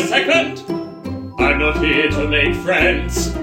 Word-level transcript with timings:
a 0.00 0.06
second? 0.06 0.64
I'm 1.38 1.58
not 1.58 1.78
here 1.78 2.08
to 2.08 2.26
make 2.26 2.54
friends. 2.54 3.34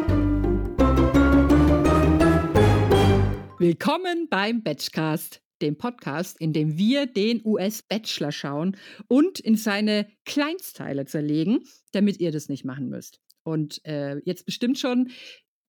Willkommen 3.59 4.27
beim 4.29 4.63
Batchcast, 4.63 5.41
dem 5.61 5.77
Podcast, 5.77 6.39
in 6.41 6.53
dem 6.53 6.77
wir 6.77 7.05
den 7.05 7.41
US-Bachelor 7.45 8.31
schauen 8.31 8.77
und 9.07 9.39
in 9.39 9.55
seine 9.55 10.07
Kleinstteile 10.25 11.05
zerlegen, 11.05 11.59
damit 11.91 12.19
ihr 12.19 12.31
das 12.31 12.49
nicht 12.49 12.65
machen 12.65 12.89
müsst. 12.89 13.19
Und 13.43 13.85
äh, 13.85 14.17
jetzt 14.25 14.45
bestimmt 14.45 14.79
schon, 14.79 15.11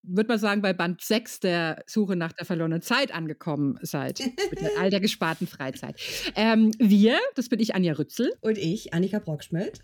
würde 0.02 0.28
man 0.28 0.38
sagen, 0.38 0.62
bei 0.62 0.72
Band 0.72 1.02
6 1.02 1.40
der 1.40 1.82
Suche 1.86 2.16
nach 2.16 2.32
der 2.32 2.46
verlorenen 2.46 2.80
Zeit 2.80 3.12
angekommen 3.12 3.78
seid, 3.82 4.20
mit 4.20 4.60
all 4.78 4.88
der 4.88 5.00
gesparten 5.02 5.46
Freizeit. 5.46 6.00
Ähm, 6.34 6.70
wir, 6.78 7.18
das 7.34 7.50
bin 7.50 7.60
ich, 7.60 7.74
Anja 7.74 7.92
Rützel. 7.92 8.32
Und 8.40 8.56
ich, 8.56 8.94
Annika 8.94 9.18
Brockschmidt. 9.18 9.82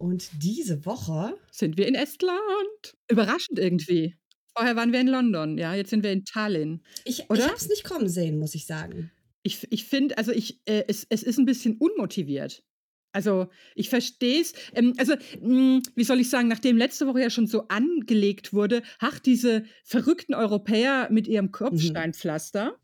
Und 0.00 0.30
diese 0.42 0.86
Woche 0.86 1.36
sind 1.50 1.76
wir 1.76 1.86
in 1.86 1.94
Estland. 1.94 2.96
Überraschend 3.10 3.58
irgendwie. 3.58 4.16
Vorher 4.56 4.74
waren 4.74 4.94
wir 4.94 5.00
in 5.00 5.08
London, 5.08 5.58
ja, 5.58 5.74
jetzt 5.74 5.90
sind 5.90 6.02
wir 6.02 6.10
in 6.10 6.24
Tallinn. 6.24 6.82
Ich, 7.04 7.20
ich 7.20 7.28
habe 7.28 7.54
es 7.54 7.68
nicht 7.68 7.84
kommen 7.84 8.08
sehen, 8.08 8.38
muss 8.38 8.54
ich 8.54 8.64
sagen. 8.64 9.10
Ich, 9.42 9.70
ich 9.70 9.84
finde, 9.84 10.16
also 10.16 10.32
ich, 10.32 10.58
äh, 10.64 10.84
es, 10.88 11.06
es 11.10 11.22
ist 11.22 11.38
ein 11.38 11.44
bisschen 11.44 11.76
unmotiviert. 11.76 12.64
Also 13.12 13.48
ich 13.74 13.90
verstehe 13.90 14.40
es. 14.40 14.54
Ähm, 14.72 14.94
also 14.96 15.14
mh, 15.14 15.42
hm, 15.42 15.82
wie 15.94 16.04
soll 16.04 16.20
ich 16.20 16.30
sagen, 16.30 16.48
nachdem 16.48 16.78
letzte 16.78 17.06
Woche 17.06 17.20
ja 17.20 17.28
schon 17.28 17.46
so 17.46 17.68
angelegt 17.68 18.54
wurde, 18.54 18.82
ach, 19.00 19.18
diese 19.18 19.64
verrückten 19.84 20.34
Europäer 20.34 21.08
mit 21.10 21.28
ihrem 21.28 21.46
mhm. 21.46 21.52
Kopfsteinpflaster, 21.52 22.78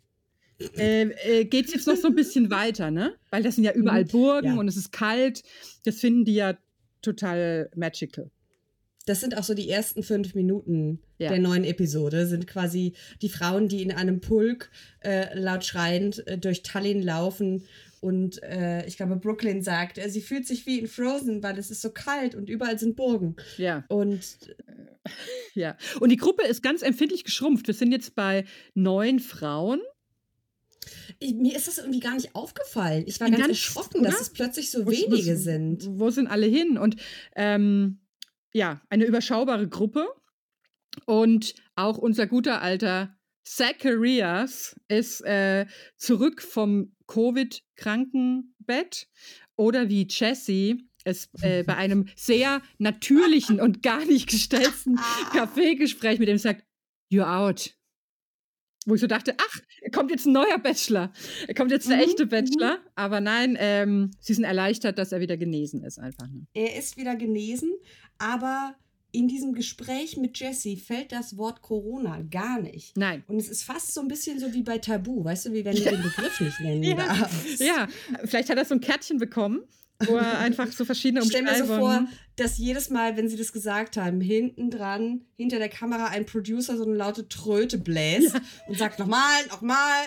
mhm. 0.60 0.66
äh, 0.76 1.02
äh, 1.02 1.44
geht 1.46 1.66
es 1.66 1.72
jetzt 1.72 1.86
noch 1.86 1.96
so 1.96 2.08
ein 2.08 2.14
bisschen 2.14 2.50
weiter, 2.50 2.90
ne? 2.90 3.14
Weil 3.30 3.42
das 3.42 3.54
sind 3.54 3.64
ja 3.64 3.72
überall 3.72 4.04
mhm. 4.04 4.08
Burgen 4.08 4.54
ja. 4.54 4.60
und 4.60 4.68
es 4.68 4.76
ist 4.76 4.92
kalt. 4.92 5.42
Das 5.84 5.96
finden 5.96 6.26
die 6.26 6.34
ja 6.34 6.58
total 7.02 7.70
magical 7.74 8.30
das 9.06 9.20
sind 9.20 9.38
auch 9.38 9.44
so 9.44 9.54
die 9.54 9.70
ersten 9.70 10.02
fünf 10.02 10.34
Minuten 10.34 11.00
ja. 11.18 11.30
der 11.30 11.38
neuen 11.38 11.64
Episode, 11.64 12.26
sind 12.26 12.46
quasi 12.46 12.94
die 13.22 13.28
Frauen, 13.28 13.68
die 13.68 13.82
in 13.82 13.92
einem 13.92 14.20
Pulk 14.20 14.70
äh, 15.00 15.38
laut 15.38 15.64
schreiend 15.64 16.26
äh, 16.26 16.36
durch 16.36 16.62
Tallinn 16.62 17.02
laufen. 17.02 17.64
Und 18.00 18.42
äh, 18.42 18.84
ich 18.86 18.96
glaube, 18.96 19.16
Brooklyn 19.16 19.62
sagt, 19.62 19.98
äh, 19.98 20.10
sie 20.10 20.20
fühlt 20.20 20.46
sich 20.46 20.66
wie 20.66 20.80
in 20.80 20.88
Frozen, 20.88 21.42
weil 21.42 21.56
es 21.56 21.70
ist 21.70 21.82
so 21.82 21.90
kalt 21.90 22.34
und 22.34 22.50
überall 22.50 22.78
sind 22.78 22.96
Burgen. 22.96 23.36
Ja. 23.56 23.84
Und 23.88 24.54
ja. 25.54 25.76
Und 26.00 26.10
die 26.10 26.16
Gruppe 26.16 26.44
ist 26.44 26.62
ganz 26.62 26.82
empfindlich 26.82 27.22
geschrumpft. 27.22 27.68
Wir 27.68 27.74
sind 27.74 27.92
jetzt 27.92 28.16
bei 28.16 28.44
neun 28.74 29.20
Frauen. 29.20 29.80
Ich, 31.18 31.34
mir 31.34 31.56
ist 31.56 31.68
das 31.68 31.78
irgendwie 31.78 32.00
gar 32.00 32.14
nicht 32.14 32.34
aufgefallen. 32.34 33.04
Ich 33.06 33.20
war 33.20 33.28
ganz, 33.28 33.40
ganz 33.40 33.50
erschrocken, 33.50 34.00
oder? 34.00 34.10
dass 34.10 34.20
es 34.20 34.30
plötzlich 34.30 34.70
so 34.70 34.86
wo, 34.86 34.90
wenige 34.90 35.34
wo, 35.34 35.38
sind. 35.38 35.86
Wo 35.98 36.10
sind 36.10 36.26
alle 36.26 36.46
hin? 36.46 36.78
Und 36.78 36.96
ähm, 37.34 38.00
ja, 38.52 38.80
eine 38.88 39.04
überschaubare 39.04 39.68
Gruppe. 39.68 40.06
Und 41.04 41.54
auch 41.74 41.98
unser 41.98 42.26
guter 42.26 42.62
alter 42.62 43.14
Zacharias 43.44 44.74
ist 44.88 45.20
äh, 45.22 45.66
zurück 45.96 46.42
vom 46.42 46.96
Covid-Krankenbett. 47.06 49.08
Oder 49.56 49.88
wie 49.88 50.06
Jesse 50.08 50.78
es 51.06 51.28
äh, 51.40 51.62
bei 51.62 51.76
einem 51.76 52.06
sehr 52.16 52.60
natürlichen 52.78 53.60
und 53.60 53.82
gar 53.82 54.04
nicht 54.04 54.28
gestellten 54.30 54.96
Kaffeegespräch 55.32 56.18
mit 56.18 56.28
ihm 56.28 56.38
sagt, 56.38 56.64
you're 57.10 57.26
out. 57.26 57.74
Wo 58.86 58.94
ich 58.94 59.00
so 59.00 59.08
dachte, 59.08 59.34
ach, 59.36 59.60
kommt 59.92 60.10
jetzt 60.12 60.26
ein 60.26 60.32
neuer 60.32 60.58
Bachelor. 60.58 61.12
Kommt 61.56 61.72
jetzt 61.72 61.88
der 61.90 61.96
mhm, 61.96 62.04
echte 62.04 62.24
mhm. 62.24 62.28
Bachelor. 62.28 62.78
Aber 62.94 63.20
nein, 63.20 63.56
ähm, 63.58 64.12
sie 64.20 64.32
sind 64.32 64.44
erleichtert, 64.44 64.96
dass 64.96 65.12
er 65.12 65.20
wieder 65.20 65.36
genesen 65.36 65.84
ist 65.84 65.98
einfach. 65.98 66.28
Ne? 66.28 66.46
Er 66.54 66.76
ist 66.76 66.96
wieder 66.96 67.16
genesen, 67.16 67.72
aber 68.18 68.76
in 69.16 69.28
diesem 69.28 69.54
Gespräch 69.54 70.16
mit 70.16 70.38
Jesse 70.38 70.76
fällt 70.76 71.10
das 71.10 71.36
Wort 71.36 71.62
Corona 71.62 72.22
gar 72.30 72.60
nicht. 72.60 72.96
Nein. 72.96 73.24
Und 73.26 73.38
es 73.38 73.48
ist 73.48 73.64
fast 73.64 73.94
so 73.94 74.02
ein 74.02 74.08
bisschen 74.08 74.38
so 74.38 74.52
wie 74.52 74.62
bei 74.62 74.78
Tabu, 74.78 75.24
weißt 75.24 75.46
du, 75.46 75.52
wie 75.52 75.64
wenn 75.64 75.74
du 75.74 75.82
den 75.82 76.02
Begriff 76.02 76.40
nicht 76.40 76.60
nennen 76.60 76.82
ja. 76.84 76.94
darfst. 76.94 77.60
Ja, 77.60 77.88
vielleicht 78.24 78.50
hat 78.50 78.58
er 78.58 78.64
so 78.64 78.74
ein 78.74 78.80
Kärtchen 78.80 79.18
bekommen, 79.18 79.62
wo 80.06 80.16
er 80.16 80.38
einfach 80.38 80.70
so 80.72 80.84
verschiedene 80.84 81.22
Umschreibungen... 81.22 81.54
Stell 81.54 81.66
mir 81.66 81.74
so 81.74 81.80
vor, 81.80 82.06
dass 82.36 82.58
jedes 82.58 82.90
Mal, 82.90 83.16
wenn 83.16 83.28
sie 83.28 83.36
das 83.36 83.52
gesagt 83.52 83.96
haben, 83.96 84.20
hinten 84.20 84.70
dran, 84.70 85.22
hinter 85.36 85.58
der 85.58 85.68
Kamera 85.68 86.06
ein 86.06 86.26
Producer 86.26 86.76
so 86.76 86.84
eine 86.84 86.94
laute 86.94 87.28
Tröte 87.28 87.78
bläst 87.78 88.34
ja. 88.34 88.40
und 88.68 88.78
sagt 88.78 88.98
nochmal, 88.98 89.46
nochmal, 89.50 90.04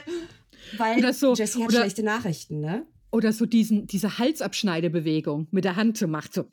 weil 0.77 1.13
so, 1.13 1.33
Jesse 1.33 1.59
hat 1.59 1.69
oder, 1.69 1.79
schlechte 1.79 2.03
Nachrichten, 2.03 2.59
ne? 2.59 2.85
Oder 3.11 3.33
so 3.33 3.45
diesen, 3.45 3.87
diese 3.87 4.19
Halsabschneidebewegung 4.19 5.47
mit 5.51 5.65
der 5.65 5.75
Hand 5.75 5.97
so 5.97 6.07
macht, 6.07 6.33
so 6.33 6.45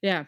ja. 0.00 0.26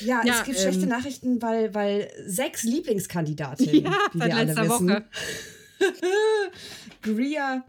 Ja, 0.00 0.22
ja 0.24 0.40
es 0.40 0.44
gibt 0.44 0.56
ähm, 0.56 0.62
schlechte 0.62 0.86
Nachrichten, 0.86 1.42
weil, 1.42 1.74
weil 1.74 2.10
sechs 2.24 2.62
Lieblingskandidatinnen, 2.62 3.84
ja, 3.84 3.98
wie 4.12 4.20
wir 4.20 4.36
alle 4.36 4.56
wissen. 4.56 4.88
Woche. 4.88 5.04
Greer, 7.02 7.64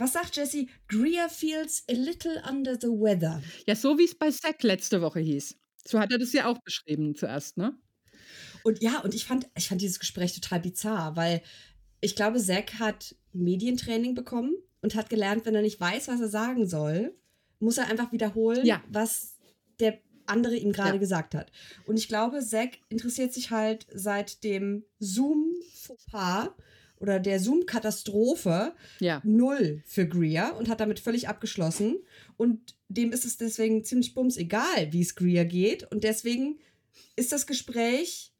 was 0.00 0.14
sagt 0.14 0.36
Jesse? 0.36 0.66
Greer 0.88 1.28
feels 1.28 1.84
a 1.88 1.92
little 1.92 2.42
under 2.48 2.74
the 2.80 2.88
weather. 2.88 3.42
Ja, 3.66 3.76
so 3.76 3.98
wie 3.98 4.04
es 4.04 4.14
bei 4.14 4.30
Zack 4.30 4.62
letzte 4.62 5.02
Woche 5.02 5.20
hieß. 5.20 5.56
So 5.86 6.00
hat 6.00 6.10
er 6.10 6.18
das 6.18 6.32
ja 6.32 6.46
auch 6.46 6.58
beschrieben 6.58 7.14
zuerst, 7.14 7.56
ne? 7.56 7.78
Und 8.62 8.82
ja, 8.82 9.00
und 9.00 9.14
ich 9.14 9.24
fand, 9.24 9.48
ich 9.56 9.68
fand 9.68 9.80
dieses 9.80 9.98
Gespräch 9.98 10.34
total 10.34 10.60
bizarr, 10.60 11.16
weil 11.16 11.42
ich 12.00 12.16
glaube, 12.16 12.40
Zack 12.40 12.78
hat 12.78 13.14
Medientraining 13.32 14.14
bekommen 14.14 14.54
und 14.82 14.94
hat 14.94 15.10
gelernt, 15.10 15.46
wenn 15.46 15.54
er 15.54 15.62
nicht 15.62 15.80
weiß, 15.80 16.08
was 16.08 16.20
er 16.20 16.28
sagen 16.28 16.66
soll, 16.66 17.14
muss 17.58 17.78
er 17.78 17.88
einfach 17.88 18.12
wiederholen, 18.12 18.64
ja. 18.64 18.82
was 18.88 19.36
der 19.80 20.00
andere 20.26 20.56
ihm 20.56 20.72
gerade 20.72 20.94
ja. 20.94 20.98
gesagt 20.98 21.34
hat. 21.34 21.50
Und 21.86 21.98
ich 21.98 22.08
glaube, 22.08 22.40
Zack 22.40 22.78
interessiert 22.88 23.32
sich 23.32 23.50
halt 23.50 23.86
seit 23.92 24.44
dem 24.44 24.84
Zoom-Fauxpas 24.98 26.50
oder 27.00 27.18
der 27.18 27.40
Zoom-Katastrophe 27.40 28.74
ja. 29.00 29.20
null 29.24 29.82
für 29.86 30.06
Greer 30.06 30.56
und 30.58 30.68
hat 30.68 30.80
damit 30.80 31.00
völlig 31.00 31.28
abgeschlossen. 31.28 31.96
Und 32.36 32.76
dem 32.88 33.10
ist 33.10 33.24
es 33.24 33.38
deswegen 33.38 33.84
ziemlich 33.84 34.14
bums 34.14 34.36
egal, 34.36 34.92
wie 34.92 35.00
es 35.00 35.14
Greer 35.14 35.46
geht. 35.46 35.90
Und 35.90 36.04
deswegen 36.04 36.60
ist 37.16 37.32
das 37.32 37.46
Gespräch 37.46 38.32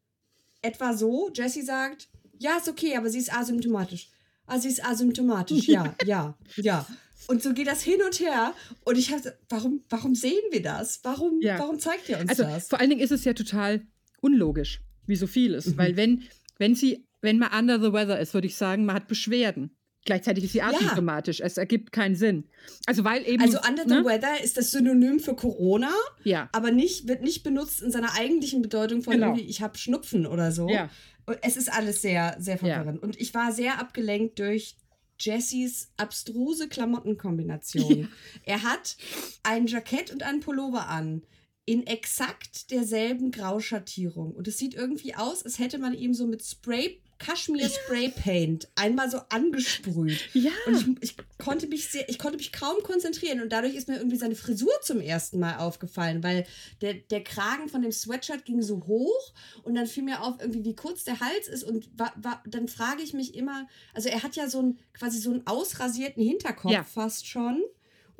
etwa 0.63 0.93
so: 0.93 1.31
Jesse 1.35 1.65
sagt, 1.65 2.09
ja, 2.39 2.59
ist 2.59 2.69
okay, 2.69 2.97
aber 2.97 3.09
sie 3.11 3.19
ist 3.19 3.33
asymptomatisch. 3.33 4.11
Ah, 4.47 4.59
sie 4.59 4.69
ist 4.69 4.85
asymptomatisch, 4.85 5.69
ja, 5.69 5.95
ja, 6.05 6.37
ja. 6.57 6.87
Und 7.29 7.43
so 7.43 7.55
geht 7.55 7.69
das 7.69 7.83
hin 7.83 8.01
und 8.05 8.19
her. 8.19 8.55
Und 8.85 8.99
ich 8.99 9.13
habe, 9.13 9.39
warum, 9.49 9.85
warum 9.89 10.15
sehen 10.15 10.43
wir 10.51 10.63
das? 10.63 11.01
Warum, 11.05 11.41
ja. 11.41 11.59
warum 11.59 11.79
zeigt 11.79 12.09
ihr 12.09 12.19
uns 12.19 12.31
also, 12.31 12.43
das? 12.43 12.69
Vor 12.69 12.81
allen 12.81 12.91
Dingen 12.91 13.03
ist 13.03 13.13
es 13.13 13.25
ja 13.25 13.35
total 13.35 13.83
unlogisch, 14.21 14.81
wie 15.07 15.17
so 15.17 15.27
viel 15.27 15.55
ist. 15.55 15.69
Mhm. 15.69 15.79
Weil 15.79 15.97
wenn, 15.97 16.23
wenn 16.59 16.75
sie, 16.75 17.07
wenn 17.21 17.39
man 17.39 17.53
under 17.53 17.81
the 17.81 17.93
weather 17.93 18.19
ist, 18.19 18.35
würde 18.35 18.47
ich 18.47 18.57
sagen, 18.57 18.85
man 18.85 18.97
hat 18.97 19.09
Beschwerden. 19.09 19.77
Gleichzeitig 20.07 20.45
ist 20.45 20.53
sie 20.53 20.63
asymptomatisch. 20.63 21.41
Ja. 21.41 21.47
Es 21.47 21.59
ergibt 21.59 21.93
keinen 21.93 22.17
Sinn. 22.17 22.45
Also, 22.87 23.05
weil 23.05 23.27
eben. 23.27 23.43
Also, 23.43 23.59
under 23.69 23.83
the 23.87 23.97
ne? 23.97 24.05
weather 24.05 24.43
ist 24.43 24.57
das 24.57 24.71
Synonym 24.71 25.21
für 25.21 25.35
Corona, 25.35 25.93
ja. 26.25 26.49
aber 26.53 26.71
nicht, 26.71 27.07
wird 27.07 27.23
nicht 27.23 27.43
benutzt 27.43 27.83
in 27.83 27.91
seiner 27.91 28.15
eigentlichen 28.15 28.63
Bedeutung 28.63 29.03
von 29.03 29.13
genau. 29.13 29.29
irgendwie, 29.29 29.45
ich 29.45 29.61
habe 29.61 29.77
Schnupfen 29.77 30.27
oder 30.27 30.53
so. 30.53 30.69
Ja. 30.71 30.89
Und 31.27 31.39
es 31.43 31.57
ist 31.57 31.71
alles 31.71 32.01
sehr, 32.01 32.37
sehr 32.39 32.57
verwirrend. 32.57 33.01
Ja. 33.03 33.03
Und 33.03 33.21
ich 33.21 33.35
war 33.35 33.53
sehr 33.53 33.79
abgelenkt 33.79 34.39
durch 34.39 34.77
Jessys 35.19 35.93
abstruse 35.99 36.69
Klamottenkombination. 36.69 38.01
Ja. 38.01 38.07
Er 38.45 38.63
hat 38.63 38.97
ein 39.43 39.67
Jackett 39.67 40.11
und 40.13 40.23
einen 40.23 40.41
Pullover 40.41 40.89
an 40.89 41.23
in 41.71 41.87
exakt 41.87 42.73
derselben 42.73 43.31
Grauschattierung. 43.31 44.33
Und 44.33 44.49
es 44.49 44.59
sieht 44.59 44.75
irgendwie 44.75 45.15
aus, 45.15 45.45
als 45.45 45.61
hätte 45.61 45.79
man 45.79 45.95
ihm 45.95 46.15
so 46.15 46.27
mit 46.27 46.43
Spray 46.43 47.01
Kaschmir 47.21 47.69
Spray 47.69 48.09
Paint 48.09 48.69
einmal 48.75 49.09
so 49.09 49.21
angesprüht. 49.29 50.19
Ja. 50.35 50.51
Und 50.67 50.99
ich, 51.03 51.11
ich, 51.11 51.17
konnte 51.39 51.69
mich 51.69 51.89
sehr, 51.89 52.09
ich 52.09 52.19
konnte 52.19 52.39
mich 52.39 52.51
kaum 52.51 52.83
konzentrieren 52.83 53.41
und 53.41 53.53
dadurch 53.53 53.75
ist 53.75 53.89
mir 53.89 53.99
irgendwie 53.99 54.17
seine 54.17 54.35
Frisur 54.35 54.73
zum 54.83 55.01
ersten 55.01 55.39
Mal 55.39 55.59
aufgefallen, 55.59 56.23
weil 56.23 56.47
der, 56.81 56.95
der 56.95 57.23
Kragen 57.23 57.69
von 57.69 57.83
dem 57.83 57.93
Sweatshirt 57.93 58.47
ging 58.47 58.63
so 58.63 58.83
hoch 58.87 59.33
und 59.63 59.75
dann 59.75 59.87
fiel 59.87 60.03
mir 60.03 60.23
auf 60.23 60.41
irgendwie, 60.41 60.65
wie 60.65 60.75
kurz 60.75 61.05
der 61.05 61.21
Hals 61.21 61.47
ist 61.47 61.63
und 61.63 61.91
wa, 61.97 62.11
wa, 62.17 62.43
dann 62.47 62.69
frage 62.69 63.03
ich 63.03 63.13
mich 63.13 63.35
immer, 63.35 63.69
also 63.93 64.09
er 64.09 64.23
hat 64.23 64.35
ja 64.35 64.49
so 64.49 64.63
ein, 64.63 64.79
quasi 64.95 65.19
so 65.19 65.31
einen 65.31 65.47
ausrasierten 65.47 66.23
Hinterkopf 66.23 66.73
ja. 66.73 66.85
fast 66.85 67.27
schon. 67.27 67.63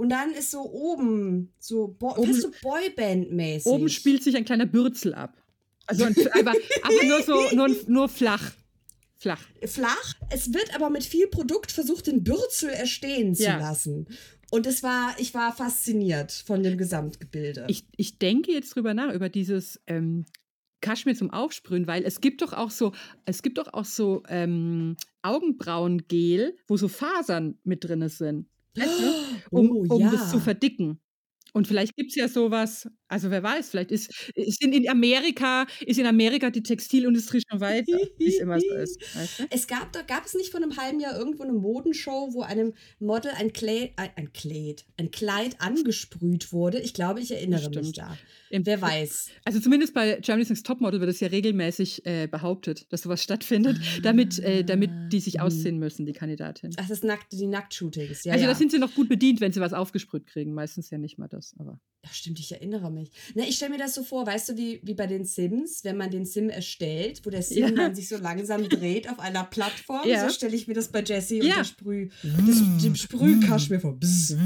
Und 0.01 0.09
dann 0.09 0.33
ist 0.33 0.51
so 0.51 0.63
oben, 0.63 1.53
so, 1.59 1.89
Bo 1.89 2.17
oben, 2.17 2.33
so 2.33 2.49
Boyband-mäßig. 2.63 3.67
Oben 3.67 3.91
spielt 3.91 4.25
sich 4.25 4.35
ein 4.35 4.47
kleiner 4.47 4.65
Bürzel 4.65 5.13
ab. 5.13 5.37
Also 5.87 6.07
aber, 6.07 6.55
aber 6.83 7.05
nur 7.05 7.23
so, 7.23 7.55
nur, 7.55 7.69
nur 7.87 8.09
flach. 8.09 8.53
Flach. 9.17 9.43
Flach. 9.67 10.15
Es 10.31 10.55
wird 10.55 10.75
aber 10.75 10.89
mit 10.89 11.05
viel 11.05 11.27
Produkt 11.27 11.71
versucht, 11.71 12.07
den 12.07 12.25
Bürzel 12.25 12.71
erstehen 12.71 13.35
zu 13.35 13.43
ja. 13.43 13.59
lassen. 13.59 14.07
Und 14.51 14.67
es 14.67 14.83
war, 14.83 15.15
ich 15.19 15.35
war 15.35 15.55
fasziniert 15.55 16.33
von 16.33 16.63
dem 16.63 16.79
Gesamtgebilde. 16.79 17.67
Ich, 17.69 17.85
ich 17.95 18.19
denke 18.19 18.53
jetzt 18.53 18.75
drüber 18.75 18.95
nach, 18.95 19.13
über 19.13 19.29
dieses 19.29 19.83
ähm, 19.87 20.25
Kaschmir 20.81 21.15
zum 21.15 21.29
Aufsprühen, 21.29 21.87
weil 21.87 22.05
es 22.05 22.23
gibt 22.23 22.41
doch 22.41 22.55
auch 22.55 22.71
so, 22.71 22.93
es 23.27 23.43
gibt 23.43 23.59
doch 23.59 23.75
auch 23.75 23.85
so 23.85 24.23
ähm, 24.31 24.97
Augenbrauengel, 25.21 26.57
wo 26.69 26.79
so 26.79 26.89
Fasern 26.89 27.59
mit 27.65 27.85
drin 27.85 28.09
sind. 28.09 28.47
Weißt 28.77 29.01
du? 29.01 29.15
um, 29.51 29.71
oh, 29.89 29.95
um 29.97 30.11
das 30.11 30.31
zu 30.31 30.41
verdicken. 30.41 31.01
Und 31.53 31.67
vielleicht 31.67 31.97
gibt 31.97 32.11
es 32.11 32.17
ja 32.17 32.29
sowas, 32.29 32.89
also 33.09 33.31
wer 33.31 33.43
weiß, 33.43 33.71
vielleicht 33.71 33.91
ist, 33.91 34.31
ist 34.35 34.63
in, 34.63 34.73
in 34.73 34.89
Amerika, 34.89 35.67
ist 35.85 35.99
in 35.99 36.07
Amerika 36.07 36.51
die 36.51 36.63
Textilindustrie 36.63 37.43
schon 37.49 37.61
weiter, 37.61 37.99
wie 38.19 38.27
es 38.29 38.39
immer 38.39 38.61
so 38.61 38.73
ist. 38.75 39.01
Weißt 39.17 39.39
du? 39.41 39.45
Es 39.51 39.67
gab 39.67 39.93
doch, 39.93 40.07
gab 40.07 40.25
es 40.27 40.35
nicht 40.35 40.51
vor 40.51 40.63
einem 40.63 40.77
halben 40.77 41.01
Jahr 41.01 41.17
irgendwo 41.19 41.43
eine 41.43 41.53
Modenshow, 41.53 42.29
wo 42.33 42.43
einem 42.43 42.73
Model 42.99 43.33
ein 43.37 43.53
Kleid, 43.53 43.93
ein, 43.97 44.11
ein 44.17 44.33
Kleid, 44.33 44.85
ein 44.97 45.11
Kleid 45.11 45.57
angesprüht 45.61 46.53
wurde? 46.53 46.81
Ich 46.81 46.95
glaube, 46.95 47.21
ich 47.21 47.31
erinnere 47.33 47.69
mich 47.71 47.79
Stimmt. 47.89 47.99
da. 47.99 48.17
Im- 48.51 48.67
Wer 48.67 48.81
weiß. 48.81 49.29
Also 49.45 49.61
zumindest 49.61 49.95
bei 49.95 50.19
Germany's 50.21 50.49
Next 50.51 50.67
Topmodel 50.67 51.01
wird 51.01 51.11
es 51.11 51.21
ja 51.21 51.29
regelmäßig 51.29 52.05
äh, 52.07 52.27
behauptet, 52.27 52.87
dass 52.93 53.03
sowas 53.03 53.23
stattfindet, 53.23 53.79
damit, 54.03 54.39
äh, 54.41 54.65
damit 54.65 54.91
die 55.13 55.21
sich 55.21 55.35
Mhm. 55.35 55.41
ausziehen 55.41 55.79
müssen, 55.79 56.05
die 56.07 56.13
Kandidatin. 56.13 56.71
Ach, 56.77 56.83
das 56.83 56.91
ist 56.91 57.05
nackt, 57.05 57.33
die 57.33 57.47
Nacktshootings. 57.47 58.25
Ja, 58.25 58.33
also 58.33 58.45
ja. 58.45 58.51
da 58.51 58.57
sind 58.57 58.71
sie 58.73 58.79
noch 58.79 58.95
gut 58.95 59.09
bedient, 59.09 59.41
wenn 59.41 59.53
sie 59.53 59.61
was 59.61 59.73
aufgesprüht 59.73 60.27
kriegen. 60.27 60.53
Meistens 60.53 60.91
ja 60.91 60.99
nicht 60.99 61.17
mal 61.19 61.29
das, 61.29 61.40
aber. 61.59 61.81
Ja, 62.03 62.11
stimmt, 62.13 62.41
ich 62.41 62.51
erinnere 62.51 62.91
mich. 62.91 63.11
Na, 63.35 63.43
ich 63.43 63.57
stelle 63.57 63.73
mir 63.73 63.79
das 63.79 63.95
so 63.95 64.03
vor, 64.03 64.27
weißt 64.27 64.49
du, 64.49 64.57
wie, 64.57 64.81
wie 64.83 64.95
bei 64.95 65.07
den 65.07 65.27
Sims, 65.27 65.85
wenn 65.85 65.99
man 65.99 66.11
den 66.11 66.25
Sim 66.25 66.49
erstellt, 66.49 67.21
wo 67.27 67.31
der 67.31 67.43
Sim 67.51 67.59
Ja. 67.59 67.71
dann 67.73 67.95
sich 67.95 68.09
so 68.09 68.17
langsam 68.17 68.67
dreht 68.69 69.11
auf 69.11 69.19
einer 69.19 69.45
Plattform. 69.45 70.09
Ja. 70.09 70.27
So 70.27 70.35
stelle 70.35 70.57
ich 70.57 70.67
mir 70.67 70.73
das 70.75 70.89
bei 70.89 71.03
Jessie 71.03 71.41
Ja. 71.43 71.43
und 71.43 71.57
der 71.59 71.65
Sprüh, 71.65 72.09
das, 72.23 72.83
dem 72.83 72.95
Sprühkaschmir 72.97 73.81
vor. 73.81 73.99
Bzz. 73.99 74.37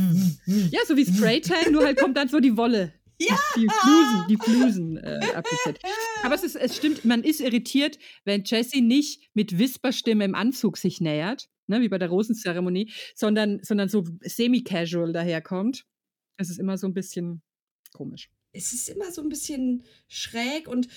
Ja, 0.72 0.80
so 0.88 0.96
wie 0.96 1.06
Spraytan, 1.06 1.72
nur 1.72 1.84
halt 1.84 1.98
kommt 1.98 2.16
dann 2.16 2.28
so 2.28 2.40
die 2.40 2.56
Wolle. 2.56 2.92
Ja. 3.20 3.38
Die 3.56 3.68
Flusen, 3.68 4.24
die 4.28 4.36
Flusen 4.36 4.96
äh, 4.96 5.20
appliziert. 5.34 5.78
Aber 6.24 6.34
es, 6.34 6.42
ist, 6.42 6.56
es 6.56 6.76
stimmt, 6.76 7.04
man 7.04 7.22
ist 7.22 7.40
irritiert, 7.40 7.98
wenn 8.24 8.42
Jessie 8.42 8.80
nicht 8.80 9.28
mit 9.34 9.56
Whisperstimme 9.56 10.24
im 10.24 10.34
Anzug 10.34 10.76
sich 10.76 11.00
nähert, 11.00 11.48
ne, 11.68 11.80
wie 11.80 11.88
bei 11.88 11.98
der 11.98 12.08
Rosenzeremonie, 12.08 12.90
sondern, 13.14 13.60
sondern 13.62 13.88
so 13.88 14.02
semi-casual 14.22 15.12
daherkommt. 15.12 15.84
Es 16.36 16.50
ist 16.50 16.58
immer 16.58 16.78
so 16.78 16.86
ein 16.86 16.94
bisschen 16.94 17.42
komisch. 17.92 18.30
es 18.52 18.72
ist 18.72 18.88
immer 18.88 19.12
so 19.12 19.22
ein 19.22 19.28
bisschen 19.28 19.84
schräg 20.08 20.68
und 20.68 20.88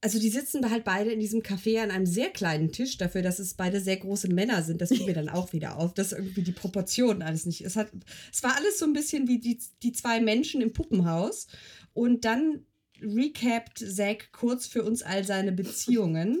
also 0.00 0.18
die 0.18 0.28
sitzen 0.28 0.70
halt 0.70 0.84
beide 0.84 1.10
in 1.10 1.20
diesem 1.20 1.40
Café 1.40 1.82
an 1.82 1.90
einem 1.90 2.06
sehr 2.06 2.30
kleinen 2.30 2.70
Tisch, 2.70 2.96
dafür, 2.96 3.22
dass 3.22 3.38
es 3.38 3.54
beide 3.54 3.80
sehr 3.80 3.96
große 3.96 4.28
Männer 4.28 4.62
sind. 4.62 4.80
Das 4.80 4.90
fiel 4.90 5.06
mir 5.06 5.14
dann 5.14 5.28
auch 5.28 5.52
wieder 5.52 5.78
auf, 5.78 5.94
dass 5.94 6.12
irgendwie 6.12 6.42
die 6.42 6.52
Proportionen 6.52 7.22
alles 7.22 7.46
nicht. 7.46 7.62
Es, 7.62 7.76
hat, 7.76 7.90
es 8.32 8.42
war 8.42 8.54
alles 8.56 8.78
so 8.78 8.84
ein 8.84 8.92
bisschen 8.92 9.26
wie 9.26 9.40
die, 9.40 9.58
die 9.82 9.92
zwei 9.92 10.20
Menschen 10.20 10.60
im 10.60 10.72
Puppenhaus. 10.72 11.48
Und 11.92 12.24
dann 12.24 12.66
recapt 13.00 13.78
Zack 13.78 14.30
kurz 14.32 14.66
für 14.66 14.84
uns 14.84 15.02
all 15.02 15.24
seine 15.24 15.52
Beziehungen. 15.52 16.38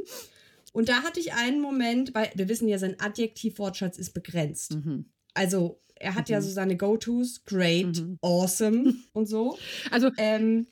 Und 0.72 0.88
da 0.88 1.02
hatte 1.02 1.18
ich 1.18 1.32
einen 1.32 1.60
Moment, 1.60 2.14
weil 2.14 2.30
wir 2.34 2.48
wissen 2.48 2.68
ja, 2.68 2.78
sein 2.78 3.00
Adjektivwortschatz 3.00 3.98
ist 3.98 4.12
begrenzt. 4.12 4.74
Mhm. 4.74 5.06
Also 5.32 5.80
er 5.98 6.14
hat 6.14 6.28
ja 6.28 6.38
Mhm. 6.38 6.44
so 6.44 6.50
seine 6.50 6.76
Go-Tos, 6.76 7.44
great, 7.44 7.86
Mhm. 8.00 8.18
awesome 8.22 8.94
und 9.12 9.26
so. 9.26 9.58
Also 9.90 10.10
Ähm, 10.18 10.66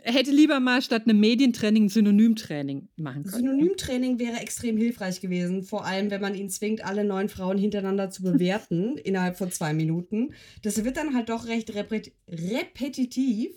er 0.00 0.12
hätte 0.12 0.32
lieber 0.32 0.60
mal 0.60 0.82
statt 0.82 1.04
einem 1.06 1.18
Medientraining 1.20 1.84
ein 1.84 1.88
Synonymtraining 1.88 2.88
machen 2.96 3.22
können. 3.24 3.36
Synonymtraining 3.36 4.18
wäre 4.18 4.36
extrem 4.38 4.76
hilfreich 4.76 5.20
gewesen, 5.22 5.62
vor 5.62 5.86
allem 5.86 6.10
wenn 6.10 6.20
man 6.20 6.34
ihn 6.34 6.50
zwingt, 6.50 6.84
alle 6.84 7.04
neun 7.04 7.30
Frauen 7.30 7.56
hintereinander 7.56 8.10
zu 8.10 8.22
bewerten 8.22 8.98
innerhalb 9.04 9.38
von 9.38 9.50
zwei 9.50 9.72
Minuten. 9.72 10.34
Das 10.62 10.84
wird 10.84 10.98
dann 10.98 11.14
halt 11.14 11.30
doch 11.30 11.46
recht 11.46 11.74
repet 11.74 12.12
repetitiv. 12.28 13.50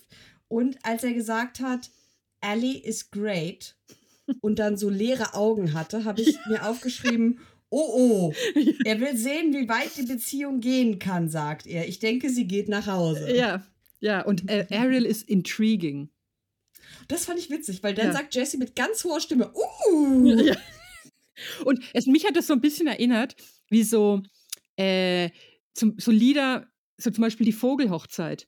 Und 0.47 0.77
als 0.83 1.03
er 1.03 1.13
gesagt 1.13 1.59
hat, 1.59 1.89
Ellie 2.41 2.77
is 2.77 3.11
great 3.11 3.75
und 4.41 4.59
dann 4.59 4.77
so 4.77 4.89
leere 4.89 5.33
Augen 5.33 5.73
hatte, 5.73 6.05
habe 6.05 6.21
ich 6.21 6.37
mir 6.49 6.65
aufgeschrieben, 6.69 7.39
oh 7.71 8.31
oh, 8.31 8.33
er 8.85 8.99
will 8.99 9.17
sehen, 9.17 9.53
wie 9.53 9.67
weit 9.67 9.97
die 9.97 10.03
Beziehung 10.03 10.59
gehen 10.59 10.99
kann, 10.99 11.29
sagt 11.29 11.65
er. 11.65 11.87
Ich 11.87 11.97
denke, 11.99 12.29
sie 12.29 12.45
geht 12.45 12.69
nach 12.69 12.85
Hause. 12.85 13.35
Ja, 13.35 13.65
ja, 13.99 14.21
und 14.21 14.49
äh, 14.49 14.67
Ariel 14.71 15.05
ist 15.05 15.27
intriguing. 15.27 16.09
Das 17.07 17.25
fand 17.25 17.39
ich 17.39 17.49
witzig, 17.49 17.81
weil 17.83 17.93
dann 17.93 18.07
Ja. 18.07 18.13
sagt 18.13 18.35
Jessie 18.35 18.57
mit 18.57 18.75
ganz 18.75 19.03
hoher 19.03 19.19
Stimme, 19.19 19.51
uh. 19.91 20.25
Ja. 20.43 20.55
Und 21.65 21.79
es, 21.93 22.05
mich 22.05 22.25
hat 22.25 22.35
das 22.35 22.47
so 22.47 22.53
ein 22.53 22.61
bisschen 22.61 22.87
erinnert, 22.87 23.35
wie 23.69 23.83
so, 23.83 24.21
äh, 24.75 25.29
zum, 25.73 25.95
so 25.97 26.11
Lieder, 26.11 26.67
so 26.97 27.09
zum 27.09 27.21
Beispiel 27.23 27.45
die 27.45 27.51
Vogelhochzeit, 27.53 28.47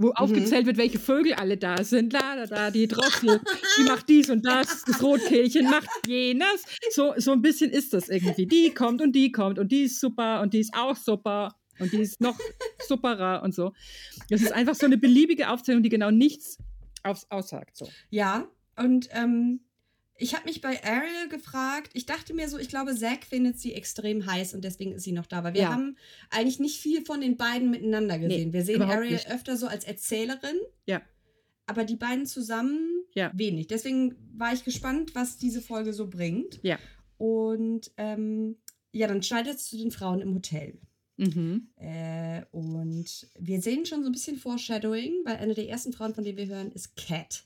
wo 0.00 0.12
aufgezählt 0.12 0.64
wird, 0.66 0.78
welche 0.78 0.98
Vögel 0.98 1.34
alle 1.34 1.58
da 1.58 1.84
sind. 1.84 2.14
Da, 2.14 2.34
da, 2.34 2.46
da, 2.46 2.70
die 2.70 2.88
Drossel, 2.88 3.40
die 3.78 3.84
macht 3.84 4.08
dies 4.08 4.30
und 4.30 4.46
das, 4.46 4.82
das 4.84 5.02
Rotkehlchen 5.02 5.66
macht 5.66 5.88
jenes. 6.06 6.64
So, 6.90 7.12
so 7.18 7.32
ein 7.32 7.42
bisschen 7.42 7.70
ist 7.70 7.92
das 7.92 8.08
irgendwie. 8.08 8.46
Die 8.46 8.72
kommt 8.72 9.02
und 9.02 9.12
die 9.12 9.30
kommt 9.30 9.58
und 9.58 9.70
die 9.70 9.82
ist 9.82 10.00
super 10.00 10.40
und 10.40 10.54
die 10.54 10.60
ist 10.60 10.74
auch 10.74 10.96
super 10.96 11.54
und 11.78 11.92
die 11.92 12.00
ist 12.00 12.20
noch 12.20 12.38
superer 12.88 13.42
und 13.42 13.54
so. 13.54 13.72
Das 14.30 14.40
ist 14.40 14.52
einfach 14.52 14.74
so 14.74 14.86
eine 14.86 14.96
beliebige 14.96 15.50
Aufzählung, 15.50 15.82
die 15.82 15.90
genau 15.90 16.10
nichts 16.10 16.56
aufs 17.02 17.26
aussagt. 17.30 17.76
So. 17.76 17.88
Ja, 18.08 18.48
und 18.76 19.08
ähm, 19.12 19.60
ich 20.20 20.34
habe 20.34 20.44
mich 20.44 20.60
bei 20.60 20.82
Ariel 20.84 21.28
gefragt, 21.28 21.90
ich 21.94 22.06
dachte 22.06 22.34
mir 22.34 22.48
so, 22.48 22.58
ich 22.58 22.68
glaube, 22.68 22.94
Zack 22.94 23.24
findet 23.24 23.58
sie 23.58 23.74
extrem 23.74 24.26
heiß 24.26 24.54
und 24.54 24.62
deswegen 24.64 24.92
ist 24.92 25.04
sie 25.04 25.12
noch 25.12 25.26
da, 25.26 25.42
weil 25.42 25.54
wir 25.54 25.62
Ja. 25.62 25.72
haben 25.72 25.96
eigentlich 26.30 26.60
nicht 26.60 26.78
viel 26.80 27.04
von 27.04 27.20
den 27.20 27.36
beiden 27.36 27.70
miteinander 27.70 28.18
gesehen. 28.18 28.52
wir 28.52 28.64
sehen 28.64 28.82
Ariel 28.82 29.12
nicht. 29.12 29.30
öfter 29.30 29.56
so 29.56 29.66
als 29.66 29.84
Erzählerin, 29.84 30.56
Ja. 30.86 31.02
aber 31.66 31.84
die 31.84 31.96
beiden 31.96 32.26
zusammen 32.26 33.04
Ja. 33.14 33.30
wenig. 33.34 33.66
Deswegen 33.66 34.14
war 34.36 34.52
ich 34.52 34.62
gespannt, 34.64 35.14
was 35.14 35.38
diese 35.38 35.60
Folge 35.62 35.92
so 35.92 36.06
bringt. 36.08 36.60
Ja. 36.62 36.78
Und 37.18 37.90
ähm, 37.96 38.56
ja, 38.92 39.06
dann 39.08 39.22
schneidet 39.22 39.56
es 39.56 39.66
zu 39.68 39.76
den 39.78 39.90
Frauen 39.90 40.20
im 40.20 40.34
Hotel. 40.34 40.78
Mhm. 41.16 41.68
Äh, 41.76 42.42
und 42.50 43.28
wir 43.38 43.60
sehen 43.60 43.84
schon 43.86 44.02
so 44.02 44.08
ein 44.08 44.12
bisschen 44.12 44.38
Foreshadowing, 44.38 45.12
weil 45.24 45.36
eine 45.36 45.54
der 45.54 45.68
ersten 45.68 45.92
Frauen, 45.92 46.14
von 46.14 46.24
denen 46.24 46.38
wir 46.38 46.46
hören, 46.46 46.72
ist 46.72 46.96
Cat. 46.96 47.44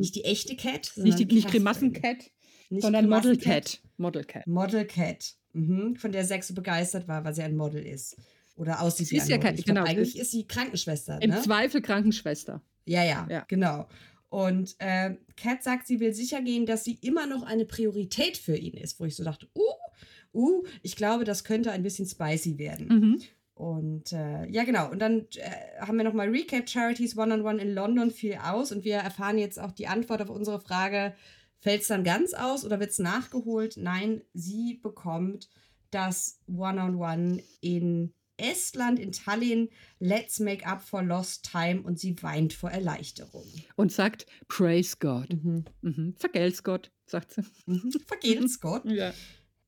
Nicht 0.00 0.14
die 0.16 0.24
echte 0.24 0.56
Cat, 0.56 0.86
sondern 0.86 1.16
Nicht, 1.16 1.30
die, 1.30 1.34
nicht. 1.34 1.48
Grimassencat, 1.50 2.30
sondern 2.70 3.08
Model 3.08 3.36
Grimassencat. 3.36 3.64
Cat. 3.72 3.80
Model 3.96 4.24
Cat. 4.24 4.46
Model 4.46 4.84
Cat. 4.86 5.34
Mhm. 5.52 5.96
Von 5.96 6.12
der 6.12 6.24
Zack 6.26 6.44
so 6.44 6.54
begeistert 6.54 7.08
war, 7.08 7.24
weil 7.24 7.34
sie 7.34 7.42
ein 7.42 7.56
Model 7.56 7.84
ist. 7.84 8.16
Oder 8.56 8.80
aussieht 8.82 9.08
Sie 9.08 9.14
wie 9.14 9.18
ist 9.18 9.28
ja 9.28 9.36
Model. 9.36 9.48
kein- 9.48 9.56
glaub, 9.56 9.66
genau, 9.66 9.84
sie 9.84 9.90
eigentlich 9.90 10.18
ist- 10.18 10.30
sie 10.30 10.44
Krankenschwester. 10.46 11.20
Im 11.22 11.30
Ne? 11.30 11.40
Zweifel 11.42 11.80
Krankenschwester. 11.82 12.62
Ja, 12.86 13.02
ja, 13.04 13.26
Ja. 13.30 13.44
genau. 13.48 13.88
Und 14.28 14.76
äh, 14.78 15.16
Cat 15.36 15.62
sagt, 15.64 15.86
sie 15.88 15.98
will 15.98 16.14
sicher 16.14 16.40
gehen, 16.42 16.64
dass 16.66 16.84
sie 16.84 16.98
immer 17.02 17.26
noch 17.26 17.42
eine 17.42 17.64
Priorität 17.64 18.36
für 18.36 18.56
ihn 18.56 18.74
ist, 18.74 19.00
wo 19.00 19.04
ich 19.04 19.16
so 19.16 19.24
dachte, 19.24 19.48
uh, 19.56 20.38
uh, 20.38 20.62
ich 20.82 20.94
glaube, 20.94 21.24
das 21.24 21.42
könnte 21.42 21.72
ein 21.72 21.82
bisschen 21.82 22.06
spicy 22.06 22.56
werden. 22.58 22.86
Mhm. 22.88 23.22
Und 23.60 24.12
äh, 24.12 24.46
ja, 24.46 24.64
genau. 24.64 24.90
Und 24.90 25.00
dann 25.00 25.26
äh, 25.36 25.82
haben 25.82 25.98
wir 25.98 26.04
nochmal 26.04 26.30
Recap 26.30 26.66
Charities 26.66 27.18
One-on-One 27.18 27.60
in 27.60 27.74
London 27.74 28.10
fiel 28.10 28.38
aus. 28.42 28.72
Und 28.72 28.84
wir 28.84 28.96
erfahren 28.96 29.36
jetzt 29.36 29.60
auch 29.60 29.72
die 29.72 29.86
Antwort 29.86 30.22
auf 30.22 30.30
unsere 30.30 30.60
Frage, 30.60 31.14
fällt 31.58 31.82
es 31.82 31.88
dann 31.88 32.02
ganz 32.02 32.32
aus 32.32 32.64
oder 32.64 32.80
wird 32.80 32.88
es 32.88 32.98
nachgeholt? 32.98 33.76
Nein, 33.76 34.22
sie 34.32 34.80
bekommt 34.82 35.50
das 35.90 36.40
One-on-One 36.46 37.42
in 37.60 38.14
Estland, 38.38 38.98
in 38.98 39.12
Tallinn. 39.12 39.68
Let's 39.98 40.40
make 40.40 40.64
up 40.64 40.80
for 40.80 41.02
lost 41.02 41.44
time. 41.44 41.82
Und 41.82 42.00
sie 42.00 42.16
weint 42.22 42.54
vor 42.54 42.70
Erleichterung. 42.70 43.44
Und 43.76 43.92
sagt, 43.92 44.24
praise 44.48 44.96
God. 44.98 45.28
Mhm. 45.34 45.66
Mhm. 45.82 46.14
Vergelt's 46.16 46.62
Gott, 46.62 46.90
sagt 47.04 47.32
sie. 47.32 47.42
Mhm. 47.66 47.92
Vergeht's 48.06 48.58
Gott. 48.58 48.84
Ja. 48.90 49.12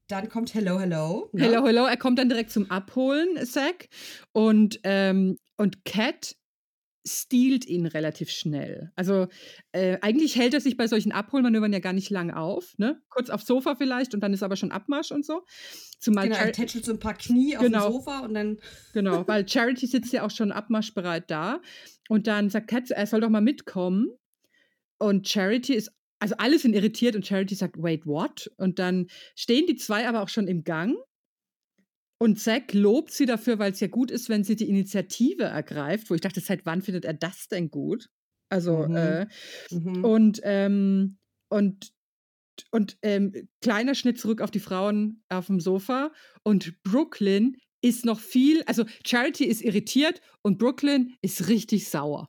Dann 0.08 0.28
kommt 0.28 0.52
Hello, 0.54 0.78
Hello. 0.80 1.28
ne? 1.32 1.44
Hello, 1.44 1.64
hello. 1.66 1.86
Er 1.86 1.96
kommt 1.96 2.18
dann 2.18 2.28
direkt 2.28 2.50
zum 2.50 2.70
Abholen, 2.70 3.44
Zack. 3.46 3.88
Und, 4.32 4.80
ähm, 4.84 5.38
und 5.56 5.84
Cat 5.84 6.36
stiehlt 7.04 7.66
ihn 7.66 7.86
relativ 7.86 8.30
schnell. 8.30 8.92
Also 8.94 9.26
äh, 9.72 9.98
eigentlich 10.02 10.36
hält 10.36 10.54
er 10.54 10.60
sich 10.60 10.76
bei 10.76 10.86
solchen 10.86 11.10
Abholmanövern 11.10 11.72
ja 11.72 11.80
gar 11.80 11.92
nicht 11.92 12.10
lang 12.10 12.30
auf. 12.30 12.74
Ne? 12.78 13.00
Kurz 13.08 13.28
aufs 13.28 13.46
Sofa 13.46 13.74
vielleicht 13.74 14.14
und 14.14 14.20
dann 14.20 14.32
ist 14.32 14.42
aber 14.44 14.54
schon 14.54 14.70
Abmarsch 14.70 15.10
und 15.10 15.24
so. 15.26 15.42
Zumal 15.98 16.28
Genau, 16.28 16.38
er 16.38 16.52
tätschelt 16.52 16.84
so 16.84 16.92
ein 16.92 17.00
paar 17.00 17.14
Knie 17.14 17.56
auf 17.56 17.62
Genau. 17.64 17.88
dem 17.88 17.92
Sofa 17.92 18.20
und 18.20 18.34
dann 18.34 18.58
Genau, 18.92 19.26
weil 19.26 19.48
Charity 19.48 19.86
sitzt 19.86 20.12
ja 20.12 20.24
auch 20.24 20.30
schon 20.30 20.52
abmarschbereit 20.52 21.28
da. 21.30 21.60
Und 22.08 22.26
dann 22.28 22.50
sagt 22.50 22.68
Kat, 22.68 22.90
er 22.90 23.06
soll 23.06 23.20
doch 23.20 23.30
mal 23.30 23.40
mitkommen. 23.40 24.08
Und 24.98 25.28
Charity 25.28 25.74
ist, 25.74 25.90
also 26.22 26.36
alle 26.38 26.56
sind 26.56 26.74
irritiert 26.74 27.16
und 27.16 27.26
Charity 27.26 27.56
sagt, 27.56 27.82
wait, 27.82 28.06
what? 28.06 28.48
Und 28.56 28.78
dann 28.78 29.08
stehen 29.34 29.66
die 29.66 29.74
zwei 29.74 30.08
aber 30.08 30.22
auch 30.22 30.28
schon 30.28 30.46
im 30.46 30.62
Gang. 30.62 30.94
Und 32.18 32.38
Zack 32.38 32.72
lobt 32.72 33.10
sie 33.10 33.26
dafür, 33.26 33.58
weil 33.58 33.72
es 33.72 33.80
ja 33.80 33.88
gut 33.88 34.12
ist, 34.12 34.28
wenn 34.28 34.44
sie 34.44 34.54
die 34.54 34.68
Initiative 34.68 35.42
ergreift, 35.42 36.08
wo 36.08 36.14
ich 36.14 36.20
dachte, 36.20 36.40
seit 36.40 36.64
wann 36.64 36.80
findet 36.80 37.04
er 37.04 37.14
das 37.14 37.48
denn 37.48 37.70
gut? 37.72 38.08
Also, 38.48 38.86
Mhm. 38.86 38.96
äh, 38.96 39.26
Mhm. 39.72 40.04
und, 40.04 40.40
ähm, 40.44 41.18
und, 41.48 41.90
und 42.70 42.98
ähm, 43.02 43.32
kleiner 43.60 43.96
Schnitt 43.96 44.20
zurück 44.20 44.40
auf 44.42 44.52
die 44.52 44.60
Frauen 44.60 45.24
auf 45.28 45.46
dem 45.48 45.58
Sofa. 45.58 46.12
Und 46.44 46.80
Brooklyn 46.84 47.56
ist 47.82 48.04
noch 48.04 48.20
viel, 48.20 48.62
also 48.66 48.84
Charity 49.04 49.44
ist 49.44 49.60
irritiert 49.60 50.20
und 50.42 50.58
Brooklyn 50.58 51.16
ist 51.22 51.48
richtig 51.48 51.88
sauer. 51.88 52.28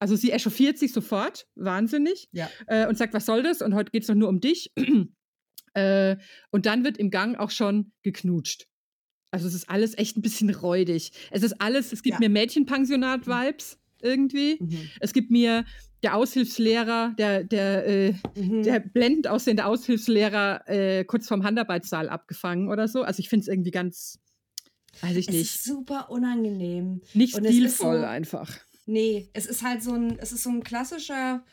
Also 0.00 0.16
sie 0.16 0.32
echauffiert 0.32 0.78
sich 0.78 0.92
sofort, 0.92 1.46
wahnsinnig, 1.54 2.28
Ja. 2.32 2.50
äh, 2.66 2.88
und 2.88 2.98
sagt, 2.98 3.14
was 3.14 3.26
soll 3.26 3.42
das? 3.44 3.62
Und 3.62 3.74
heute 3.74 3.92
geht 3.92 4.02
es 4.02 4.08
doch 4.08 4.14
nur 4.16 4.28
um 4.28 4.40
dich. 4.40 4.72
äh, 5.74 6.16
und 6.50 6.66
dann 6.66 6.82
wird 6.84 6.98
im 6.98 7.10
Gang 7.10 7.38
auch 7.38 7.50
schon 7.50 7.92
geknutscht. 8.02 8.66
Also 9.30 9.46
es 9.46 9.54
ist 9.54 9.70
alles 9.70 9.96
echt 9.96 10.16
ein 10.16 10.22
bisschen 10.22 10.50
räudig. 10.50 11.12
Es 11.30 11.42
ist 11.44 11.60
alles, 11.60 11.92
es 11.92 12.02
gibt 12.02 12.14
Ja. 12.14 12.20
mir 12.20 12.28
Mädchenpensionat-Vibes. 12.30 13.76
irgendwie. 14.02 14.56
Mhm. 14.58 14.88
Es 15.00 15.12
gibt 15.12 15.30
mir 15.30 15.66
der 16.02 16.16
Aushilfslehrer, 16.16 17.14
der, 17.18 17.44
der, 17.44 17.86
äh, 17.86 18.14
Mhm. 18.34 18.62
der 18.62 18.80
blendend 18.80 19.28
aussehende 19.28 19.66
Aushilfslehrer 19.66 20.66
äh, 20.66 21.04
kurz 21.04 21.28
vorm 21.28 21.44
Handarbeitssaal 21.44 22.08
abgefangen 22.08 22.70
oder 22.70 22.88
so. 22.88 23.02
Also 23.02 23.20
ich 23.20 23.28
finde 23.28 23.42
es 23.42 23.48
irgendwie 23.48 23.70
ganz, 23.72 24.18
weiß 25.02 25.16
ich 25.16 25.28
es 25.28 25.34
nicht, 25.34 25.40
ist 25.54 25.64
super 25.64 26.10
unangenehm. 26.10 27.02
nicht 27.12 27.34
und 27.34 27.44
stilvoll 27.46 28.00
so- 28.00 28.06
einfach. 28.06 28.56
Nee, 28.86 29.28
es 29.32 29.46
ist 29.46 29.62
halt 29.62 29.82
so 29.82 29.92
ein, 29.92 30.18
es 30.18 30.32
ist 30.32 30.42
so 30.42 30.50
ein 30.50 30.62
klassischer, 30.64 31.44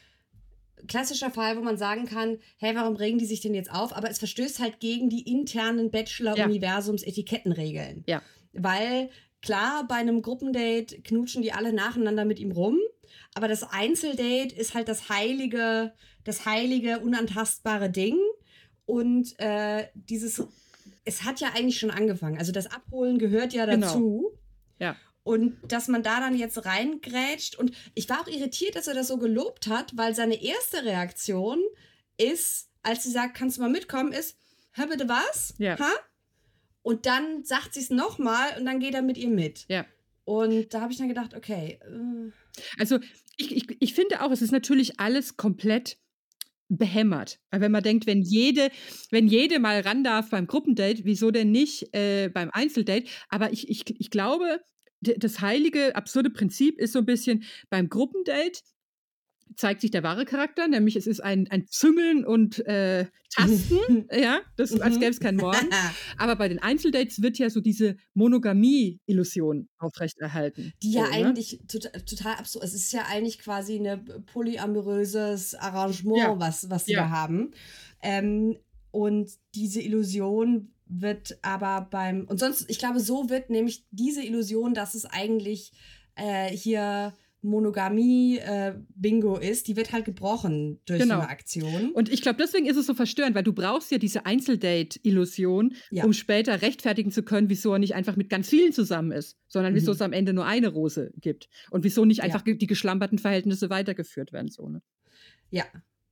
klassischer 0.88 1.32
Fall, 1.32 1.58
wo 1.58 1.62
man 1.62 1.78
sagen 1.78 2.06
kann, 2.06 2.38
hey, 2.58 2.76
warum 2.76 2.96
regen 2.96 3.20
die 3.20 3.26
sich 3.26 3.42
denn 3.42 3.54
jetzt 3.54 3.72
auf? 3.72 3.96
Aber 3.96 4.10
es 4.10 4.20
verstößt 4.20 4.60
halt 4.60 4.80
gegen 4.80 5.10
die 5.10 5.30
internen 5.32 5.92
Bachelor-Universums-Etikettenregeln. 5.92 8.04
Ja. 8.08 8.22
Weil, 8.54 9.10
klar, 9.42 9.86
bei 9.88 9.96
einem 9.96 10.22
Gruppendate 10.22 11.02
knutschen 11.02 11.42
die 11.42 11.54
alle 11.54 11.74
nacheinander 11.74 12.26
mit 12.26 12.40
ihm 12.40 12.52
rum, 12.52 12.78
aber 13.34 13.48
das 13.48 13.64
Einzeldate 13.64 14.56
ist 14.56 14.74
halt 14.74 14.88
das 14.88 15.10
heilige, 15.10 15.94
das 16.24 16.46
heilige, 16.46 17.00
unantastbare 17.00 17.90
Ding. 17.90 18.18
Und 18.86 19.38
äh, 19.40 19.88
dieses, 19.94 20.44
es 21.06 21.24
hat 21.24 21.40
ja 21.40 21.50
eigentlich 21.56 21.80
schon 21.80 21.92
angefangen. 21.92 22.38
Also 22.38 22.52
das 22.52 22.68
Abholen 22.68 23.20
gehört 23.20 23.54
ja 23.54 23.66
Genau. 23.66 23.88
dazu. 23.88 24.32
Ja. 24.80 24.96
Und 25.28 25.58
dass 25.68 25.90
man 25.90 26.04
da 26.04 26.22
dann 26.22 26.38
jetzt 26.38 26.64
reingrätscht. 26.64 27.58
Und 27.58 27.74
ich 27.96 28.08
war 28.08 28.22
auch 28.22 28.28
irritiert, 28.28 28.78
dass 28.78 28.88
er 28.88 28.94
das 28.94 29.10
so 29.10 29.18
gelobt 29.18 29.68
hat, 29.68 29.92
weil 29.98 30.16
seine 30.16 30.42
erste 30.42 30.86
Reaktion 30.86 31.60
ist, 32.16 32.70
als 32.82 33.04
sie 33.04 33.12
sagt, 33.12 33.36
kannst 33.36 33.58
du 33.58 33.62
mal 33.62 33.70
mitkommen, 33.70 34.14
ist, 34.14 34.38
hör 34.72 34.88
bitte 34.88 35.10
was? 35.10 35.54
Ja. 35.58 35.78
Ha? 35.78 35.92
Und 36.82 37.06
dann 37.06 37.44
sagt 37.44 37.74
sie 37.74 37.82
es 37.82 37.90
nochmal 37.90 38.58
und 38.58 38.64
dann 38.64 38.80
geht 38.80 38.94
er 38.94 39.02
mit 39.02 39.18
ihr 39.18 39.28
mit. 39.28 39.66
Ja. 39.68 39.86
Und 40.24 40.74
da 40.74 40.80
habe 40.80 40.94
ich 40.94 40.98
dann 40.98 41.10
gedacht, 41.10 41.34
okay, 41.34 41.78
äh, 41.82 42.32
Also 42.80 43.00
ich, 43.36 43.54
ich, 43.54 43.78
ich 43.82 43.94
finde 43.94 44.22
auch, 44.22 44.32
es 44.32 44.42
ist 44.42 44.54
natürlich 44.54 44.98
alles 44.98 45.36
komplett 45.36 45.98
behämmert. 46.70 47.42
Weil 47.52 47.60
wenn 47.60 47.74
man 47.74 47.84
denkt, 47.84 48.08
wenn 48.08 48.22
jede, 48.22 48.70
wenn 49.12 49.28
jede 49.28 49.60
mal 49.60 49.82
ran 49.82 50.06
darf 50.06 50.30
beim 50.30 50.48
Gruppendate, 50.48 51.04
wieso 51.04 51.32
denn 51.32 51.52
nicht 51.52 51.94
äh, 51.94 52.30
beim 52.30 52.50
Einzeldate? 52.50 53.08
Aber 53.28 53.52
ich, 53.52 53.68
ich, 53.68 53.84
ich 54.00 54.10
glaube, 54.10 54.62
das 55.02 55.42
heilige, 55.42 55.96
absurde 55.96 56.30
Prinzip 56.30 56.80
ist 56.80 56.94
so 56.94 57.00
ein 57.00 57.06
bisschen 57.06 57.44
beim 57.70 57.90
Gruppendate 57.90 58.60
zeigt 59.56 59.80
sich 59.80 59.92
der 59.92 60.04
wahre 60.04 60.26
Charakter, 60.26 60.68
nämlich 60.68 60.98
es 60.98 61.08
ist 61.08 61.22
ein, 61.22 61.48
ein 61.50 61.68
Züngeln 61.68 62.26
und 62.26 62.60
äh, 62.68 63.06
Tasten, 63.34 64.08
ja, 64.12 64.42
das, 64.58 64.78
als 64.82 64.96
Mhm. 64.96 65.00
gäbe 65.00 65.12
es 65.12 65.20
keinen 65.22 65.38
Morgen. 65.38 65.70
Aber 66.18 66.36
bei 66.36 66.50
den 66.50 66.60
Einzeldates 66.60 67.22
wird 67.22 67.38
ja 67.38 67.50
so 67.50 67.62
diese 67.62 67.96
Monogamie-Illusion 68.14 69.70
aufrechterhalten. 69.78 70.74
die 70.84 70.92
ja 70.92 71.06
so, 71.06 71.12
ne? 71.12 71.16
eigentlich 71.16 71.60
total, 71.68 71.92
total 72.02 72.36
absurd. 72.36 72.66
Es 72.66 72.74
ist 72.74 72.92
ja 72.92 73.06
eigentlich 73.10 73.40
quasi 73.40 73.80
ein 73.80 74.06
polyamoröses 74.34 75.56
Arrangement, 75.56 76.18
Ja. 76.18 76.40
was, 76.40 76.70
was 76.70 76.86
sie 76.86 76.94
Ja. 76.94 77.04
da 77.04 77.10
haben. 77.10 77.52
Ähm, 78.02 78.58
und 78.92 79.30
diese 79.56 79.82
Illusion 79.82 80.74
wird 80.86 81.38
aber 81.42 81.88
beim. 81.92 82.26
Und 82.26 82.40
sonst, 82.40 82.70
ich 82.70 82.80
glaube, 82.80 83.00
so 83.00 83.30
wird 83.30 83.50
nämlich 83.50 83.86
diese 83.92 84.24
Illusion, 84.24 84.74
dass 84.74 84.96
es 84.96 85.06
eigentlich 85.06 85.72
äh, 86.16 86.50
hier 86.50 87.14
Monogamie-Bingo 88.08 89.38
ist, 89.38 89.68
die 89.68 89.76
wird 89.76 89.92
halt 89.92 90.06
gebrochen 90.06 90.80
durch 90.86 91.02
Genau. 91.02 91.16
so 91.16 91.22
eine 91.22 91.30
Aktion. 91.30 91.92
Und 91.92 92.10
ich 92.10 92.22
glaube, 92.22 92.38
deswegen 92.42 92.66
ist 92.66 92.78
es 92.78 92.86
so 92.88 92.94
verstörend, 92.94 93.36
weil 93.36 93.44
du 93.44 93.54
brauchst 93.54 93.92
ja 93.92 93.98
diese 93.98 94.26
Einzeldate-Illusion, 94.26 95.76
Ja. 95.92 96.04
um 96.06 96.14
später 96.14 96.62
rechtfertigen 96.62 97.12
zu 97.12 97.24
können, 97.24 97.50
wieso 97.50 97.74
er 97.74 97.80
nicht 97.80 97.96
einfach 97.96 98.16
mit 98.16 98.30
ganz 98.30 98.50
vielen 98.50 98.74
zusammen 98.74 99.12
ist, 99.12 99.38
sondern 99.48 99.76
wieso 99.76 99.92
Mhm. 99.92 99.96
es 99.96 100.02
am 100.02 100.14
Ende 100.14 100.34
nur 100.34 100.46
eine 100.46 100.70
Rose 100.70 101.12
gibt. 101.20 101.50
Und 101.72 101.84
wieso 101.84 102.06
nicht 102.06 102.20
Ja. 102.20 102.24
einfach 102.26 102.44
ge- 102.44 102.56
die 102.56 102.68
geschlamperten 102.68 103.20
Verhältnisse 103.20 103.70
weitergeführt 103.70 104.34
werden. 104.34 104.50
So, 104.50 104.68
ne? 104.70 104.82
ja. 105.50 105.66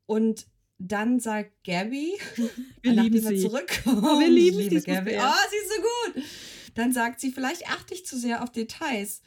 Und 0.06 0.46
dann 0.78 1.20
sagt 1.20 1.64
Gabby, 1.66 2.14
Wir 2.82 2.94
nachdem 2.94 3.14
lieben 3.14 3.28
sie. 3.28 3.42
zurückkommt, 3.42 4.04
Oh, 4.04 4.20
wir 4.20 4.28
lieben 4.30 4.58
liebe 4.60 4.82
Gabby. 4.82 5.16
Oh, 5.18 5.50
sie 5.50 5.58
ist 5.58 5.70
so 5.76 5.82
gut. 5.82 6.24
Dann 6.76 6.92
sagt 6.92 7.22
sie, 7.22 7.32
vielleicht 7.32 7.68
achte 7.70 7.94
ich 7.94 8.06
zu 8.06 8.18
sehr 8.18 8.44
auf 8.44 8.52
Details. 8.52 9.22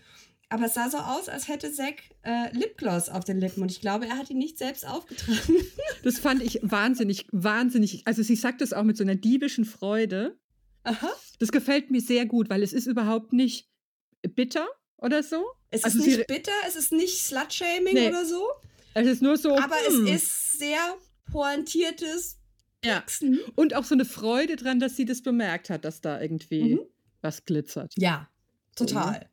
Aber 0.50 0.66
es 0.66 0.74
sah 0.74 0.88
so 0.88 0.96
aus, 0.98 1.28
als 1.28 1.48
hätte 1.48 1.72
Zack 1.72 1.96
äh, 2.22 2.50
Lipgloss 2.56 3.08
auf 3.10 3.24
den 3.24 3.38
Lippen. 3.38 3.62
Und 3.62 3.70
ich 3.70 3.80
glaube, 3.80 4.06
er 4.06 4.16
hat 4.16 4.30
ihn 4.30 4.38
nicht 4.38 4.56
selbst 4.58 4.86
aufgetragen. 4.86 5.38
Das 6.04 6.18
fand 6.18 6.42
ich 6.42 6.60
wahnsinnig, 6.62 7.26
wahnsinnig. 7.32 8.06
Also 8.06 8.22
sie 8.22 8.36
sagt 8.36 8.60
das 8.60 8.72
auch 8.72 8.84
mit 8.84 8.96
so 8.96 9.02
einer 9.04 9.16
diebischen 9.16 9.64
Freude. 9.64 10.38
Aha. 10.84 11.10
Das 11.38 11.50
gefällt 11.52 11.90
mir 11.90 12.00
sehr 12.00 12.24
gut, 12.24 12.48
weil 12.48 12.62
es 12.62 12.72
ist 12.72 12.86
überhaupt 12.86 13.32
nicht 13.32 13.68
bitter 14.22 14.66
oder 14.96 15.22
so. 15.22 15.44
Es 15.70 15.84
Also 15.84 15.98
ist 15.98 16.06
nicht 16.06 16.26
bitter, 16.28 16.52
es 16.66 16.76
ist 16.76 16.92
nicht 16.92 17.18
Slut-Shaming 17.20 17.94
Nee. 17.94 18.08
oder 18.08 18.24
so. 18.24 18.42
Es 18.94 19.06
ist 19.06 19.22
nur 19.22 19.36
so. 19.36 19.56
Aber 19.58 19.76
hm. 19.86 20.06
es 20.06 20.22
ist 20.22 20.58
sehr 20.58 20.78
pointiertes 21.30 22.38
Ja. 22.84 23.02
Und 23.56 23.74
auch 23.74 23.84
so 23.84 23.94
eine 23.94 24.04
Freude 24.04 24.54
dran, 24.56 24.78
dass 24.80 24.94
sie 24.96 25.04
das 25.04 25.22
bemerkt 25.22 25.68
hat, 25.70 25.84
dass 25.84 26.00
da 26.00 26.20
irgendwie 26.20 26.74
Mhm. 26.76 26.80
was 27.22 27.44
glitzert. 27.44 27.92
Ja, 27.96 28.28
So, 28.78 28.84
ne? 28.84 28.90
total. 28.90 29.28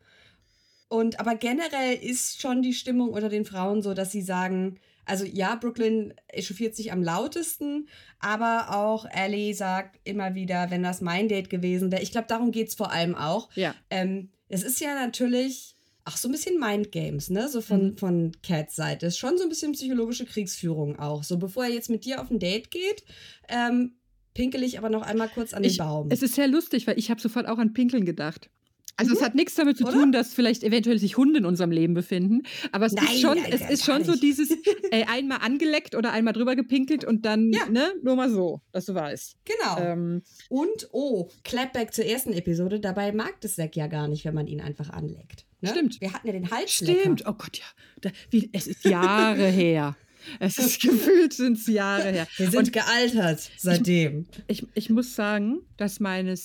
Und 0.87 1.19
aber 1.19 1.35
generell 1.35 1.95
ist 1.95 2.41
schon 2.41 2.61
die 2.61 2.73
Stimmung 2.73 3.09
unter 3.09 3.29
den 3.29 3.45
Frauen 3.45 3.81
so, 3.81 3.93
dass 3.93 4.11
sie 4.11 4.21
sagen, 4.21 4.79
also 5.05 5.25
ja, 5.25 5.55
Brooklyn 5.55 6.13
echauffiert 6.27 6.75
sich 6.75 6.91
am 6.91 7.03
lautesten, 7.03 7.87
aber 8.19 8.75
auch 8.75 9.05
Ellie 9.11 9.53
sagt 9.53 9.99
immer 10.03 10.33
wieder, 10.35 10.71
wenn 10.71 10.81
das 10.83 11.01
mein 11.01 11.27
Date 11.27 11.49
gewesen 11.51 11.91
wäre. 11.91 12.01
Ich 12.01 12.11
glaube, 12.11 12.27
darum 12.27 12.51
geht 12.51 12.69
es 12.69 12.75
vor 12.75 12.91
allem 12.91 13.13
auch. 13.15 13.49
Ja. 13.55 13.75
Ähm, 13.91 14.29
es 14.47 14.63
ist 14.63 14.79
ja 14.79 14.95
natürlich 14.95 15.74
auch 16.05 16.17
so 16.17 16.27
ein 16.29 16.31
bisschen 16.31 16.59
Mindgames, 16.59 17.29
ne? 17.29 17.49
So 17.49 17.61
von, 17.61 17.91
Mhm. 17.91 17.97
von 17.97 18.31
Cats 18.43 18.75
Seite. 18.75 19.07
Ist 19.07 19.17
schon 19.17 19.37
so 19.37 19.43
ein 19.43 19.49
bisschen 19.49 19.71
psychologische 19.73 20.25
Kriegsführung 20.25 20.99
auch. 20.99 21.23
So 21.23 21.37
bevor 21.37 21.65
er 21.65 21.71
jetzt 21.71 21.89
mit 21.89 22.05
dir 22.05 22.21
auf 22.21 22.29
ein 22.31 22.39
Date 22.39 22.69
geht, 22.71 23.03
ähm, 23.49 23.95
pinkel 24.33 24.63
ich 24.63 24.77
aber 24.77 24.89
noch 24.89 25.01
einmal 25.01 25.29
kurz 25.29 25.53
an 25.53 25.63
den 25.63 25.71
Ich- 25.71 25.77
Baum. 25.79 26.09
Es 26.11 26.21
ist 26.21 26.35
sehr 26.35 26.47
lustig, 26.47 26.85
weil 26.87 26.99
ich 26.99 27.09
habe 27.09 27.19
sofort 27.21 27.47
auch 27.47 27.57
an 27.57 27.73
Pinkeln 27.73 28.05
gedacht. 28.05 28.49
Also 28.97 29.13
es 29.13 29.21
hat 29.21 29.35
nichts 29.35 29.55
damit 29.55 29.75
zu 29.77 29.83
Oder? 29.83 29.91
tun, 29.93 30.11
dass 30.13 30.33
vielleicht 30.33 30.63
eventuell 30.63 30.97
sich 30.99 31.17
Hunde 31.17 31.39
in 31.39 31.45
unserem 31.45 31.69
Leben 31.71 31.93
befinden, 31.95 32.43
aber 32.71 32.85
es 32.85 32.93
Nein, 32.93 33.05
ist 33.07 33.19
schon, 33.19 33.37
es 33.39 33.69
ist 33.69 33.83
schon 33.83 34.05
so 34.05 34.15
dieses 34.15 34.51
äh, 34.91 35.03
einmal 35.07 35.39
angeleckt 35.41 35.95
oder 35.95 36.13
einmal 36.13 36.31
drüber 36.33 36.55
gepinkelt 36.55 37.03
und 37.03 37.25
dann, 37.25 37.51
Ja. 37.51 37.65
ne, 37.69 37.91
nur 38.03 38.15
mal 38.15 38.29
so, 38.29 38.61
dass 38.71 38.85
du 38.85 38.93
weißt. 38.95 39.35
genau. 39.43 39.79
Ähm, 39.81 40.21
Und, 40.47 40.87
oh, 40.93 41.27
Clapback 41.43 41.93
zur 41.93 42.05
ersten 42.05 42.31
Episode. 42.31 42.79
Dabei 42.79 43.11
mag 43.11 43.33
das 43.41 43.55
Zack 43.55 43.75
ja 43.75 43.87
gar 43.87 44.07
nicht, 44.07 44.23
wenn 44.23 44.33
man 44.33 44.47
ihn 44.47 44.61
einfach 44.61 44.89
anleckt. 44.91 45.45
Ne? 45.65 45.71
Stimmt. 45.71 46.01
Wir 46.01 46.13
hatten 46.13 46.27
ja 46.27 46.33
den 46.33 46.49
Hals. 46.51 46.71
stimmt, 46.71 47.23
oh 47.27 47.33
Gott, 47.33 47.57
ja. 47.57 47.65
Da, 48.01 48.11
wie, 48.31 48.49
es 48.53 48.67
ist 48.67 48.85
Jahre 48.85 49.47
her. 49.47 49.95
Es 50.39 50.57
ist 50.57 50.81
gefühlt 50.81 51.33
sind 51.33 51.57
es 51.57 51.67
Jahre 51.67 52.11
her. 52.11 52.27
Wir 52.37 52.47
sind 52.49 52.57
Und 52.59 52.73
gealtert 52.73 53.49
seitdem. 53.57 54.25
ich, 54.47 54.65
ich 54.73 54.89
muss 54.89 55.13
sagen, 55.15 55.59
dass 55.77 55.99
meine 55.99 56.35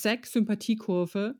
Sex-Sympathiekurve, 0.50 1.34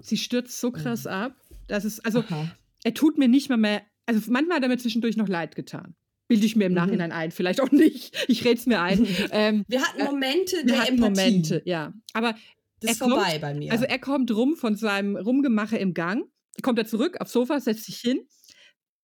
sie 0.00 0.16
stürzt 0.16 0.60
so 0.60 0.70
krass 0.70 1.06
ab, 1.06 1.34
dass 1.68 1.84
es, 1.84 2.00
also 2.00 2.20
Aha. 2.20 2.50
er 2.84 2.94
tut 2.94 3.18
mir 3.18 3.28
nicht 3.28 3.48
mal 3.48 3.56
mehr, 3.58 3.82
also 4.06 4.20
manchmal 4.30 4.56
hat 4.56 4.62
er 4.62 4.68
mir 4.68 4.78
zwischendurch 4.78 5.16
noch 5.16 5.28
leid 5.28 5.54
getan. 5.54 5.94
Bilde 6.28 6.46
ich 6.46 6.56
mir 6.56 6.64
im 6.66 6.72
Mhm. 6.72 6.76
Nachhinein 6.76 7.12
ein, 7.12 7.30
vielleicht 7.30 7.60
auch 7.60 7.70
nicht. 7.72 8.16
Ich 8.28 8.44
rede 8.44 8.58
es 8.58 8.66
mir 8.66 8.80
ein. 8.80 9.06
ähm, 9.32 9.64
Wir 9.68 9.82
hatten 9.82 10.00
Äh, 10.00 10.04
Momente 10.04 10.56
wir 10.56 10.64
der 10.64 10.80
hatten 10.82 10.94
Empathie. 11.02 11.10
Momente, 11.30 11.62
ja. 11.66 11.92
Aber 12.14 12.34
Das 12.80 12.92
ist 12.92 13.00
er 13.00 13.06
kommt- 13.08 13.14
vorbei 13.20 13.38
bei 13.38 13.54
mir. 13.54 13.70
also 13.72 13.84
er 13.84 13.98
kommt 13.98 14.30
rum 14.30 14.56
von 14.56 14.76
seinem 14.76 15.16
Rumgemache 15.16 15.76
im 15.76 15.92
Gang, 15.94 16.24
kommt 16.60 16.78
er 16.78 16.86
zurück 16.86 17.20
aufs 17.20 17.32
Sofa, 17.32 17.60
setzt 17.60 17.84
sich 17.84 17.98
hin, 17.98 18.28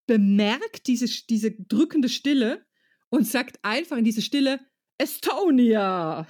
bemerkt 0.06 0.86
diese, 0.86 1.06
diese 1.26 1.52
drückende 1.52 2.08
Stille 2.08 2.66
und 3.10 3.26
sagt 3.26 3.58
einfach 3.62 3.96
in 3.96 4.04
diese 4.04 4.22
Stille, 4.22 4.60
Estonia. 4.98 6.26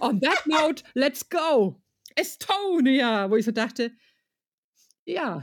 On 0.00 0.20
that 0.20 0.46
note, 0.46 0.82
let's 0.94 1.28
go. 1.28 1.80
Estonia. 2.16 3.30
Wo 3.30 3.36
ich 3.36 3.44
so 3.44 3.52
dachte, 3.52 3.92
ja. 5.04 5.40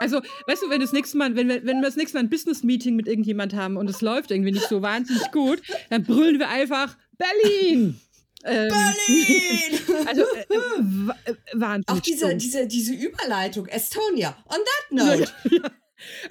Also, 0.00 0.22
weißt 0.46 0.62
du, 0.62 0.70
wenn 0.70 0.80
das 0.80 0.92
nächste 0.92 1.18
Mal, 1.18 1.36
wenn 1.36 1.48
wir, 1.48 1.64
wenn 1.64 1.80
wir 1.80 1.86
das 1.86 1.96
nächste 1.96 2.16
Mal 2.16 2.24
ein 2.24 2.30
Business-Meeting 2.30 2.96
mit 2.96 3.06
irgendjemand 3.06 3.54
haben 3.54 3.76
und 3.76 3.88
es 3.88 4.00
läuft 4.00 4.30
irgendwie 4.30 4.52
nicht 4.52 4.68
so 4.68 4.82
wahnsinnig 4.82 5.30
gut, 5.30 5.62
dann 5.90 6.04
brüllen 6.04 6.38
wir 6.38 6.48
einfach 6.48 6.96
Berlin! 7.18 8.00
Ähm, 8.44 8.68
Berlin! 8.68 9.80
Also, 10.06 10.22
äh, 10.22 10.40
äh, 10.48 11.30
äh, 11.30 11.34
wahnsinnig. 11.52 11.88
Auch 11.88 12.00
diese, 12.00 12.34
diese, 12.36 12.66
diese 12.66 12.94
Überleitung. 12.94 13.66
Estonia. 13.66 14.36
On 14.46 14.56
that 14.56 14.90
note. 15.20 15.32
ja, 15.50 15.58
ja. 15.62 15.70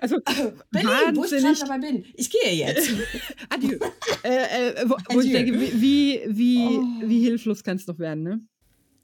Also, 0.02 0.18
Berlin, 0.72 1.16
wo 1.16 1.24
ich 1.26 1.30
gerade 1.32 1.44
wahnsinnig. 1.44 1.60
dabei 1.60 1.78
bin. 1.80 2.06
Ich 2.16 2.30
gehe 2.32 2.52
jetzt. 2.56 2.90
Adieu. 3.50 3.78
äh, 4.24 4.72
äh, 4.72 4.90
wo, 4.90 4.96
wo 5.12 5.20
ich 5.22 5.32
denke, 5.32 5.54
wie, 5.60 5.82
wie, 5.82 6.22
wie, 6.28 6.58
Oh. 6.68 6.84
wie 7.08 7.20
hilflos 7.22 7.64
kann 7.64 7.78
es 7.78 7.86
noch 7.86 8.00
werden, 8.00 8.24
ne? 8.24 8.40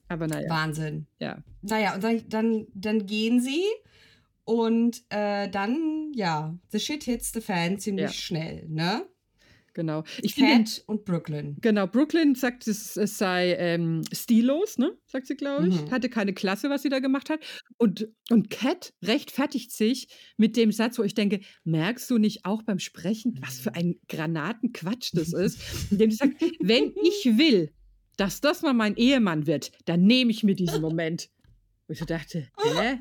Aber 0.07 0.27
naja, 0.27 0.49
Wahnsinn. 0.49 1.05
ja. 1.19 1.37
Naja, 1.61 1.95
und 1.95 2.03
dann, 2.03 2.23
dann, 2.29 2.67
dann 2.73 3.05
gehen 3.05 3.39
sie 3.41 3.63
und 4.43 5.03
äh, 5.09 5.49
dann, 5.49 6.11
ja, 6.15 6.55
the 6.69 6.79
shit 6.79 7.03
hits 7.03 7.31
the 7.33 7.41
fan 7.41 7.77
ziemlich 7.79 8.05
Ja. 8.05 8.11
schnell, 8.11 8.65
ne? 8.67 9.05
Genau. 9.75 10.03
Ich 10.21 10.35
Cat 10.37 10.83
und 10.87 11.03
Brooklyn. 11.03 11.57
genau, 11.59 11.85
Brooklyn 11.85 12.33
sagt, 12.33 12.65
es, 12.65 12.95
es 12.95 13.17
sei 13.17 13.55
ähm, 13.59 14.01
stillos, 14.13 14.77
ne? 14.77 14.97
Sagt 15.05 15.27
sie, 15.27 15.35
glaube 15.35 15.67
ich. 15.67 15.81
Mhm. 15.81 15.91
Hatte 15.91 16.07
keine 16.09 16.33
Klasse, 16.33 16.69
was 16.69 16.81
sie 16.81 16.89
da 16.89 16.99
gemacht 16.99 17.29
hat. 17.29 17.41
Und, 17.77 18.07
und 18.29 18.49
Cat 18.49 18.93
rechtfertigt 19.03 19.71
sich 19.73 20.07
mit 20.37 20.55
dem 20.55 20.71
Satz, 20.71 20.97
wo 20.97 21.03
ich 21.03 21.13
denke, 21.13 21.41
merkst 21.65 22.09
du 22.09 22.17
nicht 22.17 22.45
auch 22.45 22.63
beim 22.63 22.79
Sprechen, 22.79 23.37
was 23.41 23.59
für 23.59 23.75
ein 23.75 23.95
Granatenquatsch 24.07 25.11
das 25.13 25.33
ist? 25.33 25.59
Indem 25.91 26.09
sie 26.09 26.17
sagt, 26.17 26.41
wenn 26.61 26.93
ich 27.03 27.37
will, 27.37 27.71
dass 28.15 28.39
das 28.39 28.61
mal 28.61 28.73
mein 28.73 28.95
Ehemann 28.95 29.45
wird, 29.45 29.71
dann 29.83 30.03
nehme 30.03 30.31
ich 30.31 30.41
mir 30.43 30.55
diesen 30.55 30.79
Moment. 30.81 31.29
Wo 31.87 31.91
ich 31.91 31.99
so 31.99 32.05
dachte, 32.05 32.47
hä? 32.63 32.99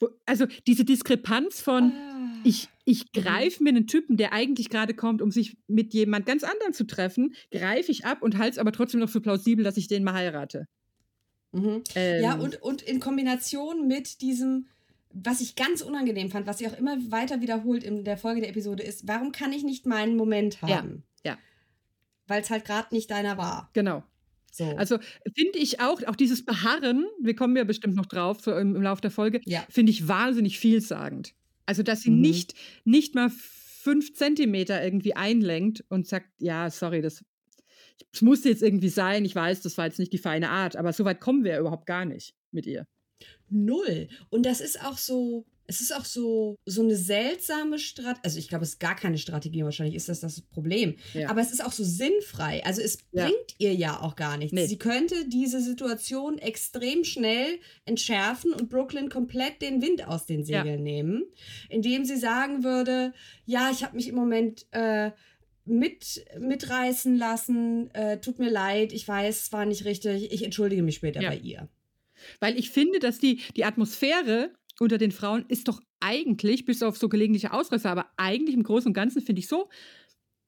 Wo, 0.00 0.08
also 0.26 0.46
diese 0.66 0.84
Diskrepanz 0.84 1.60
von, 1.60 1.92
Ah. 1.92 2.40
ich, 2.42 2.68
ich 2.88 3.12
greife 3.12 3.62
mir 3.62 3.68
einen 3.68 3.86
Typen, 3.86 4.16
der 4.16 4.32
eigentlich 4.32 4.70
gerade 4.70 4.94
kommt, 4.94 5.20
um 5.20 5.30
sich 5.30 5.58
mit 5.66 5.92
jemand 5.92 6.24
ganz 6.24 6.42
anderem 6.42 6.72
zu 6.72 6.86
treffen, 6.86 7.34
greife 7.50 7.92
ich 7.92 8.06
ab 8.06 8.22
und 8.22 8.38
halte 8.38 8.52
es 8.52 8.58
aber 8.58 8.72
trotzdem 8.72 9.00
noch 9.00 9.10
für 9.10 9.20
plausibel, 9.20 9.62
dass 9.62 9.76
ich 9.76 9.88
den 9.88 10.04
mal 10.04 10.14
heirate. 10.14 10.64
Mhm. 11.52 11.84
Ähm, 11.94 12.22
Ja, 12.22 12.34
und, 12.36 12.62
und 12.62 12.80
in 12.80 12.98
Kombination 12.98 13.86
mit 13.88 14.22
diesem, 14.22 14.68
was 15.12 15.42
ich 15.42 15.54
ganz 15.54 15.82
unangenehm 15.82 16.30
fand, 16.30 16.46
was 16.46 16.58
sie 16.58 16.66
auch 16.66 16.78
immer 16.78 16.96
weiter 17.10 17.42
wiederholt 17.42 17.84
in 17.84 18.04
der 18.04 18.16
Folge 18.16 18.40
der 18.40 18.48
Episode 18.48 18.82
ist, 18.84 19.06
warum 19.06 19.32
kann 19.32 19.52
ich 19.52 19.64
nicht 19.64 19.84
meinen 19.84 20.16
Moment 20.16 20.58
Ja, 20.62 20.78
haben? 20.78 21.04
ja. 21.26 21.36
Weil 22.26 22.40
es 22.40 22.48
halt 22.48 22.64
gerade 22.64 22.94
nicht 22.94 23.10
deiner 23.10 23.36
war. 23.36 23.68
Genau. 23.74 24.02
So. 24.50 24.64
Also 24.76 24.98
finde 25.36 25.58
ich 25.58 25.80
auch, 25.80 26.02
auch 26.04 26.16
dieses 26.16 26.42
Beharren, 26.42 27.06
wir 27.20 27.36
kommen 27.36 27.54
ja 27.54 27.64
bestimmt 27.64 27.96
noch 27.96 28.06
drauf 28.06 28.40
so 28.40 28.56
im, 28.56 28.76
im 28.76 28.82
Laufe 28.82 29.02
der 29.02 29.10
Folge, 29.10 29.42
ja. 29.44 29.62
finde 29.68 29.92
ich 29.92 30.08
wahnsinnig 30.08 30.58
vielsagend. 30.58 31.34
Also, 31.68 31.82
dass 31.82 32.00
sie 32.00 32.10
Mhm. 32.10 32.20
nicht, 32.22 32.54
nicht 32.84 33.14
mal 33.14 33.30
fünf 33.30 34.14
Zentimeter 34.14 34.82
irgendwie 34.82 35.14
einlenkt 35.14 35.84
und 35.90 36.06
sagt, 36.06 36.28
ja, 36.38 36.70
sorry, 36.70 37.02
das, 37.02 37.22
das 38.12 38.22
musste 38.22 38.48
jetzt 38.48 38.62
irgendwie 38.62 38.88
sein, 38.88 39.24
ich 39.26 39.34
weiß, 39.34 39.60
das 39.60 39.76
war 39.76 39.84
jetzt 39.84 39.98
nicht 39.98 40.12
die 40.12 40.18
feine 40.18 40.48
Art, 40.48 40.76
aber 40.76 40.92
so 40.94 41.04
weit 41.04 41.20
kommen 41.20 41.44
wir 41.44 41.52
ja 41.52 41.60
überhaupt 41.60 41.86
gar 41.86 42.06
nicht 42.06 42.34
mit 42.52 42.66
ihr. 42.66 42.86
Null. 43.50 44.08
Und 44.30 44.46
das 44.46 44.60
ist 44.62 44.82
auch 44.82 44.96
so, 44.96 45.46
es 45.70 45.80
ist 45.82 45.94
auch 45.94 46.06
so, 46.06 46.56
so 46.64 46.82
eine 46.82 46.96
seltsame 46.96 47.78
Strategie. 47.78 48.20
Also 48.24 48.38
ich 48.38 48.48
glaube, 48.48 48.64
es 48.64 48.70
ist 48.70 48.80
gar 48.80 48.96
keine 48.96 49.18
Strategie, 49.18 49.62
wahrscheinlich 49.64 49.94
ist 49.94 50.08
das 50.08 50.20
das 50.20 50.40
Problem. 50.40 50.96
Ja. 51.12 51.28
Aber 51.28 51.42
es 51.42 51.52
ist 51.52 51.62
auch 51.64 51.72
so 51.72 51.84
sinnfrei. 51.84 52.64
Also 52.64 52.80
es 52.80 52.98
Ja. 53.12 53.26
bringt 53.26 53.54
ihr 53.58 53.74
ja 53.74 54.00
auch 54.00 54.16
gar 54.16 54.38
nichts. 54.38 54.54
Nee. 54.54 54.66
Sie 54.66 54.78
könnte 54.78 55.28
diese 55.28 55.60
Situation 55.60 56.38
extrem 56.38 57.04
schnell 57.04 57.58
entschärfen 57.84 58.52
und 58.54 58.70
Brooklyn 58.70 59.10
komplett 59.10 59.60
den 59.60 59.82
Wind 59.82 60.08
aus 60.08 60.24
den 60.24 60.40
Ja. 60.44 60.62
Segeln 60.62 60.82
nehmen, 60.82 61.24
indem 61.68 62.04
sie 62.06 62.16
sagen 62.16 62.64
würde, 62.64 63.12
ja, 63.44 63.70
ich 63.70 63.84
habe 63.84 63.94
mich 63.96 64.08
im 64.08 64.14
Moment 64.14 64.66
äh, 64.70 65.10
mit, 65.66 66.24
mitreißen 66.40 67.14
lassen, 67.18 67.94
äh, 67.94 68.18
tut 68.20 68.38
mir 68.38 68.50
leid, 68.50 68.94
ich 68.94 69.06
weiß, 69.06 69.42
es 69.42 69.52
war 69.52 69.66
nicht 69.66 69.84
richtig, 69.84 70.32
ich 70.32 70.42
entschuldige 70.42 70.82
mich 70.82 70.94
später 70.94 71.20
Ja. 71.20 71.28
bei 71.28 71.36
ihr. 71.36 71.68
Weil 72.40 72.58
ich 72.58 72.70
finde, 72.70 72.98
dass 73.00 73.18
die, 73.18 73.42
die 73.54 73.64
Atmosphäre 73.66 74.50
unter 74.80 74.98
den 74.98 75.12
Frauen 75.12 75.44
ist 75.48 75.68
doch 75.68 75.80
eigentlich, 76.00 76.64
bis 76.64 76.82
auf 76.82 76.96
so 76.96 77.08
gelegentliche 77.08 77.52
Ausreißer, 77.52 77.90
aber 77.90 78.06
eigentlich 78.16 78.54
im 78.54 78.62
Großen 78.62 78.88
und 78.88 78.94
Ganzen 78.94 79.22
finde 79.22 79.40
ich 79.40 79.48
so 79.48 79.68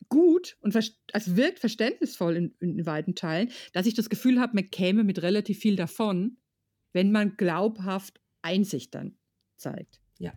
gut 0.09 0.57
und 0.61 0.75
also 1.13 1.37
wirkt 1.37 1.61
verständnisvoll 1.61 2.37
in, 2.37 2.55
in 2.61 2.87
weiten 2.87 3.15
Teilen, 3.15 3.51
dass 3.73 3.87
ich 3.87 3.95
das 3.95 4.11
Gefühl 4.11 4.41
habe, 4.41 4.55
man 4.55 4.71
käme 4.71 5.05
mit 5.05 5.23
relativ 5.23 5.59
viel 5.59 5.77
davon, 5.77 6.37
wenn 6.93 7.13
man 7.13 7.37
glaubhaft 7.37 8.21
Einsicht 8.43 8.95
dann 8.95 9.17
zeigt. 9.57 10.01
Ja. 10.19 10.33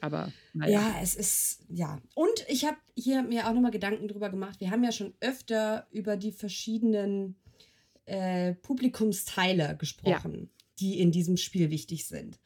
Aber 0.00 0.30
naja. 0.52 0.80
Ja, 0.80 1.00
es 1.02 1.14
ist, 1.14 1.64
ja. 1.70 1.98
Und 2.14 2.44
ich 2.48 2.66
habe 2.66 2.76
hier 2.94 3.22
mir 3.22 3.48
auch 3.48 3.54
nochmal 3.54 3.70
Gedanken 3.70 4.08
drüber 4.08 4.28
gemacht. 4.28 4.60
Wir 4.60 4.70
haben 4.70 4.84
ja 4.84 4.92
schon 4.92 5.14
öfter 5.20 5.86
über 5.90 6.18
die 6.18 6.32
verschiedenen 6.32 7.36
äh, 8.04 8.54
Publikumsteile 8.54 9.76
gesprochen, 9.78 10.50
die 10.78 11.00
in 11.00 11.12
diesem 11.12 11.38
Spiel 11.38 11.70
wichtig 11.70 12.06
sind. 12.06 12.38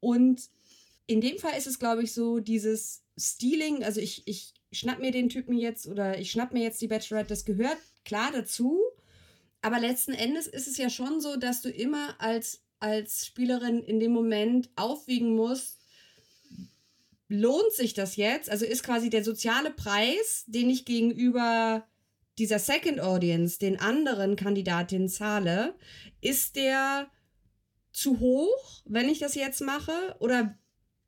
Und 0.00 0.48
in 1.06 1.20
dem 1.20 1.38
Fall 1.38 1.56
ist 1.56 1.66
es, 1.66 1.78
glaube 1.78 2.02
ich, 2.02 2.12
so 2.12 2.38
dieses 2.38 3.02
Stealing, 3.18 3.82
also 3.82 4.00
ich, 4.00 4.22
ich 4.26 4.54
schnapp 4.72 5.00
mir 5.00 5.10
den 5.10 5.28
Typen 5.28 5.56
jetzt 5.56 5.86
oder 5.86 6.18
ich 6.18 6.30
schnapp 6.30 6.52
mir 6.52 6.62
jetzt 6.62 6.80
die 6.80 6.88
Bachelorette, 6.88 7.30
das 7.30 7.44
gehört 7.44 7.78
klar 8.04 8.30
dazu. 8.32 8.80
Aber 9.62 9.80
letzten 9.80 10.12
Endes 10.12 10.46
ist 10.46 10.68
es 10.68 10.76
ja 10.76 10.88
schon 10.90 11.20
so, 11.20 11.36
dass 11.36 11.62
du 11.62 11.70
immer 11.70 12.14
als, 12.20 12.62
als 12.78 13.26
Spielerin 13.26 13.82
in 13.82 13.98
dem 13.98 14.12
Moment 14.12 14.70
aufwiegen 14.76 15.34
musst, 15.34 15.78
lohnt 17.28 17.72
sich 17.72 17.94
das 17.94 18.16
jetzt? 18.16 18.50
Also 18.50 18.64
ist 18.64 18.82
quasi 18.82 19.10
der 19.10 19.24
soziale 19.24 19.70
Preis, 19.70 20.44
den 20.46 20.70
ich 20.70 20.84
gegenüber 20.84 21.86
dieser 22.38 22.58
Second 22.58 23.00
Audience, 23.00 23.58
den 23.58 23.80
anderen 23.80 24.36
Kandidatinnen 24.36 25.08
zahle, 25.08 25.74
ist 26.20 26.56
der 26.56 27.10
zu 28.00 28.20
hoch, 28.20 28.82
wenn 28.86 29.08
ich 29.08 29.18
das 29.18 29.34
jetzt 29.34 29.60
mache? 29.60 29.92
Oder 30.20 30.56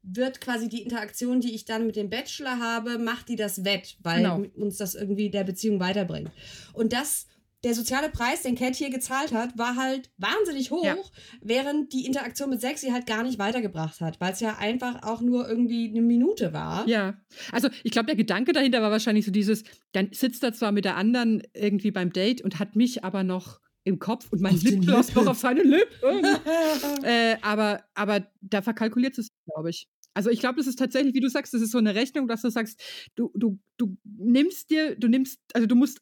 wird 0.02 0.40
quasi 0.40 0.68
die 0.68 0.82
Interaktion, 0.82 1.40
die 1.40 1.54
ich 1.54 1.66
dann 1.66 1.86
mit 1.86 1.96
dem 1.96 2.08
Bachelor 2.10 2.58
habe, 2.58 2.98
macht 2.98 3.28
die 3.28 3.36
das 3.36 3.64
wett, 3.64 3.96
weil 4.02 4.22
Genau. 4.22 4.42
uns 4.56 4.78
das 4.78 4.94
irgendwie 4.94 5.30
der 5.30 5.44
Beziehung 5.44 5.78
weiterbringt? 5.78 6.30
Und 6.72 6.94
das, 6.94 7.26
der 7.64 7.74
soziale 7.74 8.08
Preis, 8.08 8.40
den 8.40 8.54
Cat 8.54 8.74
hier 8.76 8.88
gezahlt 8.88 9.32
hat, 9.32 9.58
war 9.58 9.76
halt 9.76 10.10
wahnsinnig 10.16 10.70
hoch, 10.70 10.82
Ja. 10.84 10.96
während 11.42 11.92
die 11.92 12.06
Interaktion 12.06 12.48
mit 12.48 12.62
Sexy 12.62 12.88
halt 12.88 13.06
gar 13.06 13.22
nicht 13.22 13.38
weitergebracht 13.38 14.00
hat, 14.00 14.18
weil 14.22 14.32
es 14.32 14.40
ja 14.40 14.56
einfach 14.58 15.02
auch 15.02 15.20
nur 15.20 15.46
irgendwie 15.46 15.90
eine 15.90 16.00
Minute 16.00 16.54
war. 16.54 16.88
Ja, 16.88 17.20
also 17.52 17.68
ich 17.84 17.90
glaube, 17.92 18.06
der 18.06 18.16
Gedanke 18.16 18.52
dahinter 18.54 18.80
war 18.80 18.90
wahrscheinlich 18.90 19.26
so 19.26 19.30
dieses, 19.30 19.64
dann 19.92 20.08
sitzt 20.12 20.42
er 20.42 20.54
zwar 20.54 20.72
mit 20.72 20.86
der 20.86 20.96
anderen 20.96 21.42
irgendwie 21.52 21.90
beim 21.90 22.10
Date 22.10 22.40
und 22.40 22.58
hat 22.58 22.74
mich 22.74 23.04
aber 23.04 23.22
noch 23.22 23.60
im 23.84 23.98
Kopf 23.98 24.30
und 24.30 24.40
mein 24.40 24.56
Lipgloss 24.56 25.14
noch 25.14 25.26
auf 25.26 25.38
seine 25.38 25.62
Lippen. 25.62 26.24
äh, 27.04 27.36
aber, 27.42 27.84
aber 27.94 28.26
da 28.40 28.62
verkalkuliert 28.62 29.18
es, 29.18 29.28
glaube 29.46 29.70
ich. 29.70 29.88
Also 30.14 30.30
ich 30.30 30.40
glaube, 30.40 30.56
das 30.56 30.66
ist 30.66 30.78
tatsächlich, 30.78 31.14
wie 31.14 31.20
du 31.20 31.28
sagst, 31.28 31.54
das 31.54 31.62
ist 31.62 31.70
so 31.70 31.78
eine 31.78 31.94
Rechnung, 31.94 32.28
dass 32.28 32.42
du 32.42 32.50
sagst, 32.50 32.82
du, 33.14 33.30
du, 33.34 33.58
du 33.76 33.96
nimmst 34.04 34.70
dir, 34.70 34.96
du 34.96 35.08
nimmst, 35.08 35.40
also 35.54 35.66
du 35.66 35.76
musst 35.76 36.00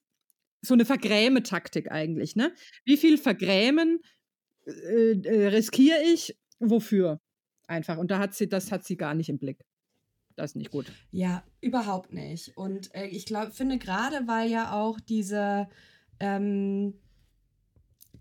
so 0.62 0.74
eine 0.74 0.84
Vergräme-Taktik 0.84 1.90
eigentlich, 1.90 2.34
ne? 2.34 2.52
Wie 2.84 2.96
viel 2.96 3.18
Vergrämen 3.18 4.00
äh, 4.66 5.12
äh, 5.12 5.48
riskiere 5.48 6.02
ich? 6.02 6.36
Wofür? 6.58 7.20
Einfach. 7.68 7.98
Und 7.98 8.10
da 8.10 8.18
hat 8.18 8.34
sie, 8.34 8.48
das 8.48 8.72
hat 8.72 8.84
sie 8.84 8.96
gar 8.96 9.14
nicht 9.14 9.28
im 9.28 9.38
Blick. 9.38 9.64
Das 10.36 10.52
ist 10.52 10.56
nicht 10.56 10.70
gut. 10.70 10.90
Ja, 11.10 11.44
überhaupt 11.60 12.12
nicht. 12.12 12.56
Und 12.56 12.94
äh, 12.94 13.06
ich 13.06 13.26
glaube, 13.26 13.52
finde 13.52 13.78
gerade, 13.78 14.26
weil 14.26 14.50
ja 14.50 14.72
auch 14.72 15.00
diese, 15.00 15.68
ähm, 16.20 16.94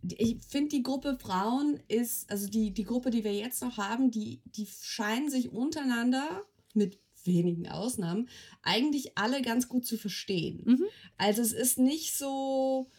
ich 0.03 0.37
finde 0.47 0.69
die 0.69 0.83
Gruppe 0.83 1.17
Frauen 1.19 1.79
ist, 1.87 2.29
also 2.29 2.47
die, 2.47 2.71
die 2.71 2.83
Gruppe, 2.83 3.09
die 3.09 3.23
wir 3.23 3.33
jetzt 3.33 3.61
noch 3.61 3.77
haben, 3.77 4.11
die, 4.11 4.41
die 4.45 4.67
scheinen 4.67 5.29
sich 5.29 5.51
untereinander 5.51 6.43
mit 6.73 6.99
wenigen 7.23 7.67
Ausnahmen 7.67 8.29
eigentlich 8.61 9.17
alle 9.17 9.41
ganz 9.41 9.67
gut 9.67 9.85
zu 9.85 9.97
verstehen. 9.97 10.61
Mhm. 10.65 10.85
Also 11.17 11.41
es 11.41 11.51
ist 11.51 11.77
nicht 11.77 12.15
so 12.15 12.89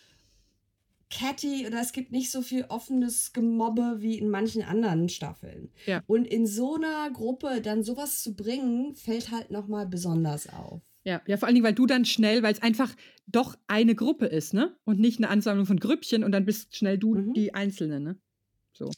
catty 1.11 1.67
oder 1.67 1.81
es 1.81 1.93
gibt 1.93 2.13
nicht 2.13 2.31
so 2.31 2.43
viel 2.43 2.65
offenes 2.69 3.33
Gemobbe 3.33 3.97
wie 4.01 4.19
in 4.19 4.29
manchen 4.29 4.63
anderen 4.63 5.09
Staffeln. 5.09 5.71
Ja. 5.87 6.03
Und 6.07 6.27
in 6.27 6.47
so 6.47 6.75
einer 6.75 7.11
Gruppe 7.11 7.61
dann 7.63 7.83
sowas 7.83 8.23
zu 8.23 8.35
bringen, 8.35 8.95
fällt 8.95 9.31
halt 9.31 9.51
nochmal 9.51 9.87
besonders 9.87 10.49
auf. 10.53 10.83
Ja, 11.05 11.23
ja, 11.27 11.39
vor 11.39 11.47
allen 11.47 11.55
Dingen, 11.55 11.65
weil 11.65 11.75
du 11.75 11.87
dann 11.87 12.05
schnell, 12.05 12.43
weil 12.43 12.53
es 12.53 12.63
einfach 12.63 12.95
doch 13.31 13.57
eine 13.69 13.95
Gruppe 13.95 14.27
ist, 14.27 14.55
ne? 14.55 14.77
Und 14.85 14.99
nicht 15.01 15.19
eine 15.19 15.29
Ansammlung 15.31 15.67
von 15.67 15.79
Grüppchen 15.81 16.25
und 16.25 16.33
dann 16.33 16.45
bist 16.47 16.77
schnell 16.77 16.99
du 16.99 17.15
Mhm. 17.15 17.35
die 17.35 17.55
Einzelne, 17.55 18.01
ne? 18.01 18.21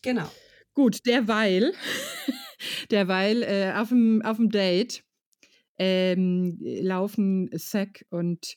Genau. 0.03 0.31
Gut, 0.75 1.07
derweil, 1.07 1.73
derweil 2.91 3.43
äh, 3.43 3.73
auf 3.77 3.89
dem 3.89 4.23
auf 4.23 4.37
dem 4.37 4.51
Date 4.51 5.03
ähm, 5.79 6.59
laufen 6.61 7.51
Zack 7.59 8.07
und 8.11 8.57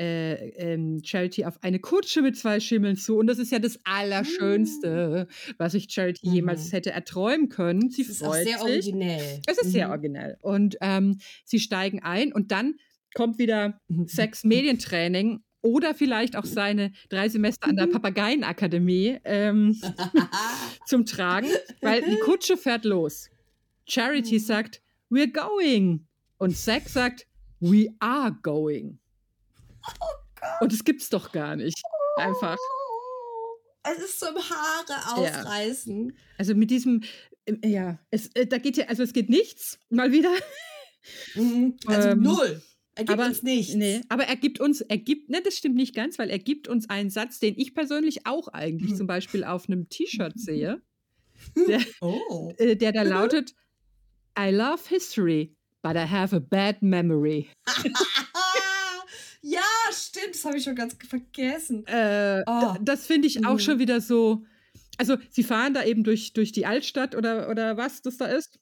äh, 0.00 0.50
ähm, 0.58 1.02
Charity 1.04 1.44
auf 1.44 1.62
eine 1.62 1.78
Kutsche 1.80 2.22
mit 2.22 2.36
zwei 2.36 2.60
Schimmeln 2.60 2.96
zu. 2.96 3.16
Und 3.18 3.28
das 3.28 3.38
ist 3.38 3.52
ja 3.52 3.60
das 3.60 3.78
Allerschönste, 3.84 5.28
was 5.58 5.72
sich 5.72 5.88
Charity 5.90 6.28
Mhm. 6.28 6.34
jemals 6.34 6.72
hätte 6.72 6.90
erträumen 6.92 7.48
können. 7.48 7.90
Sie 7.90 8.02
Das 8.02 8.10
ist 8.16 8.22
auch 8.24 8.28
freut 8.28 8.44
sehr 8.44 8.58
sich. 8.58 8.62
originell. 8.62 9.40
Es 9.46 9.58
ist 9.58 9.72
sehr 9.72 9.86
Mhm. 9.86 9.92
originell. 9.92 10.38
Und 10.40 10.76
ähm, 10.80 11.18
sie 11.44 11.60
steigen 11.60 12.02
ein 12.02 12.32
und 12.32 12.50
dann 12.52 12.74
kommt 13.14 13.38
wieder 13.38 13.78
Sex 14.06 14.44
Medientraining 14.44 15.42
oder 15.62 15.94
vielleicht 15.94 16.36
auch 16.36 16.44
seine 16.44 16.92
drei 17.08 17.28
Semester 17.28 17.66
an 17.68 17.76
der 17.76 17.86
Papageienakademie 17.86 19.18
ähm, 19.24 19.80
zum 20.86 21.06
Tragen, 21.06 21.48
weil 21.80 22.02
die 22.02 22.18
Kutsche 22.18 22.56
fährt 22.56 22.84
los. 22.84 23.30
Charity 23.86 24.38
sagt, 24.38 24.82
we're 25.10 25.32
going. 25.32 26.06
Und 26.38 26.56
Zack 26.56 26.88
sagt, 26.88 27.26
we 27.60 27.88
are 28.00 28.36
going. 28.42 28.98
Und 30.60 30.72
das 30.72 30.84
gibt's 30.84 31.08
doch 31.08 31.32
gar 31.32 31.56
nicht. 31.56 31.80
Einfach. 32.16 32.56
Es 33.84 33.98
ist 34.04 34.20
zum 34.20 34.34
Haare 34.36 35.22
Ja. 35.24 35.40
ausreißen. 35.40 36.16
Also 36.38 36.54
mit 36.54 36.70
diesem, 36.70 37.02
ähm, 37.46 37.60
ja, 37.64 37.98
es, 38.10 38.28
äh, 38.34 38.46
da 38.46 38.58
geht 38.58 38.76
ja, 38.76 38.86
also 38.86 39.02
es 39.02 39.12
geht 39.12 39.28
nichts, 39.30 39.78
mal 39.90 40.12
wieder. 40.12 40.32
Mhm. 41.34 41.76
Also 41.86 42.08
Ähm, 42.10 42.22
null. 42.22 42.62
Er 42.96 43.04
gibt 43.04 43.10
aber, 43.18 43.26
uns 43.26 43.42
nichts. 43.42 43.74
Nee, 43.74 44.02
aber 44.08 44.24
er 44.24 44.36
gibt 44.36 44.60
uns, 44.60 44.80
er 44.80 44.98
gibt, 44.98 45.28
ne, 45.28 45.40
das 45.42 45.56
stimmt 45.58 45.74
nicht 45.74 45.94
ganz, 45.94 46.18
weil 46.18 46.30
er 46.30 46.38
gibt 46.38 46.68
uns 46.68 46.88
einen 46.88 47.10
Satz, 47.10 47.40
den 47.40 47.54
ich 47.58 47.74
persönlich 47.74 48.26
auch 48.26 48.48
eigentlich 48.48 48.92
Mhm. 48.92 48.96
zum 48.96 49.06
Beispiel 49.08 49.42
auf 49.44 49.68
einem 49.68 49.88
T-Shirt 49.88 50.32
sehe, 50.36 50.80
der, 51.66 51.80
Oh. 52.00 52.52
äh, 52.58 52.76
der 52.76 52.92
da 52.92 53.02
lautet, 53.02 53.54
I 54.38 54.50
love 54.50 54.80
history, 54.88 55.56
but 55.82 55.96
I 55.96 56.06
have 56.08 56.34
a 56.36 56.38
bad 56.38 56.82
memory. 56.82 57.48
ja, 59.42 59.60
stimmt, 59.92 60.34
das 60.34 60.44
habe 60.44 60.56
ich 60.58 60.64
schon 60.64 60.74
ganz 60.74 60.96
vergessen. 61.06 61.86
Äh, 61.86 62.42
Oh. 62.46 62.60
da- 62.60 62.78
Das 62.80 63.06
finde 63.06 63.28
ich 63.28 63.44
auch 63.44 63.54
Mhm. 63.54 63.58
schon 63.60 63.78
wieder 63.78 64.00
so. 64.00 64.44
Also, 64.96 65.16
sie 65.30 65.42
fahren 65.42 65.74
da 65.74 65.84
eben 65.84 66.04
durch, 66.04 66.32
durch 66.32 66.52
die 66.52 66.66
Altstadt 66.66 67.14
oder, 67.16 67.48
oder 67.50 67.76
was 67.76 68.00
das 68.02 68.16
da 68.16 68.26
ist. 68.26 68.60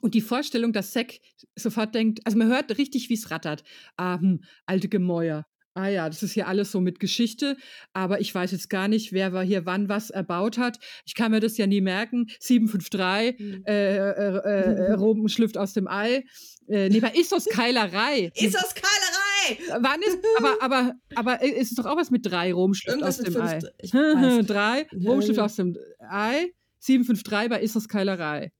Und 0.00 0.14
die 0.14 0.20
Vorstellung, 0.20 0.72
dass 0.72 0.92
Zack 0.92 1.18
sofort 1.56 1.94
denkt, 1.94 2.20
also 2.24 2.36
man 2.38 2.48
hört 2.48 2.76
richtig, 2.78 3.08
wie 3.08 3.14
es 3.14 3.30
rattert. 3.30 3.62
Ah, 3.96 4.18
hm, 4.20 4.40
alte 4.66 4.88
Gemäuer. 4.88 5.46
Ah 5.74 5.86
ja, 5.86 6.08
das 6.08 6.24
ist 6.24 6.32
hier 6.32 6.48
alles 6.48 6.72
so 6.72 6.80
mit 6.80 6.98
Geschichte, 6.98 7.56
aber 7.92 8.20
ich 8.20 8.34
weiß 8.34 8.50
jetzt 8.50 8.68
gar 8.70 8.88
nicht, 8.88 9.12
wer 9.12 9.32
war 9.32 9.44
hier 9.44 9.66
wann 9.66 9.88
was 9.88 10.10
erbaut 10.10 10.58
hat. 10.58 10.78
Ich 11.06 11.14
kann 11.14 11.30
mir 11.30 11.38
das 11.38 11.56
ja 11.58 11.66
nie 11.68 11.80
merken. 11.80 12.26
753, 12.40 13.38
Mhm. 13.38 13.62
äh, 13.66 13.96
äh, 13.96 14.36
äh, 14.38 14.86
äh, 14.88 14.92
Roben 14.94 15.28
schlüpft 15.28 15.56
aus 15.56 15.72
dem 15.72 15.86
Ei. 15.86 16.24
Äh, 16.66 16.88
nee, 16.88 16.98
bei 16.98 17.12
Issos 17.12 17.44
Keilerei. 17.46 18.32
Ist 18.34 18.54
das 18.56 18.74
Keilerei? 18.74 19.80
Wann 19.80 20.02
ist, 20.02 20.18
aber, 20.38 20.56
aber, 20.60 20.94
aber 21.14 21.42
äh, 21.42 21.48
ist 21.50 21.70
es 21.70 21.76
doch 21.76 21.86
auch 21.86 21.96
was 21.96 22.10
mit 22.10 22.26
drei 22.26 22.52
Rom 22.52 22.74
schlüpft 22.74 22.98
Irgendwas 22.98 23.20
aus 23.20 23.24
dem. 23.24 23.40
Ei. 23.40 24.42
Drei, 24.42 24.86
Ja, 24.92 25.10
Rom 25.10 25.22
schlüpft 25.22 25.38
ja. 25.38 25.44
aus 25.44 25.54
dem 25.56 25.76
Ei. 26.10 26.52
753 26.80 27.48
bei 27.48 27.62
Issos 27.62 27.88
Keilerei. 27.88 28.50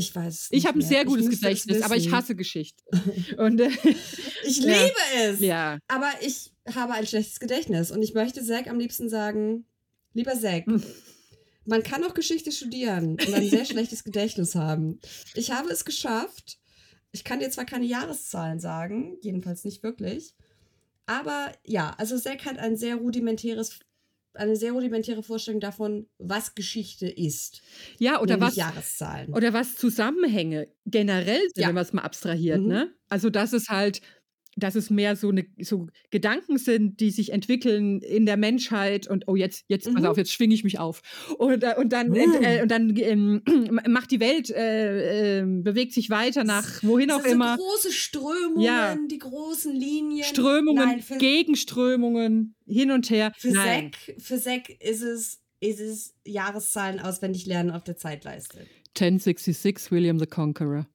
Ich 0.00 0.14
weiß. 0.14 0.48
Ich 0.50 0.64
habe 0.66 0.78
ein 0.78 0.82
sehr 0.82 1.04
gutes 1.04 1.28
Gedächtnis, 1.28 1.82
aber 1.82 1.94
ich 1.96 2.10
hasse 2.10 2.34
Geschichte. 2.34 2.82
Und 3.36 3.60
äh, 3.60 3.68
Ich 4.44 4.58
Ja. 4.58 4.82
liebe 4.82 4.96
es. 5.18 5.40
ja. 5.40 5.78
Aber 5.88 6.10
ich 6.22 6.52
habe 6.74 6.94
ein 6.94 7.06
schlechtes 7.06 7.38
Gedächtnis 7.38 7.90
und 7.90 8.00
ich 8.02 8.14
möchte 8.14 8.42
Zack 8.44 8.66
am 8.68 8.78
liebsten 8.78 9.08
sagen, 9.10 9.66
lieber 10.14 10.38
Zack, 10.38 10.66
Hm. 10.66 10.82
man 11.66 11.82
kann 11.82 12.02
auch 12.04 12.14
Geschichte 12.14 12.50
studieren 12.50 13.18
und 13.26 13.34
ein 13.34 13.48
sehr 13.50 13.64
schlechtes 13.72 14.04
Gedächtnis 14.04 14.54
haben. 14.54 15.00
Ich 15.34 15.50
habe 15.50 15.68
es 15.70 15.84
geschafft. 15.84 16.58
Ich 17.12 17.22
kann 17.24 17.40
dir 17.40 17.50
zwar 17.50 17.64
keine 17.66 17.86
Jahreszahlen 17.86 18.58
sagen, 18.60 19.18
jedenfalls 19.20 19.64
nicht 19.64 19.82
wirklich, 19.82 20.34
aber 21.06 21.52
ja, 21.64 21.90
also 21.98 22.16
Zack 22.18 22.44
hat 22.46 22.58
ein 22.58 22.76
sehr 22.76 22.96
rudimentäres, 22.96 23.80
eine 24.34 24.56
sehr 24.56 24.72
rudimentäre 24.72 25.22
Vorstellung 25.22 25.60
davon, 25.60 26.06
was 26.18 26.54
Geschichte 26.54 27.08
ist. 27.08 27.62
Ja, 27.98 28.20
oder 28.20 28.40
was, 28.40 28.56
Jahreszahlen. 28.56 29.32
oder 29.34 29.52
was 29.52 29.76
Zusammenhänge 29.76 30.68
generell 30.86 31.40
sind, 31.54 31.58
Ja. 31.62 31.68
wenn 31.68 31.74
man 31.74 31.82
es 31.84 31.92
mal 31.92 32.02
abstrahiert, 32.02 32.60
Mhm. 32.60 32.66
ne? 32.68 32.94
Also, 33.08 33.28
dass 33.30 33.52
es 33.52 33.68
halt, 33.68 34.00
dass 34.56 34.74
es 34.74 34.90
mehr 34.90 35.14
so, 35.16 35.28
eine, 35.30 35.46
so 35.60 35.86
Gedanken 36.10 36.58
sind, 36.58 37.00
die 37.00 37.10
sich 37.10 37.32
entwickeln 37.32 38.00
in 38.02 38.26
der 38.26 38.36
Menschheit 38.36 39.06
und 39.06 39.28
oh, 39.28 39.36
jetzt, 39.36 39.64
jetzt, 39.68 39.84
pass 39.92 40.02
Mhm. 40.02 40.06
auf, 40.08 40.16
jetzt 40.16 40.32
schwinge 40.32 40.54
ich 40.54 40.64
mich 40.64 40.78
auf. 40.78 41.02
Und, 41.38 41.62
äh, 41.62 41.74
und 41.78 41.92
dann, 41.92 42.08
Mhm. 42.08 42.16
äh, 42.42 42.60
und 42.62 42.70
dann 42.70 42.96
ähm, 42.96 43.42
macht 43.88 44.10
die 44.10 44.20
Welt, 44.20 44.50
äh, 44.50 45.40
äh, 45.40 45.44
bewegt 45.46 45.92
sich 45.92 46.10
weiter 46.10 46.44
nach 46.44 46.82
wohin 46.82 47.08
Das 47.08 47.18
auch 47.18 47.22
sind 47.22 47.32
immer. 47.32 47.56
So 47.56 47.62
große 47.64 47.92
Strömungen, 47.92 48.62
Ja. 48.62 48.96
die 49.10 49.18
großen 49.18 49.72
Linien. 49.74 50.24
Strömungen, 50.24 50.84
Nein, 50.84 51.00
für, 51.00 51.16
Gegenströmungen, 51.18 52.54
hin 52.66 52.90
und 52.90 53.08
her. 53.08 53.32
Für 53.36 53.52
Nein. 53.52 53.92
Für 54.18 54.34
ist 54.34 55.02
es, 55.02 55.40
ist 55.60 55.80
es 55.80 56.14
Jahreszahlen 56.24 56.98
auswendig 57.00 57.46
lernen 57.46 57.70
auf 57.70 57.84
der 57.84 57.96
Zeitleiste. 57.96 58.66
1066 58.96 59.92
William 59.92 60.18
the 60.18 60.26
Conqueror. 60.26 60.86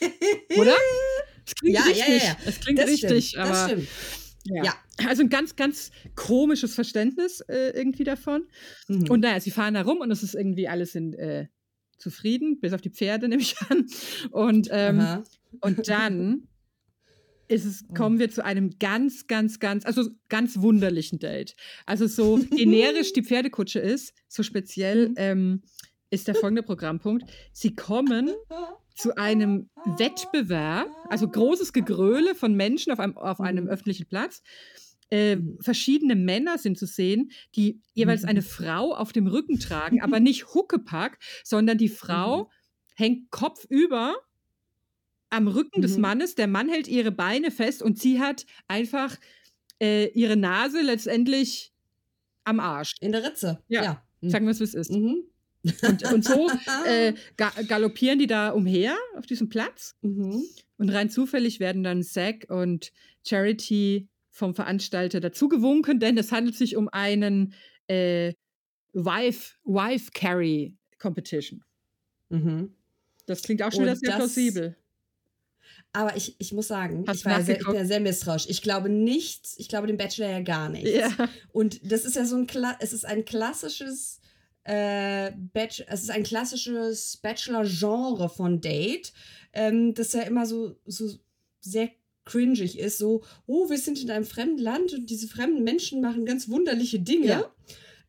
Oder? 0.56 0.74
Es 1.46 1.54
klingt 1.54 1.76
Ja, 1.76 1.82
richtig. 1.84 2.08
ja, 2.08 2.14
ja. 2.28 2.36
Es 2.46 2.60
klingt 2.60 2.78
Das 2.78 2.90
richtig, 2.90 3.28
stimmt, 3.30 3.42
aber 3.44 3.50
das 3.52 3.64
stimmt. 3.70 3.88
Ja. 4.44 4.64
Ja. 4.64 4.74
Also 5.06 5.22
ein 5.22 5.28
ganz, 5.28 5.54
ganz 5.56 5.90
komisches 6.16 6.74
Verständnis 6.74 7.40
äh, 7.48 7.70
irgendwie 7.76 8.04
davon. 8.04 8.46
Mhm. 8.88 9.08
Und 9.10 9.20
naja, 9.20 9.40
sie 9.40 9.50
fahren 9.50 9.74
da 9.74 9.82
rum 9.82 9.98
und 9.98 10.10
es 10.10 10.22
ist 10.22 10.34
irgendwie 10.34 10.68
alles 10.68 10.94
in, 10.94 11.14
äh, 11.14 11.46
zufrieden, 11.98 12.58
bis 12.60 12.72
auf 12.72 12.80
die 12.80 12.90
Pferde, 12.90 13.28
nehme 13.28 13.42
ich 13.42 13.56
an. 13.70 13.86
Und, 14.30 14.68
ähm, 14.72 15.22
und 15.60 15.88
dann 15.88 16.48
ist 17.48 17.64
es, 17.64 17.84
Oh. 17.88 17.94
kommen 17.94 18.18
wir 18.18 18.30
zu 18.30 18.44
einem 18.44 18.78
ganz, 18.78 19.26
ganz, 19.26 19.60
ganz, 19.60 19.84
also 19.84 20.08
ganz 20.28 20.60
wunderlichen 20.60 21.18
Date. 21.18 21.54
Also 21.86 22.06
so 22.06 22.38
generisch 22.50 23.12
die 23.12 23.22
Pferdekutsche 23.22 23.78
ist, 23.78 24.14
so 24.28 24.42
speziell 24.42 25.10
Mhm. 25.10 25.14
ähm, 25.18 25.62
ist 26.10 26.28
der 26.28 26.34
folgende 26.34 26.62
Programmpunkt. 26.62 27.30
Sie 27.52 27.74
kommen 27.76 28.30
zu 28.94 29.16
einem 29.16 29.68
Wettbewerb, 29.84 30.88
also 31.08 31.28
großes 31.28 31.72
Gegröle 31.72 32.34
von 32.34 32.54
Menschen 32.54 32.92
auf 32.92 32.98
einem, 33.00 33.16
auf 33.16 33.40
einem 33.40 33.64
Mhm. 33.64 33.70
öffentlichen 33.70 34.06
Platz. 34.06 34.42
Äh, 35.10 35.36
Mhm. 35.36 35.58
verschiedene 35.60 36.14
Männer 36.16 36.58
sind 36.58 36.78
zu 36.78 36.86
sehen, 36.86 37.32
die 37.54 37.80
jeweils 37.94 38.22
Mhm. 38.22 38.28
eine 38.28 38.42
Frau 38.42 38.94
auf 38.94 39.12
dem 39.12 39.26
Rücken 39.26 39.58
tragen, 39.58 40.00
aber 40.02 40.20
nicht 40.20 40.54
Huckepack, 40.54 41.18
sondern 41.44 41.78
die 41.78 41.88
Frau 41.88 42.50
hängt 42.94 43.30
kopfüber 43.30 44.14
am 45.30 45.48
Rücken 45.48 45.80
des. 45.82 45.96
Mannes. 45.98 46.34
Der 46.34 46.46
Mann 46.46 46.68
hält 46.68 46.88
ihre 46.88 47.10
Beine 47.12 47.50
fest 47.50 47.82
und 47.82 47.98
sie 47.98 48.20
hat 48.20 48.46
einfach 48.68 49.16
äh, 49.80 50.08
ihre 50.10 50.36
Nase 50.36 50.80
letztendlich 50.82 51.72
am 52.44 52.60
Arsch. 52.60 52.94
In 53.00 53.12
der 53.12 53.24
Ritze. 53.24 53.62
Ja. 53.68 53.82
ja. 53.82 54.02
Sagen 54.22 54.44
wir 54.46 54.52
es, 54.52 54.60
wie 54.60 54.64
es 54.64 54.74
ist. 54.74 54.92
Mhm. 54.92 55.24
Und, 55.82 56.12
und 56.12 56.24
so 56.24 56.48
äh, 56.86 57.14
ga 57.36 57.52
galoppieren 57.68 58.18
die 58.18 58.26
da 58.26 58.50
umher 58.50 58.96
auf 59.16 59.26
diesem 59.26 59.48
Platz. 59.48 59.96
Mhm. 60.02 60.42
Und 60.76 60.90
rein 60.90 61.10
zufällig 61.10 61.60
werden 61.60 61.82
dann 61.84 62.02
Zack 62.02 62.46
und 62.48 62.92
Charity 63.26 64.08
vom 64.30 64.54
Veranstalter 64.54 65.20
dazugewunken, 65.20 66.00
denn 66.00 66.18
es 66.18 66.32
handelt 66.32 66.56
sich 66.56 66.76
um 66.76 66.88
einen 66.88 67.54
äh, 67.86 68.32
Wife, 68.92 69.56
Wife 69.64 70.10
Carry 70.12 70.76
Competition. 70.98 71.62
Mhm. 72.30 72.74
Das 73.26 73.42
klingt 73.42 73.62
auch 73.62 73.70
schon 73.70 73.82
wieder 73.82 73.96
sehr 73.96 74.16
plausibel. 74.16 74.76
Aber 75.92 76.16
ich, 76.16 76.36
ich 76.38 76.52
muss 76.52 76.68
sagen, 76.68 77.04
Hast 77.06 77.18
ich, 77.18 77.24
war 77.26 77.42
sehr, 77.42 77.60
ich 77.60 77.66
bin 77.66 77.74
ja 77.74 77.84
sehr 77.84 78.00
misstrauisch. 78.00 78.46
Ich 78.48 78.62
glaube 78.62 78.88
nichts, 78.88 79.54
ich 79.58 79.68
glaube 79.68 79.86
dem 79.86 79.98
Bachelor 79.98 80.30
ja 80.30 80.40
gar 80.40 80.70
nichts. 80.70 80.90
Ja. 80.90 81.10
Und 81.52 81.80
das 81.90 82.04
ist 82.04 82.16
ja 82.16 82.24
so 82.24 82.36
ein, 82.36 82.46
Kla 82.46 82.76
es 82.80 82.94
ist 82.94 83.04
ein 83.04 83.24
klassisches, 83.26 84.20
äh, 84.64 85.32
es 85.54 86.02
ist 86.02 86.10
ein 86.10 86.22
klassisches 86.22 87.16
Bachelor-Genre 87.16 88.28
von 88.28 88.60
Date, 88.60 89.12
ähm, 89.52 89.94
das 89.94 90.12
ja 90.12 90.22
immer 90.22 90.46
so, 90.46 90.76
so 90.86 91.10
sehr 91.60 91.90
cringig 92.24 92.78
ist, 92.78 92.98
so, 92.98 93.22
oh, 93.46 93.68
wir 93.68 93.78
sind 93.78 94.00
in 94.00 94.10
einem 94.10 94.24
fremden 94.24 94.58
Land 94.58 94.92
und 94.92 95.10
diese 95.10 95.26
fremden 95.26 95.64
Menschen 95.64 96.00
machen 96.00 96.24
ganz 96.24 96.48
wunderliche 96.48 97.00
Dinge. 97.00 97.26
Ja. 97.26 97.52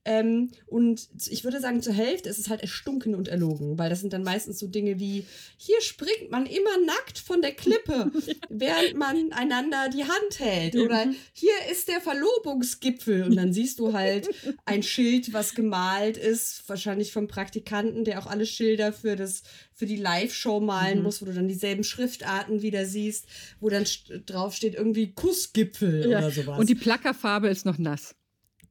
Ähm, 0.06 0.52
und 0.66 1.08
ich 1.30 1.46
würde 1.46 1.62
sagen, 1.62 1.82
zur 1.82 1.94
Hälfte 1.94 2.28
ist 2.28 2.38
es 2.38 2.50
halt 2.50 2.60
erstunken 2.62 3.16
und 3.16 3.30
erlogen, 3.30 3.78
weil 3.78 3.90
das 3.90 4.02
sind 4.02 4.12
dann 4.12 4.24
meistens 4.24 4.60
so 4.60 4.68
Dinge 4.68 5.00
wie, 5.00 5.26
hier 5.58 5.80
springt 5.82 6.30
man 6.30 6.46
immer 6.46 6.78
nackt 6.86 7.20
von 7.20 7.42
der 7.42 7.54
Klippe, 7.54 8.12
während 8.50 8.96
man 8.98 9.32
einander 9.32 9.88
die 9.94 10.04
Hand 10.04 10.40
hält. 10.40 10.76
Oder 10.76 11.06
hier 11.32 11.54
ist 11.72 11.88
der 11.88 12.02
Verlobungsgipfel. 12.02 13.24
Und 13.24 13.36
dann 13.36 13.54
siehst 13.54 13.80
du 13.80 13.94
halt 13.94 14.28
ein 14.66 14.84
Schild, 14.84 15.32
was 15.34 15.56
gemalt 15.56 16.18
ist, 16.18 16.68
wahrscheinlich 16.68 17.12
vom 17.14 17.28
Praktikanten, 17.28 18.04
der 18.04 18.20
auch 18.20 18.28
alle 18.28 18.46
Schilder 18.46 18.92
für, 18.94 19.16
das, 19.16 19.44
für 19.74 19.86
die 19.86 19.96
Live-Show 19.98 20.60
malen 20.60 20.98
Mhm. 20.98 21.04
muss, 21.04 21.22
wo 21.22 21.26
du 21.26 21.34
dann 21.34 21.48
dieselben 21.48 21.84
Schriftarten 21.84 22.62
wieder 22.62 22.86
siehst, 22.86 23.26
wo 23.60 23.70
dann 23.70 23.84
st- 23.86 24.26
drauf 24.26 24.54
steht 24.54 24.76
irgendwie 24.76 25.14
Kussgipfel 25.14 26.10
Ja. 26.10 26.18
oder 26.20 26.32
sowas. 26.32 26.60
Und 26.60 26.70
die 26.70 26.76
Plackerfarbe 26.76 27.48
ist 27.48 27.66
noch 27.66 27.78
nass. 27.78 28.16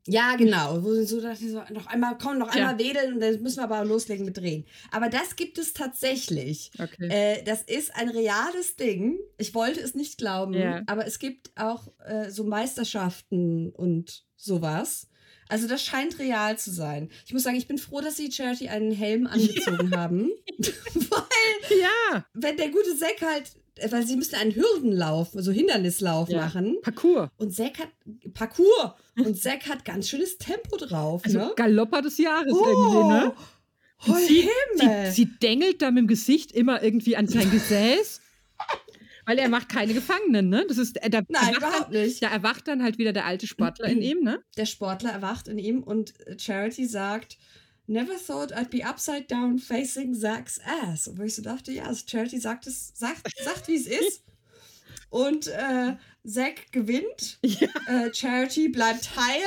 Ja, 0.08 0.34
genau. 0.36 0.82
Wo 0.82 0.92
sie 0.94 1.04
so 1.04 1.20
dachte 1.20 1.44
ich 1.44 1.52
so, 1.52 1.62
noch 1.72 1.86
einmal, 1.86 2.18
komm, 2.20 2.38
noch 2.38 2.52
Ja. 2.54 2.68
einmal 2.70 2.78
wedeln 2.78 3.14
und 3.14 3.20
dann 3.20 3.40
müssen 3.42 3.58
wir 3.58 3.64
aber 3.64 3.84
loslegen 3.84 4.24
mit 4.24 4.36
drehen. 4.36 4.64
Aber 4.90 5.08
das 5.08 5.36
gibt 5.36 5.58
es 5.58 5.74
tatsächlich. 5.74 6.72
Okay. 6.78 7.08
Äh, 7.08 7.42
das 7.44 7.62
ist 7.62 7.94
ein 7.94 8.08
reales 8.08 8.74
Ding. 8.76 9.18
Ich 9.38 9.54
wollte 9.54 9.80
es 9.80 9.94
nicht 9.94 10.18
glauben, 10.18 10.54
Ja. 10.54 10.82
aber 10.86 11.06
es 11.06 11.18
gibt 11.20 11.52
auch 11.56 11.86
äh, 12.04 12.30
so 12.30 12.42
Meisterschaften 12.44 13.70
und 13.70 14.24
sowas. 14.36 15.08
Also 15.48 15.68
das 15.68 15.84
scheint 15.84 16.18
real 16.18 16.58
zu 16.58 16.70
sein. 16.72 17.10
Ich 17.26 17.32
muss 17.32 17.42
sagen, 17.42 17.56
ich 17.56 17.68
bin 17.68 17.78
froh, 17.78 18.00
dass 18.00 18.16
sie 18.16 18.32
Charity 18.32 18.68
einen 18.68 18.90
Helm 18.92 19.26
angezogen 19.28 19.94
haben. 19.96 20.30
Weil, 20.94 21.78
ja, 21.80 22.24
wenn 22.32 22.56
der 22.56 22.70
gute 22.70 22.96
Zack 22.96 23.20
halt, 23.22 23.52
weil 23.90 24.06
sie 24.06 24.16
müssen 24.16 24.34
einen 24.36 24.54
Hürdenlauf, 24.54 25.30
so 25.34 25.50
Hindernislauf 25.52 26.28
Ja. 26.28 26.42
machen. 26.42 26.76
Parcours. 26.82 27.30
Und 27.38 27.54
Zack 27.54 27.78
hat 27.78 27.88
Parcours. 28.34 28.92
Und 29.16 29.40
Zack 29.40 29.66
hat 29.68 29.84
ganz 29.84 30.08
schönes 30.08 30.38
Tempo 30.38 30.76
drauf, 30.76 31.22
Also 31.24 31.38
ne? 31.38 31.52
Galopper 31.56 32.02
des 32.02 32.18
Jahres 32.18 32.52
Oh, 32.52 32.64
irgendwie, 32.66 33.08
ne? 33.08 33.34
Oh, 34.06 34.12
Und 34.12 34.18
sie, 34.26 34.48
Himmel. 34.80 35.06
sie, 35.06 35.24
sie 35.24 35.38
dengelt 35.38 35.80
da 35.80 35.90
mit 35.90 36.02
dem 36.02 36.06
Gesicht 36.08 36.52
immer 36.52 36.82
irgendwie 36.82 37.16
an 37.16 37.28
sein 37.28 37.50
Gesäß, 37.50 38.20
weil 39.26 39.38
er 39.38 39.48
macht 39.48 39.68
keine 39.68 39.94
Gefangenen, 39.94 40.48
ne? 40.48 40.64
Das 40.66 40.78
ist, 40.78 40.96
da, 40.96 41.22
Nein, 41.28 41.54
überhaupt 41.56 41.94
dann, 41.94 42.02
nicht. 42.02 42.22
da 42.22 42.28
erwacht 42.28 42.66
dann 42.66 42.82
halt 42.82 42.98
wieder 42.98 43.12
der 43.12 43.26
alte 43.26 43.46
Sportler 43.46 43.86
in 43.86 44.02
ihm, 44.02 44.22
ne? 44.22 44.42
Der 44.56 44.66
Sportler 44.66 45.10
erwacht 45.10 45.46
in 45.48 45.58
ihm 45.58 45.82
und 45.82 46.14
Charity 46.38 46.86
sagt, 46.86 47.38
Never 47.86 48.14
thought 48.16 48.52
I'd 48.52 48.70
be 48.70 48.84
upside 48.84 49.26
down 49.28 49.58
facing 49.58 50.14
Zach's 50.14 50.60
ass. 50.64 51.08
Und 51.08 51.18
wo 51.18 51.22
ich 51.24 51.34
so 51.34 51.42
dachte, 51.42 51.72
ja, 51.72 51.84
also 51.84 52.04
Charity 52.06 52.38
sagt 52.38 52.66
es, 52.66 52.92
sagt, 52.94 53.22
sagt 53.42 53.68
wie 53.68 53.76
es 53.76 53.86
ist. 54.00 54.22
Und 55.10 55.48
äh, 55.48 55.96
Zack 56.24 56.72
gewinnt. 56.72 57.38
Ja. 57.44 57.68
Äh, 57.86 58.14
Charity 58.14 58.68
bleibt 58.68 59.16
heil. 59.16 59.42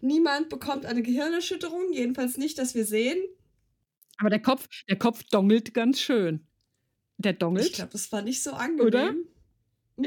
Niemand 0.00 0.48
bekommt 0.48 0.84
eine 0.86 1.02
Gehirnerschütterung. 1.02 1.92
Jedenfalls 1.92 2.36
nicht, 2.36 2.58
dass 2.58 2.74
wir 2.74 2.84
sehen. 2.84 3.18
Aber 4.18 4.30
der 4.30 4.42
Kopf, 4.42 4.68
der 4.88 4.98
Kopf 4.98 5.22
dongelt 5.24 5.72
ganz 5.72 6.00
schön. 6.00 6.46
Der 7.18 7.32
dongelt. 7.32 7.66
Ich 7.66 7.72
glaube, 7.74 7.92
das 7.92 8.10
war 8.12 8.22
nicht 8.22 8.42
so 8.42 8.52
angenehm. 8.52 8.86
Oder? 8.86 9.14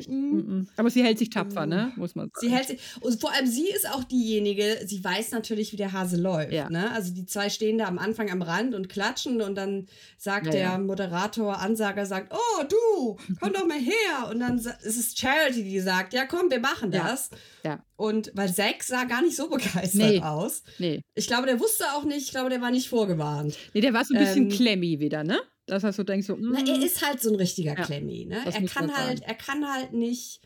Mhm. 0.07 0.31
Mhm. 0.47 0.67
Aber 0.77 0.89
sie 0.89 1.03
hält 1.03 1.17
sich 1.19 1.29
tapfer, 1.29 1.65
ne? 1.65 1.91
Muss 1.95 2.15
man 2.15 2.29
sagen. 2.33 2.39
Sie 2.41 2.51
hält 2.53 2.67
sich, 2.67 2.79
und 3.01 3.19
vor 3.19 3.31
allem 3.33 3.47
sie 3.47 3.67
ist 3.69 3.89
auch 3.89 4.03
diejenige, 4.03 4.79
sie 4.85 5.03
weiß 5.03 5.31
natürlich, 5.31 5.71
wie 5.71 5.77
der 5.77 5.91
Hase 5.93 6.17
läuft. 6.17 6.51
Ja. 6.51 6.69
Ne? 6.69 6.91
Also 6.91 7.13
die 7.13 7.25
zwei 7.25 7.49
stehen 7.49 7.77
da 7.77 7.85
am 7.85 7.97
Anfang 7.99 8.29
am 8.31 8.41
Rand 8.41 8.75
und 8.75 8.89
klatschen 8.89 9.41
und 9.41 9.55
dann 9.55 9.87
sagt 10.17 10.47
Ja, 10.47 10.51
der 10.51 10.61
ja. 10.61 10.77
Moderator, 10.77 11.59
Ansager 11.59 12.05
sagt, 12.05 12.33
oh 12.33 12.63
du, 12.67 13.17
komm 13.39 13.53
doch 13.53 13.67
mal 13.67 13.79
her. 13.79 14.29
Und 14.31 14.39
dann 14.39 14.57
ist 14.57 14.97
es 14.97 15.15
Charity, 15.17 15.63
die 15.63 15.79
sagt, 15.79 16.13
ja 16.13 16.25
komm, 16.25 16.49
wir 16.49 16.59
machen 16.59 16.91
das. 16.91 17.29
Ja. 17.63 17.83
Und 17.95 18.31
weil 18.35 18.53
Zack 18.53 18.83
sah 18.83 19.05
gar 19.05 19.21
nicht 19.21 19.35
so 19.35 19.47
begeistert 19.49 19.93
Nee. 19.93 20.21
aus. 20.21 20.63
Nee. 20.79 21.01
Ich 21.15 21.27
glaube, 21.27 21.45
der 21.47 21.59
wusste 21.59 21.85
auch 21.95 22.03
nicht, 22.03 22.25
ich 22.25 22.31
glaube, 22.31 22.49
der 22.49 22.61
war 22.61 22.71
nicht 22.71 22.89
vorgewarnt. 22.89 23.57
nee, 23.73 23.81
der 23.81 23.93
war 23.93 24.03
so 24.03 24.13
ein 24.13 24.19
bisschen 24.19 24.43
Ähm, 24.45 24.49
klemmy 24.49 24.99
wieder, 24.99 25.23
ne? 25.23 25.39
Dass 25.65 25.83
er 25.83 25.93
so 25.93 26.03
denkt, 26.03 26.25
so, 26.25 26.35
Na, 26.37 26.61
mm, 26.61 26.65
er 26.67 26.83
ist 26.83 27.05
halt 27.05 27.21
so 27.21 27.29
ein 27.29 27.35
richtiger 27.35 27.77
Ja, 27.77 27.85
Klemmi, 27.85 28.25
ne? 28.25 28.41
Er 28.45 28.51
kann 28.67 28.93
halt, 28.95 29.19
sagen. 29.19 29.21
er 29.29 29.33
kann 29.35 29.71
halt 29.73 29.93
nicht. 29.93 30.41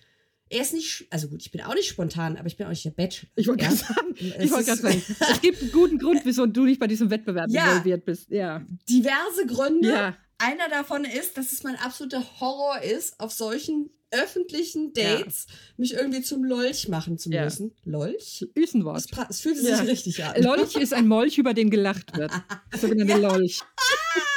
Er 0.50 0.62
ist 0.62 0.74
nicht, 0.74 1.08
also 1.10 1.28
gut, 1.28 1.42
ich 1.42 1.52
bin 1.52 1.60
auch 1.62 1.74
nicht 1.74 1.88
spontan, 1.90 2.38
aber 2.38 2.48
ich 2.48 2.56
bin 2.56 2.66
auch 2.68 2.70
nicht 2.72 2.86
der 2.86 2.92
Bachelor. 2.92 3.30
ich 3.36 3.48
wollte 3.48 3.64
ja? 3.64 3.70
gerade 3.70 3.82
sagen, 3.84 4.16
Es 4.38 4.46
ich 4.46 4.52
wollte 4.52 4.66
gerade 4.66 4.82
sagen, 4.82 5.04
es 5.32 5.42
gibt 5.42 5.62
einen 5.62 5.72
guten 5.72 5.98
Grund, 5.98 6.22
wieso 6.24 6.46
du 6.46 6.64
nicht 6.66 6.80
bei 6.80 6.88
diesem 6.88 7.10
Wettbewerb 7.10 7.50
Ja. 7.50 7.72
involviert 7.72 8.06
bist. 8.06 8.30
Ja. 8.30 8.66
diverse 8.88 9.46
Gründe. 9.48 9.90
Ja. 9.90 10.18
Einer 10.38 10.70
davon 10.70 11.04
ist, 11.04 11.36
dass 11.38 11.52
es 11.52 11.64
mein 11.64 11.76
absoluter 11.78 12.24
Horror 12.40 12.82
ist, 12.82 13.20
auf 13.20 13.34
solchen 13.34 13.90
öffentlichen 14.12 14.94
Ja. 14.96 15.18
Dates 15.18 15.48
mich 15.76 15.94
irgendwie 15.96 16.22
zum 16.22 16.44
Lolch 16.46 16.88
machen 16.88 17.18
zu 17.18 17.30
Ja. 17.30 17.44
müssen. 17.44 17.74
Lolch? 17.84 18.48
Üsenwort. 18.56 19.04
Das 19.28 19.42
fühlt 19.42 19.58
sich 19.58 19.68
Ja. 19.68 19.80
richtig 19.80 20.24
an. 20.24 20.42
Lolch 20.44 20.76
ist 20.76 20.94
ein 20.94 21.08
Molch, 21.10 21.38
über 21.40 21.54
den 21.54 21.70
gelacht 21.72 22.16
wird. 22.16 22.32
Das 22.72 22.82
sogenannte 22.82 23.18
Lolch. 23.18 23.60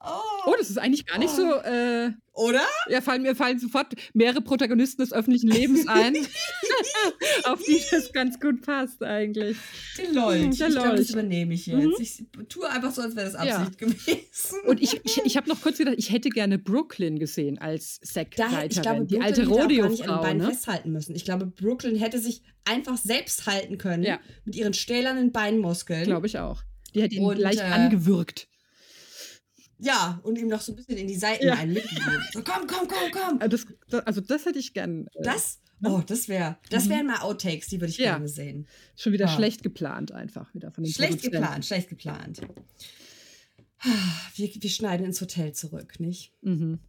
Oh, 0.00 0.06
Oh, 0.46 0.54
das 0.58 0.70
ist 0.70 0.78
eigentlich 0.78 1.04
gar 1.06 1.18
nicht 1.18 1.30
so. 1.34 1.42
Äh, 1.56 2.12
oder? 2.32 2.62
ja, 2.88 3.00
fallen 3.00 3.22
mir 3.22 3.34
fallen 3.34 3.58
sofort 3.58 3.92
mehrere 4.14 4.40
Protagonisten 4.40 5.02
des 5.02 5.12
öffentlichen 5.12 5.48
Lebens 5.48 5.86
ein, 5.88 6.16
auf 7.44 7.60
die 7.62 7.82
das 7.90 8.12
ganz 8.12 8.38
gut 8.40 8.62
passt 8.62 9.02
eigentlich. 9.02 9.56
Der 9.98 10.12
Lolch. 10.12 10.42
Hm, 10.42 10.50
ich 10.52 10.58
der 10.58 10.68
glaube, 10.68 10.88
das 10.90 10.98
Lolch. 10.98 11.10
übernehme 11.10 11.54
ich 11.54 11.66
jetzt. 11.66 11.78
Mhm. 11.84 11.94
Ich 11.98 12.24
tue 12.48 12.68
einfach 12.70 12.92
so, 12.92 13.02
als 13.02 13.16
wäre 13.16 13.30
das 13.30 13.44
Ja. 13.44 13.58
Absicht 13.58 13.78
gewesen. 13.78 14.58
Und 14.66 14.80
ich, 14.80 15.00
ich, 15.04 15.20
ich 15.24 15.36
habe 15.36 15.48
noch 15.48 15.60
kurz 15.60 15.78
gedacht, 15.78 15.96
ich 15.98 16.10
hätte 16.12 16.30
gerne 16.30 16.58
Brooklyn 16.58 17.18
gesehen 17.18 17.58
als 17.58 17.98
Da, 18.14 18.20
hätte- 18.20 18.26
ich 18.30 18.36
glaube, 18.36 19.00
Sekreiterin, 19.00 19.06
die 19.08 19.20
alte 19.20 19.42
hätte 19.42 19.50
auch 19.52 19.56
gar 19.58 19.66
nicht 19.66 19.80
an 19.82 19.88
den 19.88 19.96
Rodeo-Frau. 19.98 20.22
Beinen 20.22 20.38
Ne? 20.42 20.48
festhalten 20.52 20.92
müssen. 20.92 21.14
Ich 21.16 21.24
glaube, 21.24 21.46
Brooklyn 21.46 21.96
hätte 21.96 22.18
sich 22.20 22.42
einfach 22.64 22.96
selbst 22.96 23.46
halten 23.46 23.78
können 23.78 24.04
Ja. 24.04 24.20
mit 24.44 24.54
ihren 24.56 24.74
stählernen 24.74 25.32
Beinmuskeln. 25.32 26.04
Glaube 26.04 26.26
ich 26.28 26.38
auch. 26.38 26.62
Die 26.94 27.02
hätte 27.02 27.16
ihn 27.16 27.24
Und, 27.24 27.38
leicht 27.38 27.60
äh, 27.60 27.64
angewürgt. 27.64 28.47
Ja, 29.78 30.20
und 30.24 30.36
ihm 30.38 30.48
noch 30.48 30.60
so 30.60 30.72
ein 30.72 30.76
bisschen 30.76 30.96
in 30.96 31.06
die 31.06 31.16
Seiten 31.16 31.46
Ja. 31.46 31.56
So, 32.32 32.42
komm, 32.42 32.66
komm, 32.66 32.88
komm, 32.88 33.10
komm. 33.12 33.40
Äh, 33.40 33.48
Das, 33.48 33.66
das, 33.88 34.06
also 34.06 34.20
das 34.20 34.44
hätte 34.44 34.58
ich 34.58 34.72
gern. 34.74 35.06
Äh, 35.14 35.22
Das, 35.22 35.60
oh, 35.84 36.02
das 36.04 36.28
wäre, 36.28 36.58
das 36.70 36.86
Mhm. 36.86 36.90
wären 36.90 37.06
mal 37.06 37.20
Outtakes, 37.20 37.68
die 37.68 37.80
würde 37.80 37.90
ich 37.92 37.98
Ja. 37.98 38.12
gerne 38.12 38.28
sehen. 38.28 38.66
schon 38.96 39.12
wieder 39.12 39.26
Ah. 39.26 39.36
schlecht 39.36 39.62
geplant 39.62 40.10
einfach 40.12 40.52
wieder 40.54 40.72
von 40.72 40.82
den 40.84 40.92
Schlecht 40.92 41.22
geplant, 41.22 41.64
schlecht 41.64 41.88
geplant. 41.88 42.40
Wir, 44.34 44.50
wir 44.52 44.70
schneiden 44.70 45.06
ins 45.06 45.20
Hotel 45.20 45.52
zurück, 45.52 46.00
nicht? 46.00 46.32
Mhm. 46.42 46.80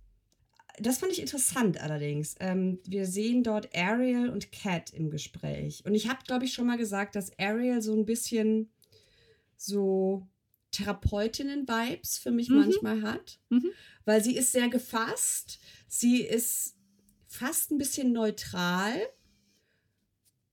Das 0.80 0.98
fand 1.00 1.12
ich 1.12 1.20
interessant 1.22 1.80
allerdings. 1.80 2.36
Ähm, 2.40 2.80
wir 2.88 3.06
sehen 3.06 3.44
dort 3.44 3.76
Ariel 3.76 4.30
und 4.30 4.52
Kat 4.52 4.92
im 4.94 5.10
Gespräch. 5.12 5.84
Und 5.86 5.94
ich 5.94 6.08
habe, 6.08 6.20
glaube 6.26 6.46
ich, 6.46 6.54
schon 6.54 6.66
mal 6.66 6.78
gesagt, 6.78 7.16
dass 7.16 7.38
Ariel 7.38 7.82
so 7.82 7.94
ein 7.94 8.06
bisschen 8.06 8.72
so 9.58 10.26
Therapeutinnen-Vibes 10.72 12.18
für 12.20 12.32
mich 12.32 12.50
Mhm. 12.50 12.58
manchmal 12.58 13.02
hat. 13.02 13.40
Mhm. 13.50 13.72
Weil 14.06 14.24
sie 14.24 14.36
ist 14.36 14.52
sehr 14.52 14.70
gefasst. 14.70 15.60
Sie 15.88 16.22
ist 16.22 16.76
fast 17.28 17.72
ein 17.72 17.78
bisschen 17.78 18.12
neutral, 18.12 19.00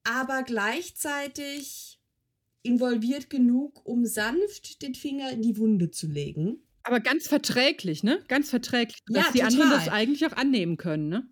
aber 0.05 0.43
gleichzeitig 0.43 2.01
involviert 2.63 3.31
genug, 3.31 3.85
um 3.87 4.07
sanft 4.07 4.83
den 4.83 4.95
Finger 4.95 5.31
in 5.31 5.43
die 5.43 5.57
Wunde 5.59 5.91
zu 5.91 6.07
legen. 6.09 6.63
Aber 6.83 7.01
ganz 7.01 7.27
verträglich, 7.29 8.03
ne? 8.05 8.23
Ganz 8.29 8.51
verträglich. 8.51 9.03
Dass 9.09 9.27
Ja, 9.27 9.33
die 9.33 9.43
anderen 9.43 9.71
total. 9.71 9.85
das 9.87 9.89
eigentlich 9.93 10.25
auch 10.27 10.33
annehmen 10.37 10.77
können, 10.77 11.09
ne? 11.09 11.29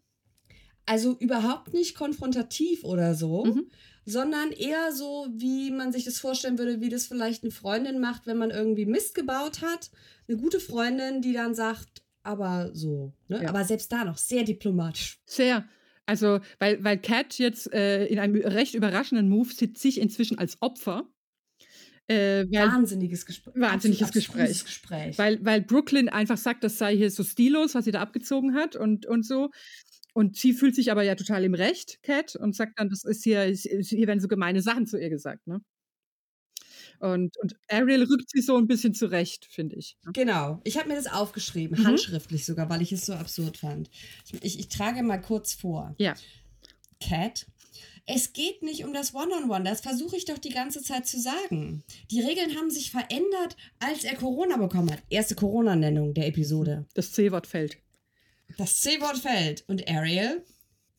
Also 0.86 1.16
überhaupt 1.18 1.72
nicht 1.72 1.94
konfrontativ 1.94 2.84
oder 2.84 3.14
so, 3.14 3.44
Mhm. 3.46 3.66
sondern 4.04 4.52
eher 4.52 4.92
so, 4.92 5.26
wie 5.34 5.70
man 5.70 5.92
sich 5.92 6.04
das 6.04 6.18
vorstellen 6.18 6.58
würde, 6.58 6.80
wie 6.80 6.90
das 6.90 7.06
vielleicht 7.06 7.42
eine 7.42 7.52
Freundin 7.52 8.00
macht, 8.00 8.26
wenn 8.26 8.36
man 8.36 8.50
irgendwie 8.50 8.84
Mist 8.84 9.14
gebaut 9.14 9.62
hat. 9.62 9.90
Eine 10.28 10.36
gute 10.36 10.60
Freundin, 10.60 11.22
die 11.22 11.32
dann 11.32 11.54
sagt, 11.54 12.02
aber 12.22 12.70
so. 12.74 13.12
Ne? 13.28 13.42
Ja. 13.42 13.48
Aber 13.48 13.64
selbst 13.64 13.90
da 13.92 14.04
noch 14.04 14.18
sehr 14.18 14.44
diplomatisch. 14.44 15.20
Sehr. 15.26 15.66
Also, 16.06 16.40
weil, 16.58 16.84
weil 16.84 16.98
Cat 16.98 17.38
jetzt 17.38 17.72
äh, 17.72 18.04
in 18.06 18.18
einem 18.18 18.36
recht 18.36 18.74
überraschenden 18.74 19.28
Move 19.30 19.52
sieht 19.54 19.78
sich 19.78 19.98
inzwischen 19.98 20.38
als 20.38 20.60
Opfer. 20.60 21.08
Äh, 22.06 22.44
weil, 22.50 22.68
Wahnsinniges 22.68 23.24
Gespräch. 23.24 23.54
Wahnsinniges 23.56 24.12
Gespräch. 24.12 24.64
Gespräch. 24.64 25.16
weil, 25.16 25.42
weil 25.42 25.62
Brooklyn 25.62 26.10
einfach 26.10 26.36
sagt, 26.36 26.62
das 26.62 26.76
sei 26.76 26.94
hier 26.94 27.10
so 27.10 27.24
stillos, 27.24 27.74
was 27.74 27.86
sie 27.86 27.92
da 27.92 28.02
abgezogen 28.02 28.54
hat 28.54 28.76
und, 28.76 29.06
und 29.06 29.24
so. 29.24 29.50
Und 30.14 30.36
sie 30.36 30.52
fühlt 30.54 30.74
sich 30.74 30.90
aber 30.90 31.02
ja 31.02 31.16
total 31.16 31.44
im 31.44 31.54
Recht, 31.54 32.02
Cat, 32.02 32.36
und 32.36 32.54
sagt 32.56 32.78
dann, 32.78 32.88
das 32.88 33.04
ist 33.04 33.22
hier, 33.24 33.42
hier 33.44 34.06
werden 34.06 34.20
so 34.20 34.28
gemeine 34.28 34.62
Sachen 34.62 34.86
zu 34.86 34.96
ihr 34.98 35.10
gesagt, 35.10 35.46
ne? 35.46 35.60
Und, 37.00 37.36
und 37.38 37.56
Ariel 37.68 38.04
rückt 38.04 38.30
sie 38.30 38.40
so 38.40 38.56
ein 38.56 38.68
bisschen 38.68 38.94
zurecht, 38.94 39.46
finde 39.50 39.76
ich. 39.76 39.96
ne? 40.04 40.12
Genau. 40.12 40.60
Ich 40.64 40.78
habe 40.78 40.88
mir 40.88 40.94
das 40.94 41.08
aufgeschrieben, 41.12 41.80
Mhm. 41.80 41.86
handschriftlich 41.88 42.46
sogar, 42.46 42.70
weil 42.70 42.80
ich 42.82 42.92
es 42.92 43.04
so 43.06 43.12
absurd 43.14 43.56
fand. 43.56 43.90
Ich, 44.40 44.58
ich, 44.58 44.68
trage 44.68 45.02
mal 45.02 45.18
kurz 45.20 45.52
vor. 45.52 45.94
Ja. 45.98 46.14
Cat. 47.00 47.46
Es 48.06 48.32
geht 48.34 48.62
nicht 48.62 48.84
um 48.84 48.92
das 48.92 49.14
One-on-One, 49.14 49.64
das 49.64 49.80
versuche 49.80 50.16
ich 50.16 50.26
doch 50.26 50.38
die 50.38 50.50
ganze 50.50 50.82
Zeit 50.82 51.06
zu 51.06 51.18
sagen. 51.18 51.82
Die 52.10 52.20
Regeln 52.20 52.54
haben 52.56 52.70
sich 52.70 52.90
verändert, 52.90 53.56
als 53.80 54.04
er 54.04 54.14
Corona 54.14 54.58
bekommen 54.58 54.92
hat. 54.92 55.02
Erste 55.08 55.34
Corona-Nennung 55.34 56.14
der 56.14 56.28
Episode. 56.28 56.86
Das 56.94 57.12
C-Wort 57.12 57.46
fällt. 57.46 57.78
Das 58.56 58.80
C-Wort 58.80 59.18
fällt. 59.18 59.64
Und 59.68 59.88
Ariel? 59.88 60.44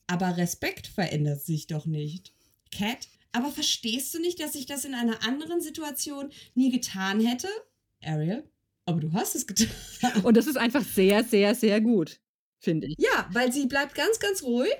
Aber 0.06 0.36
Respekt 0.36 0.86
verändert 0.86 1.42
sich 1.42 1.66
doch 1.66 1.86
nicht. 1.86 2.32
Cat? 2.70 3.08
Aber 3.32 3.50
verstehst 3.50 4.14
du 4.14 4.20
nicht, 4.20 4.40
dass 4.40 4.54
ich 4.54 4.66
das 4.66 4.84
in 4.84 4.94
einer 4.94 5.22
anderen 5.26 5.60
Situation 5.60 6.30
nie 6.54 6.70
getan 6.70 7.20
hätte? 7.20 7.48
Ariel? 8.02 8.44
Aber 8.86 9.00
du 9.00 9.12
hast 9.12 9.34
es 9.34 9.46
getan. 9.46 9.68
Und 10.22 10.36
das 10.36 10.46
ist 10.46 10.56
einfach 10.56 10.84
sehr, 10.84 11.24
sehr, 11.24 11.54
sehr 11.54 11.80
gut, 11.80 12.20
finde 12.60 12.86
ich. 12.86 12.94
Ja, 12.98 13.28
weil 13.32 13.52
sie 13.52 13.66
bleibt 13.66 13.94
ganz, 13.94 14.20
ganz 14.20 14.42
ruhig 14.42 14.76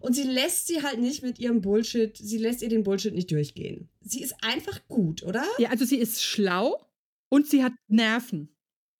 und 0.00 0.14
sie 0.14 0.22
lässt 0.22 0.66
sie 0.66 0.82
halt 0.82 1.00
nicht 1.00 1.22
mit 1.22 1.38
ihrem 1.38 1.60
Bullshit, 1.60 2.16
sie 2.16 2.38
lässt 2.38 2.62
ihr 2.62 2.68
den 2.68 2.84
Bullshit 2.84 3.14
nicht 3.14 3.30
durchgehen. 3.30 3.88
Sie 4.02 4.22
ist 4.22 4.34
einfach 4.42 4.86
gut, 4.86 5.22
oder? 5.22 5.44
Ja, 5.58 5.70
also 5.70 5.84
sie 5.84 5.96
ist 5.96 6.22
schlau 6.22 6.86
und 7.28 7.48
sie 7.48 7.64
hat 7.64 7.72
Nerven. 7.88 8.53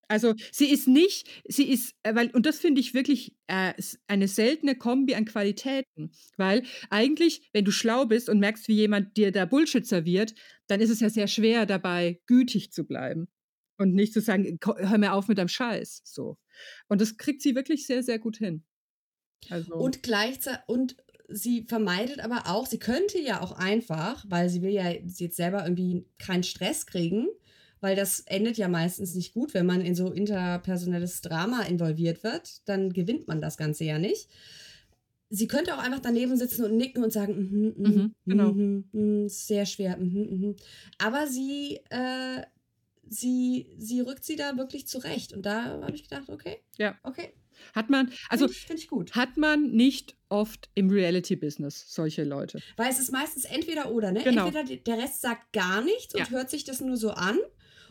Also 0.09 0.35
sie 0.53 0.71
ist 0.71 0.89
nicht, 0.89 1.29
sie 1.47 1.69
ist, 1.71 1.95
äh, 2.03 2.15
weil, 2.15 2.31
und 2.31 2.47
das 2.47 2.59
finde 2.59 2.81
ich 2.81 2.95
wirklich 2.95 3.37
äh, 3.47 3.73
eine 4.07 4.29
seltene 4.29 4.75
Kombi 4.77 5.15
an 5.15 5.25
Qualitäten. 5.25 6.13
Weil 6.37 6.63
eigentlich, 6.91 7.49
wenn 7.53 7.65
du 7.65 7.71
schlau 7.71 8.07
bist 8.07 8.29
und 8.29 8.39
merkst, 8.41 8.69
wie 8.69 8.75
jemand 8.75 9.17
dir 9.17 9.33
da 9.33 9.45
Bullshit 9.45 9.87
serviert, 9.87 10.35
dann 10.67 10.81
ist 10.81 10.91
es 10.91 11.01
ja 11.01 11.11
sehr 11.11 11.27
schwer 11.29 11.67
dabei, 11.67 12.21
gütig 12.27 12.73
zu 12.73 12.85
bleiben. 12.85 13.29
Und 13.77 13.95
nicht 13.95 14.13
zu 14.13 14.21
sagen, 14.21 14.59
"Ko- 14.61 14.77
hör 14.79 14.99
mir 14.99 15.13
auf 15.15 15.27
mit 15.29 15.39
deinem 15.39 15.49
Scheiß. 15.49 16.03
So. 16.05 16.39
Und 16.89 17.01
das 17.01 17.17
kriegt 17.17 17.43
sie 17.43 17.55
wirklich 17.57 17.87
sehr, 17.87 18.03
sehr 18.05 18.19
gut 18.21 18.37
hin. 18.37 18.65
Also, 19.51 19.75
Und 19.75 20.03
gleichzeitig, 20.03 20.61
und 20.69 20.97
sie 21.29 21.65
vermeidet 21.69 22.21
aber 22.21 22.45
auch, 22.47 22.67
sie 22.67 22.79
könnte 22.79 23.19
ja 23.19 23.41
auch 23.41 23.53
einfach, 23.53 24.25
weil 24.29 24.49
sie 24.49 24.63
will 24.63 24.71
ja 24.71 24.91
jetzt 24.91 25.37
selber 25.37 25.65
irgendwie 25.65 26.07
keinen 26.19 26.43
Stress 26.45 26.87
kriegen, 26.87 27.27
weil 27.85 27.97
das 27.97 28.21
endet 28.21 28.57
ja 28.57 28.67
meistens 28.67 29.15
nicht 29.15 29.35
gut, 29.35 29.53
wenn 29.53 29.67
man 29.67 29.83
in 29.83 29.95
so 29.95 30.11
interpersonelles 30.11 31.21
Drama 31.21 31.65
involviert 31.65 32.25
wird, 32.25 32.67
dann 32.67 32.95
gewinnt 32.95 33.29
man 33.29 33.43
das 33.43 33.59
Ganze 33.59 33.85
ja 33.85 33.99
nicht. 33.99 34.31
Sie 35.29 35.47
könnte 35.49 35.75
auch 35.75 35.83
einfach 35.83 36.01
daneben 36.01 36.35
sitzen 36.39 36.65
und 36.65 36.79
nicken 36.79 37.05
und 37.05 37.13
sagen, 37.13 37.35
mhm, 37.37 37.75
mhm, 37.77 37.93
Mhm, 37.95 38.15
genau. 38.25 38.53
mhm, 38.55 38.85
mhm, 38.93 39.29
sehr 39.29 39.67
schwer, 39.67 39.99
mhm, 39.99 40.23
mhm. 40.31 40.57
aber 40.97 41.27
sie, 41.27 41.79
äh, 41.91 42.41
sie, 43.07 43.67
sie 43.77 44.01
rückt 44.01 44.25
sie 44.25 44.37
da 44.37 44.57
wirklich 44.57 44.87
zurecht 44.87 45.35
und 45.35 45.45
da 45.45 45.83
habe 45.83 45.95
ich 45.95 46.05
gedacht, 46.05 46.31
okay, 46.31 46.61
Ja. 46.79 46.99
okay, 47.03 47.35
hat 47.75 47.91
man, 47.91 48.11
also 48.31 48.47
finde 48.47 48.53
ich, 48.59 48.67
find 48.67 48.79
ich 48.81 48.89
gut. 48.89 49.13
hat 49.15 49.37
man 49.37 49.73
nicht 49.73 50.17
oft 50.31 50.71
im 50.75 50.89
Reality-Business 50.89 51.85
solche 51.93 52.25
Leute. 52.25 52.61
Weil 52.79 52.91
es 52.91 52.99
ist 52.99 53.13
meistens 53.13 53.45
entweder 53.45 53.91
oder, 53.91 54.11
ne? 54.11 54.23
Genau. 54.25 54.47
Entweder 54.47 54.75
der 54.75 54.99
Rest 54.99 55.21
sagt 55.21 55.53
gar 55.53 55.83
nichts 55.83 56.15
und 56.15 56.21
Ja. 56.23 56.31
hört 56.31 56.49
sich 56.49 56.65
das 56.65 56.81
nur 56.81 56.97
so 56.97 57.11
an 57.11 57.39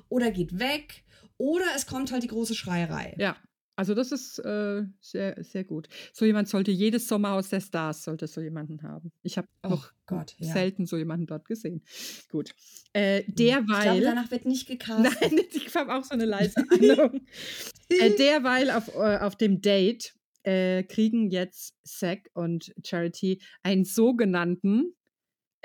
oder 0.09 0.31
geht 0.31 0.59
weg 0.59 1.03
oder 1.37 1.65
es 1.75 1.85
kommt 1.87 2.11
halt 2.11 2.23
die 2.23 2.27
große 2.27 2.55
Schreierei. 2.55 3.15
Ja. 3.17 3.35
Also 3.75 3.95
das 3.95 4.11
ist 4.11 4.37
äh, 4.37 4.83
sehr, 5.01 5.43
sehr 5.43 5.63
gut. 5.63 5.87
So 6.13 6.25
jemand 6.25 6.47
sollte 6.47 6.69
jedes 6.69 7.07
Sommerhaus 7.07 7.49
der 7.49 7.59
Stars 7.59 8.03
sollte 8.03 8.27
so 8.27 8.39
jemanden 8.39 8.83
haben. 8.83 9.11
Ich 9.23 9.35
habe 9.39 9.47
Oh 9.63 9.69
noch 9.69 9.91
Gott, 10.05 10.35
ja. 10.37 10.53
selten 10.53 10.85
so 10.85 10.95
jemanden 10.95 11.25
dort 11.25 11.45
gesehen. 11.47 11.81
Gut. 12.29 12.53
Äh, 12.95 13.21
Ich 13.21 13.25
glaube, 13.35 13.65
derweil. 13.65 14.01
danach 14.01 14.29
wird 14.29 14.45
nicht 14.45 14.67
gecastet. 14.67 15.17
Nein, 15.21 15.39
ich 15.51 15.73
habe 15.75 15.91
auch 15.91 16.03
so 16.03 16.13
eine 16.13 16.25
leise 16.25 16.57
Ahnung. 16.69 17.25
äh, 17.89 18.11
derweil 18.15 18.69
auf, 18.69 18.89
äh, 18.93 19.17
auf 19.17 19.35
dem 19.37 19.59
Date 19.61 20.13
äh, 20.43 20.83
kriegen 20.83 21.31
jetzt 21.31 21.73
Zack 21.83 22.29
und 22.35 22.71
Charity 22.85 23.41
einen 23.63 23.85
sogenannten 23.85 24.93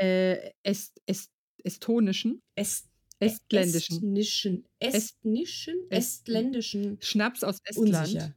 äh, 0.00 0.52
est, 0.62 0.98
est, 1.04 1.30
estonischen, 1.62 2.40
Est 2.54 2.86
estländischen 3.20 3.96
Estnischen. 3.96 4.64
Estnischen? 4.78 5.74
Est- 5.90 5.98
Estländischen. 5.98 6.98
Schnaps 7.00 7.42
aus 7.44 7.58
Estland. 7.64 7.88
Unsicher. 7.96 8.34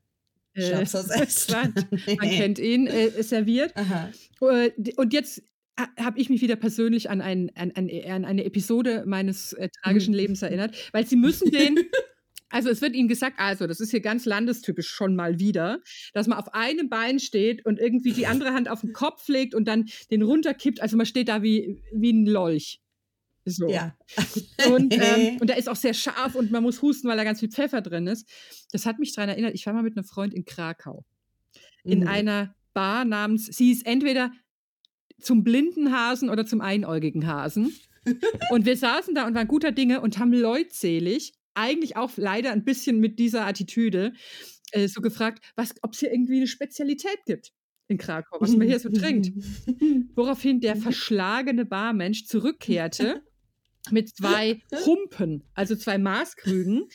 Äh, 0.54 0.62
Schnaps 0.70 0.96
aus 0.96 1.10
Estland. 1.10 1.88
Man 2.08 2.30
kennt 2.30 2.60
ihn, 2.60 2.88
äh, 2.88 3.22
serviert. 3.24 3.76
Aha. 3.76 4.12
Äh, 4.42 4.72
Und 4.98 5.14
jetzt 5.14 5.44
habe 6.00 6.20
ich 6.20 6.30
mich 6.30 6.42
wieder 6.42 6.58
persönlich 6.58 7.10
an, 7.10 7.22
ein, 7.22 7.50
an, 7.56 7.72
an, 7.76 7.90
an 7.90 8.26
eine 8.26 8.44
Episode 8.44 9.04
meines 9.08 9.54
äh, 9.54 9.70
tragischen 9.82 10.12
Mhm. 10.12 10.18
Lebens 10.18 10.42
erinnert, 10.42 10.76
weil 10.92 11.08
sie 11.08 11.16
müssen 11.16 11.50
den, 11.52 11.80
also 12.50 12.70
es 12.70 12.82
wird 12.82 12.94
ihnen 12.94 13.08
gesagt, 13.08 13.40
also 13.40 13.66
das 13.66 13.80
ist 13.80 13.92
hier 13.92 14.02
ganz 14.02 14.26
landestypisch 14.26 14.90
schon 14.90 15.16
mal 15.16 15.40
wieder, 15.40 15.80
dass 16.14 16.28
man 16.28 16.38
auf 16.38 16.54
einem 16.54 16.90
Bein 16.90 17.20
steht 17.20 17.66
und 17.66 17.80
irgendwie 17.80 18.12
die 18.12 18.28
andere 18.28 18.54
Hand 18.54 18.70
auf 18.70 18.82
den 18.82 18.92
Kopf 18.94 19.28
legt 19.30 19.56
und 19.56 19.68
dann 19.68 19.86
den 20.12 20.22
runterkippt, 20.22 20.82
also 20.82 20.98
man 20.98 21.06
steht 21.06 21.30
da 21.30 21.42
wie, 21.42 21.82
wie 21.94 22.12
ein 22.12 22.26
Lolch. 22.26 22.81
So. 23.46 23.70
Ja. 23.70 23.96
Und, 24.72 24.94
ähm, 25.00 25.38
und 25.40 25.48
der 25.50 25.58
ist 25.58 25.68
auch 25.70 25.76
sehr 25.76 25.94
scharf 25.94 26.36
und 26.36 26.52
man 26.52 26.64
muss 26.64 26.82
husten, 26.82 27.08
weil 27.08 27.18
da 27.18 27.24
ganz 27.24 27.40
viel 27.40 27.50
Pfeffer 27.52 27.82
drin 27.82 28.08
ist. 28.08 28.28
Das 28.72 28.86
hat 28.86 29.00
mich 29.00 29.14
daran 29.14 29.30
erinnert, 29.30 29.54
ich 29.56 29.66
war 29.66 29.74
mal 29.74 29.84
mit 29.84 29.98
einem 29.98 30.06
Freund 30.06 30.34
in 30.34 30.46
Krakau 30.46 31.06
in 31.84 32.02
Mhm. 32.02 32.08
einer 32.08 32.56
Bar 32.74 33.06
namens, 33.06 33.48
sie 33.48 33.72
ist 33.72 33.86
entweder 33.86 34.32
zum 35.20 35.44
blinden 35.44 35.92
Hasen 35.92 36.30
oder 36.30 36.46
zum 36.46 36.62
einäugigen 36.62 37.28
Hasen. 37.28 37.74
und 38.52 38.66
wir 38.66 38.78
saßen 38.78 39.14
da 39.14 39.28
und 39.28 39.36
waren 39.36 39.48
guter 39.48 39.72
Dinge 39.72 40.02
und 40.02 40.18
haben 40.18 40.34
leutselig, 40.34 41.34
eigentlich 41.54 41.98
auch 41.98 42.12
leider 42.16 42.52
ein 42.52 42.64
bisschen 42.64 43.00
mit 43.00 43.20
dieser 43.20 43.46
Attitüde, 43.46 44.14
äh, 44.72 44.88
so 44.88 45.02
gefragt, 45.02 45.44
ob 45.82 45.94
es 45.94 46.00
hier 46.00 46.12
irgendwie 46.12 46.38
eine 46.38 46.48
Spezialität 46.48 47.18
gibt 47.26 47.52
in 47.88 47.98
Krakau, 47.98 48.38
was 48.40 48.56
man 48.56 48.68
hier 48.68 48.80
so 48.80 48.90
trinkt. 48.90 49.32
Woraufhin 50.16 50.62
der 50.62 50.78
verschlagene 50.78 51.66
Barmensch 51.66 52.26
zurückkehrte 52.26 53.22
mit 53.90 54.16
zwei 54.16 54.62
Humpen, 54.86 55.44
also 55.56 55.76
zwei 55.76 55.98
Maßkrügen, 55.98 56.88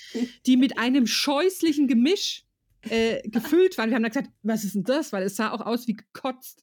die 0.46 0.56
mit 0.56 0.78
einem 0.78 1.06
scheußlichen 1.06 1.88
Gemisch 1.88 2.44
äh, 2.88 3.28
gefüllt 3.28 3.76
waren. 3.78 3.90
Wir 3.90 3.96
haben 3.96 4.02
dann 4.04 4.12
gesagt, 4.12 4.30
was 4.42 4.62
ist 4.64 4.74
denn 4.76 4.84
das? 4.84 5.12
Weil 5.12 5.24
es 5.24 5.36
sah 5.36 5.50
auch 5.50 5.60
aus 5.62 5.88
wie 5.88 5.94
gekotzt. 5.96 6.62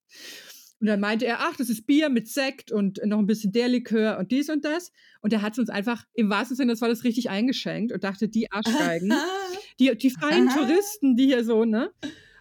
Und 0.79 0.87
dann 0.87 0.99
meinte 0.99 1.25
er, 1.25 1.39
ach, 1.39 1.55
das 1.57 1.69
ist 1.69 1.85
Bier 1.85 2.09
mit 2.09 2.27
Sekt 2.27 2.71
und 2.71 2.99
noch 3.05 3.19
ein 3.19 3.25
bisschen 3.25 3.51
der 3.53 3.67
Likör 3.69 4.17
und 4.19 4.31
dies 4.31 4.49
und 4.49 4.65
das. 4.65 4.91
Und 5.21 5.31
er 5.33 5.41
hat 5.41 5.53
es 5.53 5.59
uns 5.59 5.69
einfach 5.69 6.03
im 6.13 6.29
wahrsten 6.29 6.57
Sinne 6.57 6.73
des 6.73 6.81
Wortes 6.81 7.03
richtig 7.05 7.29
eingeschenkt 7.29 7.91
und 7.93 8.03
dachte, 8.03 8.27
die 8.27 8.51
Arschgeigen, 8.51 9.13
die, 9.79 9.97
die 9.97 10.09
freien 10.09 10.49
Aha. 10.49 10.59
Touristen, 10.59 11.15
die 11.15 11.25
hier 11.27 11.43
so, 11.45 11.63
ne? 11.65 11.91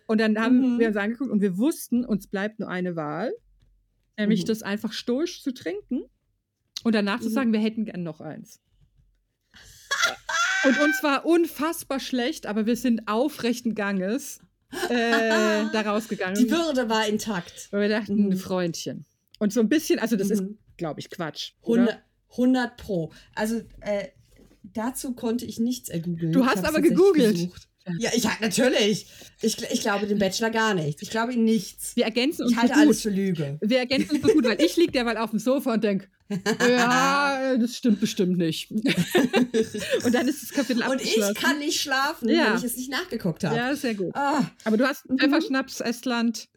Und 0.07 0.21
dann 0.21 0.37
haben 0.39 0.75
Mhm. 0.75 0.79
wir 0.81 0.89
uns 0.89 0.97
angeguckt 0.97 1.31
und 1.31 1.41
wir 1.41 1.57
wussten, 1.57 2.05
uns 2.05 2.27
bleibt 2.27 2.59
nur 2.59 2.69
eine 2.69 2.97
Wahl, 2.97 3.33
nämlich 4.19 4.43
Mhm. 4.43 4.47
das 4.47 4.63
einfach 4.63 4.93
stoisch 4.93 5.43
zu 5.43 5.55
trinken 5.55 6.03
und 6.85 6.95
danach 6.95 7.21
zu 7.21 7.29
Mhm. 7.29 7.33
sagen, 7.35 7.53
wir 7.53 7.61
hätten 7.61 7.85
gern 7.85 8.03
noch 8.03 8.21
eins. 8.21 8.61
Und 10.65 10.79
uns 10.81 11.03
war 11.03 11.27
unfassbar 11.27 11.99
schlecht, 12.01 12.47
aber 12.47 12.67
wir 12.67 12.77
sind 12.77 13.09
aufrechten 13.09 13.75
Ganges 13.75 14.41
äh, 14.89 15.65
da 15.73 15.83
rausgegangen. 15.85 16.35
Die 16.43 16.51
Würde 16.51 16.89
war 16.89 17.07
intakt. 17.07 17.69
weil 17.73 17.83
wir 17.83 17.89
dachten, 17.89 18.29
Mhm. 18.29 18.37
Freundchen. 18.37 19.05
Und 19.39 19.53
so 19.53 19.61
ein 19.61 19.69
bisschen, 19.69 19.99
also 19.99 20.17
das 20.17 20.31
ist, 20.31 20.41
Mhm. 20.43 20.59
glaube 20.77 21.01
ich, 21.01 21.11
Quatsch. 21.11 21.53
oder? 21.63 21.83
100, 21.83 22.03
100 22.39 22.77
Pro. 22.79 23.13
Also 23.35 23.61
äh, 23.81 24.09
dazu 24.63 25.15
konnte 25.15 25.45
ich 25.45 25.59
nichts 25.59 25.89
ergoogeln. 25.89 26.33
Du 26.33 26.47
hast 26.47 26.65
aber 26.65 26.81
gegoogelt. 26.81 27.51
Ja, 27.99 28.11
ich 28.15 28.23
natürlich. 28.41 29.09
Ich, 29.43 29.61
ich 29.73 29.81
glaube 29.81 30.07
dem 30.07 30.19
Bachelor 30.21 30.51
gar 30.51 30.73
nichts. 30.73 31.03
Ich 31.03 31.11
glaube 31.11 31.33
ihm 31.35 31.43
nichts. 31.45 31.97
Wir 31.97 32.05
ergänzen 32.05 32.43
uns 32.43 32.53
Ich 32.53 32.57
halte 32.57 32.69
so 32.69 32.75
gut. 32.75 32.83
alles 32.87 33.03
für 33.03 33.11
Lüge. 33.11 33.59
Wir 33.61 33.79
ergänzen 33.81 34.13
uns 34.13 34.23
so 34.23 34.29
gut, 34.33 34.45
weil 34.45 34.61
ich 34.63 34.77
liege 34.77 34.93
derweil 34.93 35.17
auf 35.19 35.31
dem 35.31 35.41
Sofa 35.41 35.75
und 35.75 35.83
denke, 35.83 36.07
ja, 36.69 37.57
das 37.61 37.77
stimmt 37.77 38.01
bestimmt 38.01 38.37
nicht. 38.39 38.71
und 40.05 40.15
dann 40.15 40.29
ist 40.29 40.43
das 40.43 40.51
Kapitel 40.51 40.83
Und 40.85 41.01
ich 41.01 41.09
abgeschlossen. 41.23 41.35
kann 41.35 41.59
nicht 41.59 41.81
schlafen, 41.81 42.29
Ja. 42.29 42.51
wenn 42.53 42.59
ich 42.59 42.65
es 42.65 42.77
nicht 42.77 42.91
nachgeguckt 42.91 43.45
habe. 43.45 43.57
Ja, 43.57 43.75
sehr 43.77 43.95
gut. 43.95 44.15
Ah, 44.15 44.43
Aber 44.65 44.77
du 44.77 44.87
hast 44.87 45.09
Mhm. 45.09 45.19
Pfefferschnaps, 45.19 45.81
Estland. 45.81 46.49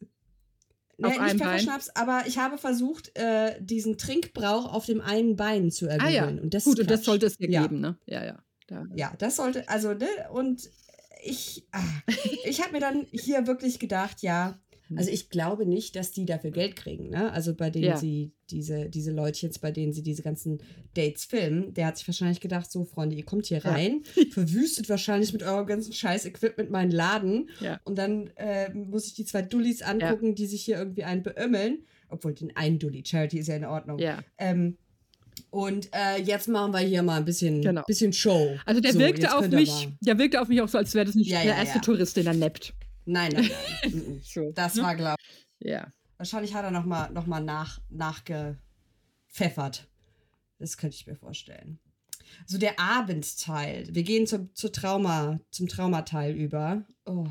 nee, 0.97 1.05
Auf 1.05 1.11
nicht 1.11 1.21
einem 1.21 1.39
Bein? 1.39 1.47
Pfefferschnaps, 1.49 1.89
aber 1.95 2.23
ich 2.27 2.37
habe 2.37 2.57
versucht, 2.57 3.11
äh, 3.17 3.55
diesen 3.61 3.97
Trinkbrauch 3.97 4.71
auf 4.73 4.85
dem 4.85 5.01
einen 5.01 5.35
Bein 5.35 5.71
zu 5.71 5.87
Ah 5.87 5.91
ergoogeln. 5.93 6.13
ja, 6.37 6.41
Und 6.43 6.53
das 6.53 6.63
gut, 6.65 6.79
und 6.79 6.89
das 6.89 7.03
sollte 7.03 7.25
es 7.25 7.37
dir 7.37 7.49
Ja. 7.49 7.61
geben, 7.63 7.79
ne? 7.79 7.97
Ja, 8.05 8.23
ja. 8.23 8.39
Da. 8.67 8.85
Ja, 8.95 9.13
das 9.19 9.35
sollte, 9.35 9.67
also, 9.69 9.93
ne, 9.93 10.07
und 10.31 10.69
ich, 11.23 11.67
ah, 11.71 11.81
ich 12.45 12.61
habe 12.61 12.71
mir 12.73 12.79
dann 12.79 13.05
hier 13.11 13.45
wirklich 13.47 13.79
gedacht, 13.79 14.21
ja, 14.21 14.59
also 14.95 15.09
ich 15.09 15.29
glaube 15.29 15.65
nicht, 15.65 15.95
dass 15.95 16.11
die 16.11 16.25
dafür 16.25 16.51
Geld 16.51 16.75
kriegen, 16.75 17.09
ne? 17.09 17.31
Also 17.31 17.55
bei 17.55 17.69
denen 17.69 17.85
Ja. 17.85 17.97
sie, 17.97 18.33
diese, 18.51 18.89
diese 18.89 19.11
Leute 19.11 19.41
jetzt, 19.41 19.59
bei 19.61 19.71
denen 19.71 19.93
sie 19.93 20.03
diese 20.03 20.21
ganzen 20.21 20.59
Dates 20.93 21.25
filmen, 21.25 21.73
der 21.73 21.87
hat 21.87 21.97
sich 21.97 22.07
wahrscheinlich 22.07 22.39
gedacht, 22.39 22.71
so, 22.71 22.83
Freunde, 22.85 23.15
ihr 23.15 23.25
kommt 23.25 23.47
hier 23.47 23.59
Ja. 23.63 23.71
rein, 23.71 24.03
verwüstet 24.31 24.87
wahrscheinlich 24.89 25.33
mit 25.33 25.41
eurem 25.43 25.65
ganzen 25.65 25.93
Scheiß-Equipment 25.93 26.69
meinen 26.69 26.91
Laden 26.91 27.49
Ja. 27.61 27.79
und 27.83 27.97
dann 27.97 28.27
äh, 28.35 28.71
muss 28.73 29.07
ich 29.07 29.13
die 29.15 29.25
zwei 29.25 29.41
Dullis 29.41 29.81
angucken, 29.81 30.35
die 30.35 30.45
sich 30.45 30.63
hier 30.63 30.77
irgendwie 30.77 31.03
einen 31.03 31.23
beömmeln, 31.23 31.79
obwohl 32.09 32.33
den 32.33 32.55
einen 32.55 32.77
Dulli, 32.77 33.03
Charity 33.05 33.39
ist 33.39 33.47
ja 33.47 33.55
in 33.55 33.65
Ordnung. 33.65 33.97
ja. 33.99 34.19
Ähm, 34.37 34.77
und 35.49 35.89
äh, 35.93 36.21
jetzt 36.21 36.47
machen 36.47 36.71
wir 36.73 36.79
hier 36.79 37.01
mal 37.03 37.17
ein 37.17 37.25
bisschen, 37.25 37.61
Genau. 37.61 37.83
bisschen 37.87 38.13
Show. 38.13 38.55
Also 38.65 38.79
der 38.81 38.93
So, 38.93 38.99
wirkte 38.99 39.35
auf 39.35 39.49
mich, 39.49 39.89
der 40.01 40.17
wirkte 40.17 40.41
auf 40.41 40.47
mich 40.47 40.61
auch 40.61 40.67
so, 40.69 40.77
als 40.77 40.93
wäre 40.93 41.05
das 41.05 41.15
nicht 41.15 41.29
Ja, 41.29 41.39
der 41.43 41.51
ja, 41.53 41.57
erste 41.57 41.75
ja. 41.77 41.81
Tourist, 41.81 42.15
den 42.17 42.27
er 42.27 42.33
neppt. 42.33 42.73
Nein, 43.05 43.31
nein, 43.33 43.49
nein. 43.83 44.21
So, 44.23 44.51
Das 44.55 44.75
ne? 44.75 44.83
war, 44.83 44.95
glaube 44.95 45.21
Ja. 45.59 45.87
Wahrscheinlich 46.17 46.53
hat 46.53 46.63
er 46.63 46.71
nochmal 46.71 47.11
noch 47.11 47.25
mal 47.25 47.41
nach, 47.41 47.79
nachgepfeffert. 47.89 49.87
Das 50.59 50.77
könnte 50.77 50.95
ich 50.95 51.05
mir 51.07 51.15
vorstellen. 51.15 51.79
So 52.45 52.57
der 52.57 52.79
Abendteil. 52.79 53.87
Wir 53.93 54.03
gehen 54.03 54.25
zum, 54.27 54.53
zur 54.55 54.71
Trauma, 54.71 55.39
zum 55.51 55.67
Traumateil 55.67 56.33
über. 56.35 56.85
Oh. 57.05 57.27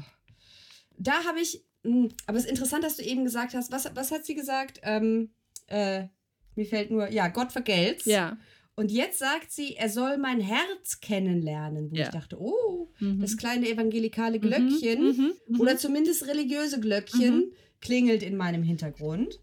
Da 0.97 1.25
habe 1.25 1.41
ich. 1.41 1.65
mh, 1.83 2.09
Aber 2.27 2.39
es 2.39 2.45
ist 2.45 2.51
interessant, 2.51 2.85
dass 2.85 2.97
du 2.97 3.03
eben 3.03 3.25
gesagt 3.25 3.55
hast. 3.55 3.73
Was, 3.73 3.89
was 3.95 4.11
hat 4.11 4.25
sie 4.25 4.35
gesagt? 4.35 4.81
Ähm, 4.83 5.35
äh, 5.67 6.07
mir 6.55 6.67
fällt 6.67 6.91
nur, 6.91 7.11
ja, 7.11 7.29
Gott 7.29 7.53
vergelt's. 7.53 8.05
Ja. 8.05 8.37
Und 8.77 8.91
jetzt 8.91 9.19
sagt 9.21 9.53
sie, 9.53 9.77
er 9.77 9.89
soll 9.89 10.19
mein 10.19 10.41
Herz 10.41 11.01
kennenlernen. 11.01 11.91
Wo 11.91 11.95
Ja. 11.97 12.05
ich 12.05 12.09
dachte, 12.11 12.41
oh, 12.41 12.91
Mhm. 12.99 13.21
das 13.21 13.37
kleine 13.37 13.69
evangelikale 13.69 14.39
Mhm, 14.39 14.43
Glöckchen 14.43 15.03
mhm, 15.05 15.33
mhm. 15.49 15.61
oder 15.61 15.77
zumindest 15.77 16.27
religiöse 16.27 16.81
Glöckchen 16.81 17.53
klingelt 17.81 18.23
in 18.23 18.37
meinem 18.37 18.63
Hintergrund. 18.63 19.39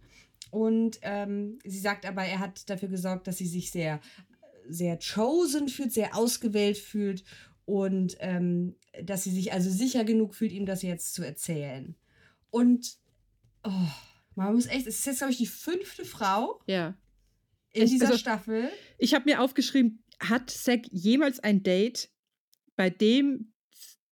Und 0.50 1.00
ähm, 1.02 1.60
sie 1.64 1.80
sagt 1.80 2.06
aber, 2.06 2.24
er 2.24 2.40
hat 2.40 2.70
dafür 2.70 2.90
gesorgt, 2.90 3.28
dass 3.28 3.38
sie 3.38 3.48
sich 3.48 3.72
sehr, 3.72 4.02
sehr 4.68 5.00
chosen 5.00 5.70
fühlt, 5.70 5.94
sehr 5.94 6.16
ausgewählt 6.18 6.78
fühlt 6.78 7.24
und 7.66 8.18
ähm, 8.20 8.76
dass 9.02 9.24
sie 9.24 9.32
sich 9.32 9.54
also 9.54 9.70
sicher 9.70 10.04
genug 10.04 10.36
fühlt, 10.36 10.52
ihm 10.52 10.66
das 10.66 10.82
jetzt 10.82 11.14
zu 11.14 11.24
erzählen. 11.24 11.96
Und 12.50 12.98
oh, 13.64 13.70
man 14.36 14.54
muss 14.56 14.66
echt, 14.66 14.88
es 14.88 15.00
ist 15.00 15.06
jetzt, 15.06 15.18
glaube 15.20 15.32
ich, 15.32 15.38
die 15.38 15.46
fünfte 15.48 16.04
Frau 16.04 16.60
Ja. 16.68 16.96
In 17.74 17.84
Ich- 17.84 17.92
dieser 17.92 18.08
also- 18.08 18.18
Staffel. 18.18 18.70
Ich 18.98 19.14
habe 19.14 19.26
mir 19.30 19.42
aufgeschrieben, 19.42 20.04
hat 20.20 20.50
Zack 20.50 20.82
jemals 20.92 21.40
ein 21.40 21.64
Date, 21.64 22.10
bei 22.76 22.90
dem 22.90 23.54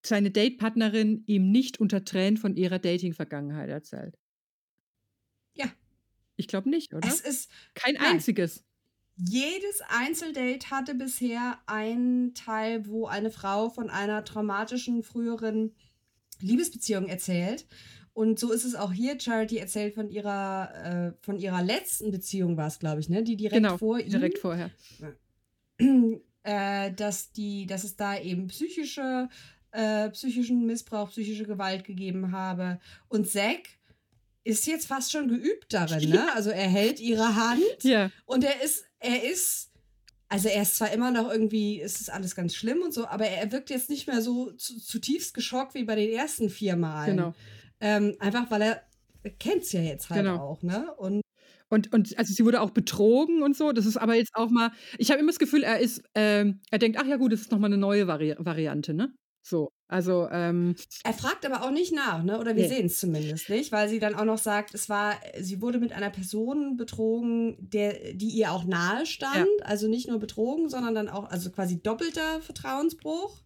seine 0.06 0.32
Datepartnerin 0.32 1.24
ihm 1.28 1.52
nicht 1.52 1.80
unter 1.80 2.06
Tränen 2.06 2.38
von 2.38 2.56
ihrer 2.56 2.80
Dating-Vergangenheit 2.80 3.70
erzählt? 3.70 4.18
Ja. 5.54 5.66
Ich 6.38 6.48
glaube 6.48 6.70
nicht, 6.70 6.94
oder? 6.94 7.08
Es 7.08 7.20
ist 7.20 7.52
Kein 7.74 7.96
nein. 7.96 8.14
einziges. 8.14 8.64
Jedes 9.18 9.82
Einzeldate 9.90 10.70
hatte 10.72 10.96
bisher 10.96 11.60
einen 11.66 12.34
Teil, 12.34 12.88
wo 12.88 13.08
eine 13.08 13.30
Frau 13.32 13.70
von 13.70 13.90
einer 13.90 14.24
traumatischen 14.24 15.04
früheren 15.04 15.76
Liebesbeziehung 16.40 17.08
erzählt. 17.10 17.68
Und 18.20 18.38
so 18.38 18.52
ist 18.52 18.66
es 18.66 18.76
auch 18.76 18.92
hier. 18.92 19.18
Charity 19.18 19.60
erzählt 19.60 19.96
von 19.96 20.10
ihrer, 20.10 21.14
äh, 21.14 21.14
von 21.22 21.40
ihrer 21.40 21.64
letzten 21.64 22.12
Beziehung, 22.12 22.58
war 22.58 22.68
es, 22.68 22.78
glaube 22.78 23.00
ich, 23.00 23.08
ne? 23.08 23.24
Die 23.24 23.38
direkt 23.38 23.64
genau, 23.64 23.78
vor 23.78 23.98
ihm. 23.98 24.10
direkt 24.10 24.40
vorher. 24.40 24.72
äh, 26.44 26.92
dass, 26.92 27.32
die, 27.32 27.66
dass 27.66 27.86
es 27.86 27.96
da 27.96 28.20
eben 28.20 28.48
psychische, 28.48 29.30
äh, 29.72 30.10
psychischen 30.10 30.66
Missbrauch, 30.66 31.12
psychische 31.12 31.46
Gewalt 31.46 31.86
gegeben 31.86 32.34
habe. 32.34 32.82
Und 33.08 33.26
Zack 33.30 33.70
ist 34.44 34.68
jetzt 34.68 34.88
fast 34.88 35.14
schon 35.14 35.30
geübt 35.30 35.74
darin, 35.74 36.10
ne? 36.10 36.28
Also 36.36 36.50
er 36.50 36.68
hält 36.68 37.00
ihre 37.00 37.38
Hand 37.38 37.84
Ja, 37.84 38.12
und 38.26 38.44
er 38.44 38.62
ist, 38.62 38.84
er 39.00 39.24
ist 39.32 39.72
also 40.28 40.50
er 40.50 40.62
ist 40.64 40.76
zwar 40.76 40.92
immer 40.92 41.12
noch 41.12 41.32
irgendwie, 41.32 41.82
es 41.82 42.02
ist 42.02 42.12
alles 42.12 42.36
ganz 42.36 42.54
schlimm 42.54 42.82
und 42.84 42.94
so, 42.94 43.08
aber 43.08 43.28
er 43.28 43.52
wirkt 43.54 43.70
jetzt 43.70 43.90
nicht 43.90 44.08
mehr 44.08 44.22
so 44.22 44.52
zu, 44.52 44.80
zutiefst 44.80 45.34
geschockt 45.34 45.74
wie 45.74 45.86
bei 45.86 45.96
den 45.96 46.12
ersten 46.12 46.50
vier 46.50 46.76
Malen. 46.76 47.16
Genau. 47.16 47.34
Ähm, 47.82 48.16
einfach 48.20 48.50
weil 48.52 48.62
er 48.62 48.82
kennt 49.40 49.64
es 49.64 49.72
ja 49.72 49.82
jetzt 49.82 50.10
halt 50.10 50.24
Genau. 50.24 50.38
auch, 50.38 50.62
ne? 50.64 50.94
Und 50.98 51.22
Und, 51.72 51.94
und 51.94 52.18
also 52.18 52.34
sie 52.34 52.46
wurde 52.46 52.62
auch 52.62 52.72
betrogen 52.72 53.44
und 53.44 53.56
so. 53.56 53.72
Das 53.72 53.86
ist 53.86 53.98
aber 53.98 54.16
jetzt 54.16 54.32
auch 54.34 54.50
mal, 54.50 54.72
ich 54.98 55.12
habe 55.12 55.20
immer 55.20 55.30
das 55.32 55.40
Gefühl, 55.40 55.64
er 55.64 55.80
ist, 55.80 56.02
ähm, 56.16 56.62
er 56.72 56.80
denkt, 56.80 56.98
ach 57.00 57.06
ja 57.06 57.18
gut, 57.18 57.32
das 57.32 57.42
ist 57.42 57.52
nochmal 57.52 57.70
eine 57.70 57.78
neue 57.78 58.08
Vari 58.08 58.36
Variante, 58.40 58.94
ne? 58.94 59.14
So. 59.46 59.70
Also, 59.88 60.28
ähm, 60.32 60.76
er 61.04 61.14
fragt 61.14 61.46
aber 61.46 61.64
auch 61.64 61.72
nicht 61.72 61.94
nach, 61.94 62.24
ne? 62.24 62.40
Oder 62.40 62.56
wir 62.56 62.64
Nee. 62.64 62.70
sehen 62.70 62.86
es 62.88 63.00
zumindest 63.00 63.50
nicht, 63.50 63.72
weil 63.72 63.88
sie 63.90 64.00
dann 64.00 64.16
auch 64.16 64.26
noch 64.26 64.38
sagt, 64.40 64.74
es 64.74 64.90
war, 64.90 65.16
sie 65.40 65.62
wurde 65.62 65.80
mit 65.80 65.94
einer 65.94 66.10
Person 66.12 66.76
betrogen, 66.78 67.56
der, 67.60 68.14
die 68.14 68.30
ihr 68.30 68.52
auch 68.52 68.66
nahe 68.66 69.06
stand. 69.06 69.48
Also 69.62 69.88
nicht 69.88 70.08
nur 70.08 70.20
betrogen, 70.20 70.70
sondern 70.70 70.94
dann 70.96 71.10
auch, 71.10 71.30
also 71.30 71.50
quasi 71.52 71.82
doppelter 71.82 72.42
Vertrauensbruch. 72.42 73.42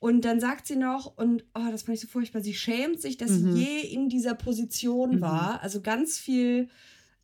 Und 0.00 0.24
dann 0.24 0.38
sagt 0.40 0.66
sie 0.66 0.76
noch, 0.76 1.16
und 1.16 1.44
oh, 1.54 1.70
das 1.70 1.82
fand 1.82 1.96
ich 1.96 2.00
so 2.02 2.06
furchtbar, 2.06 2.40
sie 2.40 2.54
schämt 2.54 3.00
sich, 3.00 3.16
dass 3.16 3.30
Mhm. 3.32 3.52
sie 3.56 3.60
je 3.64 3.80
in 3.80 4.08
dieser 4.08 4.34
Position 4.34 5.16
Mhm. 5.16 5.20
war. 5.20 5.62
Also 5.62 5.80
ganz 5.80 6.18
viel 6.18 6.68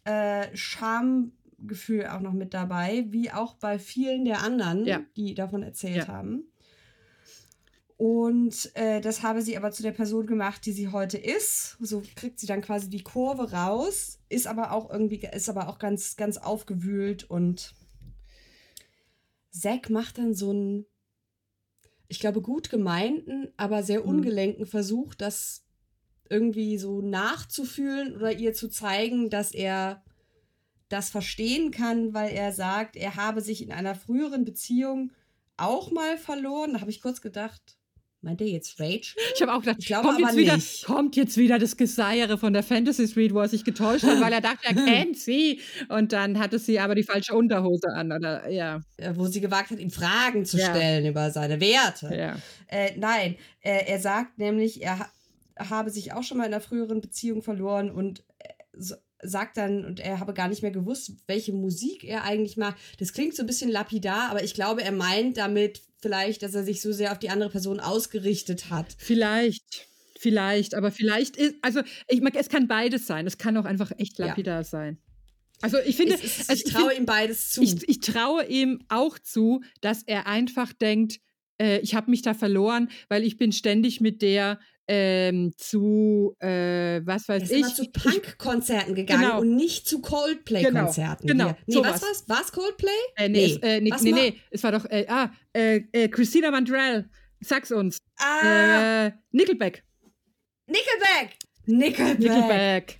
äh, 0.04 0.54
Schamgefühl 0.56 2.06
auch 2.08 2.20
noch 2.20 2.32
mit 2.32 2.52
dabei, 2.52 3.06
wie 3.08 3.30
auch 3.30 3.54
bei 3.54 3.78
vielen 3.78 4.24
der 4.24 4.42
anderen, 4.42 4.84
Ja. 4.84 5.00
die 5.16 5.34
davon 5.34 5.62
erzählt 5.62 6.08
Ja. 6.08 6.08
haben. 6.08 6.44
Und 7.96 8.72
äh, 8.74 9.00
das 9.00 9.22
habe 9.22 9.40
sie 9.40 9.56
aber 9.56 9.70
zu 9.70 9.82
der 9.84 9.92
Person 9.92 10.26
gemacht, 10.26 10.66
die 10.66 10.72
sie 10.72 10.88
heute 10.88 11.16
ist. 11.16 11.76
So 11.80 12.02
kriegt 12.16 12.40
sie 12.40 12.46
dann 12.48 12.60
quasi 12.60 12.90
die 12.90 13.04
Kurve 13.04 13.52
raus, 13.52 14.18
ist 14.28 14.48
aber 14.48 14.72
auch 14.72 14.90
irgendwie, 14.90 15.24
ist 15.32 15.48
aber 15.48 15.68
auch 15.68 15.78
ganz, 15.78 16.16
ganz 16.16 16.36
aufgewühlt 16.36 17.24
und 17.30 17.72
Zack 19.50 19.88
macht 19.90 20.18
dann 20.18 20.34
so 20.34 20.50
einen, 20.50 20.86
ich 22.08 22.20
glaube, 22.20 22.40
gut 22.42 22.70
gemeinten, 22.70 23.48
aber 23.56 23.82
sehr 23.82 24.00
Mhm. 24.02 24.08
ungelenken 24.08 24.66
Versuch, 24.66 25.14
das 25.14 25.64
irgendwie 26.30 26.78
so 26.78 27.00
nachzufühlen 27.00 28.16
oder 28.16 28.32
ihr 28.32 28.54
zu 28.54 28.68
zeigen, 28.68 29.30
dass 29.30 29.52
er 29.52 30.02
das 30.88 31.10
verstehen 31.10 31.70
kann, 31.70 32.14
weil 32.14 32.32
er 32.32 32.52
sagt, 32.52 32.96
er 32.96 33.16
habe 33.16 33.40
sich 33.40 33.62
in 33.62 33.72
einer 33.72 33.94
früheren 33.94 34.44
Beziehung 34.44 35.12
auch 35.56 35.90
mal 35.90 36.18
verloren. 36.18 36.74
Da 36.74 36.80
habe 36.80 36.90
ich 36.90 37.00
kurz 37.00 37.20
gedacht, 37.20 37.78
meint 38.24 38.40
er 38.40 38.48
jetzt 38.48 38.80
Rachel? 38.80 39.14
ich 39.34 39.42
habe 39.42 39.52
auch 39.54 39.60
gedacht, 39.60 39.76
Ich 39.78 39.86
glaube 39.86 40.08
kommt, 40.08 40.18
jetzt 40.18 40.28
aber 40.30 40.38
wieder, 40.38 40.56
nicht. 40.56 40.84
kommt 40.84 41.16
jetzt 41.16 41.36
wieder 41.36 41.58
das 41.58 41.76
Geseiere 41.76 42.38
von 42.38 42.52
der 42.52 42.62
Fantasy 42.64 43.06
Suite, 43.06 43.32
wo 43.34 43.40
er 43.40 43.48
sich 43.48 43.62
getäuscht 43.64 44.04
hat, 44.04 44.20
weil 44.20 44.32
er 44.32 44.40
dachte, 44.40 44.58
er 44.64 44.74
kennt 44.86 45.16
sie. 45.18 45.60
Und 45.88 46.12
dann 46.12 46.38
hatte 46.38 46.58
sie 46.58 46.80
aber 46.80 46.94
die 46.94 47.02
falsche 47.04 47.34
Unterhose 47.34 47.88
an. 47.94 48.10
Oder, 48.10 48.48
ja, 48.50 48.80
Wo 49.14 49.26
sie 49.26 49.40
gewagt 49.40 49.70
hat, 49.70 49.78
ihm 49.78 49.90
Fragen 49.90 50.44
zu 50.44 50.56
Ja. 50.58 50.70
stellen 50.70 51.06
über 51.06 51.30
seine 51.30 51.60
Werte. 51.60 52.14
ja. 52.16 52.36
Äh, 52.68 52.96
nein, 52.96 53.36
äh, 53.60 53.84
er 53.86 54.00
sagt 54.00 54.38
nämlich, 54.38 54.82
er 54.82 54.98
ha 54.98 55.08
habe 55.56 55.90
sich 55.90 56.12
auch 56.12 56.24
schon 56.24 56.38
mal 56.38 56.46
in 56.46 56.52
einer 56.52 56.60
früheren 56.60 57.00
Beziehung 57.00 57.40
verloren 57.40 57.88
und 57.92 58.24
äh, 58.40 58.48
so, 58.76 58.96
sagt 59.22 59.56
dann, 59.56 59.84
und 59.84 60.00
er 60.00 60.18
habe 60.18 60.34
gar 60.34 60.48
nicht 60.48 60.62
mehr 60.62 60.72
gewusst, 60.72 61.12
welche 61.28 61.52
Musik 61.52 62.02
er 62.04 62.24
eigentlich 62.24 62.56
mag. 62.56 62.74
Das 62.98 63.12
klingt 63.12 63.36
so 63.36 63.42
ein 63.44 63.46
bisschen 63.46 63.70
lapidar, 63.70 64.30
aber 64.30 64.42
ich 64.42 64.52
glaube, 64.54 64.82
er 64.82 64.90
meint 64.92 65.36
damit 65.38 65.80
vielleicht, 66.04 66.42
dass 66.42 66.54
er 66.54 66.62
sich 66.64 66.80
so 66.80 66.92
sehr 66.92 67.10
auf 67.12 67.18
die 67.18 67.30
andere 67.30 67.50
Person 67.50 67.80
ausgerichtet 67.80 68.70
hat. 68.70 68.86
Vielleicht. 68.98 69.86
Vielleicht, 70.20 70.74
aber 70.74 70.90
vielleicht 70.90 71.36
ist, 71.36 71.56
also 71.62 71.80
ich 72.08 72.20
mag, 72.20 72.34
es 72.36 72.48
kann 72.48 72.68
beides 72.68 73.06
sein. 73.06 73.26
Es 73.26 73.36
kann 73.38 73.56
auch 73.56 73.64
einfach 73.64 73.90
echt 73.98 74.18
Ja. 74.18 74.26
lapidar 74.26 74.62
sein. 74.64 74.98
Also 75.62 75.78
ich 75.84 75.96
finde, 75.96 76.14
Es 76.14 76.24
ist, 76.24 76.50
also 76.50 76.62
ich 76.66 76.72
traue 76.72 76.88
find- 76.90 77.00
ihm 77.00 77.06
beides 77.06 77.50
zu. 77.50 77.62
ich, 77.62 77.88
ich 77.88 78.00
traue 78.00 78.44
ihm 78.46 78.80
auch 78.88 79.18
zu, 79.18 79.62
dass 79.80 80.02
er 80.02 80.26
einfach 80.26 80.72
denkt, 80.72 81.18
äh, 81.60 81.78
ich 81.80 81.94
habe 81.94 82.10
mich 82.10 82.22
da 82.22 82.34
verloren, 82.34 82.90
weil 83.08 83.22
ich 83.24 83.36
bin 83.38 83.52
ständig 83.52 84.00
mit 84.00 84.20
der 84.22 84.58
ähm, 84.86 85.52
zu, 85.56 86.36
äh, 86.40 87.00
was 87.04 87.28
weiß 87.28 87.50
ich. 87.50 87.58
immer 87.58 87.74
zu 87.74 87.90
Punk-Konzerten 87.90 88.94
gegangen 88.94 89.22
Genau. 89.22 89.40
und 89.40 89.56
nicht 89.56 89.88
zu 89.88 90.00
Coldplay-Konzerten. 90.00 91.26
Genau, 91.26 91.46
Hier. 91.46 91.56
Nee, 91.66 91.74
genau, 91.76 91.88
was 91.88 92.02
war's? 92.02 92.24
War's 92.28 92.52
Coldplay? 92.52 92.90
äh, 93.16 93.28
nee, 93.28 93.46
Nee. 93.46 93.52
es, 93.52 93.56
äh, 93.62 93.80
nee, 93.80 93.90
Was 93.90 94.02
nee, 94.02 94.12
nee, 94.12 94.40
es 94.50 94.62
war 94.62 94.72
doch, 94.72 94.84
äh, 94.90 95.06
ah, 95.08 95.30
äh, 95.54 95.76
äh, 95.92 96.08
Christina 96.08 96.50
Mandrell, 96.50 97.08
sag's 97.40 97.72
uns. 97.72 97.98
Ah, 98.18 99.06
Äh, 99.06 99.12
Nickelback. 99.32 99.84
Nickelback! 100.66 101.36
Nickelback! 101.66 102.18
Nickelback. 102.18 102.98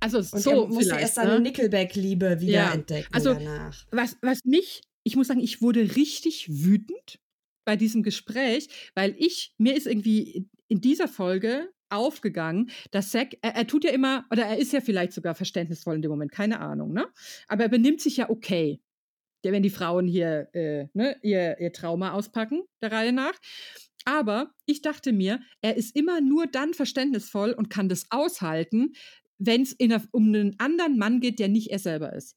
Also 0.00 0.18
Und 0.18 0.24
so 0.42 0.66
musste 0.66 0.84
vielleicht, 0.84 1.02
erst 1.02 1.14
seine 1.14 1.34
ne? 1.34 1.40
Nickelback-Liebe 1.40 2.40
wieder 2.40 2.52
Ja, 2.52 2.72
entdecken 2.72 3.08
also- 3.12 3.34
danach. 3.34 3.86
was, 3.92 4.16
was 4.20 4.40
mich, 4.44 4.82
ich 5.04 5.14
muss 5.16 5.28
sagen, 5.28 5.40
ich 5.40 5.62
wurde 5.62 5.94
richtig 5.96 6.46
wütend 6.48 7.18
bei 7.64 7.76
diesem 7.76 8.02
Gespräch, 8.02 8.68
weil 8.94 9.14
ich, 9.18 9.54
mir 9.58 9.76
ist 9.76 9.86
irgendwie 9.86 10.48
in 10.68 10.80
dieser 10.80 11.08
Folge 11.08 11.68
aufgegangen, 11.90 12.70
dass 12.90 13.10
Zack, 13.10 13.36
er, 13.42 13.54
er 13.54 13.66
tut 13.66 13.84
ja 13.84 13.90
immer, 13.90 14.24
oder 14.30 14.44
er 14.44 14.58
ist 14.58 14.72
ja 14.72 14.80
vielleicht 14.80 15.12
sogar 15.12 15.34
verständnisvoll 15.34 15.96
in 15.96 16.02
dem 16.02 16.10
Moment, 16.10 16.32
keine 16.32 16.60
Ahnung, 16.60 16.92
ne? 16.92 17.06
Aber 17.48 17.64
er 17.64 17.68
benimmt 17.68 18.00
sich 18.00 18.16
ja 18.16 18.30
okay. 18.30 18.80
Wenn 19.44 19.62
die 19.62 19.70
Frauen 19.70 20.06
hier 20.06 20.48
äh, 20.54 20.86
ne, 20.94 21.16
ihr, 21.22 21.58
ihr 21.58 21.72
Trauma 21.72 22.12
auspacken, 22.12 22.62
der 22.80 22.92
Reihe 22.92 23.12
nach. 23.12 23.34
Aber 24.04 24.52
ich 24.66 24.82
dachte 24.82 25.12
mir, 25.12 25.40
er 25.62 25.76
ist 25.76 25.96
immer 25.96 26.20
nur 26.20 26.46
dann 26.46 26.74
verständnisvoll 26.74 27.52
und 27.52 27.68
kann 27.68 27.88
das 27.88 28.06
aushalten, 28.10 28.92
wenn 29.38 29.62
es 29.62 29.76
um 30.12 30.28
einen 30.28 30.58
anderen 30.58 30.96
Mann 30.96 31.20
geht, 31.20 31.40
der 31.40 31.48
nicht 31.48 31.70
er 31.70 31.80
selber 31.80 32.12
ist. 32.12 32.36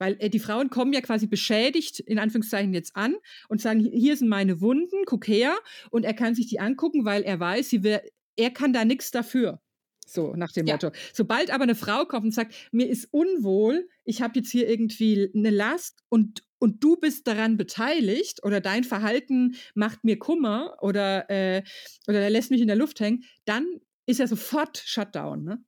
Weil 0.00 0.16
äh, 0.18 0.30
die 0.30 0.40
Frauen 0.40 0.70
kommen 0.70 0.92
ja 0.92 1.02
quasi 1.02 1.28
beschädigt, 1.28 2.00
in 2.00 2.18
Anführungszeichen, 2.18 2.74
jetzt 2.74 2.96
an 2.96 3.14
und 3.48 3.60
sagen, 3.60 3.80
hier 3.80 4.16
sind 4.16 4.28
meine 4.28 4.60
Wunden, 4.60 5.04
guck 5.04 5.28
her. 5.28 5.56
Und 5.90 6.04
er 6.04 6.14
kann 6.14 6.34
sich 6.34 6.48
die 6.48 6.58
angucken, 6.58 7.04
weil 7.04 7.22
er 7.22 7.38
weiß, 7.38 7.68
sie 7.68 7.84
wär, 7.84 8.02
er 8.36 8.50
kann 8.50 8.72
da 8.72 8.84
nichts 8.84 9.10
dafür. 9.10 9.60
So 10.06 10.34
nach 10.34 10.50
dem 10.50 10.66
Ja. 10.66 10.74
Motto. 10.74 10.90
Sobald 11.12 11.50
aber 11.52 11.64
eine 11.64 11.76
Frau 11.76 12.04
kommt 12.04 12.24
und 12.24 12.34
sagt, 12.34 12.54
mir 12.72 12.88
ist 12.88 13.08
unwohl, 13.12 13.88
ich 14.04 14.22
habe 14.22 14.40
jetzt 14.40 14.50
hier 14.50 14.68
irgendwie 14.68 15.30
eine 15.34 15.50
Last 15.50 16.02
und, 16.08 16.42
und 16.58 16.82
du 16.82 16.96
bist 16.96 17.28
daran 17.28 17.56
beteiligt 17.56 18.42
oder 18.42 18.60
dein 18.60 18.82
Verhalten 18.82 19.54
macht 19.74 20.02
mir 20.02 20.18
Kummer 20.18 20.76
oder, 20.80 21.30
äh, 21.30 21.62
oder 22.08 22.20
er 22.20 22.30
lässt 22.30 22.50
mich 22.50 22.60
in 22.60 22.66
der 22.66 22.76
Luft 22.76 22.98
hängen, 22.98 23.24
dann 23.44 23.66
ist 24.06 24.18
er 24.18 24.26
sofort 24.26 24.82
Shutdown. 24.84 25.44
Ne? 25.44 25.62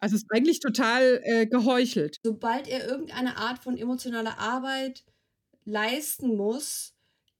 Also 0.00 0.16
es 0.16 0.22
ist 0.22 0.28
eigentlich 0.32 0.60
total 0.60 1.20
äh, 1.24 1.46
geheuchelt. 1.46 2.18
Sobald 2.24 2.68
er 2.68 2.86
irgendeine 2.88 3.36
Art 3.36 3.58
von 3.58 3.76
emotionaler 3.76 4.38
Arbeit 4.38 5.04
leisten 5.64 6.36
muss, 6.36 6.94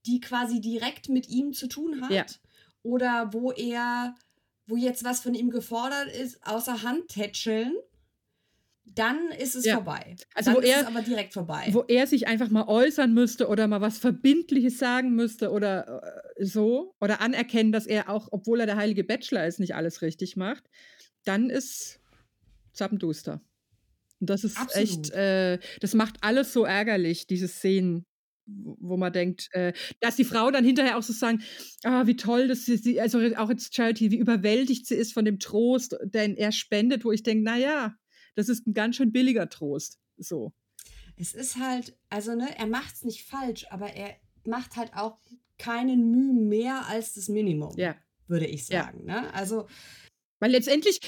die 0.05 0.19
quasi 0.19 0.61
direkt 0.61 1.09
mit 1.09 1.27
ihm 1.29 1.53
zu 1.53 1.67
tun 1.67 2.01
hat, 2.01 2.11
Ja. 2.11 2.25
oder 2.83 3.29
wo 3.33 3.51
er, 3.51 4.15
wo 4.67 4.75
jetzt 4.77 5.03
was 5.03 5.21
von 5.21 5.33
ihm 5.33 5.49
gefordert 5.49 6.07
ist, 6.15 6.45
außer 6.45 6.83
Hand 6.83 7.07
tätscheln, 7.09 7.73
dann 8.83 9.29
ist 9.31 9.55
es 9.55 9.65
Ja. 9.65 9.75
vorbei. 9.75 10.15
Also 10.33 10.51
dann 10.51 10.57
wo 10.57 10.61
ist 10.61 10.69
er- 10.69 10.81
es 10.81 10.87
aber 10.87 11.01
direkt 11.01 11.33
vorbei. 11.33 11.69
wo 11.71 11.83
er 11.87 12.07
sich 12.07 12.27
einfach 12.27 12.49
mal 12.49 12.67
äußern 12.67 13.13
müsste 13.13 13.47
oder 13.47 13.67
mal 13.67 13.79
was 13.81 13.99
Verbindliches 13.99 14.77
sagen 14.79 15.11
müsste 15.15 15.51
oder 15.51 16.33
äh, 16.37 16.45
so 16.45 16.93
oder 16.99 17.21
anerkennen, 17.21 17.71
dass 17.71 17.85
er 17.87 18.09
auch, 18.09 18.27
obwohl 18.31 18.59
er 18.59 18.65
der 18.65 18.75
heilige 18.77 19.03
Bachelor 19.03 19.45
ist, 19.47 19.59
nicht 19.59 19.75
alles 19.75 20.01
richtig 20.01 20.35
macht, 20.35 20.69
dann 21.23 21.49
ist 21.49 21.99
Zappenduster. 22.73 23.41
Und 24.19 24.29
das 24.29 24.43
ist 24.43 24.57
Absolut. 24.57 24.89
echt, 24.89 25.09
äh, 25.11 25.59
das 25.79 25.93
macht 25.93 26.17
alles 26.21 26.53
so 26.53 26.63
ärgerlich, 26.65 27.27
diese 27.27 27.47
Szenen, 27.47 28.05
wo 28.45 28.97
man 28.97 29.13
denkt, 29.13 29.49
äh, 29.53 29.73
dass 29.99 30.15
die 30.15 30.25
Frau 30.25 30.51
dann 30.51 30.63
hinterher 30.65 30.97
auch 30.97 31.03
so 31.03 31.13
sagen, 31.13 31.41
ah, 31.83 32.05
wie 32.05 32.15
toll, 32.15 32.47
dass 32.47 32.65
sie, 32.65 32.77
sie, 32.77 32.99
also 33.01 33.19
auch 33.37 33.49
jetzt 33.49 33.73
Charity, 33.75 34.11
wie 34.11 34.17
überwältigt 34.17 34.85
sie 34.87 34.95
ist 34.95 35.13
von 35.13 35.25
dem 35.25 35.39
Trost, 35.39 35.95
den 36.03 36.35
er 36.37 36.51
spendet, 36.51 37.03
wo 37.05 37.11
ich 37.11 37.23
denke, 37.23 37.43
naja, 37.43 37.95
das 38.35 38.49
ist 38.49 38.67
ein 38.67 38.73
ganz 38.73 38.95
schön 38.97 39.11
billiger 39.11 39.49
Trost. 39.49 39.99
So. 40.17 40.53
Es 41.15 41.33
ist 41.33 41.57
halt, 41.57 41.97
also 42.09 42.35
ne, 42.35 42.47
er 42.57 42.67
macht 42.67 42.93
es 42.95 43.03
nicht 43.03 43.23
falsch, 43.25 43.65
aber 43.69 43.93
er 43.93 44.15
macht 44.45 44.75
halt 44.75 44.93
auch 44.95 45.19
keinen 45.57 46.09
Mühe 46.11 46.33
mehr 46.33 46.87
als 46.87 47.13
das 47.13 47.27
Minimum, 47.29 47.73
Ja. 47.77 47.95
würde 48.27 48.47
ich 48.47 48.67
Ja. 48.67 48.85
sagen. 48.85 49.05
Ne? 49.05 49.31
Also 49.33 49.67
Weil 50.39 50.51
letztendlich, 50.51 50.99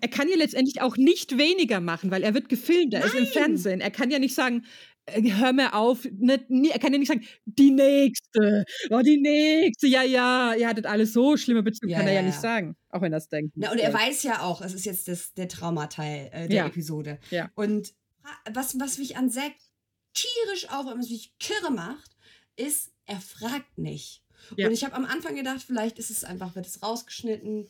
er 0.00 0.08
kann 0.08 0.28
ja 0.28 0.36
letztendlich 0.36 0.80
auch 0.80 0.96
nicht 0.96 1.38
weniger 1.38 1.80
machen, 1.80 2.10
weil 2.10 2.22
er 2.22 2.34
wird 2.34 2.48
gefilmt, 2.48 2.94
er 2.94 3.04
ist 3.04 3.14
im 3.14 3.24
Nein. 3.24 3.32
Fernsehen. 3.32 3.80
Er 3.80 3.90
kann 3.90 4.10
ja 4.10 4.18
nicht 4.18 4.34
sagen, 4.34 4.64
äh, 5.06 5.22
hör 5.32 5.52
mir 5.52 5.74
auf, 5.74 6.04
nicht, 6.04 6.50
nie, 6.50 6.70
er 6.70 6.78
kann 6.78 6.92
ja 6.92 6.98
nicht 6.98 7.08
sagen, 7.08 7.24
die 7.44 7.70
nächste, 7.70 8.64
oh, 8.90 9.00
die 9.00 9.20
nächste, 9.20 9.86
ja, 9.86 10.02
ja, 10.02 10.54
ihr 10.54 10.68
hattet 10.68 10.86
alles 10.86 11.12
so 11.12 11.36
schlimme 11.36 11.62
Beziehungen, 11.62 11.92
Ja, 11.92 11.98
kann 11.98 12.08
er 12.08 12.14
ja, 12.14 12.20
ja, 12.20 12.26
nicht 12.26 12.40
sagen, 12.40 12.76
auch 12.90 13.02
wenn 13.02 13.12
er 13.12 13.18
es 13.18 13.28
denkt. 13.28 13.52
Na, 13.56 13.72
und 13.72 13.78
er 13.78 13.92
weiß 13.92 14.22
ja 14.22 14.40
auch, 14.40 14.60
es 14.62 14.72
ist 14.74 14.86
jetzt 14.86 15.08
das, 15.08 15.34
der 15.34 15.48
Traumateil 15.48 16.30
äh, 16.32 16.48
der 16.48 16.56
Ja. 16.56 16.66
Episode. 16.66 17.18
Ja. 17.30 17.50
Und 17.54 17.94
was, 18.52 18.78
was 18.80 18.98
mich 18.98 19.16
an 19.16 19.30
Zack 19.30 19.52
tierisch 20.14 20.68
auch, 20.70 20.86
was 20.86 21.10
mich 21.10 21.34
kirre 21.38 21.70
macht, 21.70 22.16
ist, 22.56 22.92
er 23.06 23.20
fragt 23.20 23.78
nicht. 23.78 24.22
Und 24.50 24.72
ich 24.72 24.84
habe 24.84 24.94
am 24.94 25.04
Anfang 25.04 25.34
gedacht, 25.36 25.62
vielleicht 25.66 25.98
ist 25.98 26.10
es 26.10 26.24
einfach, 26.24 26.54
wird 26.54 26.66
es 26.66 26.82
rausgeschnitten. 26.82 27.68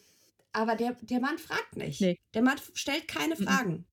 Aber 0.55 0.77
der, 0.77 0.97
der 1.03 1.21
Mann 1.21 1.37
fragt 1.39 1.77
nicht. 1.77 2.01
Nee. 2.01 2.17
Der 2.33 2.43
Mann 2.43 2.57
stellt 2.75 3.07
keine 3.09 3.35
Mhm. 3.35 3.45
Fragen. 3.45 3.87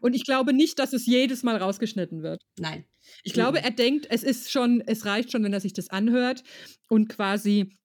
Und 0.00 0.14
ich 0.14 0.24
glaube 0.24 0.52
nicht, 0.52 0.78
dass 0.78 0.92
es 0.92 1.06
jedes 1.06 1.42
Mal 1.42 1.56
rausgeschnitten 1.56 2.22
wird. 2.22 2.42
Nein. 2.58 2.84
Ich 3.24 3.32
glaube, 3.32 3.58
Mhm. 3.58 3.64
er 3.64 3.70
denkt, 3.72 4.06
es 4.10 4.22
ist 4.22 4.50
schon, 4.50 4.80
es 4.86 5.04
reicht 5.06 5.30
schon, 5.32 5.42
wenn 5.44 5.52
er 5.52 5.60
sich 5.60 5.72
das 5.72 5.88
anhört 5.90 6.42
und 6.88 7.08
quasi 7.08 7.76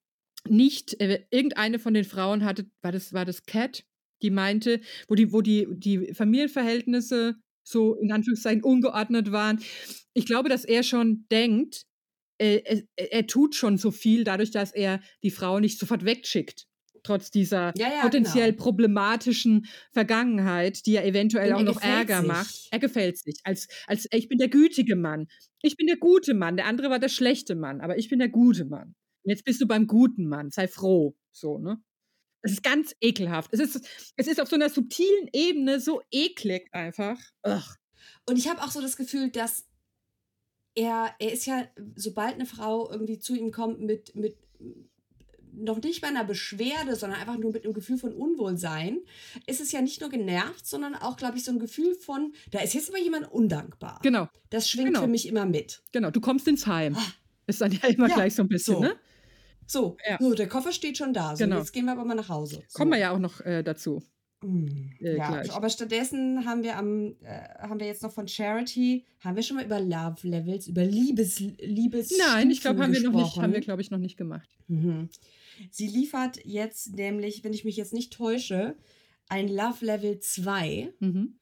nicht 0.48 1.00
äh, 1.02 1.26
irgendeine 1.32 1.80
von 1.80 1.94
den 1.94 2.06
Frauen 2.06 2.46
hatte, 2.46 2.66
war 2.82 2.92
das, 2.92 3.14
war 3.14 3.26
das 3.26 3.46
Cat, 3.46 3.84
die 4.22 4.30
meinte, 4.30 4.80
wo 5.08 5.16
die, 5.16 5.32
wo 5.34 5.42
die, 5.42 5.68
die 5.72 6.14
Familienverhältnisse 6.14 7.36
so 7.64 7.96
in 7.96 8.12
Anführungszeichen 8.12 8.64
ungeordnet 8.64 9.32
waren. 9.32 9.62
Ich 10.14 10.26
glaube, 10.26 10.50
dass 10.50 10.66
er 10.66 10.84
schon 10.84 11.26
denkt, 11.32 11.84
äh, 12.40 12.62
er, 12.96 13.12
er 13.12 13.28
tut 13.28 13.56
schon 13.56 13.78
so 13.78 13.92
viel, 13.92 14.24
dadurch, 14.24 14.52
dass 14.52 14.72
er 14.72 15.02
die 15.24 15.32
Frau 15.32 15.60
nicht 15.60 15.80
sofort 15.80 16.06
wegschickt. 16.06 16.67
Trotz 17.08 17.32
dieser 17.32 17.72
Ja, 17.78 17.88
ja, 17.88 18.02
potenziell 18.02 18.52
genau. 18.52 18.64
problematischen 18.64 19.66
Vergangenheit, 19.94 20.86
die 20.86 20.92
ja 20.92 21.04
eventuell 21.04 21.54
auch 21.54 21.62
noch 21.62 21.82
Ärger 21.82 22.20
sich. 22.20 22.28
macht. 22.28 22.68
Er 22.70 22.80
gefällt 22.80 23.18
sich. 23.18 23.40
Als, 23.46 23.70
als 23.88 24.08
ich 24.12 24.28
bin 24.28 24.40
der 24.40 24.50
gütige 24.50 24.98
Mann. 24.98 25.28
Ich 25.62 25.78
bin 25.78 25.88
der 25.88 25.96
gute 25.96 26.34
Mann. 26.34 26.58
Der 26.58 26.66
andere 26.66 26.90
war 26.90 27.00
der 27.00 27.08
schlechte 27.08 27.56
Mann, 27.56 27.80
aber 27.80 27.98
ich 27.98 28.10
bin 28.10 28.20
der 28.20 28.28
gute 28.28 28.66
Mann. 28.66 28.94
Und 29.24 29.32
jetzt 29.32 29.46
bist 29.46 29.62
du 29.62 29.68
beim 29.68 29.88
guten 29.88 30.28
Mann. 30.28 30.52
Sei 30.52 30.68
froh. 30.68 31.16
So, 31.32 31.60
ne? 31.60 31.82
Es 32.42 32.52
ist 32.52 32.64
ganz 32.64 32.94
ekelhaft. 33.00 33.54
Es 33.54 33.62
ist, 33.62 33.88
es 34.18 34.28
ist 34.28 34.42
auf 34.42 34.50
so 34.50 34.56
einer 34.56 34.70
subtilen 34.70 35.30
Ebene 35.32 35.80
so 35.80 36.02
eklig 36.12 36.68
einfach. 36.74 37.20
Ugh. 37.46 37.64
Und 38.26 38.38
ich 38.38 38.50
habe 38.50 38.62
auch 38.62 38.72
so 38.72 38.82
das 38.82 38.98
Gefühl, 38.98 39.32
dass 39.32 39.66
er, 40.76 41.16
er 41.20 41.32
ist 41.32 41.46
ja, 41.46 41.68
sobald 41.96 42.34
eine 42.36 42.46
Frau 42.46 42.92
irgendwie 42.92 43.20
zu 43.20 43.34
ihm 43.34 43.52
kommt 43.52 43.80
mit, 43.80 44.14
mit 44.14 44.38
noch 45.54 45.82
nicht 45.82 46.02
bei 46.02 46.08
einer 46.08 46.24
Beschwerde, 46.24 46.96
sondern 46.96 47.20
einfach 47.20 47.38
nur 47.38 47.52
mit 47.52 47.64
einem 47.66 47.74
Gefühl 47.74 47.98
von 47.98 48.14
Unwohlsein, 48.14 49.00
ist 49.46 49.62
es 49.62 49.72
ja 49.72 49.82
nicht 49.82 50.02
nur 50.02 50.10
genervt, 50.10 50.66
sondern 50.68 50.96
auch, 50.96 51.18
glaube 51.18 51.38
ich, 51.38 51.44
so 51.44 51.52
ein 51.52 51.60
Gefühl 51.60 51.96
von, 51.96 52.34
da 52.52 52.60
ist 52.60 52.74
jetzt 52.74 52.92
mal 52.92 53.02
jemand 53.02 53.32
undankbar. 53.32 54.00
Genau, 54.04 54.28
Das 54.50 54.70
schwingt 54.70 54.88
Genau. 54.90 55.02
für 55.02 55.08
mich 55.08 55.28
immer 55.28 55.46
mit. 55.46 55.82
genau. 55.92 56.12
Du 56.12 56.22
kommst 56.22 56.48
ins 56.48 56.68
Heim. 56.68 56.96
Ah. 56.96 57.04
Ist 57.48 57.62
dann 57.62 57.72
ja 57.72 57.88
immer 57.90 58.10
Ja, 58.10 58.16
gleich 58.16 58.36
so 58.36 58.44
ein 58.44 58.50
bisschen, 58.50 58.76
so. 58.76 58.82
ne? 58.82 58.96
So, 59.66 59.98
Ja. 60.08 60.18
so, 60.20 60.34
der 60.34 60.48
Koffer 60.48 60.72
steht 60.72 60.98
schon 60.98 61.14
da. 61.14 61.36
So, 61.36 61.44
Genau. 61.44 61.58
jetzt 61.60 61.74
gehen 61.74 61.86
wir 61.86 61.92
aber 61.94 62.06
mal 62.06 62.16
nach 62.16 62.30
Hause. 62.30 62.64
So. 62.68 62.78
Kommen 62.78 62.92
wir 62.92 63.00
ja 63.00 63.12
auch 63.12 63.20
noch 63.20 63.42
äh, 63.42 63.64
dazu. 63.64 64.02
Mm, 64.42 64.68
äh, 65.02 65.18
ja, 65.18 65.30
gleich. 65.30 65.52
aber 65.52 65.68
stattdessen 65.70 66.46
haben 66.46 66.62
wir 66.62 66.78
am 66.78 67.16
äh, 67.24 67.40
haben 67.60 67.80
wir 67.80 67.88
jetzt 67.88 68.04
noch 68.04 68.12
von 68.14 68.28
Charity, 68.28 69.04
haben 69.22 69.36
wir 69.36 69.42
schon 69.42 69.58
mal 69.58 69.66
über 69.66 69.80
Love 69.82 70.28
Levels, 70.28 70.68
über 70.68 70.84
Liebes 70.86 71.40
Liebes 71.40 72.14
Nein, 72.20 72.52
ich 72.52 72.62
glaube, 72.62 72.84
haben 72.84 72.94
wir 72.94 73.02
noch 73.02 73.14
nicht, 73.14 73.36
haben 73.38 73.52
wir, 73.54 73.62
glaube 73.62 73.82
ich, 73.82 73.90
noch 73.90 73.98
nicht 73.98 74.16
gemacht. 74.16 74.48
Mhm. 74.68 75.10
Sie 75.72 75.88
liefert 75.88 76.40
jetzt 76.46 76.96
nämlich, 76.96 77.44
wenn 77.44 77.54
ich 77.54 77.64
mich 77.66 77.78
jetzt 77.78 77.94
nicht 77.94 78.14
täusche, 78.14 78.76
ein 79.30 79.48
Love 79.48 79.86
Level 79.86 80.20
2. 80.20 80.94
Mhm. 81.00 81.40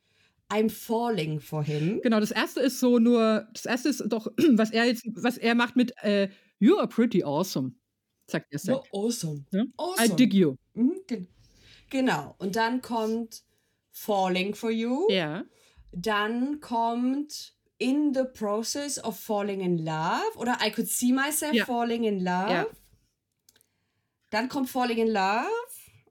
I'm 0.49 0.70
falling 0.70 1.39
for 1.39 1.63
him. 1.63 2.01
Genau, 2.03 2.20
das 2.20 2.32
erste 2.32 2.59
ist 2.61 2.80
so 2.80 2.99
nur, 2.99 3.47
das 3.53 3.66
erste 3.66 3.89
ist 3.89 4.03
doch, 4.07 4.28
was 4.53 4.72
er 4.72 4.86
jetzt, 4.86 5.03
was 5.16 5.38
er 5.38 5.55
macht 5.55 5.76
mit 5.76 5.93
äh, 6.03 6.30
You 6.59 6.78
are 6.78 6.88
pretty 6.88 7.24
awesome, 7.24 7.74
sagt 8.28 8.47
er. 8.51 8.59
So 8.59 8.84
awesome. 8.93 9.45
Ja? 9.51 9.63
I 9.63 9.68
awesome. 9.78 10.16
dig 10.16 10.34
you. 10.34 10.55
Mhm, 10.74 11.01
gen- 11.07 11.28
genau. 11.89 12.36
Und 12.38 12.55
dann 12.55 12.82
kommt 12.82 13.43
Falling 13.91 14.53
for 14.53 14.72
You. 14.72 15.07
Ja. 15.09 15.45
Dann 15.91 16.59
kommt 16.59 17.53
In 17.78 18.13
the 18.13 18.24
Process 18.34 19.03
of 19.03 19.20
Falling 19.20 19.61
in 19.61 19.80
Love 19.80 20.38
oder 20.38 20.57
I 20.66 20.72
Could 20.72 20.88
See 20.88 21.11
Myself 21.11 21.53
Ja. 21.53 21.66
Falling 21.66 22.03
in 22.03 22.20
Love. 22.20 22.51
Ja. 22.51 22.66
Dann 24.30 24.49
kommt 24.49 24.69
Falling 24.69 24.97
in 24.97 25.07
Love 25.07 25.49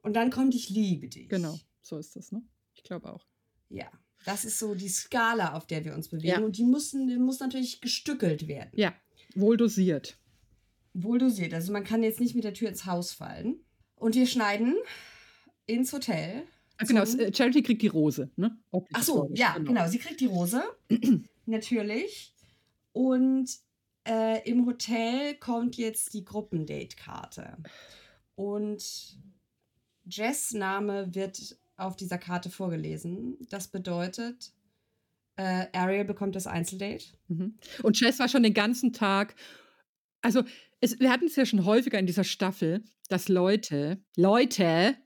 und 0.03 0.15
dann 0.15 0.31
kommt 0.31 0.55
Ich 0.55 0.71
liebe 0.71 1.09
dich. 1.09 1.29
Genau, 1.29 1.59
so 1.81 1.99
ist 1.99 2.17
das, 2.17 2.33
ne? 2.33 2.43
Ich 2.75 2.83
glaube 2.83 3.12
auch. 3.12 3.27
Ja. 3.69 3.91
Das 4.25 4.45
ist 4.45 4.59
so 4.59 4.75
die 4.75 4.89
Skala, 4.89 5.55
auf 5.55 5.67
der 5.67 5.85
wir 5.85 5.95
uns 5.95 6.09
bewegen. 6.09 6.29
Ja. 6.29 6.41
Und 6.41 6.57
die, 6.57 6.65
müssen, 6.65 7.09
die 7.09 7.19
muss 7.19 7.41
natürlich 7.41 7.81
gestückelt 7.81 8.49
werden. 8.49 8.71
Ja, 8.73 8.95
wohl 9.35 9.57
dosiert. 9.57 10.19
Wohl 10.95 11.19
dosiert. 11.19 11.53
Also 11.53 11.73
man 11.73 11.85
kann 11.85 12.03
jetzt 12.03 12.21
nicht 12.21 12.35
mit 12.35 12.45
der 12.45 12.55
Tür 12.55 12.69
ins 12.69 12.87
Haus 12.87 13.12
fallen. 13.12 13.61
Und 13.97 14.15
wir 14.15 14.27
schneiden 14.27 14.77
ins 15.67 15.93
Hotel. 15.93 16.45
Ah, 16.79 16.85
genau, 16.85 17.03
äh, 17.03 17.33
Charity 17.33 17.62
kriegt 17.62 17.83
die 17.83 17.89
Rose, 17.89 18.31
ne? 18.37 18.59
Ach 18.93 19.03
so, 19.03 19.31
ja, 19.35 19.57
genau. 19.59 19.87
Sie 19.89 19.99
kriegt 19.99 20.21
die 20.21 20.27
Rose. 20.27 20.62
Natürlich. 21.47 22.35
Und 22.93 23.51
äh, 24.07 24.49
im 24.49 24.67
Hotel 24.67 25.35
kommt 25.37 25.77
jetzt 25.77 26.15
die 26.15 26.25
Gruppendate-Karte. 26.25 27.59
Und 28.35 29.18
Jess 30.05 30.53
Name 30.53 31.14
wird 31.14 31.57
auf 31.76 31.97
dieser 31.97 32.18
Karte 32.18 32.51
vorgelesen. 32.51 33.37
Das 33.51 33.68
bedeutet, 33.68 34.53
äh, 35.37 35.66
Ariel 35.72 36.05
bekommt 36.05 36.37
das 36.37 36.47
Einzeldate. 36.47 37.05
Mhm. 37.28 37.59
Und 37.82 38.01
Jess 38.01 38.18
war 38.18 38.28
schon 38.28 38.43
den 38.43 38.55
ganzen 38.55 38.93
Tag. 38.93 39.35
Also, 40.22 40.43
es, 40.80 40.99
wir 41.01 41.11
hatten 41.11 41.26
es 41.26 41.37
ja 41.37 41.47
schon 41.47 41.64
häufiger 41.64 41.99
in 41.99 42.07
dieser 42.07 42.24
Staffel, 42.24 42.85
dass 43.09 43.28
Leute, 43.28 44.03
Leute, 44.16 44.97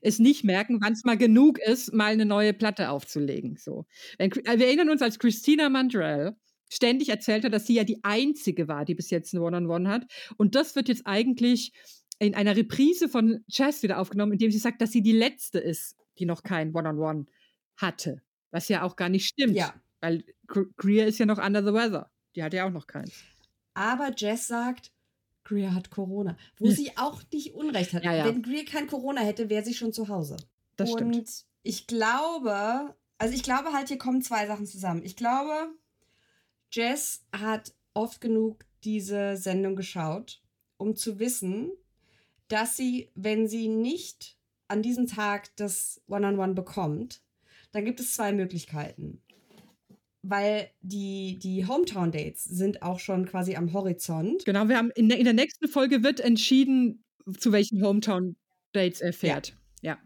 es 0.00 0.18
nicht 0.18 0.44
merken, 0.44 0.80
wann 0.80 0.92
es 0.92 1.04
mal 1.04 1.16
genug 1.16 1.58
ist, 1.58 1.92
mal 1.92 2.12
eine 2.12 2.24
neue 2.24 2.52
Platte 2.52 2.90
aufzulegen. 2.90 3.56
So. 3.56 3.86
Wenn, 4.18 4.30
äh, 4.30 4.58
wir 4.58 4.66
erinnern 4.66 4.90
uns, 4.90 5.02
als 5.02 5.18
Christina 5.18 5.68
Mandrell 5.68 6.36
ständig 6.70 7.08
erzählt 7.08 7.44
hat, 7.44 7.52
dass 7.52 7.66
sie 7.66 7.74
ja 7.74 7.84
die 7.84 8.02
einzige 8.02 8.68
war, 8.68 8.84
die 8.84 8.94
bis 8.94 9.10
jetzt 9.10 9.32
ein 9.32 9.38
One-on-One 9.38 9.88
hat. 9.88 10.06
Und 10.36 10.54
das 10.54 10.74
wird 10.74 10.88
jetzt 10.88 11.06
eigentlich 11.06 11.72
in 12.18 12.34
einer 12.34 12.56
Reprise 12.56 13.08
von 13.08 13.44
Jazz 13.48 13.82
wieder 13.82 13.98
aufgenommen, 14.00 14.32
indem 14.32 14.50
sie 14.50 14.58
sagt, 14.58 14.80
dass 14.80 14.92
sie 14.92 15.02
die 15.02 15.12
letzte 15.12 15.58
ist, 15.58 15.96
die 16.18 16.26
noch 16.26 16.42
kein 16.42 16.74
One-on-One 16.74 17.26
hatte. 17.76 18.22
Was 18.50 18.68
ja 18.68 18.82
auch 18.82 18.96
gar 18.96 19.08
nicht 19.08 19.26
stimmt. 19.26 19.56
Ja. 19.56 19.74
Weil 20.00 20.24
Gre- 20.46 20.70
Greer 20.76 21.06
ist 21.06 21.18
ja 21.18 21.26
noch 21.26 21.38
under 21.44 21.62
the 21.64 21.72
weather. 21.72 22.10
Die 22.36 22.42
hat 22.42 22.52
ja 22.54 22.66
auch 22.66 22.70
noch 22.70 22.86
keins. 22.86 23.12
Aber 23.74 24.12
Jess 24.16 24.46
sagt, 24.46 24.92
Greer 25.42 25.74
hat 25.74 25.90
Corona. 25.90 26.36
Wo 26.58 26.66
Ja. 26.66 26.72
sie 26.72 26.96
auch 26.96 27.22
nicht 27.32 27.54
Unrecht 27.54 27.92
hat. 27.94 28.04
Ja, 28.04 28.14
ja. 28.14 28.24
Wenn 28.26 28.42
Greer 28.42 28.64
kein 28.64 28.86
Corona 28.86 29.20
hätte, 29.22 29.50
wäre 29.50 29.64
sie 29.64 29.74
schon 29.74 29.92
zu 29.92 30.08
Hause. 30.08 30.36
Das 30.76 30.90
und 30.92 30.98
stimmt. 31.14 31.44
ich 31.62 31.86
glaube, 31.86 32.94
also 33.18 33.34
ich 33.34 33.42
glaube 33.42 33.72
halt, 33.72 33.88
hier 33.88 33.98
kommen 33.98 34.22
zwei 34.22 34.46
Sachen 34.46 34.66
zusammen. 34.66 35.02
Ich 35.04 35.16
glaube, 35.16 35.68
Jess 36.72 37.24
hat 37.32 37.74
oft 37.92 38.20
genug 38.20 38.64
diese 38.84 39.36
Sendung 39.36 39.76
geschaut, 39.76 40.42
um 40.76 40.96
zu 40.96 41.18
wissen, 41.18 41.70
dass 42.48 42.76
sie, 42.76 43.10
wenn 43.14 43.48
sie 43.48 43.68
nicht 43.68 44.36
an 44.68 44.82
diesem 44.82 45.06
Tag 45.06 45.54
das 45.56 46.02
One-on-One 46.06 46.54
bekommt, 46.54 47.22
dann 47.72 47.84
gibt 47.84 48.00
es 48.00 48.14
zwei 48.14 48.32
Möglichkeiten. 48.32 49.20
Weil 50.22 50.70
die, 50.80 51.38
die 51.38 51.66
Hometown-Dates 51.66 52.44
sind 52.44 52.82
auch 52.82 52.98
schon 52.98 53.26
quasi 53.26 53.56
am 53.56 53.72
Horizont. 53.72 54.44
Genau, 54.46 54.68
wir 54.68 54.78
haben 54.78 54.90
in 54.92 55.08
der, 55.08 55.18
in 55.18 55.24
der 55.24 55.34
nächsten 55.34 55.68
Folge 55.68 56.02
wird 56.02 56.20
entschieden, 56.20 57.04
zu 57.38 57.52
welchen 57.52 57.82
Hometown-Dates 57.82 59.00
er 59.00 59.12
fährt. 59.12 59.48
Ja. 59.48 59.98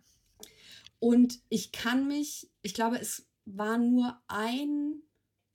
Und 0.99 1.41
ich 1.49 1.71
kann 1.71 2.09
mich, 2.09 2.51
ich 2.63 2.75
glaube, 2.75 2.99
es 2.99 3.29
war 3.45 3.79
nur 3.79 4.21
ein, 4.27 5.03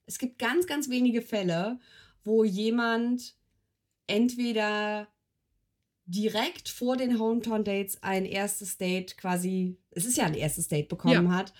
es 0.06 0.18
gibt 0.18 0.38
ganz, 0.38 0.66
ganz 0.66 0.88
wenige 0.88 1.20
Fälle, 1.20 1.78
wo 2.24 2.44
jemand 2.44 3.36
entweder 4.06 5.08
direkt 6.06 6.68
vor 6.68 6.96
den 6.96 7.18
Hometown 7.18 7.64
Dates 7.64 8.02
ein 8.02 8.24
erstes 8.24 8.76
Date 8.78 9.16
quasi, 9.16 9.78
es 9.90 10.04
ist 10.04 10.16
ja 10.16 10.24
ein 10.24 10.34
erstes 10.34 10.68
Date 10.68 10.88
bekommen 10.88 11.34
hat, 11.34 11.52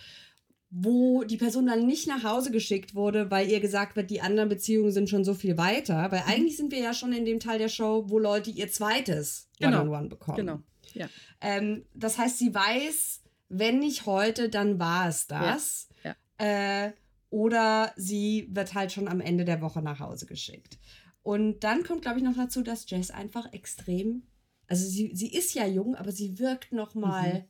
wo 0.71 1.23
die 1.23 1.37
Person 1.37 1.67
dann 1.67 1.87
nicht 1.87 2.09
nach 2.09 2.25
Hause 2.25 2.51
geschickt 2.51 2.95
wurde, 2.95 3.31
weil 3.31 3.49
ihr 3.49 3.61
gesagt 3.61 3.95
wird, 3.97 4.11
die 4.11 4.21
anderen 4.21 4.49
Beziehungen 4.49 4.91
sind 4.91 5.09
schon 5.09 5.25
so 5.25 5.33
viel 5.35 5.57
weiter. 5.57 6.11
Weil 6.11 6.25
eigentlich 6.27 6.57
sind 6.57 6.73
wir 6.73 6.81
ja 6.81 6.93
schon 6.93 7.13
in 7.13 7.25
dem 7.25 7.39
Teil 7.39 7.59
der 7.59 7.69
Show, 7.69 8.05
wo 8.09 8.19
Leute 8.19 8.51
ihr 8.51 8.69
zweites 8.71 9.49
Genau. 9.61 9.83
One-on-One 9.83 10.09
bekommen. 10.09 10.37
Genau. 10.37 10.61
Ja. 10.95 11.09
Ähm, 11.41 11.85
das 11.95 12.19
heißt, 12.19 12.39
sie 12.39 12.53
weiß, 12.53 13.23
wenn 13.49 13.79
nicht 13.79 14.07
heute, 14.07 14.49
dann 14.49 14.79
war 14.81 15.09
es 15.09 15.27
das. 15.29 15.89
Ja, 16.03 16.17
Äh, 16.39 16.93
oder 17.31 17.93
sie 17.97 18.49
wird 18.51 18.75
halt 18.75 18.91
schon 18.93 19.07
am 19.09 19.21
Ende 19.21 19.45
der 19.45 19.61
Woche 19.61 19.81
nach 19.81 20.01
Hause 20.01 20.27
geschickt. 20.27 20.79
Und 21.23 21.61
dann 21.65 21.85
kommt, 21.85 22.03
glaube 22.03 22.19
ich, 22.19 22.25
noch 22.25 22.37
dazu, 22.37 22.63
dass 22.63 22.89
Jess 22.91 23.11
einfach 23.13 23.53
extrem, 23.53 24.25
also 24.67 24.87
sie, 24.87 25.13
sie 25.15 25.33
ist 25.33 25.55
ja 25.55 25.67
jung, 25.67 25.95
aber 25.95 26.13
sie 26.13 26.39
wirkt 26.39 26.73
noch 26.73 26.95
mal 26.95 27.35
Mhm. 27.41 27.45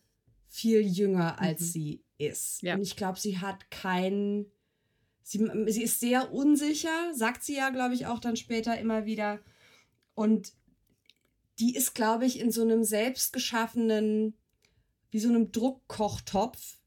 viel 0.49 0.81
jünger, 0.81 1.41
als 1.41 1.61
Mhm. 1.61 1.65
sie 1.67 2.05
ist. 2.19 2.63
Ja. 2.63 2.75
Und 2.75 2.83
ich 2.83 2.97
glaube, 2.97 3.19
sie 3.19 3.39
hat 3.39 3.71
kein, 3.71 4.47
sie, 5.23 5.49
sie 5.67 5.83
ist 5.83 6.01
sehr 6.01 6.33
unsicher, 6.33 7.13
sagt 7.15 7.43
sie 7.45 7.57
ja, 7.57 7.71
glaube 7.71 7.95
ich, 7.95 8.07
auch 8.07 8.19
dann 8.21 8.37
später 8.37 8.79
immer 8.79 9.05
wieder. 9.05 9.41
Und 10.15 10.53
die 11.59 11.75
ist, 11.77 11.95
glaube 11.95 12.27
ich, 12.27 12.41
in 12.41 12.51
so 12.51 12.63
einem 12.63 12.85
selbstgeschaffenen, 12.85 14.35
wie 15.11 15.19
so 15.21 15.29
einem 15.29 15.53
Druckkochtopf. 15.53 16.79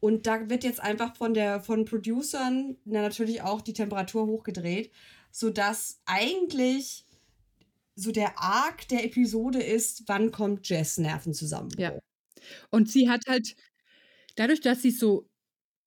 Und 0.00 0.26
da 0.26 0.48
wird 0.48 0.64
jetzt 0.64 0.80
einfach 0.80 1.16
von 1.16 1.34
der 1.34 1.60
von 1.60 1.84
Producern 1.84 2.76
na, 2.84 3.02
natürlich 3.02 3.42
auch 3.42 3.60
die 3.60 3.74
Temperatur 3.74 4.26
hochgedreht, 4.26 4.90
sodass 5.30 6.00
eigentlich 6.06 7.04
so 8.00 8.12
der 8.12 8.38
Arc 8.38 8.88
der 8.88 9.04
Episode 9.04 9.62
ist, 9.62 10.04
wann 10.06 10.32
kommt 10.32 10.68
Jess 10.68 10.98
Nerven 10.98 11.34
zusammen. 11.34 11.70
Ja. 11.76 11.98
Und 12.70 12.90
sie 12.90 13.08
hat 13.08 13.22
halt, 13.28 13.54
dadurch, 14.36 14.60
dass 14.60 14.82
sie 14.82 14.90
so, 14.90 15.28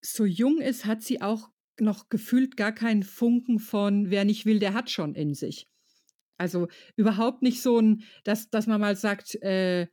so 0.02 0.26
jung 0.26 0.62
ist, 0.62 0.86
hat 0.86 1.02
sie 1.02 1.22
auch 1.22 1.50
noch 1.80 2.10
gefühlt 2.10 2.56
gar 2.56 2.72
keinen 2.72 3.04
Funken 3.04 3.60
von 3.60 4.12
wer 4.12 4.26
nicht 4.26 4.46
will, 4.46 4.60
der 4.60 4.74
hat 4.74 4.92
schon 4.92 5.16
in 5.16 5.34
sich. 5.34 5.68
Also 6.38 6.68
überhaupt 6.96 7.42
nicht 7.42 7.62
so 7.62 7.80
ein, 7.80 8.04
dass, 8.24 8.50
dass 8.50 8.68
man 8.68 8.80
mal 8.80 8.96
sagt, 8.96 9.36
äh, 9.42 9.88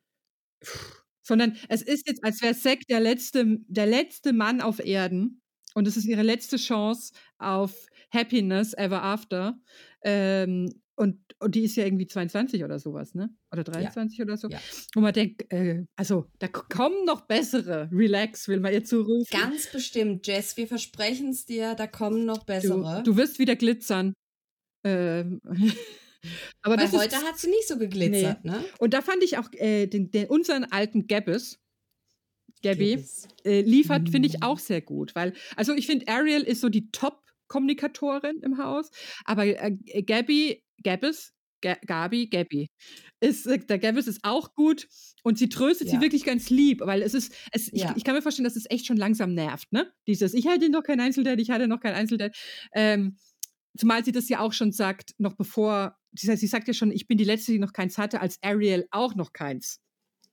sondern 1.23 1.57
es 1.69 1.81
ist 1.81 2.07
jetzt, 2.07 2.23
als 2.25 2.43
wäre 2.43 2.55
Zack 2.55 2.87
der 2.89 3.01
letzte, 3.01 3.59
der 3.69 3.87
letzte 3.87 4.33
Mann 4.33 4.61
auf 4.61 4.79
Erden 4.79 5.41
und 5.75 5.87
es 5.87 5.97
ist 5.97 6.07
ihre 6.07 6.23
letzte 6.23 6.57
Chance 6.57 7.13
auf 7.39 7.87
Happiness 8.13 8.75
ever 8.75 9.03
after. 9.03 9.59
Ähm, 10.03 10.83
und, 11.01 11.19
und 11.39 11.55
die 11.55 11.65
ist 11.65 11.77
ja 11.77 11.87
irgendwie 11.87 12.07
22 12.07 12.63
oder 12.63 12.79
sowas, 12.79 13.15
ne? 13.15 13.35
Oder 13.51 13.65
23 13.65 14.19
ja. 14.19 14.25
oder 14.27 14.37
so. 14.37 14.51
Ja. 14.51 14.61
Wo 14.95 15.01
man 15.01 15.15
denkt, 15.15 15.51
äh, 15.51 15.87
also 15.97 16.27
da 16.41 16.47
kommen 16.47 17.07
noch 17.07 17.23
bessere. 17.23 17.89
Relax, 17.91 18.49
will 18.49 18.61
man 18.61 18.75
ihr 18.75 18.85
zurufen. 18.85 19.27
Ganz 19.31 19.73
bestimmt, 19.73 20.27
Jess, 20.27 20.59
wir 20.59 20.67
versprechen 20.67 21.31
es 21.31 21.47
dir, 21.47 21.75
da 21.75 21.87
kommen 21.87 22.27
noch 22.27 22.45
bessere. 22.45 23.03
Du, 23.03 23.13
du 23.13 23.17
wirst 23.17 23.39
wieder 23.39 23.57
glitzern. 23.57 24.13
Ähm. 24.85 25.41
Aber 26.61 26.77
Weil 26.77 26.93
heute 26.93 27.17
ist, 27.17 27.27
hat 27.27 27.39
sie 27.39 27.49
nicht 27.49 27.67
so 27.67 27.79
geglitzert, 27.79 28.45
nee. 28.45 28.51
ne? 28.51 28.63
Und 28.79 28.93
da 28.93 29.01
fand 29.01 29.25
ich 29.25 29.39
auch 29.39 29.51
äh, 29.55 29.87
den, 29.87 30.11
den, 30.11 30.27
unseren 30.27 30.65
alten 30.65 31.07
Gabbes, 31.07 31.59
Gabby, 32.63 33.03
äh, 33.47 33.63
liefert, 33.63 34.03
mm. 34.03 34.07
finde 34.09 34.29
ich 34.29 34.43
auch 34.43 34.59
sehr 34.59 34.83
gut. 34.83 35.15
Weil, 35.15 35.33
also 35.57 35.73
ich 35.73 35.87
finde, 35.87 36.09
Ariel 36.09 36.43
ist 36.43 36.61
so 36.61 36.69
die 36.69 36.91
Top-Kommunikatorin 36.91 38.41
im 38.43 38.59
Haus, 38.59 38.91
aber 39.25 39.47
äh, 39.47 40.03
Gabby, 40.03 40.63
Gabbes, 40.83 41.33
Gabi, 41.61 42.29
Gabby. 42.29 42.71
Ist, 43.21 43.47
äh, 43.47 43.59
der 43.59 43.79
Gabbis 43.79 44.07
ist 44.07 44.21
auch 44.23 44.55
gut 44.55 44.89
und 45.23 45.39
sie 45.39 45.49
tröstet 45.49 45.89
ja. 45.89 45.95
sie 45.95 46.01
wirklich 46.01 46.25
ganz 46.25 46.51
lieb, 46.51 46.81
weil 46.81 47.03
es 47.03 47.15
ist, 47.15 47.35
es, 47.53 47.71
ja. 47.73 47.91
ich, 47.91 47.99
ich, 47.99 48.05
kann 48.05 48.15
mir 48.15 48.23
vorstellen, 48.23 48.45
dass 48.45 48.57
es 48.57 48.71
echt 48.71 48.87
schon 48.87 48.97
langsam 48.97 49.35
nervt, 49.35 49.71
ne? 49.73 49.93
Dieses, 50.07 50.35
ich 50.35 50.47
hatte 50.47 50.71
noch 50.71 50.83
kein 50.83 51.01
Einzeldate, 51.01 51.43
ich 51.43 51.51
hatte 51.51 51.69
noch 51.69 51.81
kein 51.81 51.95
Einzeldate. 51.95 52.37
Ähm, 52.73 53.17
zumal 53.77 54.05
sie 54.05 54.13
das 54.13 54.29
ja 54.29 54.41
auch 54.41 54.53
schon 54.53 54.73
sagt, 54.73 55.15
noch 55.19 55.35
bevor 55.35 55.97
sie, 56.13 56.35
sie 56.37 56.47
sagt 56.47 56.69
ja 56.69 56.75
schon, 56.75 56.91
ich 56.91 57.07
bin 57.07 57.19
die 57.19 57.25
Letzte, 57.25 57.53
die 57.53 57.59
noch 57.59 57.73
keins 57.73 57.99
hatte, 57.99 58.21
als 58.21 58.39
Ariel 58.43 58.87
auch 58.91 59.15
noch 59.15 59.33
keins 59.33 59.81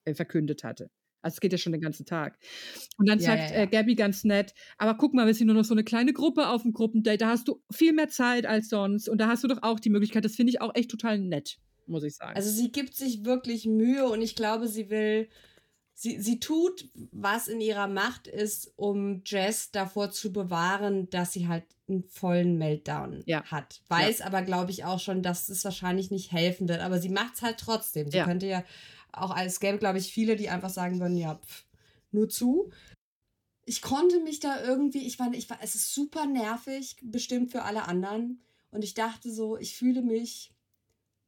äh, 0.05 0.13
verkündet 0.13 0.63
hatte. 0.63 0.89
Also 1.21 1.35
es 1.35 1.41
geht 1.41 1.51
ja 1.51 1.57
schon 1.57 1.71
den 1.71 1.81
ganzen 1.81 2.05
Tag. 2.05 2.37
Und 2.97 3.07
dann 3.09 3.19
ja, 3.19 3.25
sagt 3.25 3.51
ja, 3.51 3.57
ja. 3.57 3.63
Äh, 3.63 3.67
Gabby 3.67 3.95
ganz 3.95 4.23
nett, 4.23 4.53
aber 4.77 4.95
guck 4.95 5.13
mal, 5.13 5.27
wir 5.27 5.33
sind 5.33 5.47
nur 5.47 5.55
noch 5.55 5.65
so 5.65 5.73
eine 5.73 5.83
kleine 5.83 6.13
Gruppe 6.13 6.47
auf 6.47 6.63
dem 6.63 6.73
Gruppendate, 6.73 7.17
da 7.17 7.29
hast 7.29 7.47
du 7.47 7.61
viel 7.71 7.93
mehr 7.93 8.09
Zeit 8.09 8.45
als 8.45 8.69
sonst 8.69 9.09
und 9.09 9.19
da 9.19 9.27
hast 9.27 9.43
du 9.43 9.47
doch 9.47 9.63
auch 9.63 9.79
die 9.79 9.89
Möglichkeit, 9.89 10.25
das 10.25 10.35
finde 10.35 10.51
ich 10.51 10.61
auch 10.61 10.75
echt 10.75 10.91
total 10.91 11.19
nett, 11.19 11.59
muss 11.85 12.03
ich 12.03 12.15
sagen. 12.15 12.35
Also 12.35 12.49
sie 12.49 12.71
gibt 12.71 12.95
sich 12.95 13.25
wirklich 13.25 13.65
Mühe 13.65 14.07
und 14.07 14.21
ich 14.21 14.35
glaube, 14.35 14.67
sie 14.67 14.89
will 14.89 15.27
sie, 15.97 16.21
sie 16.21 16.39
tut, 16.39 16.87
was 17.11 17.47
in 17.47 17.59
ihrer 17.59 17.87
Macht 17.87 18.27
ist, 18.27 18.71
um 18.75 19.23
Jess 19.25 19.71
davor 19.71 20.11
zu 20.11 20.31
bewahren, 20.31 21.09
dass 21.09 21.33
sie 21.33 21.47
halt 21.47 21.63
einen 21.89 22.03
vollen 22.03 22.57
Meltdown 22.57 23.23
hat. 23.45 23.81
Weiß 23.87 24.21
aber, 24.21 24.43
glaube 24.43 24.71
ich, 24.71 24.85
auch 24.85 24.99
schon, 24.99 25.23
dass 25.23 25.49
es 25.49 25.65
wahrscheinlich 25.65 26.11
nicht 26.11 26.31
helfen 26.31 26.69
wird. 26.69 26.81
Aber 26.81 26.99
sie 26.99 27.09
macht 27.09 27.35
es 27.35 27.41
halt 27.41 27.57
trotzdem. 27.57 28.11
Sie 28.11 28.19
könnte 28.19 28.45
ja 28.45 28.63
auch, 29.21 29.35
es 29.37 29.59
gäbe, 29.59 29.77
glaube 29.77 29.97
ich, 29.97 30.11
viele, 30.11 30.35
die 30.35 30.49
einfach 30.49 30.69
sagen 30.69 30.99
würden, 30.99 31.17
ja, 31.17 31.35
pff, 31.35 31.65
nur 32.11 32.29
zu. 32.29 32.71
Ich 33.65 33.81
konnte 33.81 34.21
mich 34.21 34.39
da 34.39 34.63
irgendwie, 34.63 35.05
ich 35.05 35.19
war, 35.19 35.33
ich 35.33 35.49
war, 35.49 35.57
es 35.61 35.75
ist 35.75 35.93
super 35.93 36.25
nervig, 36.25 36.95
bestimmt 37.01 37.51
für 37.51 37.63
alle 37.63 37.83
anderen. 37.87 38.41
Und 38.71 38.83
ich 38.83 38.93
dachte 38.93 39.31
so, 39.31 39.57
ich 39.57 39.75
fühle 39.75 40.01
mich 40.01 40.53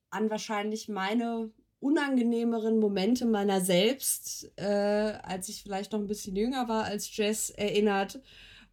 an 0.10 0.30
wahrscheinlich 0.30 0.88
meine 0.90 1.52
unangenehmeren 1.80 2.80
Momente 2.80 3.26
meiner 3.26 3.62
selbst, 3.62 4.52
äh, 4.58 4.64
als 5.24 5.50
ich 5.50 5.64
vielleicht 5.64 5.92
noch 5.94 6.00
ein 6.00 6.08
bisschen 6.08 6.36
jünger 6.36 6.68
war 6.68 6.84
als 6.84 7.16
Jess, 7.16 7.50
erinnert, 7.50 8.22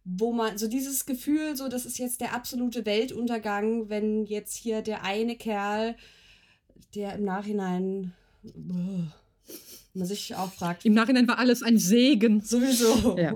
wo 0.03 0.33
man 0.33 0.57
so 0.57 0.67
dieses 0.67 1.05
Gefühl, 1.05 1.55
so 1.55 1.67
das 1.67 1.85
ist 1.85 1.97
jetzt 1.99 2.21
der 2.21 2.33
absolute 2.33 2.85
Weltuntergang, 2.85 3.89
wenn 3.89 4.25
jetzt 4.25 4.55
hier 4.55 4.81
der 4.81 5.03
eine 5.03 5.35
Kerl, 5.35 5.95
der 6.95 7.13
im 7.15 7.23
Nachhinein 7.23 8.13
man 8.55 10.07
sich 10.07 10.35
auch 10.35 10.51
fragt. 10.53 10.85
Im 10.85 10.93
Nachhinein 10.93 11.27
war 11.27 11.39
alles 11.39 11.63
ein 11.63 11.77
Segen. 11.77 12.41
Sowieso. 12.41 13.17
Ja. 13.17 13.35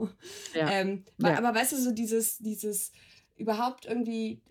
ja. 0.53 0.71
Ähm, 0.71 1.03
ja. 1.17 1.37
Aber 1.37 1.53
weißt 1.53 1.73
du, 1.73 1.77
so 1.77 1.91
dieses, 1.91 2.37
dieses 2.37 2.91
überhaupt 3.35 3.85
irgendwie 3.85 4.41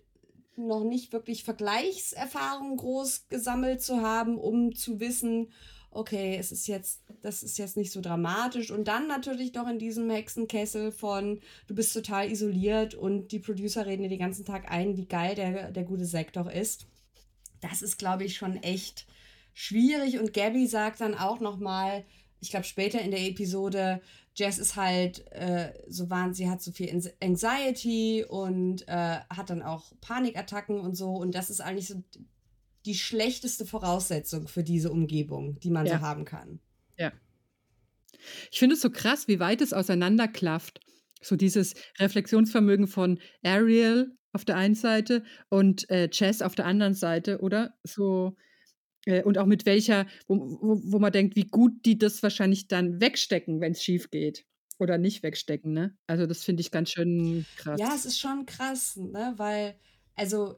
noch 0.57 0.83
nicht 0.83 1.13
wirklich 1.13 1.43
Vergleichserfahrung 1.43 2.77
groß 2.77 3.27
gesammelt 3.29 3.81
zu 3.81 4.01
haben, 4.01 4.37
um 4.37 4.75
zu 4.75 4.99
wissen, 4.99 5.51
okay, 5.91 6.37
es 6.39 6.51
ist 6.51 6.67
jetzt, 6.67 7.01
das 7.21 7.43
ist 7.43 7.57
jetzt 7.57 7.77
nicht 7.77 7.91
so 7.91 8.01
dramatisch. 8.01 8.71
Und 8.71 8.87
dann 8.87 9.07
natürlich 9.07 9.51
doch 9.51 9.67
in 9.67 9.79
diesem 9.79 10.09
Hexenkessel 10.09 10.91
von, 10.91 11.41
du 11.67 11.75
bist 11.75 11.93
total 11.93 12.31
isoliert 12.31 12.95
und 12.95 13.31
die 13.31 13.39
Producer 13.39 13.85
reden 13.85 14.03
dir 14.03 14.09
den 14.09 14.19
ganzen 14.19 14.45
Tag 14.45 14.71
ein, 14.71 14.95
wie 14.97 15.05
geil 15.05 15.35
der, 15.35 15.71
der 15.71 15.83
gute 15.83 16.05
doch 16.33 16.49
ist. 16.49 16.87
Das 17.59 17.81
ist, 17.81 17.97
glaube 17.97 18.23
ich, 18.23 18.35
schon 18.35 18.57
echt 18.57 19.05
schwierig. 19.53 20.19
Und 20.19 20.33
Gabby 20.33 20.67
sagt 20.67 21.01
dann 21.01 21.15
auch 21.15 21.39
nochmal, 21.39 22.05
ich 22.39 22.49
glaube 22.49 22.65
später 22.65 23.01
in 23.01 23.11
der 23.11 23.21
Episode, 23.21 24.01
Jess 24.33 24.57
ist 24.57 24.75
halt 24.75 25.29
äh, 25.31 25.73
so 25.89 26.09
waren, 26.09 26.33
sie 26.33 26.49
hat 26.49 26.61
so 26.61 26.71
viel 26.71 26.89
Anxiety 27.21 28.25
und 28.27 28.87
äh, 28.87 29.19
hat 29.29 29.49
dann 29.49 29.61
auch 29.61 29.91
Panikattacken 30.01 30.79
und 30.79 30.95
so. 30.95 31.11
Und 31.11 31.35
das 31.35 31.49
ist 31.49 31.61
eigentlich 31.61 31.87
so 31.87 32.03
die 32.85 32.95
schlechteste 32.95 33.65
Voraussetzung 33.65 34.47
für 34.47 34.63
diese 34.63 34.91
Umgebung, 34.91 35.59
die 35.59 35.69
man 35.69 35.85
ja. 35.85 35.99
so 35.99 36.01
haben 36.01 36.25
kann. 36.25 36.59
Ja. 36.97 37.11
Ich 38.51 38.59
finde 38.59 38.75
es 38.75 38.81
so 38.81 38.89
krass, 38.89 39.27
wie 39.27 39.39
weit 39.39 39.61
es 39.61 39.73
auseinanderklafft. 39.73 40.79
So 41.21 41.35
dieses 41.35 41.75
Reflexionsvermögen 41.99 42.87
von 42.87 43.19
Ariel 43.43 44.17
auf 44.33 44.45
der 44.45 44.55
einen 44.55 44.75
Seite 44.75 45.23
und 45.49 45.89
äh, 45.89 46.09
Jess 46.11 46.41
auf 46.41 46.55
der 46.55 46.65
anderen 46.65 46.93
Seite, 46.93 47.41
oder? 47.41 47.75
So, 47.83 48.35
und 49.23 49.37
auch 49.37 49.45
mit 49.45 49.65
welcher, 49.65 50.05
wo, 50.27 50.35
wo, 50.61 50.81
wo, 50.83 50.99
man 50.99 51.11
denkt, 51.11 51.35
wie 51.35 51.47
gut 51.47 51.85
die 51.85 51.97
das 51.97 52.21
wahrscheinlich 52.21 52.67
dann 52.67 53.01
wegstecken, 53.01 53.59
wenn 53.59 53.71
es 53.71 53.83
schief 53.83 54.11
geht. 54.11 54.45
Oder 54.77 54.97
nicht 54.97 55.21
wegstecken, 55.21 55.73
ne? 55.73 55.95
Also 56.07 56.25
das 56.25 56.43
finde 56.43 56.61
ich 56.61 56.71
ganz 56.71 56.89
schön 56.89 57.45
krass. 57.55 57.79
Ja, 57.79 57.93
es 57.95 58.05
ist 58.05 58.19
schon 58.19 58.47
krass, 58.47 58.95
ne? 58.97 59.33
Weil, 59.37 59.75
also 60.15 60.55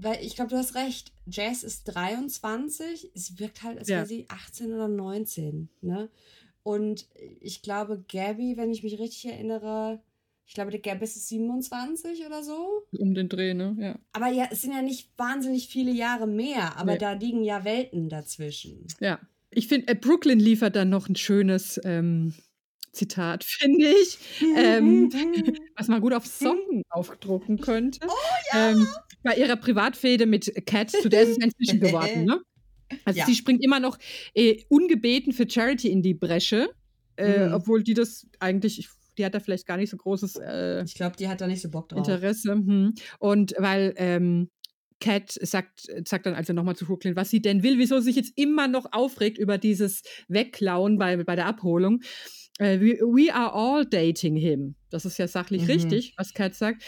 weil 0.00 0.24
ich 0.24 0.36
glaube, 0.36 0.50
du 0.50 0.56
hast 0.56 0.74
recht. 0.74 1.12
Jazz 1.26 1.62
ist 1.62 1.84
23. 1.84 3.10
Sie 3.14 3.38
wirkt 3.38 3.62
halt, 3.62 3.78
als 3.78 3.88
ja. 3.88 3.96
wäre 3.98 4.06
sie 4.06 4.26
18 4.28 4.72
oder 4.72 4.88
19. 4.88 5.68
Ne? 5.80 6.08
Und 6.62 7.08
ich 7.40 7.62
glaube, 7.62 8.04
Gabby, 8.08 8.56
wenn 8.56 8.70
ich 8.70 8.82
mich 8.82 8.98
richtig 8.98 9.32
erinnere, 9.32 10.00
ich 10.48 10.54
glaube, 10.54 10.70
der 10.70 10.80
Gabby 10.80 11.04
ist 11.04 11.28
27 11.28 12.24
oder 12.24 12.42
so. 12.42 12.86
Um 12.98 13.14
den 13.14 13.28
Dreh, 13.28 13.52
ne? 13.52 13.76
Ja. 13.78 13.98
Aber 14.12 14.28
ja, 14.28 14.48
es 14.50 14.62
sind 14.62 14.72
ja 14.72 14.80
nicht 14.80 15.10
wahnsinnig 15.18 15.68
viele 15.68 15.92
Jahre 15.92 16.26
mehr, 16.26 16.78
aber 16.78 16.92
nee. 16.92 16.98
da 16.98 17.12
liegen 17.12 17.44
ja 17.44 17.64
Welten 17.64 18.08
dazwischen. 18.08 18.86
Ja. 18.98 19.20
Ich 19.50 19.68
finde, 19.68 19.88
äh, 19.88 19.94
Brooklyn 19.94 20.40
liefert 20.40 20.74
dann 20.74 20.88
noch 20.88 21.08
ein 21.08 21.16
schönes 21.16 21.78
ähm, 21.84 22.32
Zitat, 22.92 23.44
finde 23.46 23.88
ich, 23.88 24.18
ähm, 24.56 25.12
was 25.76 25.88
man 25.88 26.00
gut 26.00 26.14
auf 26.14 26.26
Socken 26.26 26.82
aufdrucken 26.88 27.58
könnte. 27.60 28.00
Oh 28.06 28.12
ja! 28.52 28.70
Ähm, 28.70 28.88
bei 29.22 29.36
ihrer 29.36 29.56
Privatfehde 29.56 30.24
mit 30.24 30.50
Cat, 30.64 30.90
zu 30.90 31.10
der 31.10 31.24
ist 31.24 31.30
es 31.32 31.38
inzwischen 31.44 31.78
geworden, 31.78 32.24
ne? 32.24 32.40
Also 33.04 33.18
ja. 33.18 33.26
sie 33.26 33.34
springt 33.34 33.62
immer 33.62 33.80
noch 33.80 33.98
äh, 34.32 34.62
ungebeten 34.70 35.34
für 35.34 35.48
Charity 35.48 35.90
in 35.90 36.00
die 36.00 36.14
Bresche, 36.14 36.70
äh, 37.16 37.48
mhm. 37.48 37.52
obwohl 37.52 37.82
die 37.82 37.92
das 37.92 38.26
eigentlich, 38.38 38.88
die 39.18 39.24
hat 39.24 39.34
da 39.34 39.40
vielleicht 39.40 39.66
gar 39.66 39.76
nicht 39.76 39.90
so 39.90 39.96
großes 39.96 40.36
äh, 40.36 40.84
Ich 40.84 40.94
glaube, 40.94 41.16
die 41.16 41.28
hat 41.28 41.40
da 41.40 41.46
nicht 41.46 41.60
so 41.60 41.70
Bock 41.70 41.88
drauf. 41.88 41.98
Interesse. 41.98 42.52
Hm. 42.52 42.94
Und 43.18 43.54
weil 43.58 43.94
ähm, 43.96 44.48
Cat 45.00 45.30
sagt, 45.30 45.86
sagt 46.06 46.26
dann 46.26 46.34
also 46.34 46.52
nochmal 46.52 46.76
zu 46.76 46.86
Brooklyn, 46.86 47.16
was 47.16 47.30
sie 47.30 47.40
denn 47.40 47.62
will, 47.62 47.78
wieso 47.78 47.98
sie 47.98 48.06
sich 48.06 48.16
jetzt 48.16 48.32
immer 48.36 48.68
noch 48.68 48.86
aufregt 48.92 49.38
über 49.38 49.58
dieses 49.58 50.02
Wegklauen 50.28 50.98
bei, 50.98 51.22
bei 51.22 51.36
der 51.36 51.46
Abholung. 51.46 52.00
Uh, 52.60 52.80
we, 52.80 52.98
we, 52.98 53.32
are 53.32 53.52
all 53.52 53.86
dating 53.86 54.34
him. 54.34 54.74
Das 54.90 55.04
ist 55.04 55.16
ja 55.16 55.28
sachlich 55.28 55.62
mhm. 55.62 55.68
richtig, 55.68 56.14
was 56.16 56.34
Kat 56.34 56.56
sagt. 56.56 56.82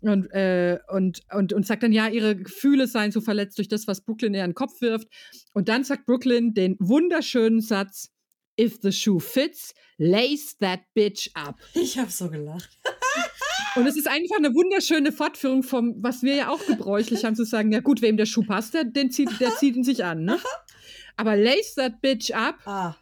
Und, 0.00 0.30
äh, 0.30 0.78
und, 0.88 1.22
und, 1.32 1.52
und 1.52 1.66
sagt 1.66 1.82
dann, 1.82 1.90
ja, 1.90 2.06
ihre 2.06 2.36
Gefühle 2.36 2.86
seien 2.86 3.10
so 3.10 3.20
verletzt 3.20 3.58
durch 3.58 3.66
das, 3.66 3.88
was 3.88 4.02
Brooklyn 4.02 4.34
in 4.34 4.40
ihren 4.40 4.54
Kopf 4.54 4.80
wirft. 4.80 5.08
Und 5.52 5.68
dann 5.68 5.82
sagt 5.82 6.06
Brooklyn 6.06 6.54
den 6.54 6.76
wunderschönen 6.78 7.60
Satz, 7.60 8.12
If 8.58 8.78
the 8.82 8.92
shoe 8.92 9.20
fits, 9.20 9.74
lace 9.98 10.56
that 10.58 10.80
bitch 10.94 11.30
up. 11.34 11.56
Ich 11.74 11.98
habe 11.98 12.10
so 12.10 12.30
gelacht. 12.30 12.78
Und 13.76 13.86
es 13.86 13.96
ist 13.96 14.08
einfach 14.08 14.36
eine 14.38 14.54
wunderschöne 14.54 15.12
Fortführung 15.12 15.62
vom, 15.62 16.02
was 16.02 16.22
wir 16.22 16.34
ja 16.34 16.48
auch 16.48 16.64
gebräuchlich 16.66 17.24
haben, 17.24 17.36
zu 17.36 17.44
sagen, 17.44 17.72
ja 17.72 17.80
gut, 17.80 18.00
wem 18.00 18.16
der 18.16 18.24
Schuh 18.24 18.42
passt, 18.42 18.72
der, 18.72 18.84
den 18.84 19.10
zieht, 19.10 19.28
der 19.38 19.54
zieht 19.56 19.76
ihn 19.76 19.84
sich 19.84 20.02
an. 20.04 20.24
Ne? 20.24 20.38
Aber 21.16 21.36
lace 21.36 21.74
that 21.74 22.00
bitch 22.00 22.30
up. 22.30 22.56
Ah 22.64 22.96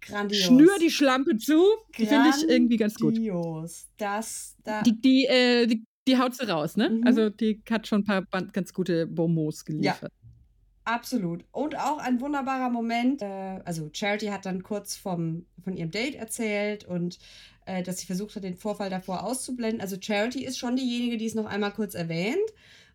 Grandios. 0.00 0.42
Schnür 0.42 0.78
die 0.80 0.90
Schlampe 0.90 1.36
zu. 1.36 1.62
Die 1.98 2.06
finde 2.06 2.30
ich 2.30 2.48
irgendwie 2.48 2.76
ganz 2.76 2.94
gut. 2.94 3.14
Grandios. 3.14 3.88
Das, 3.96 4.56
da. 4.64 4.82
Die, 4.82 5.00
die, 5.00 5.26
äh, 5.26 5.66
die, 5.66 5.84
die 6.06 6.18
haut 6.18 6.34
sie 6.34 6.48
raus, 6.48 6.76
ne? 6.76 6.90
Mhm. 6.90 7.06
Also 7.06 7.30
die 7.30 7.62
hat 7.70 7.86
schon 7.86 8.02
ein 8.02 8.04
paar 8.04 8.22
ganz 8.52 8.72
gute 8.72 9.06
Bonmots 9.06 9.64
geliefert. 9.64 10.12
Ja. 10.12 10.17
Absolut. 10.88 11.44
Und 11.52 11.78
auch 11.78 11.98
ein 11.98 12.18
wunderbarer 12.18 12.70
Moment. 12.70 13.20
Äh, 13.20 13.60
also 13.66 13.90
Charity 13.92 14.28
hat 14.28 14.46
dann 14.46 14.62
kurz 14.62 14.96
vom, 14.96 15.44
von 15.62 15.76
ihrem 15.76 15.90
Date 15.90 16.14
erzählt 16.14 16.86
und 16.86 17.18
äh, 17.66 17.82
dass 17.82 17.98
sie 17.98 18.06
versucht 18.06 18.34
hat, 18.34 18.44
den 18.44 18.56
Vorfall 18.56 18.88
davor 18.88 19.22
auszublenden. 19.22 19.82
Also 19.82 19.98
Charity 20.00 20.42
ist 20.42 20.56
schon 20.58 20.76
diejenige, 20.76 21.18
die 21.18 21.26
es 21.26 21.34
noch 21.34 21.44
einmal 21.44 21.72
kurz 21.72 21.94
erwähnt. 21.94 22.38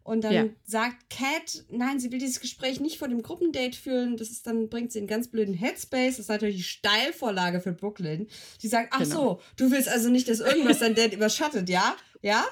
Und 0.04 0.24
dann 0.26 0.34
Ja. 0.34 0.46
sagt 0.66 1.10
Cat, 1.10 1.64
nein, 1.70 1.98
sie 2.00 2.12
will 2.12 2.20
dieses 2.20 2.42
Gespräch 2.42 2.82
nicht 2.82 2.98
vor 2.98 3.08
dem 3.08 3.22
Gruppendate 3.22 3.78
führen. 3.78 4.18
Das 4.18 4.30
ist 4.32 4.46
dann, 4.46 4.68
bringt 4.70 4.92
sie 4.92 5.00
in 5.00 5.04
einen 5.04 5.08
ganz 5.08 5.30
blöden 5.30 5.54
Headspace. 5.54 6.18
Das 6.18 6.20
ist 6.26 6.28
natürlich 6.30 6.58
die 6.58 6.64
Steilvorlage 6.64 7.62
für 7.62 7.72
Brooklyn. 7.72 8.28
Die 8.62 8.68
sagt, 8.68 8.90
ach 8.92 9.00
Genau. 9.00 9.16
so, 9.16 9.42
du 9.56 9.72
willst 9.72 9.88
also 9.88 10.10
nicht, 10.10 10.28
dass 10.28 10.40
irgendwas 10.42 10.80
dein 10.80 10.96
Date 10.96 11.14
überschattet, 11.14 11.70
ja? 11.70 11.96
Ja? 12.22 12.46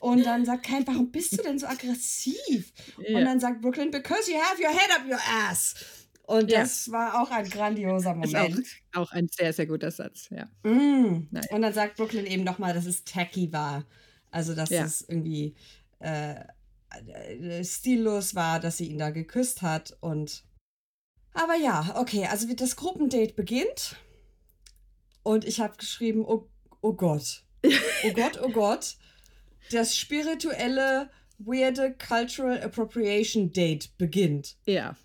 Und 0.00 0.24
dann 0.24 0.44
sagt 0.46 0.64
Cat, 0.66 0.86
warum 0.86 1.10
bist 1.10 1.32
du 1.38 1.42
denn 1.42 1.58
so 1.58 1.66
aggressiv? 1.66 2.72
Ja. 3.06 3.18
Und 3.18 3.24
dann 3.26 3.40
sagt 3.40 3.60
Brooklyn, 3.60 3.90
because 3.90 4.30
you 4.30 4.36
have 4.38 4.60
your 4.62 4.70
head 4.70 4.90
up 4.98 5.06
your 5.06 5.20
ass. 5.50 5.74
Und 6.22 6.50
Ja. 6.50 6.60
das 6.60 6.90
war 6.90 7.22
auch 7.22 7.30
ein 7.30 7.48
grandioser 7.48 8.18
Ist 8.24 8.34
auch, 8.34 8.48
Moment. 8.48 8.66
auch 8.94 9.12
ein 9.12 9.28
sehr, 9.30 9.52
sehr 9.52 9.66
guter 9.66 9.90
Satz, 9.90 10.28
ja. 10.30 10.48
Mm. 10.68 11.28
Und 11.50 11.62
dann 11.62 11.72
sagt 11.72 11.96
Brooklyn 11.96 12.26
eben 12.26 12.42
nochmal, 12.42 12.74
dass 12.74 12.84
es 12.86 13.04
tacky 13.04 13.52
war. 13.52 13.84
Also, 14.30 14.54
dass 14.54 14.70
es 14.70 15.02
irgendwie 15.08 15.54
äh, 16.00 16.34
stillos 17.62 18.34
war, 18.34 18.60
dass 18.60 18.78
sie 18.78 18.86
ihn 18.86 18.98
da 18.98 19.10
geküsst 19.10 19.62
hat. 19.62 19.96
Und. 20.00 20.44
Aber 21.32 21.54
ja, 21.54 21.94
okay, 21.98 22.26
also 22.26 22.52
das 22.54 22.76
Gruppendate 22.76 23.34
beginnt. 23.34 23.96
Und 25.22 25.44
ich 25.44 25.60
habe 25.60 25.76
geschrieben, 25.76 26.24
oh, 26.24 26.48
oh 26.80 26.92
Gott. 26.92 27.42
Oh 28.04 28.12
Gott, 28.14 28.40
oh 28.42 28.48
Gott. 28.48 28.96
Das 29.70 29.96
spirituelle, 29.96 31.10
weirde 31.38 31.94
Cultural 31.94 32.62
Appropriation 32.62 33.52
Date 33.52 33.96
beginnt. 33.98 34.56
Ja. 34.66 34.96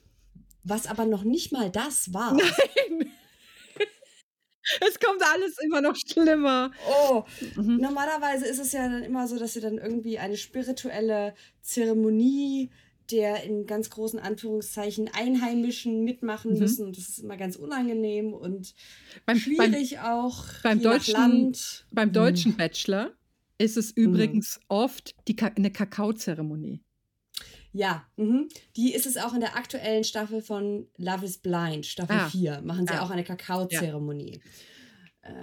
Was 0.64 0.86
aber 0.86 1.06
noch 1.06 1.24
nicht 1.24 1.52
mal 1.52 1.72
das 1.72 2.14
war. 2.14 2.34
Nein. 2.34 3.12
Es 4.80 5.00
kommt 5.00 5.22
alles 5.34 5.58
immer 5.64 5.82
noch 5.82 5.96
schlimmer. 5.96 6.72
Oh, 6.90 7.24
Mhm. 7.56 7.78
Normalerweise 7.78 8.46
ist 8.46 8.60
es 8.60 8.72
ja 8.72 8.88
dann 8.88 9.04
immer 9.04 9.28
so, 9.28 9.38
dass 9.38 9.54
sie 9.54 9.62
dann 9.62 9.78
irgendwie 9.78 10.18
eine 10.20 10.38
spirituelle 10.38 11.34
Zeremonie 11.62 12.70
der 13.12 13.44
in 13.44 13.66
ganz 13.66 13.90
großen 13.90 14.20
Anführungszeichen 14.20 15.10
Einheimischen 15.14 16.06
mitmachen 16.06 16.54
Mhm. 16.54 16.60
müssen. 16.60 16.86
Und 16.86 16.98
das 16.98 17.10
ist 17.10 17.20
immer 17.20 17.36
ganz 17.36 17.58
unangenehm 17.58 18.34
und 18.34 18.74
Beim, 19.26 19.36
beim, 19.36 19.38
schwierig 19.40 20.00
auch. 20.00 20.46
beim 20.64 20.80
je 20.80 20.86
nach 20.86 20.94
deutschen- 20.94 21.14
Land. 21.16 21.86
beim 21.92 22.14
deutschen 22.14 22.56
Bachelor 22.56 23.12
ist 23.58 23.76
es 23.76 23.94
Mhm. 23.98 24.04
übrigens 24.04 24.62
oft 24.70 25.14
die 25.28 25.36
eine 25.42 25.72
Kakaozeremonie. 25.72 26.80
Ja, 27.74 28.06
mhm. 28.18 28.50
die 28.76 28.94
ist 28.94 29.06
es 29.06 29.18
auch 29.18 29.34
in 29.34 29.40
der 29.40 29.56
aktuellen 29.56 30.04
Staffel 30.04 30.42
von 30.42 30.88
Love 30.98 31.26
is 31.26 31.38
Blind, 31.38 31.86
Staffel 31.86 32.16
Ah. 32.18 32.30
4. 32.30 32.62
Machen 32.62 32.86
sie 32.88 32.94
Ah. 32.94 33.04
auch 33.04 33.10
eine 33.12 33.24
Kakaozeremonie. 33.24 34.42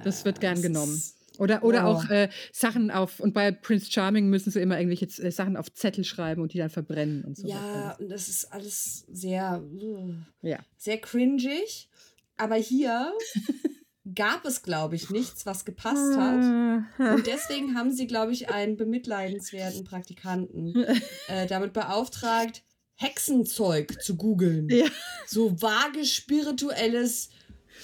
Das 0.04 0.24
wird 0.24 0.38
Äh, 0.38 0.40
gern 0.40 0.54
das 0.54 0.62
genommen. 0.62 0.94
ist- 0.94 1.14
Oder, 1.38 1.62
oder 1.62 1.84
Oh. 1.84 1.92
auch 1.94 2.10
äh, 2.10 2.28
Sachen 2.52 2.90
auf, 2.90 3.20
und 3.20 3.32
bei 3.32 3.52
Prince 3.52 3.90
Charming 3.92 4.28
müssen 4.28 4.50
sie 4.50 4.60
immer 4.60 4.76
irgendwelche 4.80 5.06
äh, 5.22 5.30
Sachen 5.30 5.56
auf 5.56 5.72
Zettel 5.72 6.02
schreiben 6.04 6.42
und 6.42 6.52
die 6.52 6.58
dann 6.58 6.68
verbrennen 6.68 7.24
und 7.24 7.36
so. 7.36 7.46
Ja, 7.46 7.96
und 8.00 8.08
das 8.08 8.28
ist 8.28 8.52
alles 8.52 9.04
sehr, 9.08 9.62
uh, 9.62 10.14
Ja. 10.42 10.58
sehr 10.76 10.98
cringig. 11.00 11.88
Aber 12.36 12.56
hier 12.56 13.12
gab 14.14 14.44
es, 14.44 14.62
glaube 14.62 14.96
ich, 14.96 15.10
nichts, 15.10 15.46
was 15.46 15.64
gepasst 15.64 16.16
hat. 16.16 16.42
Und 16.98 17.26
deswegen 17.26 17.76
haben 17.76 17.92
sie, 17.92 18.06
glaube 18.06 18.32
ich, 18.32 18.48
einen 18.50 18.76
bemitleidenswerten 18.76 19.84
Praktikanten 19.84 20.74
äh, 21.28 21.46
damit 21.46 21.72
beauftragt, 21.72 22.62
Hexenzeug 22.96 24.02
zu 24.02 24.16
googeln. 24.16 24.68
Ja. 24.70 24.86
So 25.26 25.60
vage 25.60 26.04
spirituelles 26.04 27.30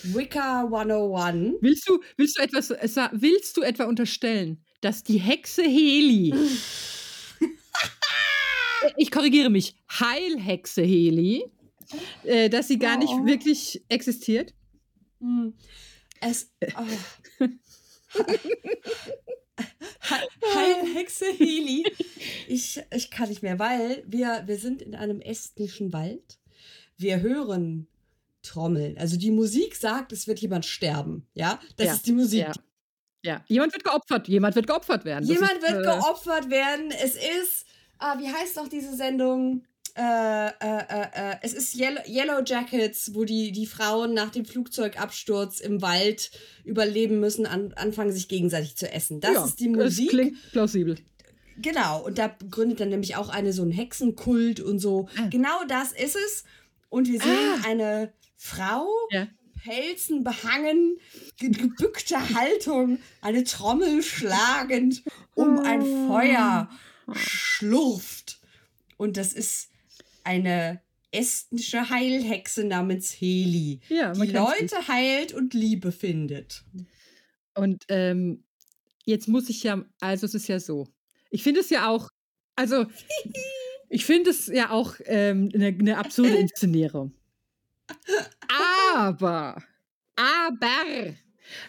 Wicca 0.03 0.65
101. 0.65 1.55
Willst 1.61 1.89
du, 1.89 2.01
willst 2.17 2.39
du 2.39 2.43
etwas, 2.43 2.71
äh, 2.71 3.09
willst 3.13 3.57
du 3.57 3.63
etwa 3.63 3.85
unterstellen, 3.85 4.65
dass 4.81 5.03
die 5.05 5.19
Hexe 5.19 5.63
Heli, 5.63 6.35
Äh, 8.83 8.91
ich 8.97 9.11
korrigiere 9.11 9.51
mich, 9.51 9.77
Heilhexe 9.91 10.83
Heli, 10.83 11.45
äh, 12.25 12.49
dass 12.51 12.69
sie 12.69 12.79
gar 12.79 12.99
nicht 12.99 13.13
Oh. 13.13 13.25
wirklich 13.25 13.83
existiert? 13.89 14.53
Hm. 15.21 15.55
Es. 16.25 16.51
Oh. 16.77 17.45
He- 20.01 20.55
Heilhexe 20.55 21.27
Heli. 21.27 21.85
Ich, 22.49 22.81
ich 22.95 23.11
kann 23.11 23.29
nicht 23.29 23.43
mehr, 23.43 23.59
weil 23.59 24.05
wir, 24.07 24.43
wir 24.47 24.59
sind 24.59 24.83
in 24.83 24.95
einem 24.95 25.21
estnischen 25.21 25.93
Wald. 25.93 26.39
Wir 26.97 27.21
hören 27.21 27.89
Trommeln. 28.43 28.99
Also 28.99 29.17
die 29.17 29.31
Musik 29.31 29.75
sagt, 29.77 30.13
es 30.13 30.27
wird 30.27 30.39
jemand 30.41 30.67
sterben. 30.67 31.27
Ja, 31.35 31.61
das 31.77 31.87
Ja, 31.87 31.93
ist 31.95 32.07
die 32.07 32.13
Musik. 32.13 32.41
Ja. 32.41 32.53
ja. 33.23 33.45
Jemand 33.49 33.73
wird 33.73 33.85
geopfert, 33.85 34.29
jemand 34.29 34.55
wird 34.55 34.67
geopfert 34.67 35.05
werden. 35.05 35.27
Das 35.27 35.35
Jemand 35.35 35.53
ist, 35.55 35.63
wird 35.63 35.81
äh, 35.81 35.83
geopfert 35.83 36.51
werden. 36.51 36.91
Es 36.91 37.15
ist, 37.17 37.67
ah, 37.99 38.19
wie 38.19 38.29
heißt 38.29 38.57
noch 38.57 38.69
diese 38.69 38.95
Sendung? 38.97 39.65
Äh, 39.97 40.49
äh, 40.49 40.51
äh, 41.15 41.37
es 41.43 41.53
ist 41.53 41.77
Yellow, 41.77 42.01
Yellow 42.09 42.43
Jackets, 42.45 43.15
wo 43.15 43.25
die, 43.25 43.53
die 43.53 43.67
Frauen 43.67 44.13
nach 44.13 44.31
dem 44.31 44.45
Flugzeugabsturz 44.45 45.61
im 45.61 45.83
Wald 45.83 46.33
überleben 46.65 47.21
müssen, 47.21 47.47
an, 47.47 47.73
anfangen 47.75 48.13
sich 48.13 48.27
gegenseitig 48.29 48.77
zu 48.77 48.91
essen. 48.91 49.21
Das 49.21 49.35
ja, 49.35 49.45
ist 49.45 49.61
die 49.61 49.69
Musik. 49.69 50.07
Das 50.11 50.19
klingt 50.19 50.53
plausibel. 50.53 50.97
Genau, 51.59 52.03
und 52.05 52.19
da 52.19 52.35
gründet 52.51 52.81
dann 52.81 52.89
nämlich 52.89 53.15
auch 53.15 53.29
eine 53.29 53.53
so 53.53 53.63
einen 53.63 53.71
Hexenkult 53.71 54.59
und 54.59 54.81
so. 54.81 55.09
Ah. 55.17 55.29
Genau 55.29 55.63
das 55.69 55.93
ist 55.93 56.17
es. 56.17 56.43
Und 56.89 57.07
wir 57.09 57.21
sehen 57.21 57.61
Ah. 57.63 57.69
eine 57.69 58.13
Frau, 58.37 58.89
Ja. 59.11 59.29
Pelzen 59.63 60.25
behangen, 60.25 60.99
ge 61.39 61.51
gebückte 61.51 62.17
Haltung, 62.35 62.99
eine 63.23 63.45
Trommel 63.45 64.03
schlagend, 64.03 65.03
um 65.35 65.61
ein 65.61 65.83
Oh. 65.83 66.09
Feuer 66.09 66.69
schlurft. 67.15 68.41
Und 68.97 69.17
das 69.17 69.33
ist 69.33 69.69
eine 70.25 70.83
estnische 71.15 71.89
Heilhexe 71.91 72.65
namens 72.65 73.13
Heli, 73.13 73.81
Ja, 73.89 74.13
die. 74.13 74.33
Leute 74.33 74.89
heilt 74.89 75.33
und 75.33 75.55
Liebe 75.55 75.93
findet. 75.93 76.65
Und 77.55 77.85
ähm, 77.89 78.45
jetzt 79.05 79.29
muss 79.29 79.49
ich 79.49 79.63
ja, 79.63 79.85
also 80.01 80.27
es 80.27 80.35
ist 80.35 80.49
ja 80.49 80.59
so. 80.59 80.89
Ich 81.31 81.43
finde 81.43 81.61
es 81.61 81.71
ja 81.71 81.89
auch, 81.89 82.11
also 82.57 82.87
ich 83.89 84.05
finde 84.05 84.31
es 84.31 84.49
ja 84.49 84.71
auch 84.71 84.97
ähm, 85.05 85.51
eine, 85.55 85.69
eine 85.69 85.99
absurde 85.99 86.35
Inszenierung. 86.35 87.15
Aber, 88.97 89.63
aber, 90.17 91.15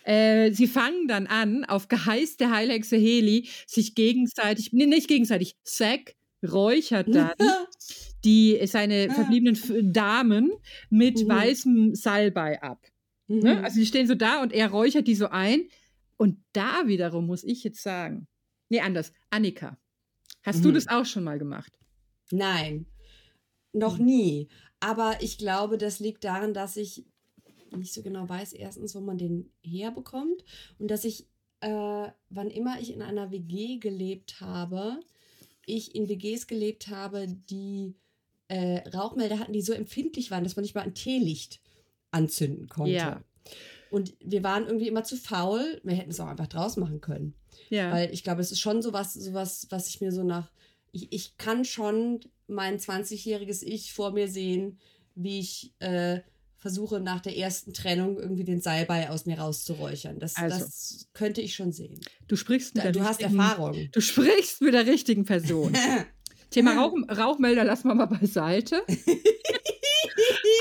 äh, 0.05 0.51
sie 0.51 0.67
fangen 0.67 1.07
dann 1.07 1.27
an, 1.27 1.65
auf 1.65 1.87
Geheiß 1.87 2.37
der 2.37 2.51
Heilhexe 2.51 2.95
Heli, 2.95 3.49
sich 3.67 3.95
gegenseitig, 3.95 4.71
nee, 4.71 4.85
nicht 4.85 5.07
gegenseitig, 5.07 5.55
Zack 5.63 6.15
räuchert 6.43 7.13
dann 7.13 7.33
die, 8.25 8.59
seine 8.65 9.07
Ah. 9.09 9.13
verbliebenen 9.13 9.93
Damen 9.93 10.51
mit 10.89 11.23
Mhm. 11.23 11.29
weißem 11.29 11.95
Salbei 11.95 12.61
ab. 12.61 12.85
Ne? 13.27 13.63
Also 13.63 13.79
die 13.79 13.85
stehen 13.85 14.07
so 14.07 14.15
da 14.15 14.41
und 14.41 14.51
er 14.53 14.69
räuchert 14.69 15.07
die 15.07 15.15
so 15.15 15.27
ein. 15.27 15.67
Und 16.17 16.37
da 16.53 16.87
wiederum 16.87 17.25
muss 17.27 17.43
ich 17.43 17.63
jetzt 17.63 17.81
sagen, 17.81 18.27
nee, 18.69 18.79
anders, 18.81 19.11
Annika, 19.29 19.77
hast 20.43 20.63
du 20.65 20.69
Mhm. 20.69 20.73
das 20.73 20.87
auch 20.87 21.05
schon 21.05 21.23
mal 21.23 21.39
gemacht? 21.39 21.71
Nein, 22.31 22.85
noch 23.73 23.97
Hm. 23.97 24.05
nie. 24.05 24.47
Aber 24.79 25.17
ich 25.21 25.37
glaube, 25.37 25.77
das 25.77 25.99
liegt 25.99 26.23
daran, 26.23 26.53
dass 26.53 26.77
ich 26.77 27.05
nicht 27.75 27.93
so 27.93 28.01
genau 28.03 28.27
weiß, 28.29 28.53
erstens, 28.53 28.95
wo 28.95 29.01
man 29.01 29.17
den 29.17 29.51
herbekommt 29.63 30.43
und 30.79 30.89
dass 30.89 31.03
ich, 31.03 31.27
äh, 31.61 32.07
wann 32.29 32.49
immer 32.49 32.79
ich 32.79 32.93
in 32.93 33.01
einer 33.01 33.31
WG 33.31 33.77
gelebt 33.79 34.39
habe, 34.39 34.99
ich 35.65 35.95
in 35.95 36.07
WGs 36.07 36.47
gelebt 36.47 36.87
habe, 36.89 37.27
die 37.27 37.95
äh, 38.47 38.87
Rauchmelder 38.89 39.39
hatten, 39.39 39.53
die 39.53 39.61
so 39.61 39.73
empfindlich 39.73 40.31
waren, 40.31 40.43
dass 40.43 40.55
man 40.55 40.63
nicht 40.63 40.75
mal 40.75 40.81
ein 40.81 40.93
Teelicht 40.93 41.61
anzünden 42.11 42.67
konnte. 42.67 42.91
Ja. 42.93 43.23
Und 43.91 44.15
wir 44.23 44.43
waren 44.43 44.65
irgendwie 44.65 44.87
immer 44.87 45.03
zu 45.03 45.15
faul. 45.15 45.79
Wir 45.83 45.95
hätten 45.95 46.11
es 46.11 46.19
auch 46.19 46.27
einfach 46.27 46.47
draußen 46.47 46.81
machen 46.81 47.01
können. 47.01 47.33
Ja. 47.69 47.91
Weil 47.91 48.13
ich 48.13 48.23
glaube, 48.23 48.41
es 48.41 48.51
ist 48.51 48.59
schon 48.59 48.81
sowas, 48.81 49.13
sowas, 49.13 49.67
was 49.69 49.87
ich 49.87 50.01
mir 50.01 50.11
so 50.11 50.23
nach. 50.23 50.51
Ich, 50.91 51.11
ich 51.11 51.37
kann 51.37 51.65
schon 51.65 52.19
mein 52.47 52.77
20-jähriges 52.77 53.63
Ich 53.63 53.93
vor 53.93 54.11
mir 54.11 54.27
sehen, 54.27 54.79
wie 55.15 55.39
ich 55.39 55.73
äh, 55.79 56.19
versuche, 56.57 56.99
nach 56.99 57.21
der 57.21 57.37
ersten 57.37 57.73
Trennung 57.73 58.17
irgendwie 58.17 58.43
den 58.43 58.59
Salbei 58.61 59.09
aus 59.09 59.25
mir 59.25 59.39
rauszuräuchern. 59.39 60.19
Das, 60.19 60.35
Also. 60.35 60.59
das 60.59 61.07
könnte 61.13 61.41
ich 61.41 61.55
schon 61.55 61.71
sehen. 61.71 61.99
du 62.27 62.35
sprichst 62.35 62.75
mit 62.75 62.83
der 62.83 62.91
Du 62.91 63.01
hast 63.01 63.21
Erfahrung. 63.21 63.89
Du 63.91 64.01
sprichst 64.01 64.61
mit 64.61 64.73
der 64.73 64.87
richtigen 64.87 65.25
Person. 65.25 65.73
Thema 66.51 66.75
Rauch, 66.75 66.93
Rauchmelder 67.09 67.63
lassen 67.63 67.87
wir 67.87 67.95
mal 67.95 68.05
beiseite. 68.05 68.83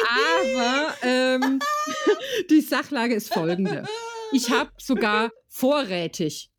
Aber 0.09 0.95
ähm, 1.03 1.61
die 2.51 2.61
Sachlage 2.61 3.15
ist 3.15 3.33
folgende. 3.33 3.85
Ich 4.33 4.51
habe 4.51 4.71
sogar 4.79 5.31
vorrätig 5.49 6.51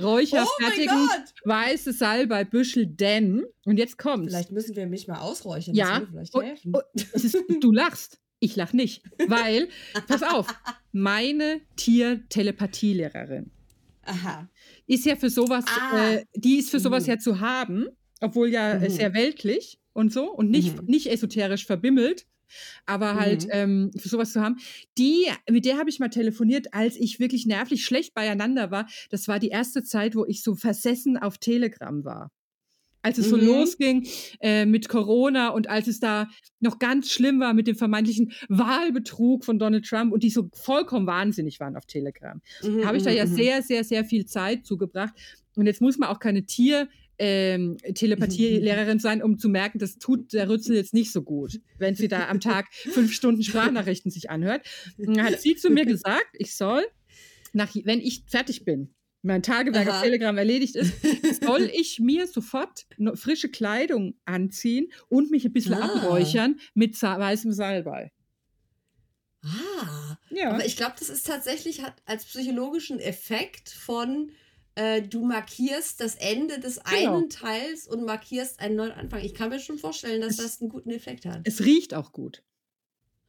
Räucher 0.00 0.46
Oh 0.46 1.08
weiße 1.44 1.92
Salbei 1.92 2.44
Büschel, 2.44 2.86
denn, 2.86 3.44
und 3.66 3.76
jetzt 3.78 3.98
kommt's. 3.98 4.32
Vielleicht 4.32 4.50
müssen 4.50 4.74
wir 4.74 4.86
mich 4.86 5.06
mal 5.06 5.18
ausräuchern. 5.20 5.74
Ja, 5.74 5.98
und- 5.98 6.14
und 6.14 7.14
ist, 7.24 7.36
du 7.60 7.72
lachst. 7.72 8.18
Ich 8.38 8.56
lach 8.56 8.72
nicht. 8.72 9.02
Weil, 9.28 9.68
pass 10.08 10.22
auf, 10.22 10.46
meine 10.92 11.60
Tiertelepathie-Lehrerin 11.76 13.50
Aha. 14.04 14.48
ist 14.86 15.04
ja 15.04 15.14
für 15.16 15.30
sowas, 15.30 15.64
Ah. 15.68 16.12
äh, 16.14 16.24
die 16.34 16.58
ist 16.58 16.70
für 16.70 16.80
sowas 16.80 17.04
Mhm. 17.04 17.10
ja 17.10 17.18
zu 17.18 17.40
haben, 17.40 17.86
obwohl 18.22 18.48
ja 18.48 18.72
äh, 18.74 18.88
Mhm. 18.88 18.92
sehr 18.92 19.14
weltlich 19.14 19.78
und 19.92 20.12
so 20.12 20.30
und 20.30 20.50
nicht, 20.50 20.80
Mhm. 20.80 20.86
nicht 20.86 21.06
esoterisch 21.08 21.66
verbimmelt, 21.66 22.26
aber 22.86 23.14
halt 23.14 23.44
Mhm. 23.44 23.50
ähm, 23.52 23.90
für 23.98 24.08
sowas 24.08 24.32
zu 24.32 24.40
haben. 24.40 24.56
Die, 24.98 25.26
mit 25.50 25.64
der 25.64 25.78
habe 25.78 25.90
ich 25.90 25.98
mal 26.00 26.08
telefoniert, 26.10 26.72
als 26.74 26.96
ich 26.96 27.18
wirklich 27.20 27.46
nervlich 27.46 27.84
schlecht 27.84 28.14
beieinander 28.14 28.70
war. 28.70 28.86
Das 29.10 29.28
war 29.28 29.38
die 29.38 29.48
erste 29.48 29.82
Zeit, 29.82 30.14
wo 30.14 30.24
ich 30.26 30.42
so 30.42 30.54
versessen 30.54 31.16
auf 31.16 31.38
Telegram 31.38 32.04
war. 32.04 32.30
Als 33.04 33.18
es 33.18 33.28
so 33.30 33.36
Mhm. 33.36 33.46
losging 33.46 34.06
äh, 34.40 34.64
mit 34.64 34.88
Corona 34.88 35.48
und 35.48 35.68
als 35.68 35.88
es 35.88 35.98
da 35.98 36.28
noch 36.60 36.78
ganz 36.78 37.10
schlimm 37.10 37.40
war 37.40 37.52
mit 37.52 37.66
dem 37.66 37.74
vermeintlichen 37.74 38.30
Wahlbetrug 38.48 39.44
von 39.44 39.58
Donald 39.58 39.84
Trump 39.86 40.12
und 40.12 40.22
die 40.22 40.30
so 40.30 40.48
vollkommen 40.54 41.06
wahnsinnig 41.08 41.58
waren 41.58 41.76
auf 41.76 41.84
Telegram 41.86 42.40
Mhm, 42.62 42.84
habe 42.86 42.96
ich 42.98 43.02
da 43.02 43.10
mhm, 43.10 43.16
ja 43.16 43.26
mhm. 43.26 43.34
sehr, 43.34 43.62
sehr, 43.62 43.82
sehr 43.82 44.04
viel 44.04 44.24
Zeit 44.26 44.64
zugebracht. 44.66 45.14
Und 45.56 45.66
jetzt 45.66 45.80
muss 45.80 45.98
man 45.98 46.08
auch 46.10 46.20
keine 46.20 46.46
Tier- 46.46 46.88
ähm, 47.18 47.76
Telepathie-Lehrerin 47.94 48.98
sein, 48.98 49.22
um 49.22 49.38
zu 49.38 49.48
merken, 49.48 49.78
das 49.78 49.98
tut 49.98 50.32
der 50.32 50.48
Rützel 50.48 50.76
jetzt 50.76 50.94
nicht 50.94 51.12
so 51.12 51.22
gut, 51.22 51.60
wenn 51.78 51.94
sie 51.94 52.08
da 52.08 52.28
am 52.28 52.40
Tag 52.40 52.72
fünf 52.72 53.12
Stunden 53.12 53.42
Sprachnachrichten 53.42 54.10
sich 54.10 54.30
anhört. 54.30 54.66
Dann 54.98 55.22
hat 55.22 55.40
sie 55.40 55.56
zu 55.56 55.70
mir 55.70 55.84
gesagt, 55.86 56.30
ich 56.34 56.56
soll, 56.56 56.84
nach, 57.52 57.74
wenn 57.84 58.00
ich 58.00 58.24
fertig 58.26 58.64
bin, 58.64 58.94
mein 59.24 59.42
Tagewerk 59.42 59.86
auf 59.86 59.94
Aha. 59.94 60.02
Telegram 60.02 60.36
erledigt 60.36 60.74
ist, 60.74 60.94
soll 61.44 61.70
ich 61.72 62.00
mir 62.00 62.26
sofort 62.26 62.86
frische 63.14 63.48
Kleidung 63.50 64.14
anziehen 64.24 64.88
und 65.08 65.30
mich 65.30 65.44
ein 65.44 65.52
bisschen 65.52 65.74
Ah. 65.74 65.84
abräuchern 65.94 66.58
mit 66.74 67.00
weißem 67.00 67.52
Salbei. 67.52 68.10
Ah, 69.44 70.16
Ja. 70.30 70.50
aber 70.52 70.64
ich 70.64 70.76
glaube, 70.76 70.94
das 70.98 71.08
ist 71.08 71.26
tatsächlich 71.26 71.82
hat 71.82 71.94
als 72.04 72.24
psychologischen 72.24 72.98
Effekt 73.00 73.70
von 73.70 74.30
äh, 74.74 75.02
du 75.02 75.24
markierst 75.24 76.00
das 76.00 76.14
Ende 76.16 76.58
des 76.60 76.80
Genau. 76.84 77.16
einen 77.18 77.28
Teils 77.30 77.86
und 77.88 78.04
markierst 78.04 78.60
einen 78.60 78.76
neuen 78.76 78.92
Anfang. 78.92 79.20
Ich 79.22 79.34
kann 79.34 79.50
mir 79.50 79.60
schon 79.60 79.78
vorstellen, 79.78 80.20
dass 80.20 80.32
Es- 80.32 80.36
das 80.38 80.60
einen 80.60 80.70
guten 80.70 80.90
Effekt 80.90 81.26
hat. 81.26 81.40
es 81.44 81.64
riecht 81.64 81.94
auch 81.94 82.12
gut. 82.12 82.42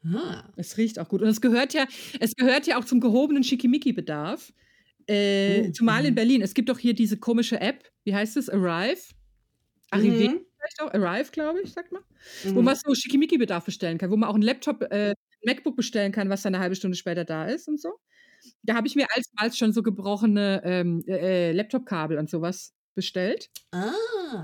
Ah. 0.05 0.43
Es 0.57 0.77
riecht 0.77 0.99
auch 0.99 1.07
gut. 1.07 1.21
Und 1.21 1.29
es 1.29 1.39
gehört 1.41 1.73
ja, 1.73 1.87
es 2.19 2.35
gehört 2.35 2.67
ja 2.67 2.77
auch 2.77 2.85
zum 2.85 2.99
gehobenen 2.99 3.43
Schickimicki-Bedarf. 3.43 4.53
Äh, 5.07 5.67
Oh, 5.67 5.71
zumal 5.71 6.05
in 6.05 6.11
mhm. 6.11 6.15
Berlin. 6.15 6.41
Es 6.41 6.53
gibt 6.53 6.69
doch 6.69 6.79
hier 6.79 6.93
diese 6.93 7.17
komische 7.17 7.59
App, 7.61 7.89
wie 8.03 8.13
heißt 8.15 8.37
es? 8.37 8.49
Arrive? 8.49 9.13
Arrive 9.91 10.29
Mhm. 10.29 10.45
vielleicht 10.57 10.81
auch? 10.81 10.93
Arrive, 10.93 11.31
glaube 11.31 11.61
ich, 11.61 11.73
sagt 11.73 11.91
man. 11.91 12.03
Mhm. 12.43 12.55
Wo 12.55 12.61
man 12.61 12.75
so 12.75 12.93
Schickimicki-Bedarf 12.95 13.65
bestellen 13.65 13.97
kann, 13.97 14.11
wo 14.11 14.17
man 14.17 14.29
auch 14.29 14.33
einen 14.35 14.43
Laptop, 14.43 14.81
äh, 14.91 15.11
ein 15.11 15.15
MacBook 15.45 15.75
bestellen 15.75 16.11
kann, 16.11 16.29
was 16.29 16.41
dann 16.43 16.55
eine 16.55 16.61
halbe 16.63 16.75
Stunde 16.75 16.97
später 16.97 17.25
da 17.25 17.45
ist 17.47 17.67
und 17.67 17.79
so. 17.81 17.93
Da 18.63 18.75
habe 18.75 18.87
ich 18.87 18.95
mir 18.95 19.07
alsmals 19.15 19.57
schon 19.57 19.73
so 19.73 19.83
gebrochene 19.83 20.61
ähm, 20.63 21.03
äh, 21.07 21.51
Laptop-Kabel 21.51 22.17
und 22.17 22.29
sowas 22.29 22.73
bestellt. 22.95 23.49
Ah, 23.71 23.91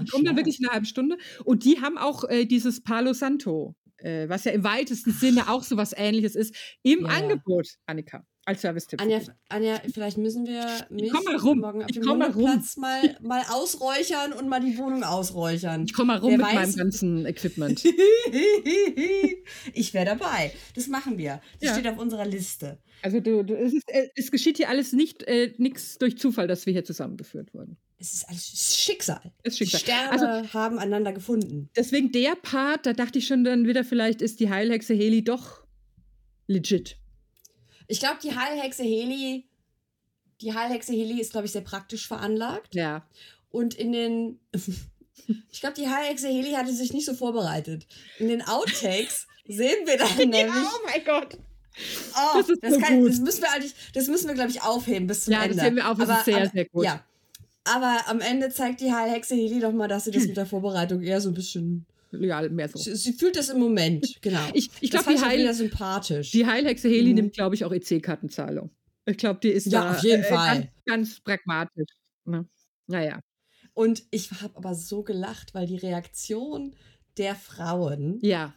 Die 0.01 0.05
kommen 0.07 0.25
dann 0.25 0.35
wirklich 0.35 0.59
in 0.59 0.65
einer 0.65 0.73
halben 0.73 0.85
Stunde. 0.85 1.17
Und 1.45 1.65
die 1.65 1.81
haben 1.81 1.97
auch 1.97 2.23
äh, 2.27 2.45
dieses 2.45 2.81
Palo 2.81 3.13
Santo, 3.13 3.75
äh, 3.97 4.27
was 4.27 4.45
ja 4.45 4.51
im 4.51 4.63
weitesten 4.63 5.11
Sinne 5.11 5.49
auch 5.49 5.63
so 5.63 5.77
was 5.77 5.93
ähnliches 5.95 6.35
ist, 6.35 6.55
im 6.83 7.01
ja. 7.01 7.07
Angebot, 7.07 7.67
Annika, 7.85 8.25
als 8.49 8.61
Service-Tipp. 8.61 9.01
Anja. 9.01 9.21
Anja, 9.47 9.81
vielleicht 9.93 10.17
müssen 10.17 10.45
wir 10.45 10.65
mich 10.89 11.11
morgen 11.13 11.83
auf 11.83 11.91
dem 11.91 12.03
mal. 12.03 12.33
Hundeplatz 12.33 12.77
mal, 12.77 13.17
mal 13.21 13.41
ausräuchern 13.49 14.33
und 14.33 14.49
mal 14.49 14.59
die 14.59 14.77
Wohnung 14.77 15.03
ausräuchern. 15.03 15.85
Ich 15.85 15.93
komme 15.93 16.07
mal 16.13 16.17
rum 16.19 16.31
Wer 16.31 16.37
mit 16.39 16.47
weiß- 16.47 16.53
meinem 16.55 16.75
ganzen 16.75 17.25
Equipment. 17.25 17.83
ich 19.73 19.93
wäre 19.93 20.05
dabei. 20.05 20.51
Das 20.75 20.87
machen 20.87 21.17
wir. 21.17 21.41
Das 21.59 21.69
Ja. 21.69 21.73
steht 21.75 21.87
auf 21.87 21.97
unserer 21.97 22.25
Liste. 22.25 22.79
Also 23.01 23.19
du, 23.21 23.43
du, 23.43 23.55
es, 23.55 23.73
ist, 23.73 23.83
äh, 23.87 24.09
es 24.15 24.29
geschieht 24.31 24.57
hier 24.57 24.67
alles 24.69 24.91
nicht 24.91 25.23
äh, 25.23 25.53
nichts 25.57 25.97
durch 25.97 26.17
Zufall, 26.17 26.47
dass 26.47 26.65
wir 26.65 26.73
hier 26.73 26.83
zusammengeführt 26.83 27.53
wurden. 27.53 27.77
Es 27.97 28.13
ist 28.13 28.27
alles 28.29 28.45
Schicksal. 28.77 29.21
Es 29.43 29.53
ist 29.53 29.57
Schicksal. 29.59 29.79
Die 29.79 29.85
Sterne 29.85 30.11
Also 30.11 30.53
haben 30.53 30.79
einander 30.79 31.13
gefunden. 31.13 31.69
deswegen 31.75 32.11
der 32.11 32.35
Part, 32.41 32.85
da 32.85 32.93
dachte 32.93 33.19
ich 33.19 33.27
schon 33.27 33.43
dann 33.43 33.67
wieder, 33.67 33.83
vielleicht 33.85 34.21
ist 34.21 34.39
die 34.39 34.49
Heilhexe 34.49 34.93
Heli 34.93 35.23
doch 35.23 35.63
legit. 36.47 36.97
Ich 37.89 37.99
glaube, 37.99 38.19
die 38.23 38.35
Heilhexe 38.35 38.83
Heli, 38.83 39.49
die 40.41 40.53
Heilhexe 40.53 40.93
Heli 40.93 41.19
ist, 41.19 41.31
glaube 41.31 41.47
ich, 41.47 41.51
sehr 41.51 41.61
praktisch 41.61 42.07
veranlagt. 42.07 42.75
Ja. 42.75 43.05
Und 43.49 43.73
in 43.73 43.91
den. 43.91 44.39
ich 45.51 45.59
glaube, 45.59 45.75
die 45.75 45.89
Heilhexe 45.89 46.27
Heli 46.27 46.51
hatte 46.51 46.71
sich 46.71 46.93
nicht 46.93 47.05
so 47.05 47.15
vorbereitet. 47.15 47.87
In 48.19 48.27
den 48.27 48.43
Outtakes 48.43 49.27
sehen 49.47 49.85
wir 49.87 49.97
dann 49.97 50.15
nämlich. 50.17 50.63
oh 50.63 50.85
mein 50.85 51.03
Gott. 51.03 51.37
Oh, 52.13 52.37
Das 52.37 52.49
ist 52.49 52.63
das, 52.63 52.73
so 52.75 52.79
kann, 52.79 53.01
gut. 53.01 53.09
das 53.11 53.19
müssen 53.19 53.41
wir 53.41 53.51
eigentlich, 53.51 53.73
das 53.93 54.07
müssen 54.07 54.27
wir, 54.27 54.35
glaube 54.35 54.51
ich, 54.51 54.61
aufheben 54.61 55.07
bis 55.07 55.25
zum 55.25 55.33
Ja, 55.33 55.39
das 55.39 55.51
Ende. 55.51 55.63
heben 55.63 55.75
wir 55.77 55.89
auf, 55.89 55.97
das 55.97 56.09
ist 56.09 56.25
sehr, 56.25 56.37
aber, 56.37 56.49
sehr 56.49 56.65
gut. 56.65 56.85
Ja. 56.85 57.03
Aber 57.63 58.03
am 58.07 58.21
Ende 58.21 58.49
zeigt 58.49 58.81
die 58.81 58.91
Heilhexe 58.93 59.33
Heli 59.35 59.59
doch 59.59 59.71
mal, 59.71 59.87
dass 59.87 60.03
sie 60.03 60.11
das 60.11 60.23
mit 60.27 60.37
der 60.37 60.45
Vorbereitung 60.45 61.01
eher 61.01 61.21
so 61.21 61.29
ein 61.29 61.33
bisschen. 61.33 61.85
Ja, 62.12 62.41
mehr 62.49 62.68
so. 62.70 62.80
Sie, 62.80 62.95
sie 62.95 63.14
fühlt 63.14 63.36
das 63.36 63.49
im 63.49 63.60
Moment, 63.60 64.18
genau. 64.22 64.39
Ich, 64.53 64.70
ich 64.82 64.89
glaube, 64.91 65.14
die, 65.14 65.20
Heil 65.20 65.53
sympathisch. 65.53 66.32
die 66.32 66.45
Heilhexe 66.45 66.88
Heli 66.89 67.10
Mhm. 67.10 67.16
nimmt, 67.16 67.34
glaube 67.34 67.55
ich, 67.55 67.66
auch 67.66 67.72
EC-Kartenzahlung. 67.72 68.72
Ich 69.05 69.18
glaube, 69.18 69.39
die 69.41 69.49
ist 69.49 69.68
Ja, 69.68 69.84
da 69.84 69.91
auf 69.91 70.03
jeden 70.03 70.24
äh, 70.24 70.28
Fall. 70.28 70.55
Ganz, 70.57 70.70
ganz 70.86 71.20
pragmatisch. 71.22 71.88
Ne? 72.26 72.47
Naja. 72.88 73.20
Und 73.74 74.03
ich 74.12 74.30
habe 74.41 74.55
aber 74.57 74.76
so 74.76 75.03
gelacht, 75.03 75.53
weil 75.53 75.68
die 75.68 75.78
Reaktion 75.78 76.76
der 77.18 77.36
Frauen. 77.36 78.20
Ja. 78.22 78.53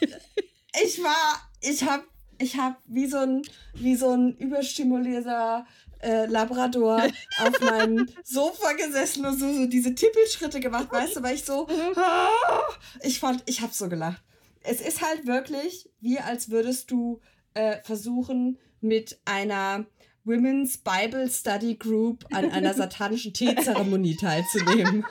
Ich 0.00 1.02
war, 1.02 1.50
ich 1.60 1.82
habe, 1.82 2.04
ich 2.38 2.56
habe 2.56 2.76
wie 2.86 3.06
so 3.06 3.18
ein, 3.18 3.42
wie 3.74 3.96
so 3.96 4.10
ein 4.10 4.36
überstimulierter 4.36 5.66
äh, 6.00 6.26
Labrador 6.26 7.02
auf 7.40 7.60
meinem 7.60 8.08
Sofa 8.24 8.72
gesessen 8.72 9.26
und 9.26 9.38
so, 9.38 9.52
so 9.52 9.66
diese 9.66 9.94
Tippelschritte 9.94 10.60
gemacht, 10.60 10.90
weißt 10.90 11.16
du, 11.16 11.22
weil 11.22 11.34
ich 11.34 11.44
so, 11.44 11.66
ah, 11.96 12.28
ich 13.02 13.18
fand, 13.20 13.42
ich 13.46 13.60
habe 13.60 13.72
so 13.72 13.88
gelacht. 13.88 14.22
Es 14.60 14.80
ist 14.80 15.02
halt 15.02 15.26
wirklich 15.26 15.88
wie 16.00 16.18
als 16.18 16.50
würdest 16.50 16.90
du 16.90 17.20
äh, 17.54 17.78
versuchen 17.82 18.58
mit 18.80 19.20
einer 19.24 19.86
Women's 20.24 20.78
Bible 20.78 21.28
Study 21.30 21.74
Group 21.76 22.24
an 22.32 22.50
einer 22.50 22.74
satanischen 22.74 23.32
Teezeremonie 23.32 24.16
teilzunehmen. 24.16 25.04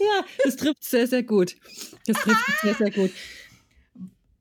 Ja, 0.00 0.24
das 0.44 0.56
trifft 0.56 0.84
sehr, 0.84 1.06
sehr 1.06 1.22
gut. 1.22 1.56
Das 2.06 2.16
trifft 2.18 2.44
sehr, 2.62 2.74
sehr 2.74 2.90
gut. 2.90 3.12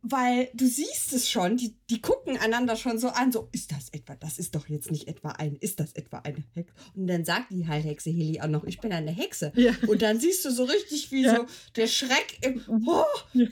Weil 0.08 0.49
du 0.53 0.68
siehst 0.68 1.14
es 1.14 1.32
schon, 1.32 1.58
die, 1.58 1.74
die 1.89 1.99
gucken 1.99 2.38
einander 2.38 2.76
schon 2.76 2.99
so 2.99 3.08
an, 3.08 3.32
so, 3.32 3.49
ist 3.51 3.72
das 3.72 3.89
etwa, 3.89 4.14
das 4.16 4.38
ist 4.38 4.53
doch 4.53 4.68
jetzt 4.70 4.91
nicht 4.91 5.08
etwa 5.08 5.30
ein, 5.32 5.56
ist 5.56 5.80
das 5.80 5.93
etwa 5.93 6.20
eine 6.20 6.43
Hexe? 6.53 6.72
Und 6.93 7.08
dann 7.08 7.26
sagt 7.26 7.49
die 7.49 7.66
Heilhexe 7.68 8.12
Heli 8.12 8.39
auch 8.39 8.47
noch, 8.47 8.66
ich 8.66 8.80
bin 8.80 8.93
eine 8.93 9.10
Hexe. 9.10 9.51
Ja. 9.56 9.74
Und 9.88 10.03
dann 10.03 10.20
siehst 10.20 10.45
du 10.45 10.51
so 10.51 10.66
richtig, 10.66 11.12
wie 11.12 11.24
Ja. 11.24 11.38
so 11.38 11.45
der 11.76 11.88
Schreck 11.88 12.38
im, 12.41 12.62
oh, 12.88 13.03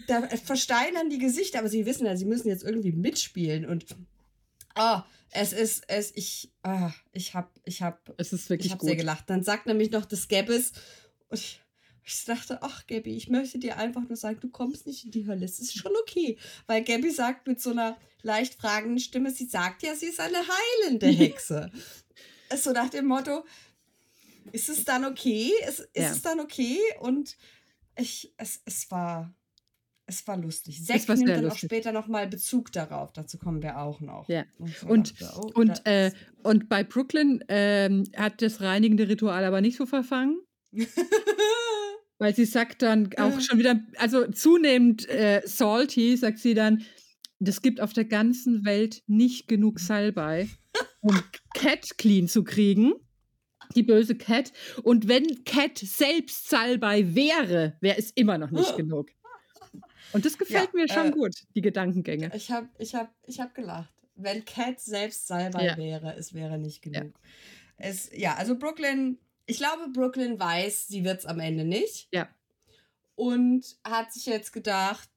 da 0.08 0.28
versteinern 0.28 1.10
die 1.10 1.18
Gesichter, 1.18 1.58
aber 1.58 1.70
sie 1.70 1.88
wissen 1.88 2.06
ja, 2.06 2.16
sie 2.16 2.26
müssen 2.26 2.50
jetzt 2.50 2.64
irgendwie 2.64 2.92
mitspielen 2.92 3.66
und, 3.66 3.86
oh, 4.76 5.00
es 5.32 5.54
ist, 5.54 5.86
es, 5.88 6.12
ich, 6.16 6.52
ah, 6.62 6.92
ich 7.14 7.34
hab, 7.34 7.52
ich 7.66 7.82
hab, 7.82 8.14
Es 8.18 8.32
ist 8.32 8.44
ich 8.44 8.50
wirklich 8.52 8.72
hab 8.74 8.78
gut. 8.80 8.90
sehr 8.90 8.96
gelacht. 8.98 9.28
Dann 9.28 9.42
sagt 9.44 9.66
nämlich 9.66 9.90
noch 9.90 10.06
das 10.06 10.28
Gabbis 10.28 10.74
und 11.30 11.40
ich, 11.40 11.63
ich 12.06 12.26
dachte, 12.26 12.60
ach 12.62 12.86
Gabby, 12.88 13.16
ich 13.16 13.30
möchte 13.30 13.60
dir 13.60 13.78
einfach 13.78 14.02
nur 14.08 14.16
sagen, 14.18 14.40
du 14.42 14.50
kommst 14.50 14.86
nicht 14.88 15.06
in 15.06 15.12
die 15.12 15.26
Hölle. 15.28 15.46
Es 15.46 15.60
ist 15.60 15.78
schon 15.78 15.94
okay. 16.02 16.38
Weil 16.68 16.84
Gabby 16.84 17.12
sagt 17.12 17.48
mit 17.48 17.62
so 17.62 17.72
einer 17.72 17.98
leicht 18.22 18.56
fragenden 18.56 19.00
Stimme, 19.00 19.32
sie 19.32 19.46
sagt 19.46 19.84
ja, 19.84 19.96
sie 19.96 20.08
ist 20.08 20.20
eine 20.20 20.38
heilende 20.38 21.08
Hexe. 21.10 21.72
so 22.56 22.72
nach 22.72 22.90
dem 22.90 23.06
Motto, 23.08 23.46
ist 24.52 24.70
es 24.70 24.84
dann 24.86 25.06
okay? 25.06 25.52
Ist, 25.68 25.80
ist 25.80 25.90
Ja. 25.96 26.12
es 26.12 26.22
dann 26.22 26.40
okay? 26.40 26.78
Und 27.00 27.38
ich, 27.98 28.34
es, 28.38 28.62
es 28.66 28.90
war, 28.92 29.34
es 30.06 30.28
war 30.28 30.36
lustig. 30.38 30.82
War 30.90 31.16
nimmt 31.16 31.30
dann 31.30 31.38
auch 31.40 31.52
lustig. 31.52 31.70
später 31.70 31.92
nochmal 31.94 32.28
Bezug 32.28 32.72
darauf. 32.74 33.14
Dazu 33.14 33.38
kommen 33.38 33.62
wir 33.64 33.80
auch 33.80 34.02
noch. 34.02 34.28
Ja. 34.28 34.44
Und, 34.60 34.84
Und- 34.84 35.22
dachte, 35.22 35.40
oh, 35.40 35.52
Und, 35.56 35.86
äh, 35.86 36.12
und 36.44 36.68
bei 36.68 36.84
Brooklyn 36.84 37.44
ähm, 37.48 38.04
hat 38.18 38.42
das 38.42 38.60
reinigende 38.62 39.08
Ritual 39.08 39.46
aber 39.46 39.62
nicht 39.62 39.78
so 39.78 39.86
verfangen. 39.86 40.40
Weil 42.24 42.34
sie 42.34 42.46
sagt 42.46 42.82
dann 42.84 43.10
auch 43.18 43.38
Äh. 43.38 43.42
schon 43.42 43.60
wieder, 43.60 43.82
also 43.98 44.26
zunehmend 44.32 45.10
äh, 45.10 45.42
salty, 45.44 46.16
sagt 46.16 46.40
sie 46.40 46.54
dann, 46.54 46.84
das 47.40 47.62
gibt 47.62 47.82
auf 47.82 47.92
der 47.92 48.06
ganzen 48.06 48.64
Welt 48.64 49.04
nicht 49.08 49.50
genug 49.50 49.82
Salbei, 49.82 50.48
um 51.02 51.22
Cat 51.54 51.98
clean 51.98 52.30
zu 52.30 52.46
kriegen. 52.46 52.94
Die 53.76 53.84
böse 53.84 54.16
Cat. 54.16 54.54
Und 54.84 55.10
wenn 55.10 55.44
Cat 55.44 55.78
selbst 55.80 56.48
Salbei 56.50 57.14
wäre, 57.14 57.76
wäre 57.82 57.98
es 57.98 58.12
immer 58.12 58.38
noch 58.38 58.52
nicht 58.52 58.78
genug. 58.78 59.10
Und 60.14 60.24
das 60.24 60.38
gefällt 60.38 60.70
Ja, 60.74 60.80
mir 60.80 60.88
schon 60.88 61.08
äh, 61.08 61.12
gut, 61.12 61.34
die 61.56 61.62
Gedankengänge. 61.62 62.32
Ich 62.34 62.52
habe 62.52 62.70
ich 62.78 62.96
hab, 62.96 63.14
ich 63.28 63.42
hab 63.42 63.54
gelacht. 63.54 63.94
Wenn 64.16 64.46
Cat 64.46 64.80
selbst 64.80 65.28
Salbei 65.28 65.66
Ja. 65.66 65.76
wäre, 65.78 66.16
es 66.16 66.34
wäre 66.34 66.58
nicht 66.58 66.86
Ja. 66.86 67.02
genug. 67.02 67.20
Es, 67.76 68.10
ja, 68.16 68.36
also 68.36 68.58
Brooklyn, 68.58 69.18
ich 69.46 69.58
glaube, 69.58 69.90
Brooklyn 69.92 70.40
weiß, 70.40 70.88
sie 70.88 71.04
wird 71.04 71.20
es 71.20 71.26
am 71.26 71.40
Ende 71.40 71.66
nicht. 71.66 72.08
Ja. 72.12 72.30
Und 73.16 73.78
hat 73.84 74.12
sich 74.14 74.26
jetzt 74.26 74.52
gedacht, 74.54 75.10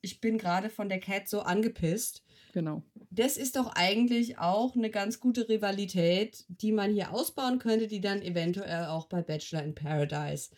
ich 0.00 0.20
bin 0.20 0.38
gerade 0.38 0.70
von 0.70 0.88
der 0.88 1.00
Cat 1.00 1.28
so 1.28 1.40
angepisst. 1.40 2.22
Genau. 2.52 2.82
Das 3.10 3.36
ist 3.36 3.56
doch 3.56 3.72
eigentlich 3.74 4.38
auch 4.38 4.74
eine 4.74 4.90
ganz 4.90 5.20
gute 5.20 5.48
Rivalität, 5.48 6.44
die 6.48 6.72
man 6.72 6.92
hier 6.92 7.12
ausbauen 7.12 7.58
könnte, 7.58 7.86
die 7.86 8.00
dann 8.00 8.22
eventuell 8.22 8.86
auch 8.86 9.06
bei 9.08 9.22
Bachelor 9.22 9.62
in 9.62 9.74
Paradise 9.74 10.50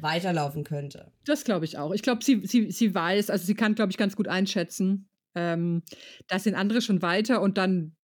weiterlaufen 0.00 0.64
könnte. 0.64 1.10
Das 1.24 1.44
glaube 1.44 1.64
ich 1.64 1.78
auch. 1.78 1.92
Ich 1.92 2.02
glaube, 2.02 2.22
sie, 2.22 2.46
sie, 2.46 2.70
sie 2.70 2.94
weiß, 2.94 3.30
also 3.30 3.46
sie 3.46 3.54
kann, 3.54 3.74
glaube 3.74 3.90
ich, 3.90 3.96
ganz 3.96 4.16
gut 4.16 4.28
einschätzen. 4.28 5.08
Ähm, 5.34 5.82
da 6.28 6.38
sind 6.38 6.54
andere 6.54 6.82
schon 6.82 7.02
weiter 7.02 7.40
und 7.40 7.56
dann 7.56 7.96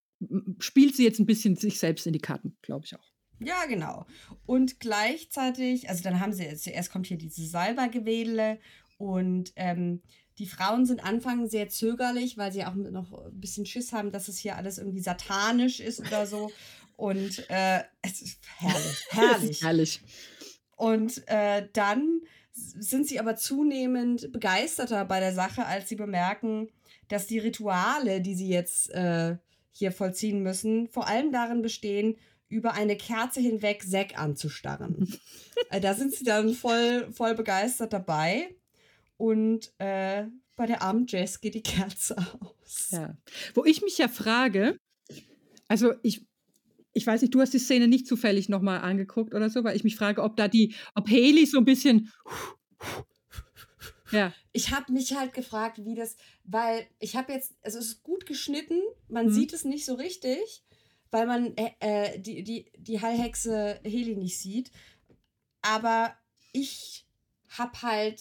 spielt 0.59 0.97
sie 0.97 1.05
jetzt 1.05 1.19
ein 1.19 1.27
bisschen 1.27 1.57
sich 1.57 1.79
selbst 1.79 2.07
in 2.07 2.13
die 2.13 2.21
Karten, 2.21 2.57
glaube 2.63 2.87
ich 2.87 2.95
auch. 2.95 3.12
Ja, 3.45 3.67
genau. 3.67 4.07
Und 4.47 4.81
gleichzeitig, 4.81 5.89
also 5.89 6.03
dann 6.03 6.21
haben 6.21 6.33
sie, 6.33 6.55
zuerst 6.57 6.91
kommt 6.91 7.07
hier 7.07 7.19
diese 7.19 7.47
Salbergewedele 7.47 8.59
und 8.99 9.53
ähm, 9.57 10.03
die 10.39 10.47
Frauen 10.47 10.87
sind 10.87 11.05
anfangs 11.05 11.51
sehr 11.51 11.69
zögerlich, 11.69 12.39
weil 12.39 12.53
sie 12.53 12.65
auch 12.65 12.75
noch 12.75 13.13
ein 13.13 13.41
bisschen 13.41 13.67
Schiss 13.67 13.93
haben, 13.93 14.13
dass 14.13 14.29
es 14.29 14.39
hier 14.39 14.57
alles 14.57 14.79
irgendwie 14.79 15.01
satanisch 15.01 15.81
ist 15.81 16.01
oder 16.01 16.27
so. 16.27 16.51
Und 16.97 17.49
äh, 17.51 17.83
es 18.01 18.23
ist 18.23 18.39
herrlich, 18.59 19.07
herrlich. 19.11 19.63
Herrlich. 19.63 20.03
Und 20.77 21.23
äh, 21.29 21.69
dann 21.73 22.23
sind 22.53 23.07
sie 23.07 23.21
aber 23.21 23.37
zunehmend 23.37 24.33
begeisterter 24.33 25.05
bei 25.05 25.21
der 25.21 25.33
Sache, 25.33 25.67
als 25.67 25.89
sie 25.89 25.97
bemerken, 25.97 26.69
dass 27.09 27.27
die 27.27 27.39
Rituale, 27.39 28.21
die 28.21 28.35
sie 28.35 28.49
jetzt 28.49 28.91
äh, 28.91 29.37
hier 29.71 29.93
vollziehen 29.93 30.43
müssen, 30.43 30.89
vor 30.89 31.09
allem 31.09 31.33
darin 31.33 31.63
bestehen, 31.63 32.17
über 32.53 32.75
eine 32.75 32.97
Kerze 32.97 33.41
hinweg 33.41 33.83
Zack 33.89 34.19
anzustarren. 34.19 35.13
äh, 35.71 35.81
da 35.81 35.95
sind 35.95 36.13
sie 36.15 36.25
dann 36.25 36.55
voll, 36.55 37.11
voll 37.13 37.35
begeistert 37.35 37.93
dabei. 37.93 38.55
Und 39.17 39.73
äh, 39.79 40.27
bei 40.57 40.67
der 40.67 40.83
armen 40.83 41.07
Jess 41.07 41.41
geht 41.41 41.55
die 41.55 41.63
Kerze 41.63 42.17
aus. 42.41 42.89
Ja. 42.91 43.17
Wo 43.55 43.65
ich 43.65 43.83
mich 43.83 43.97
ja 43.99 44.09
frage, 44.09 44.77
also 45.69 45.95
ich, 46.03 46.27
ich 46.93 47.07
weiß 47.07 47.23
nicht, 47.23 47.35
du 47.35 47.41
hast 47.41 47.55
die 47.55 47.59
Szene 47.59 47.89
nicht 47.89 48.07
zufällig 48.07 48.49
nochmal 48.49 48.81
angeguckt 48.81 49.33
oder 49.35 49.49
so, 49.49 49.65
weil 49.65 49.77
ich 49.77 49.85
mich 49.85 49.97
frage, 49.97 50.23
ob 50.23 50.37
da 50.37 50.49
die, 50.49 50.75
ob 50.95 51.09
Haley 51.09 51.47
so 51.47 51.59
ein 51.59 51.65
bisschen. 51.65 52.11
Ja, 54.11 54.35
Ich 54.53 54.71
habe 54.73 54.93
mich 54.93 55.15
halt 55.17 55.33
gefragt, 55.33 55.83
wie 55.87 55.95
das, 55.95 56.17
weil 56.45 56.87
ich 56.99 57.17
habe 57.17 57.33
jetzt, 57.33 57.55
also 57.63 57.79
es 57.79 57.87
ist 57.87 58.03
gut 58.03 58.27
geschnitten, 58.27 58.79
man 59.09 59.29
Mhm. 59.29 59.31
sieht 59.33 59.55
es 59.55 59.65
nicht 59.65 59.87
so 59.87 59.95
richtig, 59.95 60.63
weil 61.13 61.27
man 61.27 61.57
äh, 61.57 61.71
äh, 61.79 62.19
die, 62.19 62.43
die, 62.43 62.73
die 62.77 63.01
Heilhexe 63.01 63.79
Heli 63.85 64.17
nicht 64.17 64.39
sieht. 64.39 64.73
Aber 65.61 66.13
ich 66.53 67.07
habe 67.51 67.83
halt 67.83 68.21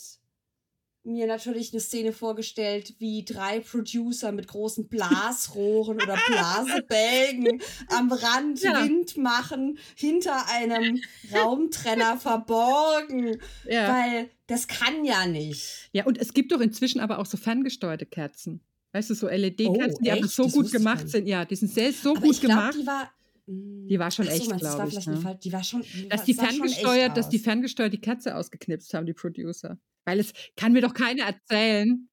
mir 1.04 1.26
natürlich 1.26 1.74
eine 1.74 1.80
Szene 1.80 2.14
vorgestellt, 2.14 2.94
wie 3.00 3.26
drei 3.26 3.60
Producer 3.62 4.32
mit 4.32 4.48
großen 4.48 4.88
Blasrohren 4.88 5.96
oder 6.00 6.16
Blasebälgen 6.28 7.60
am 7.90 8.12
Rand 8.12 8.62
Ja. 8.62 8.84
Wind 8.84 9.18
machen, 9.18 9.80
hinter 9.96 10.48
einem 10.50 11.02
Raumtrenner 11.34 12.18
verborgen. 12.20 13.42
ja. 13.68 13.88
Weil 13.92 14.30
das 14.46 14.68
kann 14.68 15.06
ja 15.06 15.26
nicht. 15.26 15.90
Ja, 15.94 16.06
und 16.06 16.18
es 16.18 16.34
gibt 16.34 16.52
doch 16.52 16.60
inzwischen 16.60 17.00
aber 17.00 17.20
auch 17.20 17.26
so 17.26 17.38
ferngesteuerte 17.38 18.06
Kerzen. 18.06 18.62
Weißt 18.94 19.10
du, 19.10 19.16
so 19.16 19.28
LED-Kerzen, 19.30 19.96
Oh, 20.00 20.04
die 20.04 20.12
aber 20.12 20.28
so 20.28 20.44
Das 20.44 20.52
gut 20.54 20.72
gemacht 20.72 21.08
sind. 21.10 21.28
Ja, 21.28 21.46
die 21.46 21.56
sind 21.56 21.72
selbst 21.72 22.04
so 22.04 22.12
Aber 22.12 22.22
gut 22.22 22.36
ich 22.36 22.42
glaube, 22.42 22.56
gemacht. 22.56 22.78
die 22.82 22.86
war. 22.88 23.12
mm, 23.48 23.88
Die 23.88 24.00
war 24.00 24.12
schon 24.12 24.28
ach 24.28 24.32
so, 24.32 24.38
echt, 24.52 24.60
glaub 24.60 24.78
war 24.80 24.88
ich, 24.88 25.08
ne? 25.08 25.40
Die 25.44 25.54
war 25.54 25.64
schon. 25.64 25.82
Die 25.82 26.10
dass 26.10 26.20
war, 26.20 26.26
die 26.26 26.34
schon 26.34 26.46
ferngesteuert, 26.46 27.18
dass 27.18 27.30
die 27.30 27.40
ferngesteuert 27.40 27.94
die 27.94 28.02
Kerze 28.02 28.36
ausgeknipst 28.36 28.94
haben, 28.94 29.06
die 29.06 29.14
Producer. 29.14 29.78
Weil 30.06 30.20
es 30.20 30.34
kann 30.58 30.74
mir 30.74 30.82
doch 30.82 30.94
keiner 30.94 31.24
erzählen. 31.26 32.08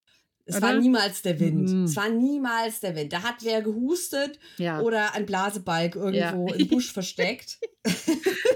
Es 0.44 0.56
oder? 0.56 0.68
war 0.68 0.74
niemals 0.80 1.20
der 1.20 1.38
Wind. 1.40 1.68
Mhm. 1.68 1.84
Es 1.84 1.94
war 1.96 2.08
niemals 2.08 2.80
der 2.80 2.96
Wind. 2.96 3.12
Da 3.12 3.22
hat 3.22 3.36
wer 3.42 3.60
gehustet 3.60 4.38
Ja. 4.56 4.80
oder 4.80 5.12
ein 5.14 5.26
Blasebalg 5.26 5.94
irgendwo 5.96 6.48
Ja. 6.48 6.54
im 6.54 6.68
Busch 6.68 6.92
versteckt. 6.92 7.58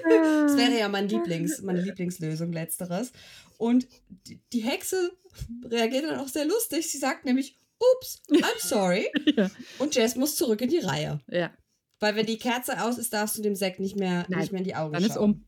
Das 0.05 0.57
wäre 0.57 0.79
ja 0.79 0.89
mein 0.89 1.09
Lieblings, 1.09 1.62
meine 1.62 1.81
Lieblingslösung, 1.81 2.53
letzteres. 2.53 3.12
Und 3.57 3.87
die, 4.27 4.41
die 4.53 4.61
Hexe 4.61 5.12
reagiert 5.64 6.05
dann 6.05 6.18
auch 6.18 6.29
sehr 6.29 6.45
lustig. 6.45 6.91
Sie 6.91 6.99
sagt 6.99 7.25
nämlich, 7.25 7.57
ups, 7.97 8.22
I'm 8.30 8.45
sorry. 8.59 9.09
Ja. 9.37 9.51
Und 9.78 9.95
Jess 9.95 10.16
muss 10.16 10.37
zurück 10.37 10.61
in 10.61 10.68
die 10.70 10.78
Reihe. 10.78 11.20
ja, 11.28 11.51
Weil 12.01 12.16
wenn 12.16 12.26
die 12.26 12.39
Kerze 12.39 12.83
aus 12.83 12.99
ist, 12.99 13.12
darfst 13.12 13.37
du 13.39 13.43
dem 13.43 13.55
Sekt 13.57 13.80
nicht 13.80 13.97
mehr, 13.97 14.24
Nein, 14.28 14.41
nicht 14.41 14.53
mehr 14.53 14.61
in 14.61 14.64
die 14.64 14.74
Augen 14.76 14.93
dann 14.95 15.05
ist 15.05 15.14
schauen. 15.14 15.33
um. 15.33 15.47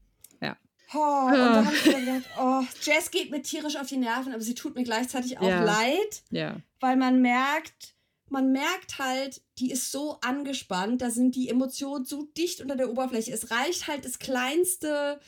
Oh, 0.97 0.99
und 0.99 1.33
Ah. 1.35 1.55
da 1.55 1.65
habe 1.65 1.75
ich 1.75 1.85
mir 1.87 2.01
gedacht, 2.01 2.31
oh, 2.39 2.63
Jess 2.83 3.11
geht 3.11 3.31
mir 3.33 3.43
tierisch 3.43 3.75
auf 3.77 3.89
die 3.89 3.97
Nerven, 3.97 4.33
aber 4.33 4.43
sie 4.43 4.55
tut 4.55 4.77
mir 4.77 4.85
gleichzeitig 4.85 5.39
auch 5.39 5.49
Ja. 5.49 5.65
leid, 5.65 6.23
Ja, 6.31 6.61
weil 6.79 6.97
man 6.97 7.21
merkt, 7.21 7.95
man 8.29 8.53
merkt 8.53 8.99
halt, 8.99 9.43
die 9.59 9.73
ist 9.73 9.91
so 9.91 10.19
angespannt, 10.21 11.03
da 11.03 11.11
sind 11.11 11.35
die 11.35 11.49
Emotionen 11.49 12.05
so 12.05 12.25
dicht 12.37 12.61
unter 12.61 12.77
der 12.77 12.91
Oberfläche. 12.91 13.33
Es 13.33 13.51
reicht 13.51 13.89
halt 13.89 14.05
das 14.05 14.21
kleinste 14.21 15.19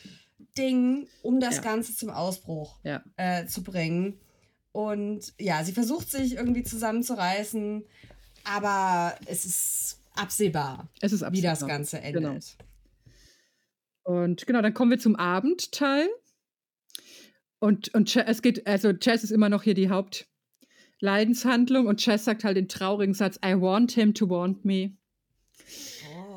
Ding, 0.57 1.07
um 1.21 1.39
das 1.41 1.55
Ja. 1.57 1.61
Ganze 1.63 1.93
zum 1.95 2.11
Ausbruch 2.11 2.79
ja. 2.83 3.03
äh, 3.17 3.45
zu 3.47 3.61
bringen. 3.63 4.19
Und 4.77 5.33
ja, 5.39 5.63
sie 5.63 5.71
versucht 5.71 6.11
sich 6.11 6.35
irgendwie 6.35 6.61
zusammenzureißen, 6.61 7.83
aber 8.43 9.15
es 9.25 9.43
ist 9.43 10.03
absehbar, 10.13 10.87
Es 11.01 11.13
ist 11.13 11.25
wie 11.31 11.41
das. 11.41 11.65
Ganze 11.65 11.99
endet. 11.99 12.21
Genau. 12.21 12.37
Und 14.03 14.45
genau, 14.45 14.61
dann 14.61 14.75
kommen 14.75 14.91
wir 14.91 14.99
zum 14.99 15.15
Abendteil. 15.15 16.07
Und, 17.57 17.91
und 17.95 18.15
es 18.15 18.43
geht, 18.43 18.67
also 18.67 18.93
Chess 18.93 19.23
ist 19.23 19.31
immer 19.31 19.49
noch 19.49 19.63
hier 19.63 19.73
die 19.73 19.89
Hauptleidenshandlung 19.89 21.87
und 21.87 21.99
Chess 21.99 22.25
sagt 22.25 22.43
halt 22.43 22.55
den 22.55 22.67
traurigen 22.67 23.15
Satz, 23.15 23.39
I 23.43 23.59
want 23.59 23.93
him 23.93 24.13
to 24.13 24.29
want 24.29 24.63
me. 24.63 24.91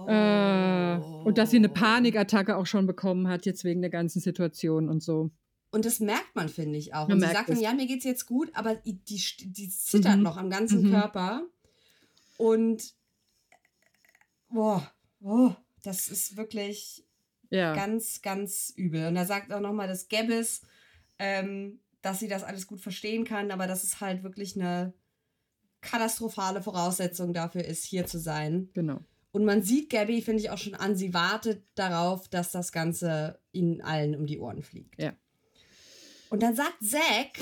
Äh, 0.08 0.96
und 1.24 1.36
dass 1.36 1.50
sie 1.50 1.58
eine 1.58 1.68
Panikattacke 1.68 2.56
auch 2.56 2.64
schon 2.64 2.86
bekommen 2.86 3.28
hat, 3.28 3.44
jetzt 3.44 3.64
wegen 3.64 3.82
der 3.82 3.90
ganzen 3.90 4.20
Situation 4.20 4.88
und 4.88 5.02
so. 5.02 5.30
Und 5.72 5.84
das 5.84 6.00
merkt 6.00 6.34
man, 6.34 6.48
finde 6.48 6.78
ich 6.78 6.94
auch. 6.94 7.06
Man 7.08 7.18
Und 7.18 7.26
sie 7.26 7.32
sagt 7.32 7.48
dann, 7.48 7.60
ja, 7.60 7.72
mir 7.72 7.86
geht's 7.86 8.04
jetzt 8.04 8.26
gut, 8.26 8.50
aber 8.54 8.74
die, 8.74 8.94
die, 9.04 9.68
zittert 9.68 10.16
Mhm. 10.16 10.22
noch 10.22 10.36
am 10.36 10.50
ganzen 10.50 10.82
Mhm. 10.88 10.90
Körper. 10.90 11.42
Und 12.38 12.94
boah, 14.48 14.90
oh, 15.22 15.52
das 15.82 16.08
ist 16.08 16.36
wirklich 16.36 17.04
Ja. 17.50 17.74
ganz, 17.74 18.22
ganz 18.22 18.72
übel. 18.76 19.06
Und 19.06 19.16
er 19.16 19.26
sagt 19.26 19.52
auch 19.52 19.60
nochmal, 19.60 19.88
dass 19.88 20.08
Gabbis, 20.08 20.62
ähm, 21.18 21.80
dass 22.02 22.18
sie 22.18 22.28
das 22.28 22.42
alles 22.42 22.66
gut 22.66 22.80
verstehen 22.80 23.24
kann, 23.24 23.50
aber 23.50 23.66
dass 23.66 23.84
es 23.84 24.00
halt 24.00 24.22
wirklich 24.22 24.56
eine 24.56 24.92
katastrophale 25.82 26.62
Voraussetzung 26.62 27.32
dafür 27.32 27.64
ist, 27.64 27.84
hier 27.84 28.06
zu 28.06 28.18
sein. 28.18 28.70
Genau. 28.74 29.00
Und 29.32 29.44
man 29.44 29.62
sieht 29.62 29.90
Gabby, 29.90 30.22
finde 30.22 30.40
ich 30.40 30.50
auch 30.50 30.58
schon 30.58 30.74
an, 30.74 30.96
sie 30.96 31.14
wartet 31.14 31.62
darauf, 31.76 32.28
dass 32.28 32.50
das 32.50 32.72
Ganze 32.72 33.38
ihnen 33.52 33.80
allen 33.80 34.16
um 34.16 34.26
die 34.26 34.38
Ohren 34.40 34.62
fliegt. 34.62 35.00
Ja. 35.00 35.12
Und 36.30 36.42
dann 36.42 36.56
sagt 36.56 36.82
Zack 36.82 37.38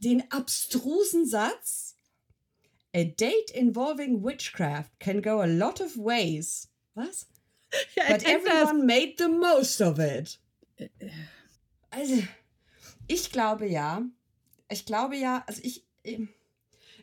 den 0.00 0.30
abstrusen 0.32 1.26
Satz: 1.26 1.96
A 2.94 3.04
date 3.04 3.50
involving 3.52 4.24
witchcraft 4.24 4.98
can 4.98 5.20
go 5.20 5.40
a 5.40 5.46
lot 5.46 5.80
of 5.80 5.96
ways. 5.96 6.68
Was? 6.94 7.26
But 8.08 8.24
everyone 8.24 8.86
made 8.86 9.14
the 9.18 9.28
most 9.28 9.82
of 9.82 9.98
it. 9.98 10.40
Also, 11.90 12.22
ich 13.06 13.30
glaube 13.30 13.66
ja. 13.66 14.02
Ich 14.70 14.86
glaube 14.86 15.16
ja, 15.16 15.44
also 15.46 15.60
ich. 15.62 15.84
ähm, 16.04 16.28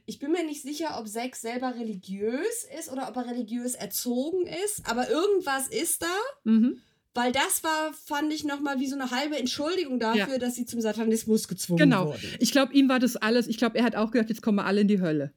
Ich 0.07 0.19
bin 0.19 0.31
mir 0.31 0.43
nicht 0.43 0.61
sicher, 0.61 0.99
ob 0.99 1.07
Zack 1.07 1.35
selber 1.35 1.73
religiös 1.75 2.63
ist 2.79 2.91
oder 2.91 3.09
ob 3.09 3.15
er 3.17 3.25
religiös 3.27 3.73
erzogen 3.73 4.45
ist, 4.45 4.85
aber 4.87 5.09
irgendwas 5.09 5.67
ist 5.67 6.01
da, 6.03 6.15
Mhm. 6.43 6.79
Weil 7.15 7.31
das 7.31 7.63
war, 7.63 7.91
fand 8.05 8.31
ich 8.31 8.43
nochmal 8.43 8.79
wie 8.79 8.87
so 8.87 8.95
eine 8.95 9.09
halbe 9.09 9.37
Entschuldigung 9.39 9.99
dafür, 9.99 10.33
Ja. 10.33 10.37
dass 10.37 10.53
sie 10.55 10.65
zum 10.67 10.81
Satanismus 10.81 11.47
gezwungen 11.47 11.79
Genau. 11.79 12.07
wurden. 12.09 12.21
Ich 12.39 12.51
glaube, 12.51 12.73
ihm 12.73 12.87
war 12.89 12.99
das 12.99 13.15
alles, 13.15 13.47
ich 13.47 13.57
glaube, 13.57 13.77
er 13.79 13.83
hat 13.85 13.95
auch 13.95 14.11
gedacht, 14.11 14.29
jetzt 14.29 14.43
kommen 14.43 14.57
wir 14.57 14.65
alle 14.65 14.81
in 14.81 14.87
die 14.87 15.01
Hölle. 15.01 15.33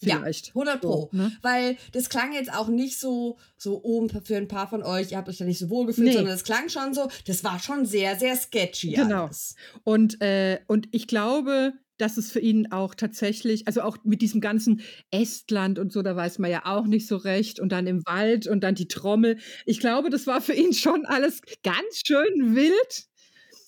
Ja, 0.00 0.18
Vielleicht. 0.18 0.50
100 0.54 0.80
Pro. 0.80 1.08
So, 1.10 1.16
ne? 1.18 1.32
Weil 1.42 1.76
das 1.90 2.08
klang 2.08 2.32
jetzt 2.32 2.52
auch 2.54 2.68
nicht 2.68 3.00
so, 3.00 3.36
so 3.56 3.82
oben 3.82 4.08
für 4.24 4.36
ein 4.36 4.46
paar 4.46 4.68
von 4.68 4.84
euch, 4.84 5.10
ihr 5.10 5.18
habt 5.18 5.28
euch 5.28 5.38
da 5.38 5.44
nicht 5.44 5.58
so 5.58 5.70
wohl 5.70 5.86
gefühlt, 5.86 6.06
Nee. 6.06 6.12
sondern 6.14 6.34
es 6.34 6.44
klang 6.44 6.68
schon 6.68 6.94
so, 6.94 7.08
das 7.26 7.42
war 7.42 7.58
schon 7.58 7.84
sehr, 7.84 8.16
sehr 8.16 8.36
sketchy 8.36 8.92
Genau. 8.92 9.24
alles. 9.24 9.56
Und, 9.82 10.20
äh, 10.22 10.60
und 10.68 10.86
ich 10.92 11.08
glaube, 11.08 11.72
dass 11.98 12.16
es 12.16 12.30
für 12.32 12.40
ihn 12.40 12.70
auch 12.72 12.94
tatsächlich, 12.94 13.66
also 13.66 13.82
auch 13.82 13.98
mit 14.04 14.22
diesem 14.22 14.40
ganzen 14.40 14.80
Estland 15.10 15.78
und 15.78 15.92
so, 15.92 16.02
da 16.02 16.16
weiß 16.16 16.38
man 16.38 16.50
ja 16.50 16.62
auch 16.64 16.86
nicht 16.86 17.06
so 17.06 17.16
recht. 17.16 17.60
Und 17.60 17.70
dann 17.72 17.86
im 17.86 18.02
Wald 18.06 18.46
und 18.46 18.60
dann 18.62 18.74
die 18.74 18.88
Trommel. 18.88 19.38
Ich 19.66 19.80
glaube, 19.80 20.08
das 20.10 20.26
war 20.26 20.40
für 20.40 20.54
ihn 20.54 20.72
schon 20.72 21.04
alles 21.06 21.40
ganz 21.62 22.02
schön 22.06 22.54
wild. 22.56 23.04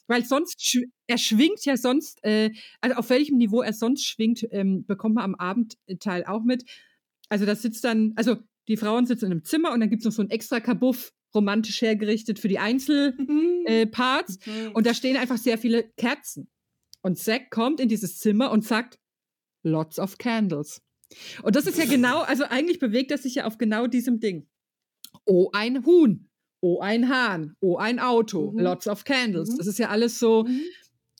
Weil 0.06 0.24
sonst, 0.24 0.76
er 1.06 1.18
schwingt 1.18 1.64
ja 1.64 1.76
sonst, 1.76 2.18
äh, 2.24 2.50
also 2.80 2.96
auf 2.96 3.10
welchem 3.10 3.36
Niveau 3.38 3.62
er 3.62 3.72
sonst 3.72 4.04
schwingt, 4.04 4.44
ähm, 4.50 4.84
bekommt 4.84 5.14
man 5.14 5.24
am 5.24 5.34
Abendteil 5.36 6.24
auch 6.24 6.42
mit. 6.42 6.64
Also 7.28 7.46
das 7.46 7.62
sitzt 7.62 7.84
dann, 7.84 8.12
also 8.16 8.36
die 8.66 8.76
Frauen 8.76 9.06
sitzen 9.06 9.26
in 9.26 9.32
einem 9.32 9.44
Zimmer 9.44 9.70
und 9.72 9.78
dann 9.80 9.88
gibt 9.88 10.02
es 10.02 10.06
noch 10.06 10.12
so 10.12 10.22
einen 10.22 10.30
extra 10.30 10.58
Kabuff 10.58 11.12
romantisch 11.32 11.80
hergerichtet 11.80 12.40
für 12.40 12.48
die 12.48 12.58
Einzelparts. 12.58 14.38
Äh, 14.46 14.50
Mhm. 14.50 14.72
und 14.72 14.84
da 14.86 14.94
stehen 14.94 15.16
einfach 15.16 15.38
sehr 15.38 15.58
viele 15.58 15.84
Kerzen. 15.96 16.48
Und 17.02 17.18
Zack 17.18 17.50
kommt 17.50 17.80
in 17.80 17.88
dieses 17.88 18.18
Zimmer 18.18 18.50
und 18.50 18.64
sagt, 18.64 18.98
lots 19.62 19.98
of 19.98 20.18
candles. 20.18 20.82
Und 21.42 21.56
das 21.56 21.66
ist 21.66 21.78
ja 21.78 21.86
genau, 21.86 22.20
also 22.20 22.44
eigentlich 22.44 22.78
bewegt 22.78 23.10
er 23.10 23.18
sich 23.18 23.36
ja 23.36 23.46
auf 23.46 23.58
genau 23.58 23.86
diesem 23.86 24.20
Ding. 24.20 24.48
Oh, 25.24 25.50
ein 25.52 25.84
Huhn. 25.84 26.28
Oh, 26.60 26.80
ein 26.80 27.08
Hahn. 27.08 27.56
Oh, 27.60 27.76
ein 27.76 27.98
Auto. 27.98 28.52
Mhm. 28.52 28.60
Lots 28.60 28.86
of 28.86 29.04
candles. 29.04 29.50
Mhm. 29.50 29.58
Das 29.58 29.66
ist 29.66 29.78
ja 29.78 29.88
alles 29.88 30.18
so, 30.18 30.44
Mhm. 30.44 30.60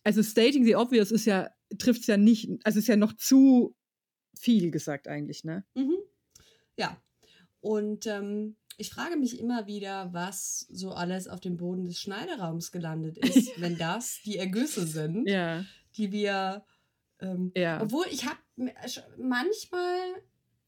also 0.05 0.23
stating 0.23 0.65
the 0.65 0.77
obvious 0.77 1.11
ist 1.11 1.25
ja, 1.25 1.51
trifft 1.79 2.03
es 2.03 2.07
ja 2.07 2.17
nicht, 2.17 2.49
also 2.65 2.79
ist 2.79 2.89
ja 2.89 2.97
noch 2.97 3.15
zu 3.15 3.75
viel 4.39 4.71
gesagt 4.71 5.09
eigentlich, 5.09 5.45
ne? 5.45 5.65
Mhm. 5.75 5.97
Ja. 6.79 7.01
Und 7.61 8.07
ähm, 8.07 8.57
ich 8.81 8.91
frage 8.91 9.17
mich 9.17 9.39
immer 9.39 9.67
wieder, 9.67 10.13
was 10.13 10.67
so 10.71 10.93
alles 10.93 11.29
auf 11.29 11.41
dem 11.41 11.57
Boden 11.57 11.87
des 11.87 11.99
Schneideraums 12.01 12.73
gelandet 12.73 13.19
ist, 13.19 13.51
wenn 13.61 13.77
das 13.79 14.21
die 14.25 14.39
Ergüsse 14.39 14.87
sind, 14.87 15.29
Ja. 15.29 15.65
die 15.97 16.11
wir. 16.13 16.65
Ähm, 17.21 17.53
Ja. 17.55 17.81
Obwohl 17.83 18.07
ich 18.11 18.25
habe 18.27 18.39
manchmal 19.19 19.99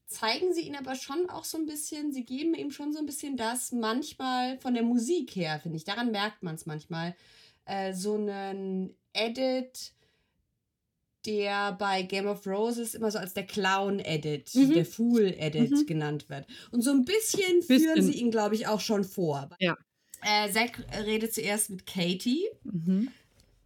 zeigen 0.06 0.52
sie 0.52 0.62
ihn 0.62 0.76
aber 0.76 0.94
schon 0.94 1.30
auch 1.30 1.44
so 1.44 1.56
ein 1.56 1.64
bisschen, 1.64 2.12
sie 2.12 2.24
geben 2.24 2.54
ihm 2.54 2.70
schon 2.70 2.92
so 2.92 2.98
ein 2.98 3.06
bisschen 3.06 3.36
das 3.38 3.72
manchmal 3.72 4.58
von 4.58 4.74
der 4.74 4.82
Musik 4.82 5.34
her, 5.34 5.58
finde 5.60 5.78
ich. 5.78 5.84
Daran 5.84 6.10
merkt 6.10 6.42
man 6.42 6.54
es 6.56 6.66
manchmal. 6.66 7.16
Äh, 7.64 7.94
so 7.94 8.14
einen 8.16 8.94
Edit, 9.14 9.92
der 11.27 11.73
bei 11.73 12.03
Game 12.03 12.27
of 12.27 12.47
Roses 12.47 12.95
immer 12.95 13.11
so 13.11 13.18
als 13.18 13.35
der 13.35 13.47
Clown-Edit, 13.47 14.55
Mhm. 14.55 14.73
der 14.75 14.87
Fool-Edit 14.87 15.70
Mhm. 15.70 15.87
genannt 15.87 16.29
wird. 16.29 16.47
Und 16.70 16.83
so 16.83 16.91
ein 16.91 17.05
bisschen, 17.05 17.61
Bisschen. 17.61 17.79
führen 17.81 18.03
sie 18.03 18.18
ihn, 18.18 18.31
glaube 18.31 18.55
ich, 18.55 18.66
auch 18.66 18.81
schon 18.81 19.05
vor. 19.05 19.51
Ja. 19.61 19.77
Äh, 20.23 20.51
Zack 20.53 20.85
redet 21.05 21.35
zuerst 21.35 21.70
mit 21.70 21.87
Katie. 21.87 22.49
Mhm. 22.64 23.09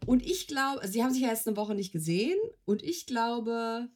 Und 0.06 0.24
ich 0.24 0.46
glaube, 0.46 0.80
also 0.80 0.92
sie 0.92 1.02
haben 1.02 1.12
sich 1.12 1.22
ja 1.22 1.28
jetzt 1.30 1.46
eine 1.48 1.56
Woche 1.56 1.74
nicht 1.74 1.92
gesehen. 1.92 2.38
Und 2.64 2.82
ich 2.82 3.06
glaube, 3.06 3.88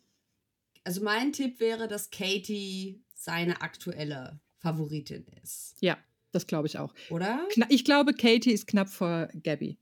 also 0.84 1.02
mein 1.02 1.32
Tipp 1.32 1.60
wäre, 1.60 1.88
dass 1.88 2.10
Katie 2.10 3.02
seine 3.14 3.60
aktuelle 3.62 4.40
Favoritin 4.58 5.24
ist. 5.42 5.76
Ja, 5.80 5.96
das 6.32 6.46
glaube 6.46 6.66
ich 6.66 6.78
auch. 6.78 6.92
Oder? 7.10 7.46
Ich 7.68 7.84
glaube, 7.84 8.12
Katie 8.14 8.52
ist 8.52 8.66
knapp 8.66 8.88
vor 8.88 9.28
Gabby. 9.42 9.78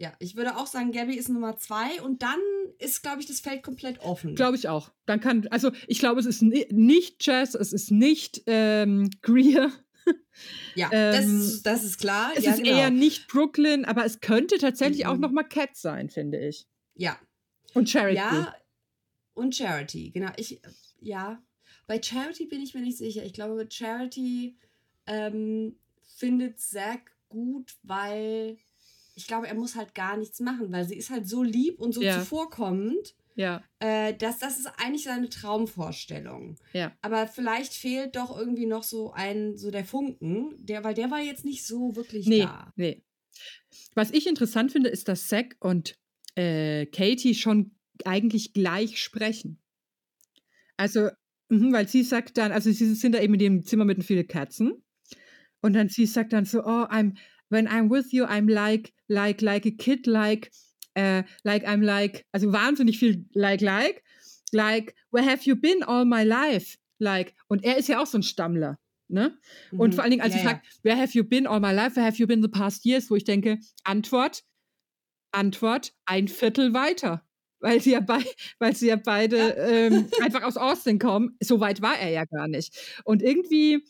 Ja, 0.00 0.12
ich 0.20 0.36
würde 0.36 0.56
auch 0.56 0.68
sagen, 0.68 0.92
Gabby 0.92 1.16
ist 1.16 1.28
Nummer 1.28 1.56
zwei. 1.58 2.00
Und 2.02 2.22
dann 2.22 2.38
ist, 2.78 3.02
glaube 3.02 3.20
ich, 3.20 3.26
das 3.26 3.40
Feld 3.40 3.64
komplett 3.64 3.98
offen. 3.98 4.36
Glaube 4.36 4.56
ich 4.56 4.68
auch. 4.68 4.92
Dann 5.06 5.20
kann, 5.20 5.48
also 5.48 5.72
ich 5.88 5.98
glaube, 5.98 6.20
es 6.20 6.26
ist 6.26 6.40
ni 6.40 6.66
nicht 6.70 7.26
Jazz, 7.26 7.54
es 7.56 7.72
ist 7.72 7.90
nicht 7.90 8.42
ähm, 8.46 9.10
Greer, 9.22 9.72
ja, 10.76 10.88
das, 10.88 11.24
ähm, 11.24 11.40
ist, 11.40 11.62
das 11.66 11.84
ist 11.84 11.98
klar. 11.98 12.30
es 12.36 12.44
ja, 12.44 12.52
ist 12.52 12.62
genau. 12.62 12.78
eher 12.78 12.90
nicht 12.90 13.26
Brooklyn, 13.28 13.84
aber 13.84 14.04
es 14.04 14.20
könnte 14.20 14.58
tatsächlich 14.58 15.04
auch 15.06 15.14
Mhm. 15.16 15.20
noch 15.20 15.32
mal 15.32 15.42
Cat 15.42 15.76
sein, 15.76 16.08
finde 16.10 16.38
ich. 16.46 16.66
Ja, 16.94 17.18
Und 17.74 17.90
Charity. 17.90 18.16
Ja, 18.16 18.54
und 19.34 19.54
Charity, 19.54 20.10
genau. 20.10 20.30
Ich, 20.36 20.60
ja, 21.00 21.42
bei 21.86 22.00
Charity 22.02 22.46
bin 22.46 22.62
ich 22.62 22.72
mir 22.72 22.80
nicht 22.82 22.98
sicher. 22.98 23.24
Ich 23.24 23.32
glaube, 23.32 23.66
Charity 23.70 24.56
ähm, 25.06 25.76
findet 26.16 26.60
Zack 26.60 27.12
gut, 27.28 27.76
weil 27.82 28.58
ich 29.18 29.26
glaube, 29.26 29.48
er 29.48 29.54
muss 29.54 29.74
halt 29.74 29.94
gar 29.94 30.16
nichts 30.16 30.40
machen, 30.40 30.70
weil 30.72 30.86
sie 30.86 30.96
ist 30.96 31.10
halt 31.10 31.28
so 31.28 31.42
lieb 31.42 31.80
und 31.80 31.92
so 31.92 32.02
Ja. 32.02 32.20
zuvorkommend, 32.20 33.14
Ja, 33.34 33.62
äh, 33.80 34.14
dass 34.14 34.38
das 34.38 34.58
ist 34.58 34.66
eigentlich 34.78 35.04
seine 35.04 35.28
Traumvorstellung. 35.28 36.56
ja. 36.72 36.92
Aber 37.02 37.26
vielleicht 37.26 37.72
fehlt 37.74 38.16
doch 38.16 38.36
irgendwie 38.36 38.66
noch 38.66 38.82
so 38.82 39.12
ein, 39.12 39.56
so 39.56 39.70
der 39.70 39.84
Funken, 39.84 40.54
der, 40.64 40.84
weil 40.84 40.94
der 40.94 41.10
war 41.10 41.20
jetzt 41.20 41.44
nicht 41.44 41.64
so 41.66 41.94
wirklich 41.96 42.26
Nee, 42.26 42.40
da. 42.42 42.72
nee. 42.76 43.04
Was 43.94 44.10
ich 44.10 44.26
interessant 44.26 44.72
finde, 44.72 44.88
ist, 44.88 45.08
dass 45.08 45.28
Zack 45.28 45.56
und 45.60 45.98
äh, 46.36 46.86
Katie 46.86 47.34
schon 47.34 47.72
eigentlich 48.04 48.52
gleich 48.52 49.02
sprechen. 49.02 49.60
Also, 50.76 51.08
mhm, 51.48 51.72
weil 51.72 51.88
sie 51.88 52.02
sagt 52.04 52.38
dann, 52.38 52.52
also 52.52 52.70
sie 52.70 52.94
sind 52.94 53.12
da 53.14 53.20
eben 53.20 53.34
in 53.34 53.40
dem 53.40 53.62
Zimmer 53.66 53.84
mit 53.84 53.98
den 53.98 54.04
vielen 54.04 54.26
Katzen. 54.26 54.82
Und 55.60 55.72
dann 55.72 55.88
sie 55.88 56.06
sagt 56.06 56.32
dann 56.32 56.44
so, 56.44 56.60
oh, 56.60 56.84
I'm, 56.86 57.16
when 57.50 57.66
I'm 57.66 57.88
with 57.88 58.12
you, 58.12 58.24
I'm 58.26 58.48
like, 58.48 58.92
like, 59.08 59.42
like 59.42 59.66
a 59.66 59.70
kid, 59.70 60.06
like, 60.06 60.50
äh, 60.94 61.22
like 61.44 61.64
I'm 61.66 61.82
like, 61.82 62.26
also 62.32 62.52
wahnsinnig 62.52 62.98
viel 62.98 63.24
like, 63.34 63.60
like, 63.62 64.02
like, 64.52 64.94
where 65.10 65.24
have 65.24 65.44
you 65.46 65.54
been 65.56 65.82
all 65.82 66.04
my 66.04 66.24
life? 66.24 66.76
Like, 67.00 67.34
und 67.48 67.64
er 67.64 67.76
ist 67.76 67.88
ja 67.88 68.00
auch 68.00 68.06
so 68.06 68.18
ein 68.18 68.22
Stammler, 68.22 68.78
ne? 69.08 69.38
Und 69.72 69.90
Mhm. 69.90 69.92
vor 69.94 70.02
allen 70.02 70.10
Dingen, 70.10 70.22
als 70.22 70.34
Ja, 70.34 70.40
sie 70.40 70.46
ja. 70.46 70.62
where 70.82 70.96
have 70.96 71.12
you 71.16 71.22
been 71.24 71.46
all 71.46 71.60
my 71.60 71.72
life, 71.72 71.94
where 71.96 72.04
have 72.04 72.16
you 72.18 72.26
been 72.26 72.42
the 72.42 72.48
past 72.48 72.84
years, 72.84 73.08
wo 73.10 73.14
ich 73.16 73.24
denke, 73.24 73.58
Antwort, 73.84 74.42
Antwort, 75.32 75.92
ein 76.06 76.28
Viertel 76.28 76.72
weiter. 76.74 77.22
Weil 77.60 77.80
sie 77.80 77.90
ja, 77.92 78.00
bei, 78.00 78.22
weil 78.60 78.74
sie 78.76 78.86
ja 78.88 78.96
beide 78.96 79.36
ähm, 79.56 80.08
einfach 80.22 80.42
aus 80.42 80.56
Austin 80.56 80.98
kommen. 80.98 81.36
So 81.42 81.60
weit 81.60 81.82
war 81.82 81.98
er 81.98 82.10
ja 82.10 82.24
gar 82.24 82.46
nicht. 82.48 82.76
Und 83.04 83.22
irgendwie, 83.22 83.84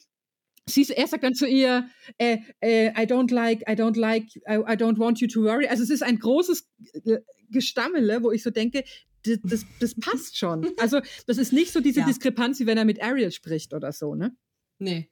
sie, 0.69 0.87
er 0.95 1.07
sagt 1.07 1.25
dann 1.25 1.35
zu 1.35 1.47
ihr, 1.47 1.89
äh, 2.19 2.39
äh, 2.61 2.89
I 2.91 3.07
don't 3.07 3.33
like, 3.33 3.63
I 3.69 3.73
don't 3.75 3.99
like, 3.99 4.25
I, 4.49 4.55
I 4.57 4.77
don't 4.77 4.99
want 4.99 5.21
you 5.21 5.29
to 5.29 5.43
worry. 5.43 5.67
Also 5.67 5.83
es 5.83 5.91
ist 5.91 6.03
ein 6.03 6.19
großes 6.19 6.69
äh, 7.05 7.19
Gestammele, 7.51 8.23
wo 8.23 8.31
ich 8.33 8.43
so 8.43 8.51
denke, 8.51 8.85
das, 9.25 9.39
das, 9.43 9.65
das 9.81 9.95
passt 9.97 10.37
schon. 10.39 10.71
Also 10.79 11.01
das 11.27 11.39
ist 11.39 11.53
nicht 11.53 11.73
so 11.73 11.81
diese 11.81 12.01
Ja. 12.01 12.07
Diskrepanz, 12.07 12.61
wie 12.61 12.67
wenn 12.67 12.79
er 12.79 12.85
mit 12.85 13.03
Ariel 13.03 13.33
spricht 13.33 13.75
oder 13.75 13.93
so, 13.93 14.15
ne? 14.15 14.37
Nee. 14.79 15.11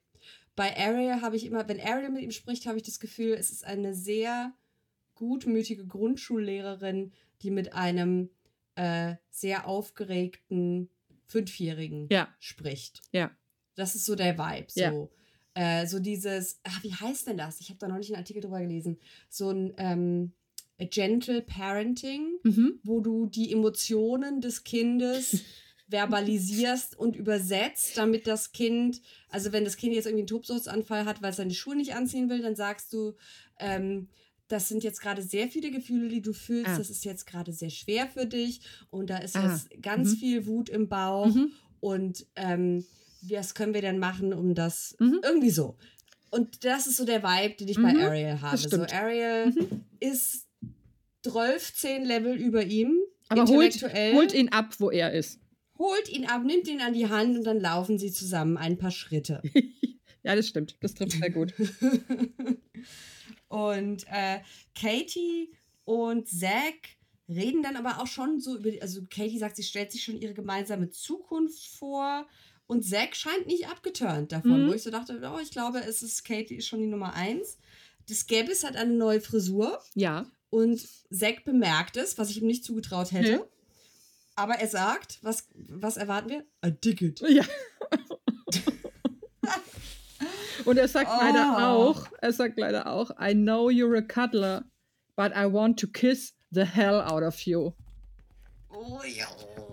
Bei 0.55 0.75
Ariel 0.77 1.21
habe 1.21 1.35
ich 1.35 1.45
immer, 1.45 1.67
wenn 1.67 1.79
Ariel 1.79 2.09
mit 2.09 2.23
ihm 2.23 2.31
spricht, 2.31 2.65
habe 2.65 2.77
ich 2.77 2.83
das 2.83 2.99
Gefühl, 2.99 3.33
es 3.33 3.51
ist 3.51 3.63
eine 3.65 3.93
sehr 3.93 4.53
gutmütige 5.13 5.85
Grundschullehrerin, 5.85 7.11
die 7.41 7.51
mit 7.51 7.73
einem 7.73 8.29
äh, 8.75 9.15
sehr 9.29 9.67
aufgeregten 9.67 10.89
Fünfjährigen 11.25 12.07
Ja. 12.11 12.27
spricht. 12.39 13.01
Ja. 13.11 13.31
Das 13.75 13.93
ist 13.95 14.05
so 14.05 14.15
der 14.15 14.37
Vibe. 14.37 14.67
So, 14.69 14.79
Ja. 14.81 15.07
Äh, 15.59 15.87
so 15.87 15.99
dieses, 15.99 16.59
ach, 16.63 16.83
wie 16.83 16.93
heißt 16.93 17.27
denn 17.27 17.37
das? 17.37 17.59
Ich 17.61 17.69
habe 17.69 17.79
da 17.79 17.87
noch 17.87 17.97
nicht 17.97 18.11
einen 18.11 18.19
Artikel 18.21 18.41
drüber 18.41 18.59
gelesen. 18.61 18.97
So 19.29 19.49
ein 19.49 19.73
ähm, 19.77 20.33
Gentle 20.79 21.41
Parenting, 21.41 22.37
Mhm. 22.43 22.79
wo 22.83 22.99
du 22.99 23.25
die 23.25 23.51
Emotionen 23.51 24.39
des 24.41 24.63
Kindes 24.63 25.41
verbalisierst 25.89 26.97
und 26.99 27.15
übersetzt, 27.15 27.97
damit 27.97 28.27
das 28.27 28.51
Kind, 28.51 29.01
also 29.29 29.51
wenn 29.51 29.63
das 29.63 29.77
Kind 29.77 29.93
jetzt 29.95 30.05
irgendwie 30.05 30.21
einen 30.21 30.27
Tobsuchtsanfall 30.27 31.05
hat, 31.05 31.21
weil 31.21 31.31
es 31.31 31.37
seine 31.37 31.53
Schuhe 31.53 31.75
nicht 31.75 31.95
anziehen 31.95 32.29
will, 32.29 32.41
dann 32.41 32.55
sagst 32.55 32.93
du, 32.93 33.13
ähm, 33.59 34.09
das 34.49 34.69
sind 34.69 34.83
jetzt 34.83 35.01
gerade 35.01 35.21
sehr 35.21 35.47
viele 35.49 35.71
Gefühle, 35.71 36.07
die 36.09 36.21
du 36.21 36.33
fühlst, 36.33 36.69
Ah. 36.71 36.77
das 36.77 36.89
ist 36.89 37.03
jetzt 37.03 37.25
gerade 37.25 37.51
sehr 37.51 37.69
schwer 37.69 38.07
für 38.07 38.25
dich 38.25 38.61
und 38.89 39.09
da 39.09 39.17
ist 39.17 39.35
Ah. 39.35 39.51
jetzt 39.51 39.81
ganz 39.81 40.11
Mhm. 40.11 40.17
viel 40.17 40.45
Wut 40.45 40.69
im 40.69 40.87
Bauch 40.87 41.33
Mhm. 41.33 41.51
und 41.79 42.25
ähm, 42.35 42.85
was 43.31 43.53
können 43.55 43.73
wir 43.73 43.81
denn 43.81 43.99
machen, 43.99 44.33
um 44.33 44.55
das 44.55 44.95
Mhm. 44.99 45.19
irgendwie 45.23 45.49
so. 45.51 45.77
Und 46.29 46.65
das 46.65 46.87
ist 46.87 46.97
so 46.97 47.05
der 47.05 47.23
Vibe, 47.23 47.55
den 47.55 47.67
ich 47.69 47.77
bei 47.81 47.93
Mhm, 47.93 48.01
Ariel 48.01 48.41
habe. 48.41 48.57
So. 48.57 48.81
Ariel 48.83 49.47
Mhm. 49.51 49.81
ist 49.99 50.45
12, 51.23 51.73
10 51.75 52.05
Level 52.05 52.35
über 52.35 52.63
ihm. 52.65 52.97
Aber 53.29 53.45
holt, 53.47 53.75
intellektuell. 53.75 54.13
holt 54.13 54.33
ihn 54.33 54.49
ab, 54.49 54.75
wo 54.79 54.89
er 54.91 55.11
ist. 55.13 55.39
holt 55.77 56.09
ihn 56.09 56.25
ab, 56.25 56.43
nimmt 56.43 56.67
ihn 56.67 56.81
an 56.81 56.93
die 56.93 57.07
Hand 57.09 57.37
und 57.37 57.43
dann 57.43 57.59
laufen 57.59 57.97
sie 57.99 58.11
zusammen 58.11 58.57
ein 58.57 58.77
paar 58.77 58.91
Schritte. 58.91 59.41
ja, 60.23 60.35
das 60.35 60.47
stimmt. 60.47 60.77
Das 60.81 60.93
trifft 60.93 61.11
sehr 61.13 61.29
gut. 61.29 61.53
und 63.49 64.05
äh, 64.09 64.39
Katie 64.79 65.51
und 65.85 66.27
Zack 66.27 66.97
reden 67.29 67.61
dann 67.63 67.75
aber 67.75 68.01
auch 68.01 68.07
schon 68.07 68.39
so 68.39 68.57
über, 68.57 68.69
also 68.81 69.01
Katie 69.09 69.37
sagt, 69.39 69.55
sie 69.57 69.63
stellt 69.63 69.91
sich 69.91 70.03
schon 70.03 70.17
ihre 70.19 70.33
gemeinsame 70.33 70.89
Zukunft 70.89 71.67
vor 71.67 72.25
und 72.67 72.83
Zack 72.83 73.15
scheint 73.15 73.47
nicht 73.47 73.67
abgeturnt 73.69 74.31
davon, 74.31 74.65
Mhm. 74.65 74.69
wo 74.69 74.73
ich 74.73 74.83
so 74.83 74.91
dachte, 74.91 75.19
oh, 75.33 75.39
ich 75.39 75.51
glaube, 75.51 75.79
es 75.79 76.01
ist 76.01 76.23
Katie 76.25 76.55
ist 76.57 76.67
schon 76.67 76.79
die 76.79 76.87
Nummer 76.87 77.13
eins. 77.13 77.57
Das 78.09 78.27
Gabbis 78.27 78.63
hat 78.63 78.75
eine 78.75 78.93
neue 78.93 79.19
Frisur 79.21 79.79
Ja. 79.95 80.25
und 80.49 80.87
Zack 81.11 81.43
bemerkt 81.45 81.97
es, 81.97 82.17
was 82.17 82.29
ich 82.29 82.41
ihm 82.41 82.47
nicht 82.47 82.63
zugetraut 82.63 83.11
hätte. 83.11 83.37
Nee. 83.37 83.43
Aber 84.35 84.55
er 84.55 84.67
sagt, 84.67 85.17
was, 85.23 85.47
was 85.55 85.97
erwarten 85.97 86.29
wir? 86.29 86.45
Dig 86.83 87.01
it. 87.01 87.21
Ja. 87.27 87.43
Und 90.65 90.77
er 90.77 90.87
sagt 90.87 91.09
leider 91.09 91.55
Oh. 91.57 91.61
auch, 91.91 92.07
er 92.21 92.33
sagt 92.33 92.57
leider 92.59 92.87
auch, 92.87 93.11
I 93.21 93.33
know 93.33 93.69
you're 93.69 93.97
a 93.97 94.01
cuddler, 94.01 94.65
but 95.15 95.31
I 95.31 95.45
want 95.51 95.79
to 95.79 95.87
kiss 95.87 96.33
the 96.51 96.65
hell 96.65 97.01
out 97.01 97.23
of 97.23 97.39
you. 97.41 97.71
Oh 98.69 98.99
ja. 99.07 99.27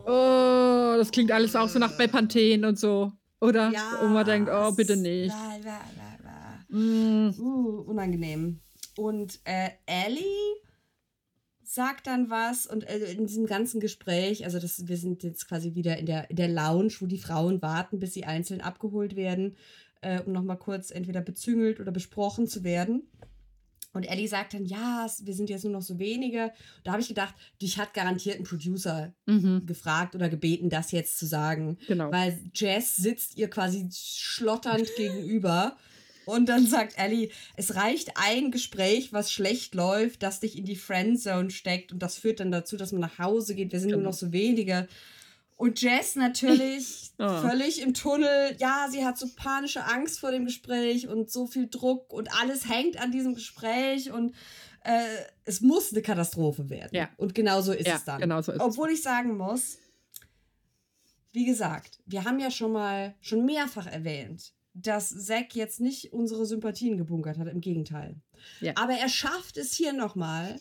Oh, 0.07 0.95
das 0.99 1.11
klingt 1.11 1.33
alles 1.33 1.57
auch 1.57 1.69
so 1.69 1.79
nach 1.79 1.97
Bepanthen 1.97 2.65
und 2.65 2.79
so. 2.79 3.13
Oder? 3.41 3.71
Und 4.03 4.13
man 4.13 4.25
denkt, 4.25 4.51
oh, 4.53 4.73
bitte 4.73 4.97
nicht. 4.97 5.29
La, 5.35 5.57
la, 5.65 5.81
la. 6.25 6.79
Mm, 6.79 7.35
Uh, 7.39 7.81
unangenehm. 7.83 8.61
Und 8.97 9.41
äh, 9.45 9.71
Ellie 9.87 10.25
sagt 11.63 12.07
dann 12.07 12.31
was 12.31 12.67
und 12.67 12.89
äh, 12.89 13.13
in 13.13 13.27
diesem 13.27 13.47
ganzen 13.47 13.81
Gespräch, 13.81 14.45
also 14.45 14.59
das, 14.61 14.87
wir 14.87 14.97
sind 14.97 15.23
jetzt 15.23 15.49
quasi 15.49 15.75
wieder 15.75 15.97
in 15.99 16.07
der, 16.07 16.31
in 16.31 16.37
der 16.37 16.49
Lounge, 16.49 16.93
wo 17.01 17.07
die 17.07 17.19
Frauen 17.19 17.61
warten, 17.63 17.99
bis 17.99 18.15
sie 18.15 18.25
einzeln 18.25 18.61
abgeholt 18.61 19.17
werden. 19.17 19.57
äh, 20.03 20.21
um 20.21 20.33
nochmal 20.33 20.59
kurz 20.59 20.91
entweder 20.91 21.23
bezüngelt 21.23 21.81
oder 21.81 21.91
besprochen 21.91 22.47
zu 22.47 22.63
werden. 22.63 23.09
Und 23.95 24.03
Ellie 24.05 24.29
sagt 24.29 24.53
dann, 24.55 24.67
ja, 24.67 25.07
wir 25.23 25.35
sind 25.35 25.49
jetzt 25.49 25.65
nur 25.65 25.73
noch 25.73 25.81
so 25.83 25.99
wenige. 25.99 26.53
Da 26.83 26.93
habe 26.93 27.01
ich 27.01 27.09
gedacht, 27.09 27.35
dich 27.63 27.79
hat 27.79 27.95
garantiert 27.95 28.39
ein 28.39 28.45
Producer 28.45 29.15
Mhm, 29.27 29.65
gefragt 29.65 30.15
oder 30.15 30.29
gebeten, 30.29 30.69
das 30.69 30.91
jetzt 30.93 31.19
zu 31.19 31.25
sagen. 31.27 31.79
genau. 31.87 32.13
Weil 32.13 32.39
Jess 32.55 32.97
sitzt 32.97 33.37
ihr 33.39 33.49
quasi 33.49 33.89
schlotternd 33.93 34.89
gegenüber. 34.97 35.77
Und 36.27 36.49
dann 36.49 36.67
sagt 36.67 36.95
Ellie, 36.99 37.29
es 37.57 37.75
reicht 37.77 38.13
ein 38.17 38.51
Gespräch, 38.51 39.13
was 39.13 39.31
schlecht 39.31 39.75
läuft, 39.75 40.23
das 40.23 40.41
dich 40.41 40.57
in 40.57 40.65
die 40.65 40.77
Friendzone 40.77 41.51
steckt. 41.51 41.93
Und 41.93 41.99
das 42.03 42.17
führt 42.19 42.41
dann 42.41 42.51
dazu, 42.51 42.77
dass 42.79 42.93
man 42.93 43.03
nach 43.03 43.19
Hause 43.19 43.55
geht. 43.55 43.73
Wir 43.73 43.79
sind 43.81 43.91
nur 43.91 43.99
Genau. 43.99 44.11
noch 44.11 44.17
so 44.17 44.33
wenige. 44.33 44.89
Und 45.57 45.81
Jess 45.81 46.17
natürlich 46.17 47.13
Ah. 47.19 47.41
völlig 47.41 47.81
im 47.81 47.95
Tunnel. 47.95 48.57
Ja, 48.59 48.89
sie 48.91 49.05
hat 49.05 49.17
so 49.19 49.29
panische 49.37 49.85
Angst 49.85 50.19
vor 50.19 50.33
dem 50.33 50.45
Gespräch 50.47 51.07
und 51.07 51.31
so 51.31 51.47
viel 51.47 51.69
Druck 51.69 52.13
und 52.13 52.29
alles 52.41 52.69
hängt 52.69 52.97
an 53.01 53.13
diesem 53.13 53.35
Gespräch 53.35 54.11
und 54.11 54.35
äh, 54.83 55.05
es 55.45 55.61
muss 55.61 55.93
eine 55.93 56.03
Katastrophe 56.03 56.69
werden. 56.71 56.91
Ja. 56.93 57.09
Und 57.17 57.35
genau 57.35 57.61
so 57.61 57.73
ist 57.73 57.87
Ja, 57.87 57.97
es 57.97 58.05
dann. 58.05 58.21
genau 58.21 58.43
so 58.43 58.51
ist. 58.53 58.61
Obwohl 58.61 58.91
ich 58.91 59.01
sagen 59.03 59.37
muss, 59.37 59.79
wie 61.33 61.45
gesagt, 61.45 61.99
wir 62.07 62.25
haben 62.25 62.39
ja 62.39 62.51
schon 62.51 62.73
mal, 62.73 63.15
schon 63.21 63.45
mehrfach 63.45 63.87
erwähnt, 63.87 64.53
dass 64.75 65.11
Zack 65.27 65.55
jetzt 65.55 65.81
nicht 65.81 66.13
unsere 66.13 66.47
Sympathien 66.47 66.97
gebunkert 66.99 67.39
hat, 67.39 67.47
im 67.49 67.61
Gegenteil. 67.61 68.17
Ja. 68.61 68.73
Aber 68.77 68.95
er 68.95 69.09
schafft 69.09 69.57
es 69.57 69.73
hier 69.75 69.93
nochmal, 69.93 70.61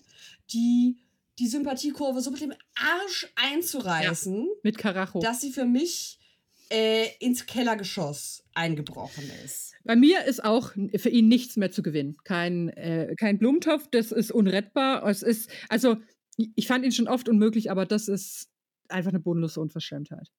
die, 0.51 0.97
die 1.39 1.47
Sympathiekurve 1.47 2.21
so 2.21 2.31
mit 2.31 2.41
dem 2.41 2.53
Arsch 2.75 3.31
einzureißen, 3.35 4.47
Mit 4.63 4.77
Karacho. 4.77 5.19
dass 5.19 5.41
sie 5.41 5.51
für 5.51 5.65
mich 5.65 6.19
äh, 6.69 7.07
ins 7.19 7.45
Kellergeschoss 7.45 8.43
eingebrochen 8.53 9.29
ist. 9.43 9.73
Bei 9.83 9.95
mir 9.95 10.23
ist 10.25 10.43
auch 10.43 10.71
für 10.71 11.09
ihn 11.09 11.27
nichts 11.27 11.57
mehr 11.57 11.71
zu 11.71 11.83
gewinnen. 11.83 12.17
Kein, 12.23 12.69
äh, 12.69 13.15
kein 13.17 13.37
Blumentopf, 13.37 13.87
das 13.91 14.11
ist 14.11 14.31
unrettbar. 14.31 15.05
Es 15.07 15.23
ist, 15.23 15.49
also, 15.69 15.97
ich 16.37 16.67
fand 16.67 16.85
ihn 16.85 16.91
schon 16.91 17.07
oft 17.07 17.27
unmöglich, 17.27 17.69
aber 17.69 17.85
das 17.85 18.07
ist 18.07 18.49
einfach 18.87 19.09
eine 19.09 19.19
bodenlose 19.19 19.59
Unverschämtheit. 19.59 20.31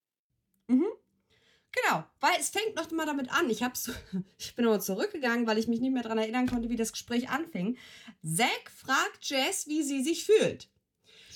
Genau, 1.75 2.05
weil 2.21 2.35
es 2.39 2.51
fängt 2.51 2.77
noch 2.77 2.91
mal 2.93 3.07
damit 3.07 3.31
an. 3.33 3.51
Ich, 3.51 3.63
hab's, 3.63 3.91
ich 4.39 4.55
bin 4.55 4.65
nochmal 4.65 4.81
zurückgegangen, 4.81 5.47
weil 5.47 5.59
ich 5.59 5.67
mich 5.69 5.81
nicht 5.81 5.93
mehr 5.93 6.03
daran 6.03 6.19
erinnern 6.19 6.47
konnte, 6.47 6.71
wie 6.71 6.77
das 6.77 6.93
Gespräch 6.93 7.29
anfing. 7.31 7.77
Zack 8.23 8.71
fragt 8.75 9.25
Jess, 9.25 9.67
wie 9.67 9.83
sie 9.83 10.03
sich 10.03 10.25
fühlt. 10.25 10.69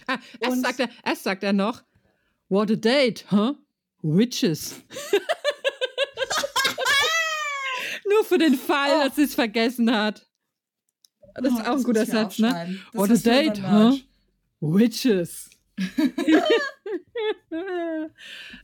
Erst 0.41 0.63
sagt, 0.63 0.81
er, 0.81 0.89
erst 1.05 1.25
sagt 1.25 1.43
er 1.43 1.53
noch, 1.53 1.83
what 2.49 2.71
a 2.71 2.77
date, 2.77 3.27
huh? 3.31 3.55
Witches. 4.03 4.81
Nur 8.09 8.25
für 8.25 8.39
den 8.39 8.55
Fall, 8.55 8.91
Oh. 8.95 9.05
dass 9.05 9.17
sie 9.17 9.25
es 9.25 9.35
vergessen 9.35 9.95
hat. 9.95 10.27
Das 11.35 11.53
ist 11.53 11.59
Oh, 11.61 11.71
auch 11.71 11.77
ein 11.77 11.83
guter 11.83 12.07
Satz, 12.07 12.39
ne? 12.39 12.79
What 12.93 13.11
a 13.11 13.15
date, 13.15 13.61
huh? 13.63 13.97
Witches. 14.61 15.51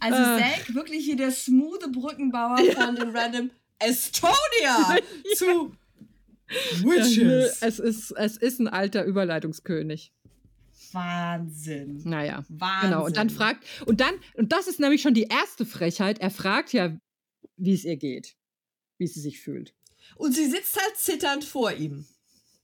Also 0.01 0.19
Ah. 0.19 0.39
Zack, 0.39 0.75
wirklich 0.75 1.05
hier 1.05 1.16
der 1.16 1.31
smoothe 1.31 1.89
Brückenbauer 1.89 2.59
von 2.75 2.97
dem 2.97 3.15
Random 3.16 3.51
Estonia 3.79 4.99
zu 5.37 5.73
Witches. 6.83 7.62
Es 7.62 7.79
ist, 7.79 8.11
es 8.12 8.37
ist 8.37 8.61
ein 8.61 8.69
alter 8.69 9.05
Überleitungskönig. 9.05 10.12
Wahnsinn. 10.95 12.03
Naja. 12.05 12.45
Wahnsinn. 12.49 12.91
Genau, 12.91 13.05
und 13.07 13.16
dann 13.16 13.31
fragt, 13.31 13.65
und 13.87 14.01
dann, 14.01 14.15
und 14.35 14.53
das 14.53 14.66
ist 14.69 14.81
nämlich 14.81 15.03
schon 15.03 15.15
die 15.15 15.25
erste 15.25 15.66
Frechheit, 15.66 16.19
er 16.21 16.31
fragt 16.31 16.73
ja, 16.73 16.97
wie 17.57 17.75
es 17.75 17.85
ihr 17.85 17.97
geht, 17.97 18.37
wie 18.99 19.07
sie 19.07 19.21
sich 19.21 19.41
fühlt. 19.41 19.75
Und 20.16 20.33
sie 20.35 20.47
sitzt 20.47 20.81
halt 20.81 20.97
zitternd 20.97 21.45
vor 21.45 21.73
ihm. 21.73 22.07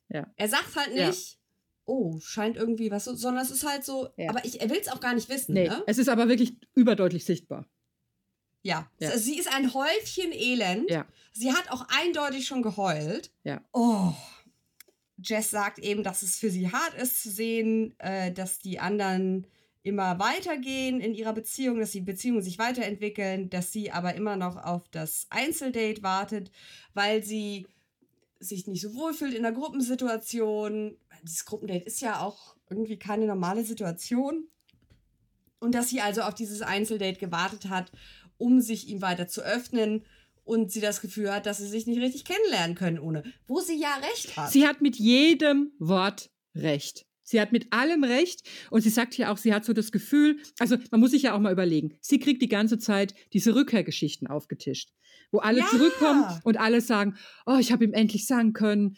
Ja. 0.09 0.27
Er 0.37 0.49
sagt 0.49 0.75
halt 0.77 0.95
Ja. 0.95 1.09
nicht, 1.09 1.39
oh, 1.85 2.19
scheint 2.21 2.57
irgendwie 2.57 2.91
was, 2.91 3.05
so, 3.05 3.15
sondern 3.15 3.45
es 3.45 3.51
ist 3.51 3.67
halt 3.67 3.85
so, 3.85 4.09
Ja. 4.17 4.31
aber 4.31 4.45
ich, 4.45 4.61
er 4.61 4.71
will 4.71 4.79
es 4.81 4.89
auch 4.89 5.01
gar 5.01 5.15
nicht 5.15 5.29
wissen, 5.29 5.55
Nee, 5.55 5.69
ne? 5.69 5.83
es 5.87 5.99
ist 5.99 6.09
aber 6.09 6.29
wirklich 6.29 6.55
überdeutlich 6.75 7.25
sichtbar. 7.25 7.69
Ja. 8.63 8.91
Ja. 8.99 9.17
Sie 9.17 9.39
ist 9.39 9.49
ein 9.55 9.73
Häufchen 9.73 10.33
Elend. 10.33 10.91
Ja. 10.91 11.07
Sie 11.33 11.51
hat 11.53 11.71
auch 11.71 11.87
eindeutig 12.03 12.47
schon 12.47 12.63
geheult. 12.63 13.33
Ja. 13.43 13.65
Oh. 13.73 14.13
Jess 15.23 15.51
sagt 15.51 15.79
eben, 15.79 16.03
dass 16.03 16.23
es 16.23 16.39
für 16.39 16.51
sie 16.51 16.71
hart 16.71 16.95
ist 16.95 17.23
zu 17.23 17.31
sehen, 17.31 17.95
äh, 17.99 18.33
dass 18.33 18.59
die 18.59 18.79
anderen 18.79 19.47
immer 19.83 20.19
weitergehen 20.19 21.01
in 21.01 21.15
ihrer 21.15 21.33
Beziehung, 21.33 21.81
dass 21.81 21.93
die 21.93 22.01
Beziehungen 22.01 22.43
sich 22.43 22.59
weiterentwickeln, 22.59 23.49
dass 23.49 23.73
sie 23.73 23.91
aber 23.91 24.15
immer 24.15 24.37
noch 24.37 24.57
auf 24.57 24.89
das 24.89 25.27
Einzeldate 25.31 26.03
wartet, 26.03 26.51
weil 26.93 27.23
sie 27.25 27.67
sich 28.39 28.67
nicht 28.67 28.83
so 28.83 28.95
wohl 28.95 29.15
fühlt 29.15 29.35
in 29.35 29.43
der 29.43 29.53
Gruppensituation. 29.53 30.97
Dieses 31.23 31.45
Gruppendate 31.45 31.85
ist 31.85 32.01
ja 32.01 32.21
auch 32.21 32.57
irgendwie 32.69 32.99
keine 32.99 33.27
normale 33.27 33.65
Situation. 33.65 34.45
Und 35.61 35.75
dass 35.75 35.91
sie 35.91 36.01
also 36.01 36.23
auf 36.23 36.35
dieses 36.35 36.63
Einzeldate 36.63 37.19
gewartet 37.19 37.69
hat, 37.69 37.93
um 38.39 38.61
sich 38.61 38.89
ihm 38.89 39.03
weiter 39.03 39.29
zu 39.29 39.43
öffnen 39.43 40.05
und 40.51 40.73
sie 40.73 40.81
das 40.81 41.01
Gefühl 41.01 41.33
hat, 41.33 41.47
dass 41.47 41.59
sie 41.59 41.69
sich 41.69 41.87
nicht 41.87 42.01
richtig 42.01 42.25
kennenlernen 42.25 42.75
können 42.75 42.99
ohne. 42.99 43.23
Wo 43.47 43.61
sie 43.61 43.81
ja 43.81 43.95
recht 44.13 44.37
hat. 44.37 44.51
Sie 44.51 44.67
hat 44.67 44.81
mit 44.81 44.97
jedem 44.97 45.73
Wort 45.79 46.31
recht. 46.57 47.07
Sie 47.23 47.41
hat 47.41 47.53
mit 47.53 47.73
allem 47.73 48.03
recht 48.03 48.41
und 48.71 48.81
sie 48.81 48.91
sagt 48.91 49.17
ja 49.17 49.33
auch, 49.33 49.39
sie 49.39 49.55
hat 49.55 49.65
so 49.65 49.73
das 49.73 49.93
Gefühl, 49.93 50.41
also 50.59 50.77
man 50.91 51.01
muss 51.01 51.13
sich 51.13 51.23
ja 51.23 51.35
auch 51.37 51.39
mal 51.39 51.53
überlegen, 51.53 51.97
sie 52.01 52.19
kriegt 52.19 52.43
die 52.43 52.49
ganze 52.49 52.79
Zeit 52.79 53.15
diese 53.33 53.55
Rückkehrgeschichten 53.55 54.27
aufgetischt, 54.27 54.91
wo 55.31 55.39
alle 55.39 55.61
Ja. 55.61 55.67
zurückkommen 55.69 56.25
und 56.43 56.59
alle 56.59 56.81
sagen, 56.81 57.15
oh, 57.47 57.59
ich 57.61 57.71
habe 57.71 57.85
ihm 57.85 57.93
endlich 57.93 58.27
sagen 58.27 58.53
können, 58.53 58.97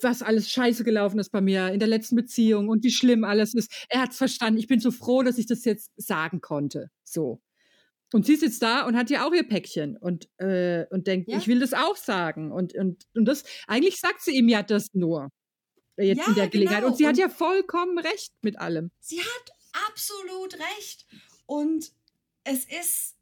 was 0.00 0.22
alles 0.22 0.50
scheiße 0.50 0.84
gelaufen 0.84 1.18
ist 1.18 1.28
bei 1.30 1.42
mir 1.42 1.68
in 1.68 1.78
der 1.80 1.88
letzten 1.88 2.16
Beziehung 2.16 2.68
und 2.70 2.82
wie 2.82 2.90
schlimm 2.90 3.24
alles 3.24 3.52
ist. 3.52 3.70
Er 3.90 4.00
hat 4.00 4.12
es 4.12 4.16
verstanden. 4.16 4.58
Ich 4.58 4.68
bin 4.68 4.80
so 4.80 4.90
froh, 4.90 5.22
dass 5.22 5.36
ich 5.36 5.44
das 5.44 5.66
jetzt 5.66 5.90
sagen 5.96 6.40
konnte. 6.40 6.88
So. 7.04 7.42
Und 8.12 8.26
sie 8.26 8.36
sitzt 8.36 8.62
da 8.62 8.84
und 8.86 8.96
hat 8.96 9.10
ja 9.10 9.26
auch 9.26 9.32
ihr 9.32 9.46
Päckchen 9.48 9.96
und, 9.96 10.28
äh, 10.38 10.86
und 10.90 11.06
denkt, 11.06 11.28
Ja. 11.30 11.38
ich 11.38 11.48
will 11.48 11.60
das 11.60 11.72
auch 11.72 11.96
sagen. 11.96 12.52
Und, 12.52 12.74
und, 12.74 13.04
und 13.14 13.24
das, 13.24 13.44
eigentlich 13.66 13.98
sagt 14.00 14.20
sie 14.22 14.32
ihm 14.36 14.48
ja 14.48 14.62
das 14.62 14.88
nur. 14.94 15.28
äh, 15.96 16.04
Jetzt 16.06 16.18
Ja, 16.18 16.26
in 16.28 16.34
der 16.34 16.48
Gelegenheit. 16.48 16.80
genau. 16.80 16.90
Und 16.92 16.96
sie 16.98 17.06
hat 17.06 17.14
Und- 17.14 17.18
ja 17.20 17.28
vollkommen 17.28 17.98
recht 17.98 18.32
mit 18.42 18.58
allem. 18.58 18.90
Sie 19.00 19.20
hat 19.20 19.52
absolut 19.88 20.54
recht. 20.54 21.06
Und 21.46 21.92
es 22.44 22.64
ist, 22.64 23.16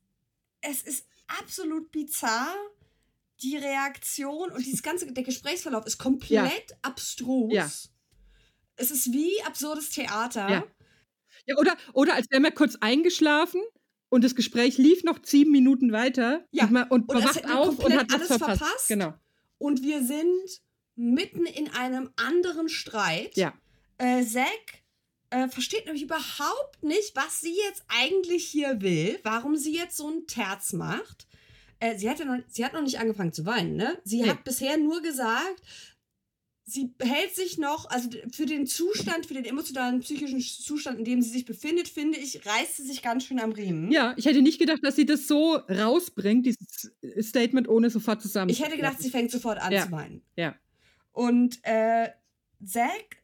es 0.61 0.83
ist 0.83 1.07
absolut 1.41 1.91
bizarr. 1.93 2.55
Die 3.43 3.57
Reaktion 3.57 4.51
und 4.53 4.67
dieses 4.67 4.83
ganze, 4.83 5.11
der 5.13 5.25
Gesprächsverlauf 5.25 5.87
ist 5.87 5.97
komplett 5.99 6.77
abstrus. 6.83 7.53
Ja. 7.55 7.71
Es 8.77 8.91
ist 8.91 9.13
wie 9.13 9.43
absurdes 9.45 9.91
Theater. 9.91 10.49
Ja. 10.51 10.65
Ja, 11.47 11.57
oder, 11.57 11.75
oder 11.95 12.15
als 12.15 12.27
wäre 12.31 12.41
man 12.43 12.55
kurz 12.55 12.77
eingeschlafen 12.81 13.63
und 14.11 14.23
das 14.23 14.35
Gespräch 14.35 14.77
lief 14.77 15.03
noch 15.05 15.19
sieben 15.25 15.51
Minuten 15.53 15.93
weiter 15.93 16.45
Ja. 16.51 16.65
und 16.65 16.73
man, 16.73 16.89
und 16.89 17.09
man 17.09 17.25
wacht 17.25 17.51
auf 17.51 17.79
und 17.83 17.97
hat 17.97 18.13
alles 18.13 18.27
verpasst. 18.29 18.59
verpasst. 18.61 18.89
Genau. 18.89 19.15
Und 19.59 19.83
wir 19.83 20.05
sind 20.05 20.61
mitten 20.97 21.47
in 21.47 21.69
einem 21.71 22.11
anderen 22.17 22.69
Streit. 22.69 23.35
Ja. 23.37 23.55
Äh, 23.99 24.23
Zack 24.25 24.83
äh, 25.31 25.49
versteht 25.49 25.85
nämlich 25.87 26.03
überhaupt 26.03 26.83
nicht, 26.83 27.15
was 27.17 27.41
sie 27.41 27.55
jetzt 27.69 27.85
eigentlich 27.89 28.45
hier 28.47 28.81
will, 28.83 29.19
warum 29.23 29.57
sie 29.57 29.75
jetzt 29.75 29.97
so 29.97 30.09
einen 30.09 30.27
Terz 30.27 30.73
macht. 30.73 31.27
Äh, 31.79 31.97
sie, 31.97 32.11
hat 32.11 32.19
ja 32.19 32.27
noch, 32.27 32.39
sie 32.49 32.65
hat 32.65 32.75
noch 32.75 32.83
nicht 32.83 32.99
angefangen 32.99 33.33
zu 33.33 33.47
weinen, 33.47 33.77
ne? 33.77 33.99
Sie 34.05 34.21
Nee. 34.23 34.29
hat 34.29 34.45
bisher 34.45 34.77
nur 34.77 35.01
gesagt, 35.01 35.63
sie 36.71 36.95
hält 37.01 37.35
sich 37.35 37.59
noch, 37.59 37.89
also 37.91 38.09
für 38.33 38.47
den 38.47 38.67
Zustand, 38.67 39.27
für 39.27 39.35
den 39.35 39.45
emotionalen, 39.45 40.01
psychischen 40.01 40.41
Zustand, 40.41 40.99
in 40.99 41.05
dem 41.05 41.23
sie 41.23 41.31
sich 41.31 41.45
befindet, 41.45 41.89
finde 41.89 42.19
ich, 42.19 42.45
reißt 42.47 42.77
sie 42.77 42.85
sich 42.85 43.03
ganz 43.03 43.25
schön 43.25 43.41
am 43.41 43.53
Riemen. 43.53 43.91
Ja, 43.91 44.15
ich 44.17 44.25
hätte 44.27 44.43
nicht 44.43 44.59
gedacht, 44.59 44.81
dass 44.83 44.97
sie 44.97 45.07
das 45.07 45.27
so 45.27 45.57
rausbringt, 45.57 46.47
dieses 46.47 46.93
Statement, 47.21 47.69
ohne 47.69 47.91
sofort 47.91 48.23
zusammen. 48.23 48.51
Ich 48.51 48.63
hätte 48.63 48.77
gedacht, 48.77 49.01
sie 49.01 49.11
fängt 49.11 49.31
sofort 49.31 49.59
an 49.61 49.73
Ja. 49.73 49.87
zu 49.87 49.93
weinen. 49.93 50.23
Ja. 50.37 50.55
Und 51.13 51.59
äh, 51.65 52.09
Zack 52.65 53.17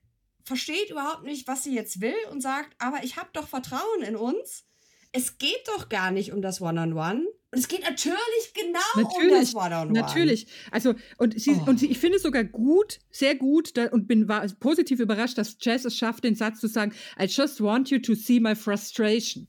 versteht 0.45 0.91
überhaupt 0.91 1.25
nicht, 1.25 1.47
was 1.47 1.65
sie 1.65 1.75
jetzt 1.75 2.01
will 2.01 2.15
und 2.31 2.41
sagt, 2.41 2.75
aber 2.79 3.05
ich 3.05 3.17
habe 3.17 3.29
doch 3.33 3.49
Vertrauen 3.49 4.03
in 4.07 4.17
uns. 4.17 4.65
Es 5.13 5.39
geht 5.39 5.67
doch 5.67 5.89
gar 5.89 6.11
nicht 6.11 6.33
um 6.33 6.43
das 6.43 6.61
One-on-One. 6.61 7.25
Und 7.57 7.61
es 7.61 7.69
geht 7.69 7.81
natürlich 7.83 8.53
genau 8.55 8.79
um 8.97 9.03
Natürlich, 9.03 9.53
das 9.53 9.55
One-on-One. 9.55 9.93
Natürlich. 9.99 10.47
Also, 10.71 10.95
und, 11.17 11.41
sie, 11.41 11.53
Oh. 11.53 11.71
und 11.71 11.81
sie, 11.81 11.87
ich 11.87 11.99
finde 11.99 12.17
es 12.17 12.23
sogar 12.23 12.45
gut, 12.45 12.99
sehr 13.11 13.35
gut, 13.35 13.77
da, 13.79 13.87
und 13.89 14.07
bin 14.07 14.29
war 14.29 14.47
positiv 14.61 15.01
überrascht, 15.01 15.39
dass 15.39 15.57
Jess 15.59 15.87
es 15.87 15.97
schafft, 15.97 16.25
den 16.25 16.35
Satz 16.35 16.61
zu 16.61 16.67
sagen: 16.69 16.93
I 17.19 17.25
just 17.25 17.63
want 17.63 17.89
you 17.89 17.99
to 17.99 18.15
see 18.15 18.41
my 18.41 18.55
frustration. 18.55 19.49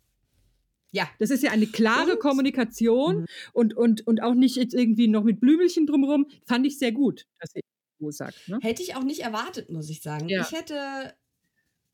Ja. 0.94 1.10
Das 1.20 1.32
ist 1.32 1.44
ja 1.44 1.52
eine 1.52 1.68
klare 1.68 2.14
Und- 2.14 2.20
Kommunikation 2.22 3.18
Mhm. 3.20 3.26
und, 3.52 3.74
und, 3.76 4.08
und 4.08 4.24
auch 4.24 4.34
nicht 4.36 4.56
jetzt 4.56 4.74
irgendwie 4.74 5.10
noch 5.10 5.26
mit 5.26 5.42
Blümelchen 5.42 5.86
drumherum. 5.86 6.28
Fand 6.46 6.66
ich 6.66 6.80
sehr 6.80 6.94
gut, 6.94 7.26
dass 7.42 7.52
sie 7.54 7.60
so 8.00 8.10
sagt. 8.10 8.48
Ne? 8.48 8.60
Hätte 8.62 8.84
ich 8.84 8.96
auch 8.96 9.04
nicht 9.04 9.20
erwartet, 9.20 9.70
muss 9.70 9.90
ich 9.90 10.02
sagen. 10.02 10.30
Ja. 10.30 10.42
Ich 10.50 10.58
hätte. 10.58 11.14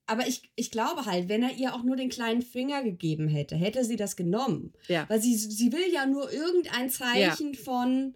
Aber 0.06 0.28
ich, 0.28 0.52
ich 0.56 0.70
glaube 0.70 1.06
halt, 1.06 1.30
wenn 1.30 1.44
er 1.44 1.56
ihr 1.56 1.74
auch 1.74 1.84
nur 1.84 1.96
den 1.96 2.10
kleinen 2.10 2.42
Finger 2.42 2.84
gegeben 2.84 3.28
hätte, 3.28 3.56
hätte 3.56 3.86
sie 3.86 3.96
das 3.96 4.16
genommen. 4.16 4.74
Ja. 4.88 5.06
Weil 5.10 5.22
sie, 5.22 5.36
sie 5.38 5.72
will 5.72 5.92
ja 5.94 6.06
nur 6.06 6.32
irgendein 6.32 6.90
Zeichen 6.90 7.56
von 7.56 8.16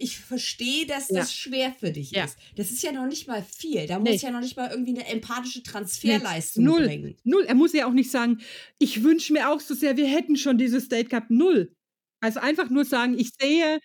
ich 0.00 0.18
verstehe, 0.18 0.86
dass 0.86 1.08
Ja. 1.08 1.16
das 1.20 1.34
schwer 1.34 1.72
für 1.72 1.90
dich 1.90 2.12
Ja. 2.12 2.24
ist. 2.24 2.36
Das 2.56 2.70
ist 2.70 2.82
ja 2.84 2.92
noch 2.92 3.06
nicht 3.06 3.26
mal 3.26 3.42
viel. 3.42 3.86
Da 3.88 3.98
Nee. 3.98 4.12
muss 4.12 4.22
ja 4.22 4.30
noch 4.30 4.40
nicht 4.40 4.56
mal 4.56 4.70
irgendwie 4.70 4.94
eine 4.94 5.06
empathische 5.08 5.62
Transferleistung 5.64 6.62
Null. 6.64 6.86
bringen. 6.86 7.16
Null. 7.24 7.44
Er 7.46 7.54
muss 7.56 7.72
ja 7.72 7.86
auch 7.86 7.92
nicht 7.92 8.10
sagen, 8.10 8.40
ich 8.78 9.02
wünsche 9.02 9.32
mir 9.32 9.50
auch 9.50 9.60
so 9.60 9.74
sehr, 9.74 9.96
wir 9.96 10.06
hätten 10.06 10.36
schon 10.36 10.56
dieses 10.58 10.88
Date 10.88 11.10
gehabt. 11.10 11.30
Null. 11.30 11.74
Also 12.20 12.38
einfach 12.40 12.70
nur 12.70 12.84
sagen, 12.84 13.18
ich 13.18 13.30
sehe 13.40 13.80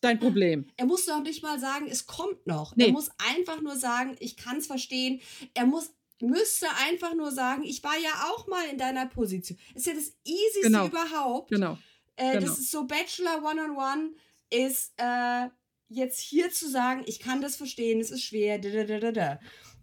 dein 0.00 0.18
Problem. 0.18 0.66
Er 0.76 0.86
muss 0.86 1.04
doch 1.06 1.22
nicht 1.22 1.42
mal 1.42 1.58
sagen, 1.60 1.86
es 1.88 2.06
kommt 2.06 2.44
noch. 2.46 2.74
Nee. 2.76 2.86
Er 2.86 2.92
muss 2.92 3.10
einfach 3.32 3.60
nur 3.60 3.76
sagen, 3.76 4.16
ich 4.20 4.36
kann 4.36 4.56
es 4.58 4.66
verstehen. 4.66 5.20
Er 5.54 5.66
muss 5.66 5.92
müsste 6.20 6.66
einfach 6.86 7.14
nur 7.14 7.30
sagen, 7.30 7.62
ich 7.62 7.82
war 7.84 7.96
ja 7.98 8.10
auch 8.30 8.46
mal 8.46 8.66
in 8.68 8.78
deiner 8.78 9.06
Position. 9.06 9.58
Ist 9.74 9.86
ja 9.86 9.94
das 9.94 10.12
easyste 10.24 10.62
Genau. 10.62 10.86
überhaupt. 10.86 11.50
Genau. 11.50 11.78
Äh, 12.16 12.32
genau. 12.34 12.46
Das 12.46 12.58
ist 12.58 12.70
so 12.70 12.86
Bachelor 12.86 13.42
One-on-One 13.44 14.12
ist 14.50 14.92
äh, 14.96 15.48
jetzt 15.88 16.20
hier 16.20 16.50
zu 16.50 16.68
sagen, 16.68 17.02
ich 17.06 17.20
kann 17.20 17.40
das 17.40 17.56
verstehen, 17.56 18.00
es 18.00 18.10
ist 18.10 18.22
schwer. 18.24 18.58
Da, 18.58 18.70
da, 18.70 18.84
da, 18.84 18.98
da, 18.98 19.12
da. 19.12 19.40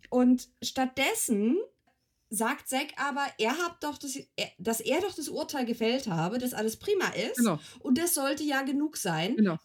Und 0.10 0.50
stattdessen 0.62 1.58
sagt 2.30 2.68
Zack 2.68 2.88
aber, 2.98 3.26
er 3.38 3.58
hat 3.58 3.84
doch 3.84 3.98
das, 3.98 4.18
dass 4.58 4.80
er 4.82 5.02
doch 5.02 5.14
das 5.14 5.30
Urteil 5.30 5.66
gefällt 5.66 6.08
habe, 6.08 6.38
dass 6.38 6.54
alles 6.54 6.78
prima 6.78 7.08
ist. 7.10 7.38
Genau. 7.38 7.60
Und 7.80 7.98
das 7.98 8.14
sollte 8.14 8.44
ja 8.44 8.64
genug 8.64 8.98
sein. 8.98 9.36
Genau. 9.36 9.58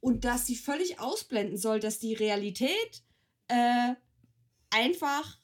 Und 0.00 0.24
dass 0.24 0.46
sie 0.46 0.56
völlig 0.56 1.00
ausblenden 1.00 1.56
soll, 1.56 1.80
dass 1.80 1.98
die 1.98 2.14
Realität 2.14 3.02
äh, 3.48 3.94
einfach 4.70 5.38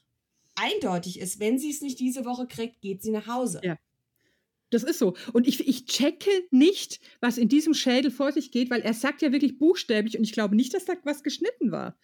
eindeutig 0.60 1.18
ist. 1.20 1.40
Wenn 1.40 1.58
sie 1.58 1.70
es 1.70 1.80
nicht 1.80 1.98
diese 2.00 2.24
Woche 2.24 2.46
kriegt, 2.46 2.80
geht 2.80 3.02
sie 3.02 3.10
nach 3.10 3.26
Hause. 3.26 3.60
Ja. 3.64 3.78
Das 4.72 4.84
ist 4.84 5.00
so. 5.00 5.14
Und 5.32 5.48
ich, 5.48 5.66
ich 5.66 5.86
checke 5.86 6.30
nicht, 6.52 7.00
was 7.20 7.38
in 7.38 7.48
diesem 7.48 7.74
Schädel 7.74 8.12
vor 8.12 8.30
sich 8.30 8.52
geht, 8.52 8.70
weil 8.70 8.82
er 8.82 8.94
sagt 8.94 9.20
ja 9.20 9.32
wirklich 9.32 9.58
buchstäblich, 9.58 10.16
und 10.16 10.22
ich 10.22 10.30
glaube 10.32 10.54
nicht, 10.54 10.72
dass 10.74 10.84
da 10.84 10.92
was 11.02 11.24
geschnitten 11.24 11.72
war. 11.72 11.98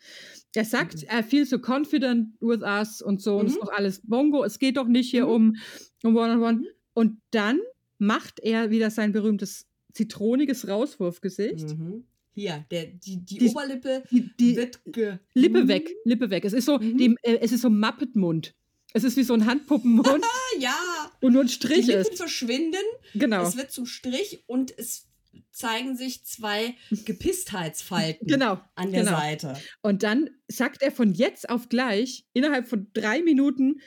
Er 0.52 0.64
sagt, 0.64 0.96
Mhm. 1.02 1.08
er 1.08 1.22
feel 1.22 1.46
so 1.46 1.58
confident 1.58 2.30
with 2.40 2.62
us 2.62 3.00
und 3.02 3.22
so, 3.22 3.36
und 3.38 3.46
es 3.46 3.52
ist 3.52 3.60
Mhm. 3.60 3.66
doch 3.66 3.72
alles 3.72 4.00
Bongo, 4.02 4.42
es 4.42 4.58
geht 4.58 4.78
doch 4.78 4.88
nicht 4.88 5.10
hier 5.10 5.26
Mhm. 5.26 5.30
um, 5.32 5.56
um 6.02 6.16
One-on-One. 6.16 6.58
Mhm. 6.58 6.66
Und 6.94 7.20
dann 7.30 7.60
macht 7.98 8.40
er 8.40 8.70
wieder 8.70 8.90
sein 8.90 9.12
berühmtes 9.12 9.66
zitroniges 9.94 10.66
Rauswurfgesicht. 10.66 11.68
Mhm. 11.78 12.04
Hier, 12.36 12.66
der, 12.70 12.84
die, 12.84 13.16
die, 13.24 13.38
Die- 13.38 13.48
Oberlippe 13.48 14.02
Die, 14.10 14.30
die 14.38 14.56
wird 14.56 14.78
ge 14.84 15.16
Lippe 15.32 15.66
weg, 15.68 15.90
Lippe 16.04 16.28
weg. 16.28 16.44
Es 16.44 16.52
ist 16.52 16.66
so, 16.66 16.78
Mhm. 16.78 16.98
dem, 16.98 17.16
äh, 17.22 17.38
es 17.40 17.50
ist 17.50 17.62
so 17.62 17.70
Muppet-Mund. 17.70 18.54
Es 18.92 19.04
ist 19.04 19.16
wie 19.16 19.22
so 19.24 19.32
ein 19.32 19.46
Handpuppenmund, 19.46 20.06
ja, 20.60 20.76
wo 21.22 21.30
nur 21.30 21.42
ein 21.42 21.46
die 21.46 21.52
Strich 21.54 21.86
Lippen 21.86 22.02
ist. 22.02 22.16
verschwinden, 22.18 22.82
Genau. 23.14 23.42
es 23.42 23.56
wird 23.56 23.70
zum 23.70 23.86
Strich 23.86 24.44
und 24.46 24.76
es 24.78 25.06
zeigen 25.50 25.96
sich 25.96 26.24
zwei 26.24 26.74
Gepisstheitsfalten 27.06 28.26
Genau. 28.28 28.60
an 28.74 28.92
der 28.92 29.04
genau. 29.04 29.16
Seite. 29.16 29.54
Und 29.82 30.02
dann 30.02 30.30
sagt 30.48 30.82
er 30.82 30.92
von 30.92 31.12
jetzt 31.12 31.48
auf 31.48 31.68
gleich, 31.68 32.26
innerhalb 32.34 32.68
von 32.68 32.86
drei 32.92 33.22
Minuten, 33.22 33.80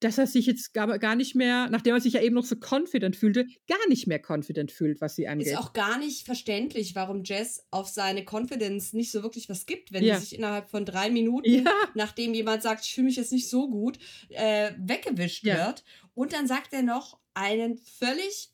dass 0.00 0.18
er 0.18 0.26
sich 0.26 0.46
jetzt 0.46 0.72
gar, 0.74 0.98
gar 0.98 1.14
nicht 1.14 1.34
mehr, 1.34 1.68
nachdem 1.70 1.94
er 1.94 2.00
sich 2.00 2.14
ja 2.14 2.22
eben 2.22 2.34
noch 2.34 2.44
so 2.44 2.56
confident 2.56 3.16
fühlte, 3.16 3.46
gar 3.68 3.86
nicht 3.88 4.06
mehr 4.06 4.20
confident 4.26 4.72
fühlt, 4.72 5.00
was 5.00 5.14
sie 5.14 5.28
angeht. 5.28 5.48
Ist 5.48 5.56
auch 5.58 5.72
gar 5.74 5.98
nicht 5.98 6.24
verständlich, 6.24 6.94
warum 6.94 7.22
Jess 7.24 7.66
auf 7.70 7.88
seine 7.88 8.24
Confidence 8.28 8.92
nicht 8.94 9.10
so 9.12 9.22
wirklich 9.22 9.48
was 9.48 9.66
gibt, 9.66 9.92
wenn 9.92 10.02
Ja. 10.02 10.14
die 10.16 10.20
sich 10.24 10.34
innerhalb 10.36 10.70
von 10.70 10.84
drei 10.86 11.10
Minuten, 11.10 11.50
ja, 11.64 11.72
nachdem 11.94 12.32
jemand 12.34 12.62
sagt, 12.62 12.84
ich 12.84 12.94
fühle 12.94 13.06
mich 13.06 13.16
jetzt 13.16 13.32
nicht 13.32 13.48
so 13.48 13.68
gut, 13.68 13.98
äh, 14.30 14.72
weggewischt 14.78 15.44
Ja. 15.44 15.66
wird. 15.68 15.84
Und 16.14 16.32
dann 16.32 16.46
sagt 16.46 16.72
er 16.72 16.82
noch 16.82 17.18
einen 17.34 17.76
völlig 17.78 18.50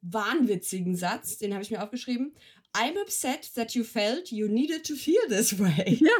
wahnwitzigen 0.00 0.96
Satz, 0.96 1.38
den 1.38 1.52
habe 1.54 1.62
ich 1.62 1.70
mir 1.70 1.82
aufgeschrieben. 1.82 2.34
I'm 2.74 3.00
upset 3.00 3.52
that 3.54 3.72
you 3.74 3.84
felt 3.84 4.30
you 4.30 4.48
needed 4.48 4.86
to 4.86 4.94
feel 4.94 5.20
this 5.28 5.58
way. 5.58 5.98
ja. 6.00 6.10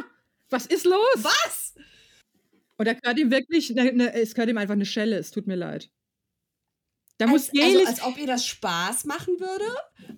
Was 0.49 0.67
ist 0.67 0.85
los? 0.85 0.99
Was? 1.17 1.73
Und 2.83 2.87
er 2.87 2.95
gehört 2.95 3.17
ihm 3.17 3.31
wirklich, 3.31 3.69
ne, 3.69 3.93
ne, 3.93 4.13
es 4.13 4.33
gehört 4.35 4.49
ihm 4.49 4.57
einfach 4.57 4.73
eine 4.73 4.85
Schelle, 4.85 5.15
es 5.15 5.31
tut 5.31 5.47
mir 5.47 5.55
leid. 5.55 5.89
Da 7.17 7.27
muss 7.27 7.47
Als, 7.49 7.57
also, 7.61 7.69
jedes. 7.77 7.87
als 7.87 8.01
ob 8.03 8.17
ihr 8.17 8.27
das 8.27 8.45
Spaß 8.45 9.05
machen 9.05 9.39
würde, 9.39 9.63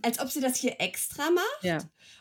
als 0.01 0.17
ob 0.19 0.31
sie 0.31 0.39
das 0.41 0.57
hier 0.57 0.77
extra 0.81 1.29
macht 1.29 1.59
ja. 1.63 1.77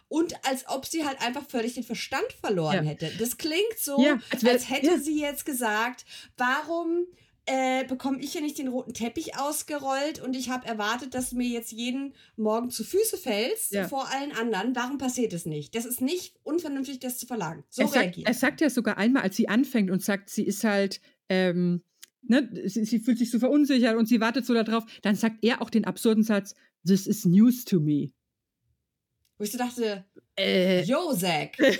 und 0.09 0.35
als 0.45 0.69
ob 0.69 0.85
sie 0.85 1.07
halt 1.07 1.19
einfach 1.23 1.49
völlig 1.49 1.73
den 1.73 1.83
Verstand 1.85 2.31
verloren 2.43 2.85
Ja. 2.85 2.91
hätte. 2.91 3.11
Das 3.19 3.39
klingt 3.39 3.79
so, 3.79 3.99
Ja, 4.05 4.19
als 4.29 4.43
wär- 4.45 4.53
als 4.53 4.69
hätte 4.69 5.01
sie 5.01 5.19
jetzt 5.19 5.47
gesagt, 5.47 6.05
warum 6.37 7.07
äh, 7.47 7.85
bekomme 7.85 8.21
ich 8.21 8.33
hier 8.33 8.41
nicht 8.41 8.57
den 8.59 8.69
roten 8.69 8.95
Teppich 8.95 9.37
ausgerollt 9.39 10.19
und 10.21 10.35
ich 10.35 10.49
habe 10.49 10.67
erwartet, 10.67 11.15
dass 11.15 11.31
du 11.31 11.37
mir 11.37 11.49
jetzt 11.49 11.73
jeden 11.73 12.15
Morgen 12.37 12.71
zu 12.71 12.85
Füße 12.85 13.19
fällst 13.19 13.73
Ja. 13.73 13.87
vor 13.87 14.09
allen 14.11 14.33
anderen. 14.33 14.75
Warum 14.75 14.97
passiert 14.99 15.33
es 15.35 15.45
nicht? 15.45 15.75
Das 15.75 15.85
ist 15.85 16.01
nicht 16.01 16.37
unvernünftig, 16.43 17.01
das 17.01 17.19
zu 17.19 17.27
verlangen. 17.27 17.63
So 17.69 17.83
er, 17.83 17.89
sagt, 17.89 18.19
er 18.19 18.35
sagt 18.35 18.61
ja 18.63 18.71
sogar 18.71 18.97
einmal, 18.97 19.23
als 19.25 19.37
sie 19.37 19.49
anfängt 19.49 19.91
und 19.91 20.03
sagt, 20.03 20.31
sie 20.31 20.45
ist 20.45 20.65
halt, 20.65 21.01
ähm, 21.29 21.83
ne, 22.23 22.49
sie, 22.65 22.85
sie 22.87 22.99
fühlt 22.99 23.19
sich 23.19 23.31
so 23.31 23.39
verunsichert 23.39 23.97
und 23.97 24.07
sie 24.07 24.21
wartet 24.21 24.47
so 24.47 24.55
darauf, 24.55 24.85
dann 25.03 25.15
sagt 25.15 25.45
er 25.45 25.61
auch 25.61 25.69
den 25.71 25.85
absurden 25.85 26.23
Satz, 26.25 26.55
This 26.87 27.07
is 27.07 27.25
news 27.27 27.65
to 27.65 27.79
me. 27.81 28.13
Wo 29.39 29.45
ich 29.45 29.53
so 29.53 29.59
dachte, 29.59 30.05
Äh, 30.37 30.85
Zack. 31.19 31.57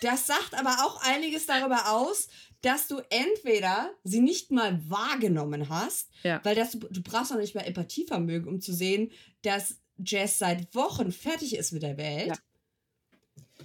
Das 0.00 0.26
sagt 0.28 0.54
aber 0.54 0.84
auch 0.84 1.02
einiges 1.02 1.46
darüber 1.46 1.90
aus, 1.90 2.28
dass 2.62 2.88
du 2.88 3.00
entweder 3.10 3.92
sie 4.04 4.20
nicht 4.20 4.50
mal 4.50 4.80
wahrgenommen 4.88 5.68
hast, 5.68 6.08
Ja. 6.22 6.40
weil 6.44 6.54
das, 6.54 6.72
du 6.72 7.02
brauchst 7.02 7.30
noch 7.32 7.38
nicht 7.38 7.54
mal 7.54 7.62
Empathievermögen, 7.62 8.48
um 8.48 8.60
zu 8.60 8.72
sehen, 8.72 9.10
dass 9.42 9.76
Jess 9.98 10.38
seit 10.38 10.74
Wochen 10.74 11.12
fertig 11.12 11.54
ist 11.56 11.72
mit 11.72 11.82
der 11.82 11.96
Welt. 11.96 12.28
Ja. 12.28 12.38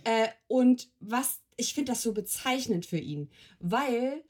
Äh, 0.03 0.27
und 0.47 0.89
was, 0.99 1.39
ich 1.55 1.73
finde 1.73 1.91
das 1.91 2.01
so 2.03 2.13
bezeichnend 2.13 2.85
für 2.85 2.97
ihn, 2.99 3.29
weil 3.59 4.23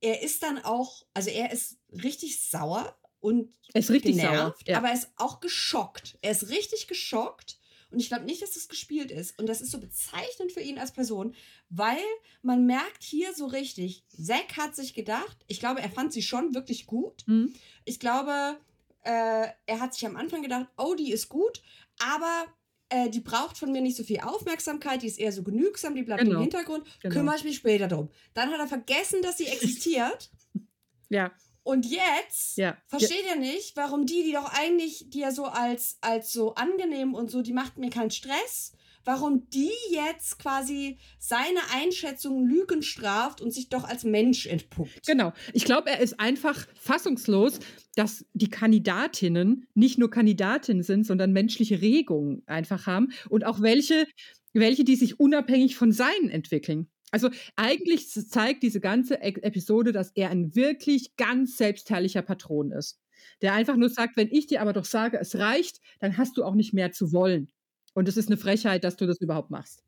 er 0.00 0.22
ist 0.22 0.42
dann 0.42 0.58
auch, 0.64 1.04
also 1.14 1.30
er 1.30 1.52
ist 1.52 1.76
richtig 1.90 2.40
sauer 2.42 2.96
und 3.20 3.52
er 3.72 3.80
ist 3.80 3.90
richtig 3.90 4.16
sauer. 4.16 4.30
genervt, 4.30 4.68
Ja. 4.68 4.78
aber 4.78 4.88
er 4.88 4.94
ist 4.94 5.08
auch 5.16 5.40
geschockt. 5.40 6.18
Er 6.22 6.32
ist 6.32 6.48
richtig 6.50 6.86
geschockt. 6.86 7.58
Und 7.90 8.00
ich 8.00 8.08
glaube 8.08 8.24
nicht, 8.24 8.42
dass 8.42 8.52
das 8.52 8.68
gespielt 8.68 9.10
ist. 9.10 9.38
Und 9.38 9.48
das 9.48 9.60
ist 9.60 9.70
so 9.70 9.78
bezeichnend 9.78 10.52
für 10.52 10.60
ihn 10.60 10.78
als 10.78 10.92
Person, 10.92 11.34
weil 11.68 11.98
man 12.42 12.66
merkt 12.66 13.02
hier 13.02 13.32
so 13.34 13.46
richtig, 13.46 14.04
Zack 14.08 14.56
hat 14.56 14.74
sich 14.74 14.94
gedacht, 14.94 15.36
ich 15.46 15.60
glaube, 15.60 15.80
er 15.80 15.90
fand 15.90 16.12
sie 16.12 16.22
schon 16.22 16.54
wirklich 16.54 16.86
gut. 16.86 17.24
Hm? 17.26 17.54
Ich 17.84 18.00
glaube, 18.00 18.58
äh, 19.04 19.46
er 19.66 19.80
hat 19.80 19.94
sich 19.94 20.04
am 20.06 20.16
Anfang 20.16 20.42
gedacht, 20.42 20.66
oh, 20.76 20.94
die 20.94 21.12
ist 21.12 21.28
gut, 21.28 21.62
aber 22.00 22.46
äh, 22.88 23.08
die 23.08 23.20
braucht 23.20 23.56
von 23.56 23.70
mir 23.72 23.80
nicht 23.80 23.96
so 23.96 24.02
viel 24.02 24.20
Aufmerksamkeit, 24.20 25.02
die 25.02 25.06
ist 25.06 25.18
eher 25.18 25.32
so 25.32 25.42
genügsam, 25.42 25.94
die 25.94 26.02
bleibt 26.02 26.22
Genau. 26.22 26.36
im 26.36 26.40
Hintergrund, 26.42 26.86
Genau. 27.02 27.14
kümmere 27.14 27.36
ich 27.36 27.44
mich 27.44 27.56
später 27.56 27.88
drum. 27.88 28.10
Dann 28.34 28.50
hat 28.50 28.58
er 28.60 28.68
vergessen, 28.68 29.22
dass 29.22 29.38
sie 29.38 29.46
existiert. 29.46 30.30
ja, 31.08 31.32
Und 31.66 31.84
jetzt 31.84 32.58
ja. 32.58 32.76
versteht 32.86 33.24
er 33.28 33.34
nicht, 33.34 33.76
warum 33.76 34.06
die, 34.06 34.22
die 34.22 34.30
doch 34.30 34.52
eigentlich, 34.52 35.06
die 35.08 35.20
er 35.20 35.32
so 35.32 35.46
als, 35.46 35.98
als 36.00 36.32
so 36.32 36.54
angenehm 36.54 37.12
und 37.12 37.28
so, 37.28 37.42
die 37.42 37.52
macht 37.52 37.76
mir 37.76 37.90
keinen 37.90 38.12
Stress, 38.12 38.72
warum 39.04 39.50
die 39.50 39.72
jetzt 39.90 40.38
quasi 40.38 40.96
seine 41.18 41.58
Einschätzung 41.74 42.46
Lügen 42.46 42.84
straft 42.84 43.40
und 43.40 43.52
sich 43.52 43.68
doch 43.68 43.82
als 43.82 44.04
Mensch 44.04 44.46
entpuppt. 44.46 45.08
Genau. 45.08 45.32
Ich 45.54 45.64
glaube, 45.64 45.90
er 45.90 45.98
ist 45.98 46.20
einfach 46.20 46.68
fassungslos, 46.80 47.58
dass 47.96 48.24
die 48.32 48.48
Kandidatinnen 48.48 49.66
nicht 49.74 49.98
nur 49.98 50.08
Kandidatinnen 50.08 50.84
sind, 50.84 51.04
sondern 51.04 51.32
menschliche 51.32 51.80
Regungen 51.80 52.44
einfach 52.46 52.86
haben 52.86 53.12
und 53.28 53.44
auch 53.44 53.60
welche, 53.60 54.06
welche, 54.52 54.84
die 54.84 54.94
sich 54.94 55.18
unabhängig 55.18 55.74
von 55.74 55.90
seinen 55.90 56.30
entwickeln. 56.30 56.88
Also 57.10 57.30
eigentlich 57.54 58.10
zeigt 58.10 58.62
diese 58.62 58.80
ganze 58.80 59.14
E- 59.14 59.40
Episode, 59.42 59.92
dass 59.92 60.10
er 60.10 60.30
ein 60.30 60.54
wirklich 60.54 61.16
ganz 61.16 61.56
selbstherrlicher 61.56 62.22
Patron 62.22 62.72
ist. 62.72 62.98
Der 63.42 63.54
einfach 63.54 63.76
nur 63.76 63.88
sagt, 63.90 64.16
wenn 64.16 64.30
ich 64.30 64.46
dir 64.46 64.60
aber 64.60 64.72
doch 64.72 64.84
sage, 64.84 65.18
es 65.18 65.36
reicht, 65.36 65.80
dann 66.00 66.16
hast 66.16 66.36
du 66.36 66.44
auch 66.44 66.54
nicht 66.54 66.72
mehr 66.72 66.92
zu 66.92 67.12
wollen. 67.12 67.50
Und 67.94 68.08
es 68.08 68.16
ist 68.16 68.28
eine 68.28 68.36
Frechheit, 68.36 68.84
dass 68.84 68.96
du 68.96 69.06
das 69.06 69.20
überhaupt 69.20 69.50
machst. 69.50 69.82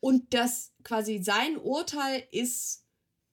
Und 0.00 0.34
das 0.34 0.72
quasi 0.82 1.22
sein 1.22 1.56
Urteil 1.56 2.24
ist 2.30 2.84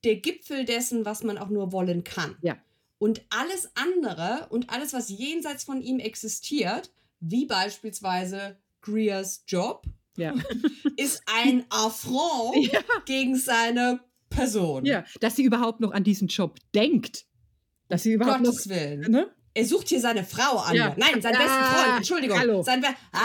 der 0.04 0.16
Gipfel 0.16 0.64
dessen, 0.64 1.04
was 1.04 1.22
man 1.22 1.38
auch 1.38 1.48
nur 1.48 1.72
wollen 1.72 2.04
kann. 2.04 2.36
Ja. 2.42 2.56
Und 2.98 3.24
alles 3.30 3.70
andere 3.74 4.48
und 4.50 4.70
alles, 4.70 4.92
was 4.92 5.08
jenseits 5.08 5.64
von 5.64 5.80
ihm 5.82 5.98
existiert, 5.98 6.92
wie 7.20 7.46
beispielsweise 7.46 8.56
Greers 8.80 9.44
Job, 9.46 9.86
Ja. 10.16 10.34
ist 10.96 11.22
ein 11.26 11.64
Affront 11.70 12.56
Ja. 12.72 12.80
gegen 13.06 13.36
seine 13.36 14.00
Person. 14.30 14.84
ja. 14.84 15.04
Dass 15.20 15.36
sie 15.36 15.44
überhaupt 15.44 15.80
noch 15.80 15.92
an 15.92 16.04
diesen 16.04 16.28
Job 16.28 16.58
denkt. 16.74 17.24
Dass 17.88 18.02
sie 18.02 18.12
überhaupt 18.12 18.40
noch. 18.42 18.50
Gottes 18.50 18.68
Willen. 18.68 19.10
Ne? 19.10 19.30
Er 19.56 19.64
sucht 19.64 19.88
hier 19.88 20.00
seine 20.00 20.24
Frau 20.24 20.58
an. 20.58 20.74
Ja. 20.74 20.96
Nein, 20.98 21.22
seinen 21.22 21.36
Ah, 21.36 21.38
besten 21.38 21.64
Freund. 21.84 21.96
Entschuldigung. 21.98 22.38
hallo. 22.38 22.62
Sein 22.62 22.80
Be 22.80 22.88
ah, 23.12 23.24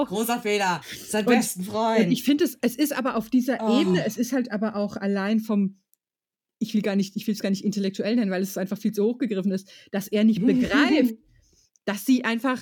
Hallo. 0.00 0.04
Großer 0.06 0.40
Fehler. 0.40 0.80
Sein 1.08 1.24
Und- 1.26 1.34
besten 1.34 1.62
Freund. 1.64 2.06
Und 2.06 2.12
ich 2.12 2.24
finde 2.24 2.44
es, 2.44 2.58
es 2.60 2.74
ist 2.74 2.92
aber 2.92 3.14
auf 3.16 3.30
dieser 3.30 3.58
Oh. 3.60 3.80
Ebene, 3.80 4.04
es 4.04 4.16
ist 4.16 4.32
halt 4.32 4.50
aber 4.50 4.74
auch 4.74 4.96
allein 4.96 5.38
vom, 5.38 5.78
ich 6.58 6.74
will 6.74 6.82
gar 6.82 6.96
nicht, 6.96 7.14
ich 7.16 7.26
will 7.28 7.34
es 7.34 7.40
gar 7.42 7.50
nicht 7.50 7.64
intellektuell 7.64 8.16
nennen, 8.16 8.30
weil 8.32 8.42
es 8.42 8.56
einfach 8.58 8.78
viel 8.78 8.92
zu 8.92 9.04
hoch 9.04 9.18
gegriffen 9.18 9.52
ist, 9.52 9.70
dass 9.92 10.08
er 10.08 10.24
nicht 10.24 10.44
begreift, 10.46 11.14
dass 11.84 12.04
sie 12.06 12.24
einfach, 12.24 12.60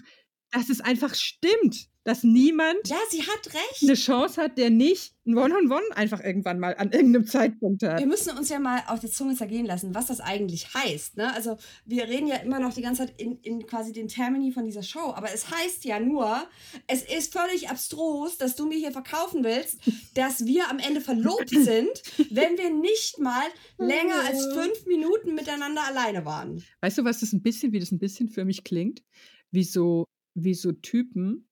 dass 0.51 0.69
es 0.69 0.81
einfach 0.82 1.15
stimmt. 1.15 1.87
Dass 2.05 2.22
niemand 2.22 2.89
Ja, 2.89 2.97
sie 3.10 3.22
hat 3.22 3.55
recht. 3.55 3.82
eine 3.82 3.94
Chance 3.94 4.40
hat, 4.40 4.56
der 4.56 4.70
nicht 4.70 5.14
ein 5.27 5.36
One-on-One 5.36 5.97
einfach 5.97 6.22
irgendwann 6.24 6.59
mal 6.59 6.74
an 6.77 6.93
irgendeinem 6.93 7.27
Zeitpunkt 7.27 7.82
hat. 7.82 7.98
Wir 7.98 8.06
müssen 8.06 8.36
uns 8.36 8.48
ja 8.48 8.59
mal 8.59 8.82
auf 8.86 9.01
der 9.01 9.10
Zunge 9.10 9.35
zergehen 9.35 9.66
lassen, 9.66 9.94
was 9.94 10.06
das 10.06 10.20
eigentlich 10.20 10.72
heißt. 10.74 11.18
Ne? 11.18 11.32
Also 11.35 11.59
wir 11.85 12.05
reden 12.09 12.27
ja 12.27 12.36
immer 12.36 12.59
noch 12.59 12.72
die 12.72 12.82
ganze 12.82 13.06
Zeit 13.06 13.20
in, 13.20 13.39
in 13.43 13.66
quasi 13.66 13.93
den 13.93 14.09
Termini 14.09 14.51
von 14.51 14.64
dieser 14.64 14.82
Show, 14.82 15.12
aber 15.14 15.32
es 15.32 15.51
heißt 15.51 15.85
ja 15.85 16.01
nur, 16.01 16.43
es 16.86 17.02
ist 17.02 17.32
völlig 17.32 17.68
abstrus, 17.68 18.39
dass 18.39 18.56
du 18.56 18.66
mir 18.66 18.78
hier 18.78 18.93
verkaufen 18.93 19.44
willst, 19.44 19.78
dass 20.14 20.47
wir 20.47 20.70
am 20.70 20.78
Ende 20.78 21.01
verlobt 21.01 21.51
sind, 21.51 22.02
wenn 22.31 22.56
wir 22.56 22.70
nicht 22.70 23.18
mal 23.18 23.44
länger 23.78 24.20
als 24.27 24.47
fünf 24.55 24.86
Minuten 24.86 25.35
miteinander 25.35 25.82
alleine 25.86 26.24
waren. 26.24 26.62
Weißt 26.81 26.98
du, 26.98 27.05
was 27.05 27.20
das 27.20 27.32
ein 27.32 27.43
bisschen, 27.43 27.72
wie 27.72 27.78
das 27.78 27.93
ein 27.93 27.98
bisschen 27.98 28.28
für 28.31 28.44
mich 28.44 28.64
klingt? 28.64 29.02
Wie 29.51 29.64
so, 29.64 30.06
wie 30.35 30.55
so 30.55 30.72
Typen. 30.72 31.47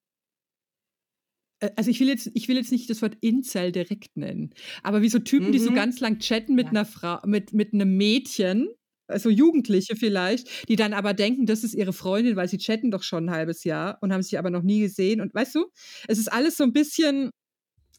Äh, 1.60 1.70
Also 1.76 1.90
ich 1.90 2.00
will 2.00 2.08
jetzt, 2.08 2.30
ich 2.34 2.48
will 2.48 2.56
jetzt 2.56 2.72
nicht 2.72 2.88
das 2.90 3.02
Wort 3.02 3.16
Incel 3.20 3.72
direkt 3.72 4.16
nennen, 4.16 4.54
aber 4.82 5.02
wie 5.02 5.08
so 5.08 5.18
Typen, 5.18 5.52
die 5.52 5.58
so 5.58 5.70
Mhm. 5.70 5.74
ganz 5.74 6.00
lang 6.00 6.18
chatten 6.20 6.54
mit 6.54 6.66
Ja. 6.66 6.70
einer 6.70 6.84
Frau, 6.86 7.18
mit, 7.26 7.52
mit 7.52 7.72
einem 7.74 7.96
Mädchen, 7.96 8.68
also 9.08 9.30
Jugendliche 9.30 9.96
vielleicht, 9.96 10.68
die 10.68 10.76
dann 10.76 10.92
aber 10.92 11.14
denken, 11.14 11.46
das 11.46 11.64
ist 11.64 11.74
ihre 11.74 11.92
Freundin, 11.94 12.36
weil 12.36 12.48
sie 12.48 12.58
chatten 12.58 12.90
doch 12.90 13.02
schon 13.02 13.26
ein 13.26 13.30
halbes 13.30 13.64
Jahr 13.64 13.98
und 14.02 14.12
haben 14.12 14.22
sich 14.22 14.38
aber 14.38 14.50
noch 14.50 14.62
nie 14.62 14.80
gesehen. 14.80 15.20
Und 15.22 15.34
weißt 15.34 15.54
du, 15.54 15.64
es 16.08 16.18
ist 16.18 16.30
alles 16.30 16.56
so 16.58 16.64
ein 16.64 16.72
bisschen, 16.72 17.30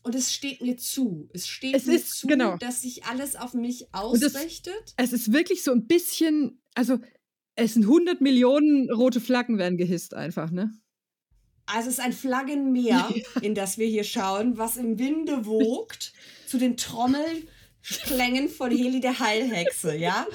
Und 0.03 0.15
es 0.15 0.31
steht 0.33 0.61
mir 0.61 0.77
zu. 0.77 1.27
Es 1.33 1.47
steht 1.47 1.75
Es 1.75 1.85
mir 1.87 1.95
ist- 1.95 2.11
zu, 2.17 2.27
genau. 2.27 2.55
dass 2.57 2.83
sich 2.83 3.03
alles 3.05 3.35
auf 3.35 3.53
mich 3.53 3.87
das- 3.91 4.35
ausrichtet. 4.35 4.93
es 4.97 5.11
ist 5.11 5.33
wirklich 5.33 5.61
so 5.63 5.71
ein 5.71 5.87
bisschen, 5.87 6.61
also 6.75 6.99
es 7.55 7.73
sind 7.73 7.85
100 7.87 8.21
Millionen 8.21 8.89
rote 8.91 9.19
Flaggen 9.19 9.57
werden 9.57 9.77
gehisst 9.77 10.13
einfach, 10.13 10.51
ne? 10.51 10.71
Also 11.73 11.89
es 11.89 11.99
ist 11.99 12.03
ein 12.03 12.13
Flaggenmeer, 12.13 13.13
in 13.41 13.55
das 13.55 13.77
wir 13.77 13.87
hier 13.87 14.03
schauen, 14.03 14.57
was 14.57 14.77
im 14.77 14.97
Winde 14.97 15.45
wogt 15.45 16.13
zu 16.47 16.57
den 16.57 16.77
Trommelklängen 16.77 18.49
von 18.49 18.71
Heli 18.71 18.99
der 18.99 19.19
Heilhexe, 19.19 19.95
ja? 19.95 20.27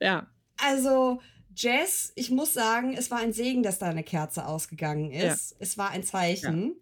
Ja, 0.00 0.26
Also 0.56 1.20
Jess, 1.54 2.12
ich 2.14 2.30
muss 2.30 2.52
sagen, 2.52 2.94
es 2.96 3.10
war 3.10 3.18
ein 3.18 3.32
Segen, 3.32 3.62
dass 3.62 3.78
da 3.78 3.86
eine 3.86 4.02
Kerze 4.02 4.46
ausgegangen 4.46 5.10
ist. 5.10 5.56
Es 5.58 5.76
war 5.78 5.90
ein 5.90 6.02
Zeichen. 6.02 6.74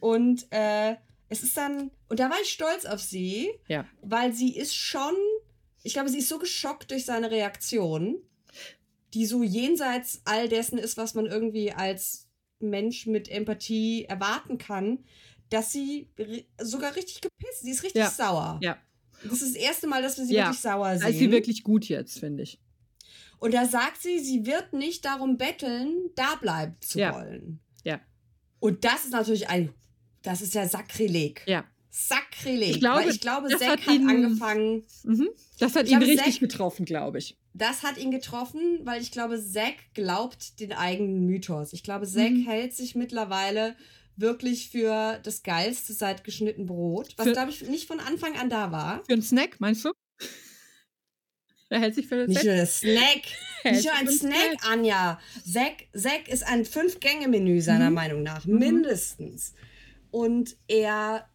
Und 0.00 0.46
äh, 0.50 0.96
es 1.28 1.42
ist 1.42 1.56
dann, 1.56 1.90
und 2.08 2.20
da 2.20 2.30
war 2.30 2.40
ich 2.42 2.50
stolz 2.52 2.84
auf 2.84 3.00
sie, 3.00 3.50
ja. 3.66 3.86
weil 4.02 4.32
sie 4.32 4.54
ist 4.54 4.74
schon, 4.74 5.14
ich 5.82 5.94
glaube, 5.94 6.10
sie 6.10 6.18
ist 6.18 6.28
so 6.28 6.38
geschockt 6.38 6.90
durch 6.90 7.04
seine 7.06 7.30
Reaktion, 7.30 8.16
die 9.14 9.26
so 9.26 9.42
jenseits 9.42 10.20
all 10.24 10.48
dessen 10.48 10.78
ist, 10.78 10.96
was 10.96 11.14
man 11.14 11.26
irgendwie 11.26 11.72
als 11.72 12.23
Mensch 12.60 13.06
mit 13.06 13.28
Empathie 13.28 14.04
erwarten 14.04 14.58
kann, 14.58 15.04
dass 15.50 15.72
sie 15.72 16.08
sogar 16.60 16.96
richtig 16.96 17.20
gepisst, 17.20 17.62
sie 17.62 17.70
ist 17.70 17.82
richtig 17.82 18.00
Ja. 18.02 18.10
sauer. 18.10 18.58
Ja. 18.62 18.78
Das 19.22 19.42
ist 19.42 19.54
das 19.54 19.62
erste 19.62 19.86
Mal, 19.86 20.02
dass 20.02 20.18
wir 20.18 20.24
sie 20.24 20.34
Ja. 20.34 20.46
wirklich 20.46 20.60
sauer 20.60 20.88
Da 20.94 20.98
sehen. 20.98 21.08
ist 21.10 21.18
sie 21.18 21.30
wirklich 21.30 21.62
gut 21.62 21.84
jetzt, 21.86 22.18
finde 22.18 22.42
ich. 22.42 22.60
Und 23.38 23.52
da 23.54 23.66
sagt 23.66 24.00
sie, 24.02 24.18
sie 24.20 24.46
wird 24.46 24.72
nicht 24.72 25.04
darum 25.04 25.36
betteln, 25.36 26.10
da 26.14 26.34
bleiben 26.36 26.76
zu 26.80 26.98
Ja. 26.98 27.14
wollen. 27.14 27.60
Ja. 27.84 28.00
Und 28.58 28.84
das 28.84 29.04
ist 29.04 29.12
natürlich 29.12 29.48
ein, 29.48 29.72
das 30.22 30.40
ist 30.40 30.54
ja 30.54 30.66
Sakrileg. 30.68 31.42
Ja. 31.46 31.64
Sakrileg. 31.90 32.70
Ich 32.70 32.80
glaube, 32.80 33.02
Weil 33.04 33.10
ich 33.10 33.20
glaube, 33.20 33.48
Zack 33.50 33.86
hat 33.86 33.94
ihn- 33.94 34.08
angefangen, 34.08 34.84
Mhm. 35.04 35.28
Das 35.58 35.76
hat 35.76 35.84
ihn 35.84 35.90
glaube, 35.98 36.06
richtig 36.06 36.32
Zack- 36.34 36.40
getroffen, 36.40 36.84
glaube 36.86 37.18
ich. 37.18 37.36
Das 37.54 37.82
hat 37.82 37.96
ihn 37.98 38.10
getroffen, 38.10 38.80
weil 38.84 39.00
ich 39.00 39.10
glaube, 39.12 39.40
Zack 39.42 39.76
glaubt 39.94 40.58
den 40.60 40.72
eigenen 40.72 41.24
Mythos. 41.24 41.72
Ich 41.72 41.82
glaube, 41.82 42.06
Zack 42.06 42.32
Mhm. 42.32 42.44
hält 42.46 42.74
sich 42.74 42.94
mittlerweile 42.94 43.76
wirklich 44.16 44.70
für 44.70 45.18
das 45.22 45.42
Geilste 45.42 45.92
seit 45.92 46.22
geschnitten 46.24 46.66
Brot, 46.66 47.14
was, 47.16 47.26
Für- 47.26 47.32
glaube 47.32 47.50
ich, 47.50 47.62
nicht 47.62 47.86
von 47.86 48.00
Anfang 48.00 48.36
an 48.36 48.50
da 48.50 48.70
war. 48.72 49.02
Für 49.06 49.14
einen 49.14 49.22
Snack, 49.22 49.60
meinst 49.60 49.84
du? 49.84 49.92
Er 51.70 51.80
hält 51.80 51.94
sich 51.94 52.06
für 52.06 52.16
das 52.18 52.28
Nicht 52.28 52.40
Set. 52.42 52.46
nur 52.46 52.56
das 52.56 52.78
Snack. 52.78 53.22
Nicht 53.64 53.84
nur 53.84 53.94
ein 53.94 54.06
für 54.06 54.12
den 54.12 54.18
Snack, 54.18 54.66
Anja. 54.70 55.20
Zack, 55.50 55.86
Zack 55.96 56.28
ist 56.28 56.44
ein 56.46 56.64
Fünf-Gänge-Menü 56.64 57.60
seiner 57.62 57.88
Mhm. 57.88 57.94
Meinung 57.94 58.22
nach. 58.22 58.44
Mhm. 58.44 58.58
Mindestens. 58.58 59.54
Und 60.10 60.56
er, 60.68 61.28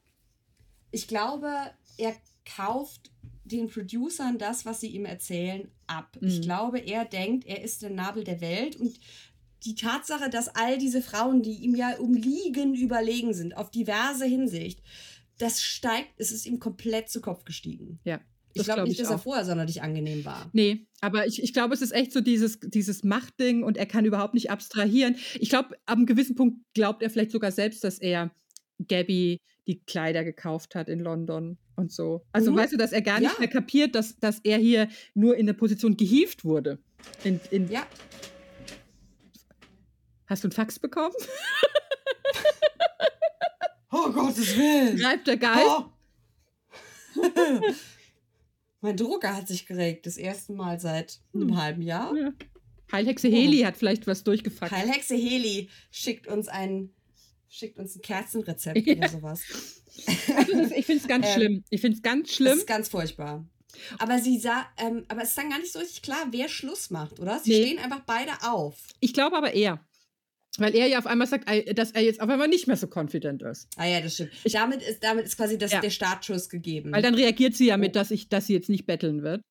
ich 0.91 1.08
glaube, 1.08 1.52
er 1.98 2.16
kauft 2.56 3.12
den 3.51 3.67
Producern 3.69 4.38
das, 4.38 4.65
was 4.65 4.81
sie 4.81 4.88
ihm 4.88 5.05
erzählen, 5.05 5.69
ab. 5.88 6.17
Ich 6.21 6.38
Mhm. 6.38 6.41
glaube, 6.41 6.80
er 6.80 7.05
denkt, 7.05 7.45
er 7.45 7.61
ist 7.63 7.81
der 7.81 7.89
Nabel 7.89 8.23
der 8.23 8.41
Welt 8.41 8.76
und 8.76 8.99
die 9.65 9.76
Tatsache, 9.76 10.30
dass 10.30 10.47
all 10.55 10.77
diese 10.77 11.01
Frauen, 11.01 11.41
die 11.41 11.55
ihm 11.55 11.76
ja 11.76 11.97
umliegen, 11.97 12.76
überlegen 12.76 13.34
sind, 13.34 13.57
auf 13.57 13.71
diverse 13.71 14.26
Hinsicht, 14.26 14.81
das 15.38 15.61
steigt, 15.61 16.09
es 16.17 16.31
ist 16.31 16.45
ihm 16.45 16.59
komplett 16.59 17.09
zu 17.09 17.21
Kopf 17.21 17.43
gestiegen. 17.45 17.99
Ja, 18.05 18.19
Ich 18.53 18.63
glaube 18.63 18.77
glaub 18.77 18.88
nicht, 18.88 18.93
ich 18.99 19.03
dass 19.03 19.09
er 19.09 19.15
auch. 19.17 19.23
vorher 19.23 19.45
sonderlich 19.45 19.81
angenehm 19.81 20.23
war. 20.26 20.49
Nee, 20.53 20.88
aber 21.01 21.27
ich, 21.27 21.41
ich 21.43 21.53
glaube, 21.53 21.73
es 21.73 21.81
ist 21.81 21.91
echt 21.91 22.11
so 22.13 22.21
dieses, 22.21 22.59
dieses 22.61 23.03
Machtding 23.03 23.63
und 23.63 23.77
er 23.77 23.85
kann 23.85 24.05
überhaupt 24.05 24.34
nicht 24.34 24.49
abstrahieren. 24.51 25.15
Ich 25.39 25.49
glaube, 25.49 25.76
ab 25.85 25.97
einem 25.97 26.05
gewissen 26.05 26.35
Punkt 26.35 26.57
glaubt 26.73 27.01
er 27.03 27.09
vielleicht 27.09 27.31
sogar 27.31 27.51
selbst, 27.51 27.84
dass 27.84 27.99
er 27.99 28.31
Gabby 28.88 29.39
die 29.68 29.80
Kleider 29.86 30.23
gekauft 30.23 30.76
hat 30.76 30.90
in 30.90 30.99
London 30.99 31.57
und 31.76 31.91
so. 31.91 32.26
Also 32.31 32.52
Mhm. 32.52 32.56
weißt 32.57 32.73
du, 32.73 32.77
dass 32.77 32.91
er 32.91 33.02
gar 33.02 33.19
nicht 33.19 33.34
Ja. 33.34 33.40
mehr 33.40 33.48
kapiert, 33.49 33.95
dass, 33.95 34.18
dass 34.19 34.40
er 34.40 34.57
hier 34.57 34.90
nur 35.14 35.38
in 35.38 35.45
der 35.45 35.53
Position 35.53 35.95
gehievt 35.98 36.44
wurde. 36.45 36.80
In, 37.23 37.40
in, 37.52 37.69
Ja, 37.72 37.86
Hast 40.27 40.44
du 40.44 40.48
einen 40.48 40.52
Fax 40.53 40.77
bekommen? 40.80 41.14
Oh 43.91 44.11
Gottes 44.11 44.56
Willen. 44.56 44.98
Greift 44.98 45.26
der 45.27 45.38
Geist? 45.38 45.65
Oh. 45.65 45.86
mein 48.81 48.95
Drucker 48.95 49.36
hat 49.36 49.48
sich 49.48 49.65
geregt, 49.65 50.06
das 50.06 50.15
erste 50.18 50.53
Mal 50.53 50.80
seit 50.80 51.19
einem 51.34 51.49
Hm. 51.49 51.57
halben 51.61 51.81
Jahr. 51.81 52.15
Ja. 52.15 52.31
Heilhexe 52.91 53.27
Heli 53.30 53.60
hat 53.61 53.77
vielleicht 53.77 54.06
was 54.07 54.23
durchgefaxt. 54.23 54.72
Heilhexe 54.76 55.15
Heli 55.15 55.69
schickt 55.91 56.27
uns 56.27 56.48
ein, 56.48 56.91
schickt 57.49 57.77
uns 57.80 57.95
ein 57.95 58.01
Kerzenrezept 58.01 58.77
Ja. 58.88 58.95
oder 58.95 59.09
sowas. 59.09 59.41
Das- 60.05 60.71
ich 60.71 60.85
finde 60.85 61.01
es 61.01 61.07
ganz 61.07 61.26
Ähm, 61.30 61.34
schlimm. 61.34 61.63
Ich 61.69 61.81
finde 61.81 61.97
es 61.97 62.01
ganz 62.03 62.27
Das 62.27 62.35
schlimm. 62.35 62.57
ist 62.59 62.67
ganz 62.67 62.89
furchtbar. 62.89 63.45
Aber 63.99 64.19
sie 64.19 64.39
sah, 64.39 64.65
ähm, 64.77 65.05
aber 65.09 65.21
es 65.23 65.30
ist 65.30 65.38
dann 65.38 65.49
gar 65.49 65.59
nicht 65.59 65.71
so 65.71 65.80
richtig 65.80 66.01
klar, 66.01 66.27
wer 66.31 66.49
Schluss 66.49 66.89
macht, 66.89 67.19
oder? 67.19 67.39
Sie 67.39 67.51
Nee. 67.51 67.65
stehen 67.65 67.80
einfach 67.80 68.01
beide 68.05 68.31
auf. 68.43 68.76
Ich 68.99 69.13
glaube 69.13 69.38
aber 69.38 69.53
eher. 69.53 69.85
Weil 70.57 70.76
er 70.76 70.88
ja 70.88 70.97
auf 70.97 71.05
einmal 71.05 71.27
sagt, 71.27 71.47
ey, 71.49 71.63
dass 71.73 71.91
er 71.91 72.01
jetzt 72.01 72.19
auf 72.19 72.27
einmal 72.30 72.47
nicht 72.47 72.67
mehr 72.67 72.76
so 72.76 72.88
confident 72.93 73.43
ist. 73.43 73.67
Ah 73.77 73.85
ja, 73.85 74.01
das 74.01 74.15
stimmt. 74.15 74.31
damit, 74.51 74.81
ist, 74.81 75.03
damit 75.03 75.26
ist 75.26 75.38
quasi 75.38 75.57
das, 75.57 75.71
Ja. 75.71 75.80
der 75.80 75.91
Startschuss 75.91 76.49
gegeben. 76.49 76.91
Weil 76.91 77.01
dann 77.03 77.13
reagiert 77.13 77.55
sie 77.55 77.67
ja 77.67 77.77
mit, 77.77 77.91
Oh. 77.91 77.93
dass, 77.99 78.11
ich, 78.11 78.27
dass 78.30 78.47
sie 78.47 78.53
jetzt 78.53 78.67
nicht 78.69 78.85
betteln 78.85 79.21
wird. 79.21 79.41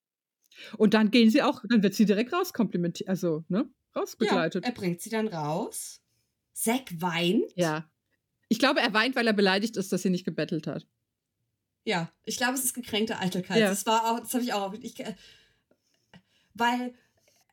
Und 0.77 0.93
dann 0.93 1.09
gehen 1.09 1.29
sie 1.31 1.41
auch, 1.41 1.63
dann 1.69 1.81
wird 1.81 1.95
sie 1.95 2.05
direkt 2.05 2.33
rauskomplimentiert, 2.33 3.09
also, 3.09 3.45
ne? 3.47 3.59
ja, 3.95 4.01
Rausbegleitet. 4.01 4.65
er 4.65 4.71
bringt 4.73 5.01
sie 5.01 5.09
dann 5.09 5.27
raus. 5.29 5.98
Zack 6.59 7.01
weint. 7.01 7.51
Ja. 7.55 7.89
Ich 8.49 8.59
glaube, 8.59 8.81
er 8.81 8.93
weint, 8.93 9.15
weil 9.15 9.27
er 9.27 9.33
beleidigt 9.33 9.77
ist, 9.77 9.91
dass 9.93 10.01
sie 10.01 10.09
nicht 10.09 10.25
gebettelt 10.25 10.67
hat. 10.67 10.85
Ja, 11.85 12.11
ich 12.25 12.35
glaube, 12.37 12.53
es 12.55 12.65
ist 12.65 12.73
gekränkte 12.73 13.17
Eitelkeit. 13.19 13.57
Ja. 13.59 13.69
Das 13.69 13.85
war 13.85 14.11
auch, 14.11 14.19
das 14.19 14.33
habe 14.33 14.43
ich 14.43 14.51
auch. 14.53 14.73
Ich, 14.81 14.99
äh, 14.99 15.15
weil 16.53 16.93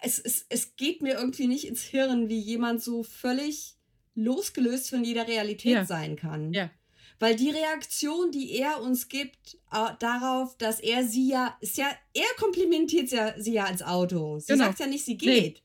es, 0.03 0.19
es, 0.19 0.47
es 0.49 0.77
geht 0.77 1.03
mir 1.03 1.15
irgendwie 1.15 1.47
nicht 1.47 1.67
ins 1.67 1.83
Hirn, 1.83 2.29
wie 2.29 2.39
jemand 2.41 2.83
so 2.83 3.03
völlig 3.03 3.77
losgelöst 4.15 4.91
von 4.91 5.05
jeder 5.05 5.29
Realität 5.29 5.73
Ja. 5.73 5.85
sein 5.85 6.17
kann. 6.17 6.53
Ja. 6.53 6.71
Weil 7.19 7.37
die 7.37 7.51
Reaktion, 7.51 8.31
die 8.31 8.53
er 8.59 8.83
uns 8.83 9.09
gibt, 9.09 9.59
darauf, 10.01 10.57
dass 10.59 10.81
er 10.81 11.05
sie 11.07 11.29
ja, 11.31 11.57
ist 11.61 11.79
ja, 11.79 11.89
er 12.13 12.35
komplimentiert 12.39 13.11
ja, 13.11 13.41
sie 13.41 13.55
ja 13.55 13.65
als 13.65 13.83
Auto. 13.83 14.39
Sie 14.39 14.53
Genau. 14.53 14.65
sagt 14.67 14.81
ja 14.81 14.87
nicht, 14.87 15.05
sie 15.05 15.15
Nee. 15.15 15.41
geht. 15.41 15.63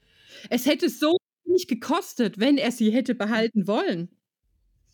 Es 0.50 0.66
hätte 0.66 0.88
so 0.90 1.18
nicht 1.52 1.68
gekostet, 1.68 2.40
wenn 2.40 2.58
er 2.58 2.72
sie 2.72 2.92
hätte 2.92 3.16
behalten 3.16 3.68
wollen. 3.68 4.10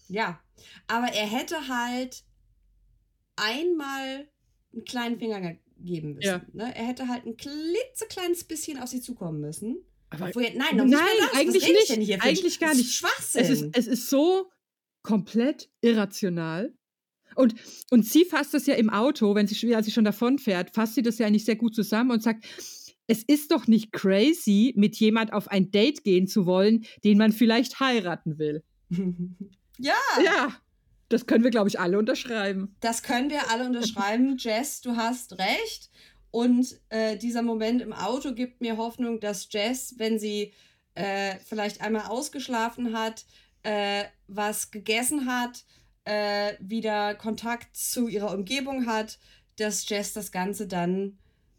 Ja. 0.07 0.39
Aber 0.87 1.07
er 1.07 1.27
hätte 1.27 1.67
halt 1.67 2.23
einmal 3.35 4.27
einen 4.73 4.85
kleinen 4.85 5.19
Finger 5.19 5.55
geben 5.79 6.13
müssen. 6.13 6.27
Ja. 6.27 6.41
Ne? 6.53 6.75
Er 6.75 6.85
hätte 6.87 7.07
halt 7.07 7.25
ein 7.25 7.37
klitzekleines 7.37 8.43
bisschen 8.45 8.79
auf 8.79 8.89
sie 8.89 9.01
zukommen 9.01 9.39
müssen. 9.39 9.77
Aber 10.09 10.27
Obwohl, 10.27 10.43
nein, 10.55 10.75
Nein, 10.75 10.89
das. 10.89 11.33
eigentlich 11.33 11.67
nicht. 11.97 12.23
Eigentlich 12.23 12.59
gar 12.59 12.73
nicht. 12.73 12.93
Schwachsinn. 12.93 13.41
es 13.41 13.49
ist, 13.49 13.65
es 13.73 13.87
ist 13.87 14.09
so 14.09 14.49
komplett 15.03 15.69
irrational. 15.81 16.73
Und, 17.35 17.55
und 17.91 18.05
sie 18.05 18.25
fasst 18.25 18.53
das 18.53 18.65
ja 18.65 18.73
im 18.75 18.89
Auto, 18.89 19.35
wenn 19.35 19.47
sie, 19.47 19.75
als 19.75 19.85
sie 19.85 19.91
schon 19.91 20.05
davon 20.05 20.39
fährt, 20.39 20.73
fasst 20.73 20.95
sie 20.95 21.03
das 21.03 21.19
ja 21.19 21.29
nicht 21.29 21.45
sehr 21.45 21.55
gut 21.55 21.75
zusammen 21.75 22.11
und 22.11 22.23
sagt, 22.23 22.45
es 23.07 23.23
ist 23.23 23.51
doch 23.51 23.67
nicht 23.67 23.91
crazy, 23.91 24.73
mit 24.75 24.95
jemand 24.97 25.33
auf 25.33 25.47
ein 25.47 25.71
Date 25.71 26.03
gehen 26.03 26.27
zu 26.27 26.45
wollen, 26.45 26.85
den 27.03 27.17
man 27.17 27.31
vielleicht 27.31 27.79
heiraten 27.79 28.37
will. 28.37 28.63
ja, 29.77 29.93
Ja, 30.23 30.53
das 31.09 31.25
können 31.25 31.43
wir, 31.43 31.51
glaube 31.51 31.69
ich, 31.69 31.79
alle 31.79 31.97
unterschreiben. 31.97 32.75
das 32.81 33.01
können 33.01 33.29
wir 33.29 33.49
alle 33.49 33.65
unterschreiben. 33.65 34.35
Jess, 34.39 34.81
du 34.81 34.95
hast 34.95 35.39
recht. 35.39 35.89
Und 36.31 36.77
äh, 36.89 37.17
dieser 37.17 37.41
Moment 37.41 37.81
im 37.81 37.93
Auto 37.93 38.33
gibt 38.33 38.59
mir 38.61 38.77
Hoffnung, 38.77 39.19
dass 39.19 39.47
Jess, 39.49 39.95
wenn 39.97 40.19
sie 40.19 40.53
äh, 40.95 41.35
vielleicht 41.45 41.81
einmal 41.81 42.07
ausgeschlafen 42.07 42.95
hat, 42.95 43.25
äh, 43.63 44.03
was 44.27 44.71
gegessen 44.71 45.25
hat, 45.25 45.63
äh, 46.03 46.53
wieder 46.59 47.15
Kontakt 47.15 47.75
zu 47.75 48.07
ihrer 48.07 48.33
Umgebung 48.33 48.85
hat, 48.85 49.19
dass 49.57 49.87
Jess 49.89 50.13
das 50.13 50.31
Ganze 50.31 50.67
dann 50.67 51.17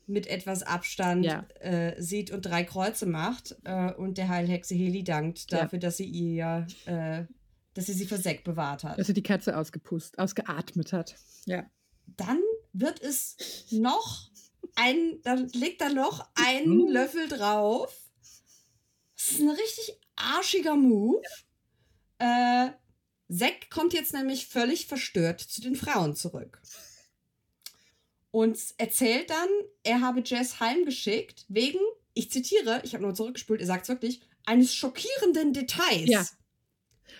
mit 0.08 0.26
etwas 0.26 0.62
Abstand 0.62 1.24
Ja. 1.24 1.46
äh, 1.60 2.00
sieht 2.02 2.30
und 2.30 2.42
drei 2.42 2.64
Kreuze 2.64 3.06
macht 3.06 3.56
äh, 3.64 3.92
und 3.92 4.18
der 4.18 4.28
Heilhexe 4.28 4.74
Heli 4.74 5.04
dankt 5.04 5.50
Ja. 5.50 5.62
dafür, 5.62 5.78
dass 5.78 5.96
sie 5.98 6.06
ihr, 6.06 6.66
äh, 6.86 7.24
dass 7.74 7.86
sie 7.86 7.92
sie 7.92 8.06
vor 8.06 8.18
Sekt 8.18 8.44
bewahrt 8.44 8.84
hat. 8.84 8.98
Also 8.98 9.12
die 9.12 9.22
Katze 9.22 9.56
ausgepust, 9.56 10.18
ausgeatmet 10.18 10.92
hat. 10.92 11.16
Ja. 11.46 11.64
Dann 12.16 12.40
wird 12.72 13.00
es 13.02 13.36
noch 13.70 14.30
ein, 14.76 15.20
dann 15.22 15.48
legt 15.48 15.80
er 15.82 15.92
noch 15.92 16.28
einen 16.34 16.84
Mhm. 16.86 16.88
Löffel 16.92 17.28
drauf. 17.28 17.94
Das 19.16 19.32
ist 19.32 19.40
ein 19.40 19.50
richtig 19.50 20.00
arschiger 20.16 20.74
Move. 20.76 21.20
Äh, 22.18 22.70
Zack 23.30 23.68
kommt 23.70 23.92
jetzt 23.92 24.14
nämlich 24.14 24.46
völlig 24.46 24.86
verstört 24.86 25.40
zu 25.40 25.60
den 25.60 25.76
Frauen 25.76 26.16
zurück. 26.16 26.62
Und 28.30 28.58
erzählt 28.76 29.30
dann, 29.30 29.48
er 29.82 30.00
habe 30.00 30.22
Jess 30.24 30.60
heimgeschickt, 30.60 31.46
wegen, 31.48 31.78
ich 32.14 32.30
zitiere, 32.30 32.80
ich 32.84 32.94
habe 32.94 33.02
nur 33.04 33.14
zurückgespult, 33.14 33.60
er 33.60 33.66
sagt 33.66 33.84
es 33.84 33.88
wirklich, 33.88 34.20
eines 34.44 34.74
schockierenden 34.74 35.52
Details. 35.52 36.08
Ja. 36.08 36.26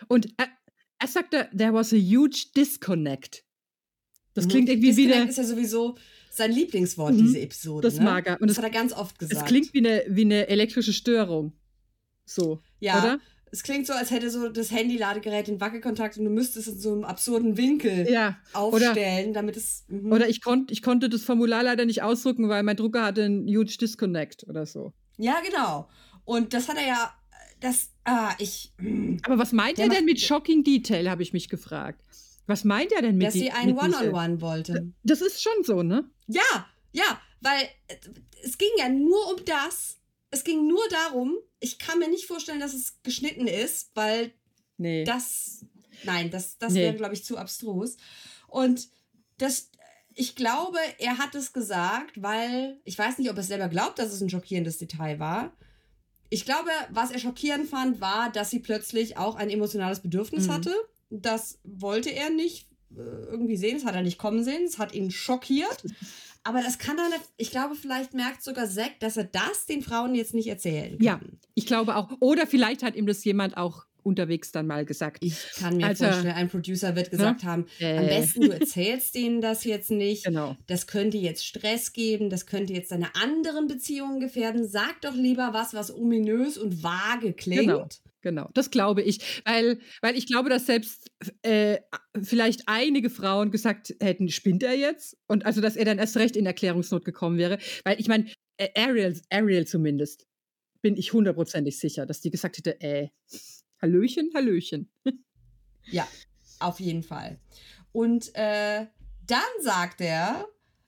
Und 0.09 0.29
er, 0.37 0.49
er 0.99 1.09
sagte, 1.09 1.49
there 1.57 1.73
was 1.73 1.93
a 1.93 1.97
huge 1.97 2.47
disconnect. 2.57 3.45
Das 4.35 4.45
Mhm. 4.45 4.49
klingt 4.51 4.69
irgendwie 4.69 4.97
wie 4.97 5.07
Disconnect 5.07 5.21
eine, 5.23 5.31
ist 5.31 5.37
ja 5.39 5.45
sowieso 5.45 5.97
sein 6.31 6.53
Lieblingswort, 6.53 7.15
Mhm. 7.15 7.19
diese 7.23 7.41
Episode. 7.41 7.89
Das 7.89 7.99
ne? 7.99 8.05
mag 8.05 8.27
er. 8.27 8.41
Und 8.41 8.49
das 8.49 8.59
es- 8.59 8.63
hat 8.63 8.65
er 8.65 8.79
ganz 8.79 8.93
oft 8.93 9.19
gesagt. 9.19 9.43
es 9.43 9.49
klingt 9.49 9.73
wie 9.75 9.79
eine, 9.79 10.05
wie 10.09 10.23
eine 10.23 10.47
elektrische 10.49 10.93
Störung. 10.93 11.53
So, 12.27 12.61
ja, 12.81 12.99
oder? 13.03 13.21
Es 13.53 13.63
klingt 13.63 13.87
so, 13.87 13.93
als 13.93 14.11
hätte 14.11 14.31
so 14.31 14.49
das 14.49 14.71
Handy-Ladegerät 14.71 15.49
den 15.49 15.61
Wackelkontakt 15.61 16.17
und 16.19 16.25
du 16.25 16.31
müsstest 16.31 16.69
in 16.69 16.79
so 16.79 16.93
einem 16.93 17.05
absurden 17.05 17.57
Winkel 17.57 18.09
Ja. 18.11 18.37
aufstellen, 18.53 19.33
damit 19.33 19.57
es. 19.57 19.85
Mhm. 19.89 20.13
Oder 20.13 20.29
ich, 20.29 20.43
konnt, 20.43 20.71
ich 20.71 20.83
konnte 20.83 21.09
das 21.09 21.23
Formular 21.23 21.63
leider 21.63 21.85
nicht 21.85 22.03
ausdrucken, 22.03 22.49
weil 22.49 22.63
mein 22.63 22.77
Drucker 22.77 23.05
hatte 23.05 23.25
einen 23.25 23.47
huge 23.49 23.77
disconnect 23.81 24.45
oder 24.49 24.67
so. 24.67 24.93
ja, 25.17 25.37
genau. 25.45 25.89
Und 26.25 26.53
das 26.55 26.69
hat 26.69 26.77
er 26.77 26.87
ja. 26.87 27.15
Das. 27.61 27.91
Ah, 28.05 28.35
ich. 28.39 28.73
Aber 29.25 29.37
was 29.39 29.53
meint 29.53 29.79
Der 29.79 29.87
er 29.87 29.91
denn 29.91 30.05
mit 30.05 30.21
Shocking 30.21 30.63
Detail, 30.63 31.11
habe 31.11 31.23
ich 31.25 31.33
mich 31.33 31.49
gefragt. 31.49 32.01
Was 32.47 32.63
meint 32.65 32.93
er 32.93 33.03
denn 33.03 33.17
mit 33.17 33.27
dass 33.27 33.35
sie 33.35 33.41
die- 33.41 33.51
ein 33.51 33.67
mit 33.75 33.83
Detail? 33.83 34.11
One-on-One 34.11 34.41
wollte. 34.41 34.93
Das 35.03 35.21
ist 35.23 35.43
schon 35.43 35.65
so, 35.65 35.83
ne? 35.83 36.05
Ja, 36.29 36.67
ja, 36.93 37.21
weil 37.41 37.63
äh, 37.89 37.97
es 38.45 38.57
ging 38.59 38.69
ja 38.79 38.89
nur 38.89 39.29
um 39.35 39.45
das. 39.45 39.98
Es 40.31 40.45
ging 40.45 40.67
nur 40.67 40.83
darum, 40.91 41.37
ich 41.61 41.79
kann 41.79 41.99
mir 41.99 42.09
nicht 42.09 42.27
vorstellen, 42.27 42.61
dass 42.61 42.75
es 42.75 43.03
geschnitten 43.03 43.47
ist, 43.47 43.91
weil 43.95 44.33
Nee. 44.77 45.05
das, 45.05 45.65
nein, 46.05 46.31
das, 46.31 46.59
das 46.59 46.73
Nee. 46.75 46.83
wäre, 46.83 46.95
glaube 46.97 47.15
ich, 47.15 47.25
zu 47.25 47.37
abstrus. 47.39 47.97
Und 48.47 48.89
das, 49.39 49.71
ich 50.15 50.37
glaube, 50.37 50.79
er 50.99 51.19
hat 51.19 51.35
es 51.35 51.53
gesagt, 51.53 52.21
weil, 52.23 52.81
ich 52.85 52.99
weiß 52.99 53.19
nicht, 53.19 53.31
ob 53.31 53.37
er 53.37 53.43
selber 53.43 53.69
glaubt, 53.69 53.99
dass 53.99 54.13
es 54.13 54.21
ein 54.21 54.31
schockierendes 54.31 54.79
Detail 54.79 55.19
war. 55.19 55.57
Ich 56.31 56.45
glaube, 56.45 56.71
was 56.91 57.11
er 57.11 57.19
schockierend 57.19 57.69
fand, 57.71 58.01
war, 58.03 58.31
dass 58.31 58.51
sie 58.51 58.59
plötzlich 58.59 59.17
auch 59.17 59.37
ein 59.37 59.49
emotionales 59.51 60.01
Bedürfnis 60.01 60.47
Mhm. 60.47 60.53
hatte. 60.53 60.75
Das 61.11 61.59
wollte 61.65 62.11
er 62.11 62.29
nicht 62.31 62.69
äh, 62.91 63.01
irgendwie 63.01 63.57
sehen, 63.57 63.77
das 63.77 63.85
hat 63.87 63.95
er 63.95 64.03
nicht 64.03 64.19
kommen 64.19 64.43
sehen, 64.45 64.65
es 64.65 64.79
hat 64.79 64.95
ihn 64.95 65.11
schockiert. 65.11 65.85
Aber 66.45 66.63
das 66.63 66.79
kann 66.79 66.97
dann, 66.97 67.13
ich 67.37 67.51
glaube, 67.51 67.75
vielleicht 67.75 68.15
merkt 68.15 68.43
sogar 68.43 68.69
Zack, 68.69 69.01
dass 69.01 69.17
er 69.17 69.25
das 69.25 69.67
den 69.67 69.83
Frauen 69.83 70.15
jetzt 70.15 70.35
nicht 70.35 70.49
erzählen 70.49 70.93
kann. 70.99 71.05
Ja. 71.05 71.21
Ich 71.55 71.67
glaube 71.67 71.97
auch. 71.97 72.11
Oder 72.21 72.47
vielleicht 72.47 72.83
hat 72.83 72.97
ihm 72.97 73.07
das 73.07 73.25
jemand 73.25 73.57
auch 73.57 73.85
unterwegs 74.03 74.53
dann 74.53 74.67
mal 74.67 74.85
gesagt. 74.87 75.19
Ich 75.23 75.37
kann 75.59 75.77
mir 75.77 75.87
Also, 75.87 76.07
vorstellen, 76.07 76.35
ein 76.35 76.49
Producer 76.49 76.97
wird 76.97 77.11
gesagt 77.11 77.45
haben, 77.45 77.67
am 77.81 77.87
Äh, 77.87 78.07
besten 78.07 78.41
du 78.43 78.53
erzählst 78.53 79.15
denen 79.15 79.41
das 79.41 79.65
jetzt 79.65 79.91
nicht. 79.91 80.25
Genau. 80.25 80.57
Das 80.67 80.87
könnte 80.87 81.19
jetzt 81.19 81.45
Stress 81.45 81.93
geben, 81.93 82.31
das 82.31 82.47
könnte 82.47 82.73
jetzt 82.73 82.91
deine 82.91 83.15
anderen 83.15 83.67
Beziehungen 83.67 84.21
gefährden. 84.21 84.67
Sag 84.67 85.03
doch 85.03 85.15
lieber 85.15 85.51
was, 85.53 85.75
was 85.75 85.95
ominös 85.95 86.57
und 86.57 86.83
vage 86.83 87.35
klingt. 87.35 87.61
Genau. 87.67 87.89
Genau, 88.21 88.51
das 88.55 88.71
glaube 88.71 89.03
ich, 89.03 89.43
weil, 89.45 89.79
weil 90.03 90.17
ich 90.17 90.27
glaube, 90.27 90.51
dass 90.51 90.67
selbst 90.67 91.11
äh, 91.43 91.79
vielleicht 92.21 92.63
einige 92.67 93.11
Frauen 93.11 93.51
gesagt 93.51 93.95
hätten, 94.01 94.29
spinnt 94.29 94.63
er 94.65 94.75
jetzt? 94.75 95.17
Und 95.29 95.47
also, 95.47 95.61
dass 95.61 95.77
er 95.77 95.85
dann 95.85 95.99
erst 95.99 96.17
recht 96.17 96.37
in 96.37 96.45
Erklärungsnot 96.45 97.05
gekommen 97.05 97.39
wäre. 97.39 97.59
Weil 97.85 98.01
ich 98.01 98.09
meine, 98.09 98.31
äh, 98.57 98.69
Ariel, 98.77 99.21
Ariel 99.31 99.67
zumindest, 99.67 100.27
bin 100.83 100.97
ich 100.97 101.13
hundertprozentig 101.13 101.79
sicher, 101.79 102.07
dass 102.07 102.21
die 102.21 102.31
gesagt 102.31 102.59
hätte, 102.59 102.81
äh, 102.81 103.09
Hallöchen, 103.81 104.31
Hallöchen. 104.35 104.91
Ja, 105.91 106.07
auf 106.59 106.81
jeden 106.81 107.03
Fall. 107.03 107.39
Und 107.93 108.35
äh, 108.35 108.87
dann 109.27 109.41
sagt 109.61 110.01
er, 110.01 110.47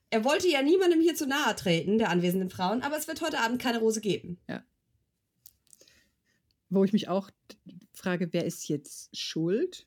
er 0.09 0.25
wollte 0.25 0.47
ja 0.49 0.61
niemandem 0.61 0.99
hier 0.99 1.15
zu 1.15 1.25
nahe 1.25 1.55
treten, 1.55 1.97
der 1.97 2.09
anwesenden 2.09 2.49
Frauen, 2.49 2.81
aber 2.81 2.97
es 2.97 3.07
wird 3.07 3.21
heute 3.21 3.39
Abend 3.39 3.61
keine 3.61 3.79
Rose 3.79 4.01
geben. 4.01 4.39
Wo 6.71 6.83
ich 6.85 6.93
mich 6.93 7.09
auch 7.09 7.29
frage, 7.93 8.29
wer 8.31 8.45
ist 8.45 8.67
jetzt 8.67 9.15
schuld? 9.15 9.85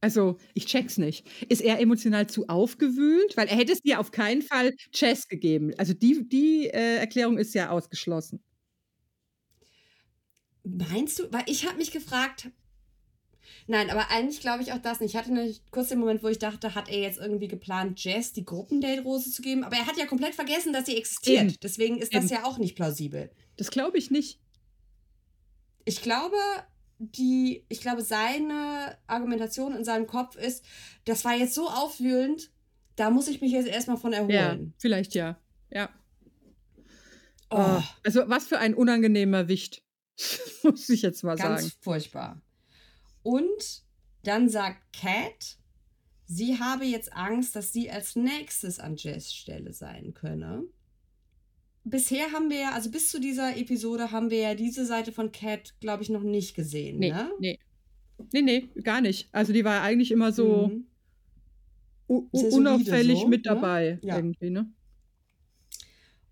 Also, 0.00 0.36
ich 0.52 0.66
check's 0.66 0.98
nicht. 0.98 1.24
Ist 1.48 1.62
er 1.62 1.78
emotional 1.78 2.26
zu 2.26 2.48
aufgewühlt? 2.48 3.36
Weil 3.36 3.46
er 3.46 3.56
hätte 3.56 3.72
es 3.72 3.82
dir 3.82 4.00
auf 4.00 4.10
keinen 4.10 4.42
Fall 4.42 4.74
Chess 4.90 5.28
gegeben. 5.28 5.72
Also, 5.78 5.94
die, 5.94 6.28
die 6.28 6.66
äh, 6.66 6.96
Erklärung 6.96 7.38
ist 7.38 7.54
ja 7.54 7.70
ausgeschlossen. 7.70 8.42
Meinst 10.64 11.20
du? 11.20 11.32
Weil 11.32 11.44
ich 11.46 11.66
habe 11.66 11.78
mich 11.78 11.92
gefragt. 11.92 12.50
Nein, 13.68 13.90
aber 13.90 14.10
eigentlich 14.10 14.40
glaube 14.40 14.62
ich 14.64 14.72
auch 14.72 14.82
das 14.82 14.98
nicht. 14.98 15.10
Ich 15.10 15.16
hatte 15.16 15.32
nämlich 15.32 15.62
kurz 15.70 15.90
den 15.90 16.00
Moment, 16.00 16.24
wo 16.24 16.28
ich 16.28 16.38
dachte, 16.38 16.74
hat 16.74 16.88
er 16.88 17.00
jetzt 17.00 17.20
irgendwie 17.20 17.46
geplant, 17.46 18.02
Jess 18.02 18.32
die 18.32 18.44
Gruppendate-Rose 18.44 19.30
zu 19.30 19.40
geben? 19.40 19.62
Aber 19.62 19.76
er 19.76 19.86
hat 19.86 19.96
ja 19.96 20.06
komplett 20.06 20.34
vergessen, 20.34 20.72
dass 20.72 20.86
sie 20.86 20.96
existiert. 20.96 21.42
Eben. 21.42 21.56
Deswegen 21.62 21.98
ist 21.98 22.12
das 22.12 22.24
Eben. 22.24 22.34
ja 22.34 22.44
auch 22.44 22.58
nicht 22.58 22.74
plausibel. 22.74 23.30
Das 23.56 23.70
glaube 23.70 23.98
ich 23.98 24.10
nicht. 24.10 24.40
Ich 25.84 26.02
glaube, 26.02 26.36
die, 26.98 27.64
ich 27.68 27.80
glaube, 27.80 28.02
seine 28.02 28.96
Argumentation 29.06 29.74
in 29.74 29.84
seinem 29.84 30.06
Kopf 30.06 30.36
ist, 30.36 30.64
das 31.04 31.24
war 31.24 31.34
jetzt 31.34 31.54
so 31.54 31.68
aufwühlend, 31.68 32.50
da 32.96 33.10
muss 33.10 33.28
ich 33.28 33.40
mich 33.40 33.52
jetzt 33.52 33.68
erstmal 33.68 33.96
von 33.96 34.12
Ja, 34.12 34.18
erholen. 34.18 34.74
vielleicht 34.78 35.14
ja. 35.14 35.38
Ja. 35.70 35.88
Oh, 37.50 37.56
Oh, 37.58 37.82
also, 38.04 38.22
was 38.28 38.46
für 38.46 38.58
ein 38.58 38.74
unangenehmer 38.74 39.48
Wicht. 39.48 39.82
Muss 40.62 40.88
ich 40.88 41.02
jetzt 41.02 41.22
mal 41.24 41.36
ganz 41.36 41.62
sagen. 41.62 41.72
furchtbar. 41.80 42.40
Und 43.22 43.82
dann 44.24 44.48
sagt 44.48 44.78
Cat, 44.92 45.56
sie 46.26 46.58
habe 46.60 46.84
jetzt 46.84 47.12
Angst, 47.12 47.56
dass 47.56 47.72
sie 47.72 47.90
als 47.90 48.16
nächstes 48.16 48.78
an 48.78 48.96
Jess 48.96 49.32
Stelle 49.34 49.72
sein 49.72 50.14
könne. 50.14 50.64
Bisher 51.84 52.30
haben 52.32 52.48
wir 52.48 52.58
ja, 52.60 52.70
also 52.72 52.90
bis 52.90 53.08
zu 53.10 53.20
dieser 53.20 53.56
Episode 53.56 54.12
haben 54.12 54.30
wir 54.30 54.38
ja 54.38 54.54
diese 54.54 54.86
Seite 54.86 55.10
von 55.12 55.32
Cat, 55.32 55.74
glaube 55.80 56.02
ich, 56.02 56.10
noch 56.10 56.22
nicht 56.22 56.54
gesehen. 56.54 56.98
Nee, 56.98 57.10
ne? 57.10 57.30
nee. 57.40 57.58
Nee, 58.32 58.42
nee, 58.42 58.68
gar 58.82 59.00
nicht. 59.00 59.28
Also, 59.32 59.52
die 59.52 59.64
war 59.64 59.82
eigentlich 59.82 60.12
immer 60.12 60.30
so 60.32 60.68
Mhm. 60.68 60.86
unauffällig 62.30 63.20
so, 63.20 63.26
mit 63.28 63.44
ne? 63.44 63.52
dabei. 63.54 63.98
Ja. 64.02 64.16
Irgendwie, 64.16 64.50
ne? 64.50 64.70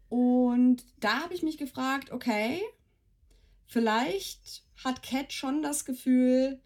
Und 0.09 0.85
da 0.99 1.21
habe 1.23 1.35
ich 1.35 1.43
mich 1.43 1.57
gefragt, 1.57 2.11
okay, 2.11 2.61
vielleicht 3.67 4.65
hat 4.85 5.03
Cat 5.03 5.33
schon 5.33 5.63
das 5.63 5.85
Gefühl, 5.85 6.61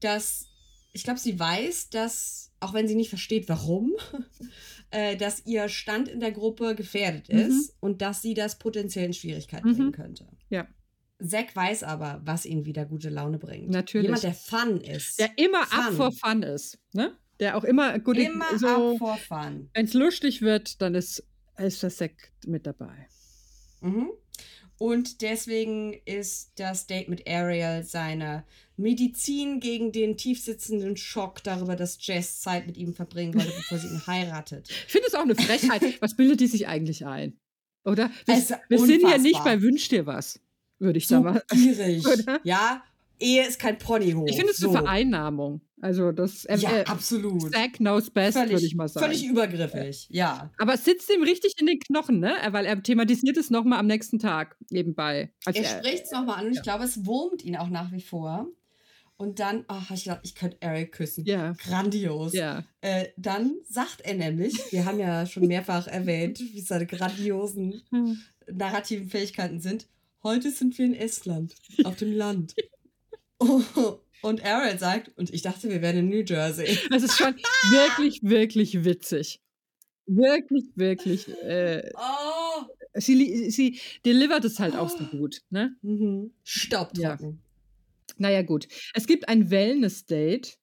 dass, 0.00 0.48
ich 0.92 1.04
glaube, 1.04 1.18
sie 1.18 1.38
weiß, 1.38 1.90
dass, 1.90 2.52
auch 2.60 2.74
wenn 2.74 2.88
sie 2.88 2.94
nicht 2.94 3.08
versteht, 3.08 3.48
warum, 3.48 3.92
äh, 4.92 5.16
dass 5.16 5.44
ihr 5.46 5.68
Stand 5.68 6.08
in 6.08 6.20
der 6.20 6.32
Gruppe 6.32 6.74
gefährdet 6.74 7.28
Mhm. 7.32 7.38
ist 7.38 7.76
und 7.80 8.00
dass 8.02 8.22
sie 8.22 8.34
das 8.34 8.58
potenziell 8.58 9.06
in 9.06 9.12
Schwierigkeiten 9.12 9.68
Mhm. 9.68 9.74
bringen 9.76 9.92
könnte. 9.92 10.28
Ja. 10.50 10.68
Zack 11.24 11.54
weiß 11.54 11.82
aber, 11.84 12.20
was 12.24 12.44
ihn 12.46 12.64
wieder 12.64 12.84
gute 12.84 13.08
Laune 13.08 13.38
bringt. 13.38 13.70
Natürlich. 13.70 14.06
Jemand, 14.06 14.22
der 14.24 14.34
Fun 14.34 14.80
ist. 14.80 15.18
Der 15.20 15.30
immer 15.36 15.64
Fun. 15.66 15.78
up 15.80 15.92
for 15.94 16.12
fun 16.12 16.42
ist. 16.42 16.78
Ne? 16.92 17.16
Der 17.40 17.56
auch 17.56 17.64
immer 17.64 17.98
gut 18.00 18.18
Immer 18.18 18.58
so, 18.58 18.66
up 18.94 18.98
for 18.98 19.16
fun. 19.16 19.70
wenn 19.74 19.84
es 19.86 19.94
lustig 19.94 20.42
wird, 20.42 20.80
dann 20.82 20.94
ist, 20.94 21.24
ist 21.58 21.82
der 21.82 21.90
Sekt 21.90 22.32
mit 22.46 22.66
dabei. 22.66 23.08
Mhm. 23.80 24.10
Und 24.78 25.22
deswegen 25.22 25.92
ist 26.06 26.52
das 26.56 26.88
Date 26.88 27.08
mit 27.08 27.28
Ariel 27.28 27.84
seine 27.84 28.44
Medizin 28.82 29.60
gegen 29.60 29.92
den 29.92 30.16
tiefsitzenden 30.16 30.96
Schock 30.96 31.42
darüber, 31.42 31.76
dass 31.76 31.98
Jess 32.04 32.40
Zeit 32.40 32.66
mit 32.66 32.76
ihm 32.76 32.92
verbringen 32.94 33.34
wollte, 33.34 33.52
bevor 33.56 33.78
sie 33.78 33.86
ihn 33.88 34.06
heiratet. 34.06 34.68
Ich 34.68 34.92
finde 34.92 35.08
es 35.08 35.14
auch 35.14 35.22
eine 35.22 35.34
Frechheit. 35.34 35.82
Was 36.02 36.16
bildet 36.16 36.40
die 36.40 36.46
sich 36.48 36.66
eigentlich 36.66 37.06
ein? 37.06 37.38
Oder? 37.84 38.10
Wir, 38.26 38.60
wir 38.68 38.78
sind 38.78 39.02
ja 39.02 39.18
nicht 39.18 39.42
bei 39.44 39.60
Wünsch 39.62 39.88
dir 39.88 40.06
was, 40.06 40.38
würde 40.78 40.98
ich 40.98 41.08
So 41.08 41.20
mal. 41.20 41.42
gierig. 41.50 42.06
Oder? 42.06 42.40
Ja, 42.44 42.82
Ehe 43.18 43.46
ist 43.46 43.58
kein 43.60 43.78
Ponyhof. 43.78 44.28
Ich 44.28 44.36
finde 44.36 44.50
es 44.50 44.58
so. 44.58 44.70
eine 44.70 44.78
Vereinnahmung. 44.80 45.60
Also 45.80 46.12
das 46.12 46.44
äh, 46.44 46.56
Ja, 46.58 46.78
äh, 46.78 46.84
absolut. 46.84 47.52
Zack 47.52 47.74
knows 47.74 48.10
best, 48.10 48.36
würde 48.36 48.64
ich 48.64 48.74
mal 48.74 48.88
sagen. 48.88 49.06
Völlig 49.06 49.24
übergriffig, 49.26 50.06
ja. 50.10 50.50
Aber 50.58 50.74
es 50.74 50.84
sitzt 50.84 51.08
ihm 51.12 51.22
richtig 51.22 51.54
in 51.58 51.66
den 51.66 51.78
Knochen, 51.80 52.20
ne? 52.20 52.34
Weil 52.50 52.66
er 52.66 52.80
thematisiert 52.82 53.36
es 53.36 53.50
nochmal 53.50 53.78
am 53.80 53.86
nächsten 53.86 54.18
Tag 54.18 54.56
nebenbei. 54.70 55.32
Also 55.44 55.60
Er 55.60 55.78
spricht 55.78 56.04
es 56.04 56.10
nochmal 56.12 56.38
an 56.40 56.46
und 56.46 56.52
ich 56.54 56.62
glaube, 56.62 56.84
es 56.84 57.04
wurmt 57.06 57.44
ihn 57.44 57.56
auch 57.56 57.68
nach 57.68 57.90
wie 57.92 58.00
vor. 58.00 58.48
Und 59.22 59.38
dann, 59.38 59.64
ach, 59.68 59.92
ich 59.92 60.02
gedacht, 60.02 60.18
ich 60.24 60.34
könnte 60.34 60.56
Eric 60.58 60.90
küssen. 60.90 61.24
Ja. 61.26 61.52
Grandios. 61.52 62.32
Ja. 62.32 62.64
Äh, 62.80 63.10
dann 63.16 63.54
sagt 63.68 64.00
er 64.00 64.14
nämlich, 64.14 64.52
wir 64.72 64.84
haben 64.84 64.98
ja 64.98 65.26
schon 65.26 65.46
mehrfach 65.46 65.86
erwähnt, 65.86 66.40
wie 66.40 66.60
seine 66.60 66.86
grandiosen 66.86 67.82
narrativen 68.50 69.08
Fähigkeiten 69.08 69.60
sind. 69.60 69.86
Heute 70.24 70.50
sind 70.50 70.76
wir 70.76 70.86
in 70.86 70.94
Estland, 70.94 71.54
auf 71.84 71.94
dem 71.96 72.12
Land. 72.12 72.54
Oh, 73.44 73.98
und 74.22 74.44
Ariel 74.44 74.78
sagt, 74.78 75.16
und 75.18 75.30
ich 75.34 75.42
dachte, 75.42 75.68
wir 75.68 75.82
wären 75.82 75.96
in 75.98 76.08
New 76.08 76.22
Jersey. 76.24 76.78
Das 76.90 77.02
ist 77.02 77.16
schon 77.18 77.34
wirklich, 77.70 78.20
wirklich 78.22 78.84
witzig. 78.84 79.40
Wirklich, 80.06 80.64
wirklich. 80.76 81.28
Äh, 81.42 81.90
Oh! 81.96 82.62
sie, 82.94 83.50
sie 83.50 83.80
delivert 84.06 84.44
es 84.44 84.60
halt 84.60 84.76
auch 84.76 84.90
so 84.90 85.04
Oh. 85.12 85.16
gut. 85.16 85.42
Ne? 85.50 85.74
Mhm. 85.82 86.30
Staubtrocken. 86.44 87.40
Naja, 88.18 88.42
gut. 88.42 88.68
Es 88.94 89.06
gibt 89.06 89.28
ein 89.28 89.50
Wellness-Date 89.50 90.58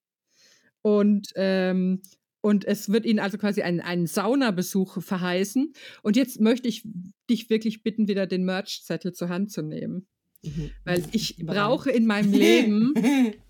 und, 0.81 1.29
ähm, 1.35 2.01
und 2.41 2.65
es 2.65 2.89
wird 2.89 3.05
Ihnen 3.05 3.19
also 3.19 3.37
quasi 3.37 3.61
einen, 3.61 3.81
einen 3.81 4.07
Saunabesuch 4.07 5.01
verheißen. 5.01 5.73
Und 6.03 6.15
jetzt 6.15 6.39
möchte 6.39 6.67
ich 6.67 6.87
dich 7.29 7.49
wirklich 7.49 7.83
bitten, 7.83 8.07
wieder 8.07 8.27
den 8.27 8.45
Merch-Zettel 8.45 9.13
zur 9.13 9.29
Hand 9.29 9.51
zu 9.51 9.61
nehmen. 9.61 10.07
Mhm. 10.43 10.71
Weil 10.85 11.03
ich 11.11 11.37
brauche 11.37 11.91
in 11.91 12.05
meinem 12.05 12.31
Leben 12.33 12.93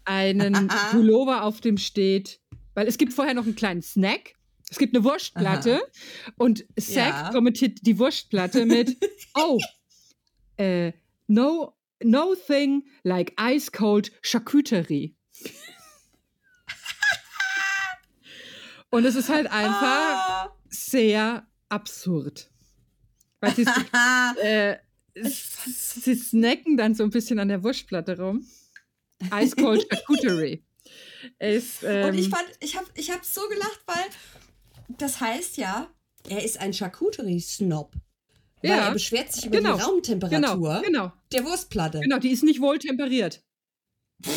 einen 0.06 0.70
Pullover, 0.92 1.44
auf 1.44 1.62
dem 1.62 1.78
steht, 1.78 2.40
weil 2.74 2.88
es 2.88 2.98
gibt 2.98 3.14
vorher 3.14 3.34
noch 3.34 3.46
einen 3.46 3.56
kleinen 3.56 3.82
Snack. 3.82 4.34
Es 4.72 4.78
gibt 4.78 4.96
eine 4.96 5.04
Wurstplatte 5.04 5.82
und 6.38 6.66
Zack 6.80 7.14
Ja. 7.14 7.30
kommentiert 7.32 7.80
die 7.82 7.98
Wurstplatte 7.98 8.66
mit, 8.66 8.98
oh, 9.36 9.58
äh, 10.58 10.94
no, 11.28 11.74
no 12.04 12.36
thing 12.36 12.84
like 13.04 13.34
ice 13.40 13.72
cold 13.72 14.12
Charcuterie. 14.22 15.16
und 18.90 19.06
es 19.06 19.16
ist 19.16 19.30
halt 19.30 19.48
einfach 19.52 20.48
Ah. 20.48 20.56
sehr 20.70 21.48
absurd. 21.70 22.50
Weil 23.42 23.56
sie, 23.56 23.66
äh, 24.44 24.78
sie 25.24 26.16
snacken 26.16 26.78
dann 26.78 26.96
so 26.96 27.04
ein 27.04 27.10
bisschen 27.10 27.40
an 27.40 27.48
der 27.50 27.64
Wurstplatte 27.64 28.18
rum. 28.18 28.46
Ice 29.34 29.56
Cold 29.56 29.86
Charcuterie. 29.92 30.64
Ist, 31.40 31.84
ähm, 31.84 32.10
Und 32.10 32.18
ich 32.18 32.30
fand, 32.30 32.46
ich 32.62 32.78
habe 32.78 32.88
ich 32.96 33.12
hab 33.12 33.24
so 33.26 33.42
gelacht, 33.50 33.82
weil 33.86 34.06
das 34.98 35.20
heißt 35.22 35.58
ja, 35.58 35.90
er 36.28 36.44
ist 36.44 36.60
ein 36.60 36.74
Charcuterie-Snob. 36.74 37.94
Weil 38.62 38.72
Ja, 38.72 38.88
er 38.88 38.92
beschwert 38.94 39.32
sich 39.32 39.46
über 39.46 39.58
genau, 39.58 39.76
die 39.76 39.82
Raumtemperatur 39.82 40.82
genau, 40.82 40.82
genau, 40.82 41.14
der 41.32 41.46
Wurstplatte. 41.46 42.00
genau, 42.02 42.18
die 42.20 42.30
ist 42.32 42.44
nicht 42.44 42.60
wohl 42.62 42.78
temperiert. 42.80 43.44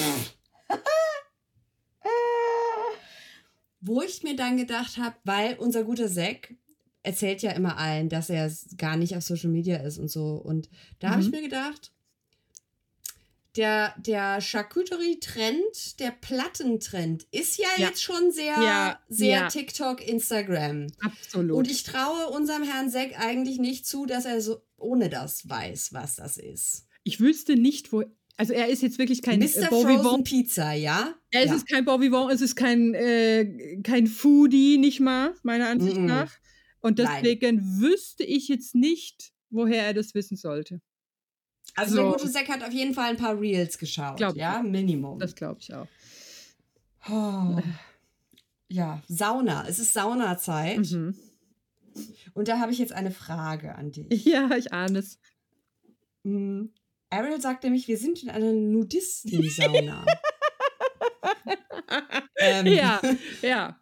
Wo 3.80 4.00
ich 4.02 4.22
mir 4.22 4.36
dann 4.36 4.56
gedacht 4.56 4.96
habe, 4.98 5.16
weil 5.24 5.54
unser 5.56 5.82
guter 5.82 6.08
Zack 6.08 6.54
erzählt 7.02 7.42
ja 7.42 7.50
immer 7.50 7.78
allen, 7.78 8.08
dass 8.08 8.30
er 8.30 8.50
gar 8.78 8.96
nicht 8.96 9.16
auf 9.16 9.24
Social 9.24 9.50
Media 9.50 9.78
ist 9.78 9.98
und 9.98 10.08
so. 10.08 10.34
Und 10.36 10.70
da 11.00 11.10
habe 11.10 11.20
ich 11.20 11.26
Mhm. 11.26 11.32
mir 11.32 11.42
gedacht, 11.42 11.92
der, 13.56 13.94
der 13.98 14.40
Charcuterie-Trend, 14.40 16.00
der 16.00 16.10
Plattentrend 16.10 17.26
ist 17.30 17.58
ja, 17.58 17.66
Ja. 17.76 17.88
jetzt 17.88 18.02
schon 18.02 18.30
sehr, 18.32 18.54
Ja, 18.54 19.00
sehr 19.08 19.40
ja. 19.40 19.48
TikTok, 19.48 20.06
Instagram. 20.06 20.86
Absolut. 21.00 21.56
Und 21.58 21.70
ich 21.70 21.82
traue 21.84 22.28
unserem 22.28 22.62
Herrn 22.62 22.90
Zack 22.90 23.18
eigentlich 23.18 23.58
nicht 23.58 23.86
zu, 23.86 24.06
dass 24.06 24.24
er 24.24 24.40
so 24.40 24.62
ohne 24.78 25.08
das 25.08 25.48
weiß, 25.48 25.92
was 25.92 26.16
das 26.16 26.36
ist. 26.38 26.86
ich 27.04 27.18
wüsste 27.20 27.56
nicht, 27.56 27.92
wo. 27.92 28.04
Also 28.36 28.52
er 28.54 28.68
ist 28.68 28.80
jetzt 28.82 28.98
wirklich 28.98 29.22
kein 29.22 29.38
Mr. 29.40 29.64
äh, 29.64 29.68
Beau 29.70 29.82
Frozen. 29.82 30.24
Pizza, 30.24 30.72
ja? 30.72 31.14
Es 31.30 31.46
ja. 31.46 31.54
ist 31.54 31.68
kein 31.68 31.84
Beau 31.84 32.00
Vivant, 32.00 32.32
es 32.32 32.40
ist 32.40 32.56
kein, 32.56 32.94
äh, 32.94 33.80
kein 33.82 34.06
Foodie, 34.06 34.78
nicht 34.78 35.00
mal, 35.00 35.34
meiner 35.42 35.68
Ansicht 35.68 35.96
Mhm. 35.98 36.06
nach. 36.06 36.32
Und 36.80 36.98
Nein. 36.98 37.22
deswegen 37.22 37.60
wüsste 37.80 38.24
ich 38.24 38.48
jetzt 38.48 38.74
nicht, 38.74 39.32
woher 39.50 39.84
er 39.84 39.94
das 39.94 40.14
wissen 40.14 40.36
sollte. 40.36 40.80
Also 41.74 41.96
der 41.96 42.04
so. 42.04 42.12
gute 42.12 42.30
Zack 42.30 42.48
hat 42.48 42.62
auf 42.62 42.72
jeden 42.72 42.94
Fall 42.94 43.10
ein 43.10 43.16
paar 43.16 43.38
Reels 43.40 43.78
geschaut, 43.78 44.18
Glaub 44.18 44.34
ich. 44.34 44.40
ja? 44.40 44.62
Minimum. 44.62 45.18
Das 45.18 45.34
glaube 45.34 45.60
ich 45.60 45.72
auch. 45.74 45.86
Oh. 47.08 47.58
Ja, 48.68 49.02
Sauna. 49.08 49.66
Es 49.68 49.78
ist 49.78 49.92
Saunazeit. 49.92 50.78
Mhm. 50.90 51.16
Und 52.34 52.48
da 52.48 52.58
habe 52.58 52.72
ich 52.72 52.78
jetzt 52.78 52.92
eine 52.92 53.10
Frage 53.10 53.74
an 53.74 53.90
dich. 53.92 54.06
Ja, 54.24 54.50
ich 54.56 54.72
ahne 54.72 55.00
es. 55.00 55.18
Mm, 56.22 56.66
Ariel 57.10 57.40
sagt 57.40 57.64
nämlich, 57.64 57.88
wir 57.88 57.98
sind 57.98 58.22
in 58.22 58.30
einer 58.30 58.52
Nudistensauna. 58.52 60.06
ähm, 62.38 62.66
Ja, 62.66 63.00
ja. 63.42 63.78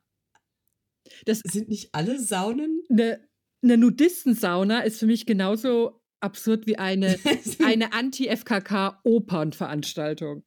Das 1.27 1.40
Sind 1.44 1.69
nicht 1.69 1.94
alle 1.94 2.19
Saunen? 2.19 2.82
eine, 2.89 3.20
eine 3.62 3.77
Nudistensauna 3.77 4.81
ist 4.81 4.98
für 4.98 5.07
mich 5.07 5.27
genauso 5.27 5.99
absurd 6.20 6.66
wie 6.66 6.78
eine, 6.78 7.18
eine 7.64 7.92
Anti-FKK-Opernveranstaltung. 7.92 10.44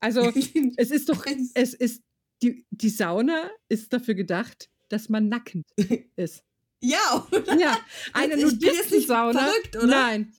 Also, 0.00 0.32
es 0.76 0.90
ist 0.90 1.08
doch, 1.08 1.24
es 1.54 1.72
ist, 1.74 2.02
die, 2.42 2.66
die 2.70 2.90
Sauna 2.90 3.50
ist 3.68 3.92
dafür 3.92 4.14
gedacht, 4.14 4.68
dass 4.88 5.08
man 5.08 5.28
nackend 5.28 5.66
ist. 6.16 6.42
ja, 6.80 7.26
oder? 7.30 7.56
Ja, 7.58 7.78
eine 8.12 8.36
nicht 8.36 8.44
Nudistensauna. 8.44 9.40
verrückt, 9.40 9.76
oder? 9.76 9.86
Nein. 9.86 10.32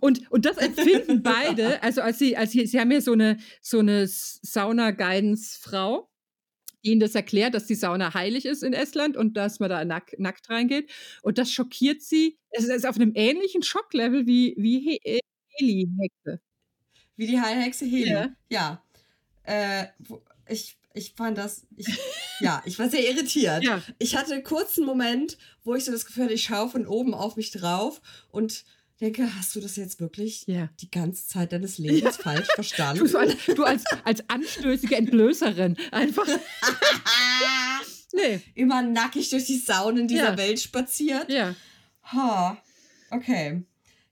Und, 0.00 0.30
und 0.30 0.46
das 0.46 0.56
empfinden 0.56 1.22
beide, 1.22 1.82
also 1.82 2.00
als 2.00 2.18
sie, 2.18 2.34
als 2.36 2.52
sie, 2.52 2.66
sie 2.66 2.80
haben 2.80 2.90
ja 2.90 3.00
so 3.00 3.12
eine, 3.12 3.38
so 3.60 3.78
eine 3.80 4.06
Sauna-Guidance-Frau, 4.06 6.08
ihnen 6.86 7.00
das 7.00 7.14
erklärt, 7.14 7.54
dass 7.54 7.66
die 7.66 7.74
Sauna 7.74 8.14
heilig 8.14 8.46
ist 8.46 8.62
in 8.62 8.72
Estland 8.72 9.16
und 9.16 9.36
dass 9.36 9.60
man 9.60 9.70
da 9.70 9.84
nack, 9.84 10.14
nackt 10.18 10.48
reingeht. 10.50 10.90
Und 11.22 11.38
das 11.38 11.50
schockiert 11.50 12.02
sie. 12.02 12.38
Es 12.50 12.64
ist 12.64 12.86
auf 12.86 12.96
einem 12.96 13.12
ähnlichen 13.14 13.62
Schocklevel 13.62 14.26
wie, 14.26 14.54
wie 14.56 14.80
He 14.80 15.00
äh, 15.02 15.20
Heli-Hexe. 15.58 16.40
Wie 17.16 17.26
die 17.26 17.40
Heilhexe 17.40 17.84
Heli. 17.86 18.10
Ja. 18.10 18.28
Ja. 18.48 18.82
Äh, 19.44 19.86
ich, 20.48 20.76
ich 20.94 21.12
fand 21.14 21.38
das, 21.38 21.66
ich, 21.76 21.86
ja, 22.40 22.62
ich 22.64 22.78
war 22.78 22.88
sehr 22.88 23.08
irritiert. 23.08 23.62
Ja, 23.64 23.82
Ich 23.98 24.16
hatte 24.16 24.42
kurz 24.42 24.78
einen 24.78 24.86
Moment, 24.86 25.38
wo 25.64 25.74
ich 25.74 25.84
so 25.84 25.92
das 25.92 26.06
Gefühl 26.06 26.24
hatte, 26.24 26.34
ich 26.34 26.44
schaue 26.44 26.68
von 26.68 26.86
oben 26.86 27.14
auf 27.14 27.36
mich 27.36 27.50
drauf 27.50 28.00
und 28.30 28.64
denke, 29.00 29.28
hast 29.36 29.54
du 29.54 29.60
das 29.60 29.76
jetzt 29.76 30.00
wirklich 30.00 30.44
ja. 30.46 30.68
die 30.80 30.90
ganze 30.90 31.26
Zeit 31.26 31.52
deines 31.52 31.78
Lebens 31.78 32.16
falsch 32.16 32.48
verstanden? 32.54 33.00
Du, 33.00 33.06
so 33.06 33.18
als, 33.18 33.34
du 33.46 33.62
als, 33.64 33.84
als 34.04 34.28
anstößige 34.28 34.96
Entblößerin 34.96 35.76
einfach. 35.92 36.26
Nee, 38.12 38.40
Immer 38.54 38.82
nackig 38.82 39.28
durch 39.30 39.44
die 39.44 39.58
Saunen 39.58 40.08
dieser 40.08 40.30
Ja. 40.30 40.38
Welt 40.38 40.58
spaziert. 40.60 41.30
ja. 41.30 41.54
Ha, 42.12 42.56
okay. 43.10 43.64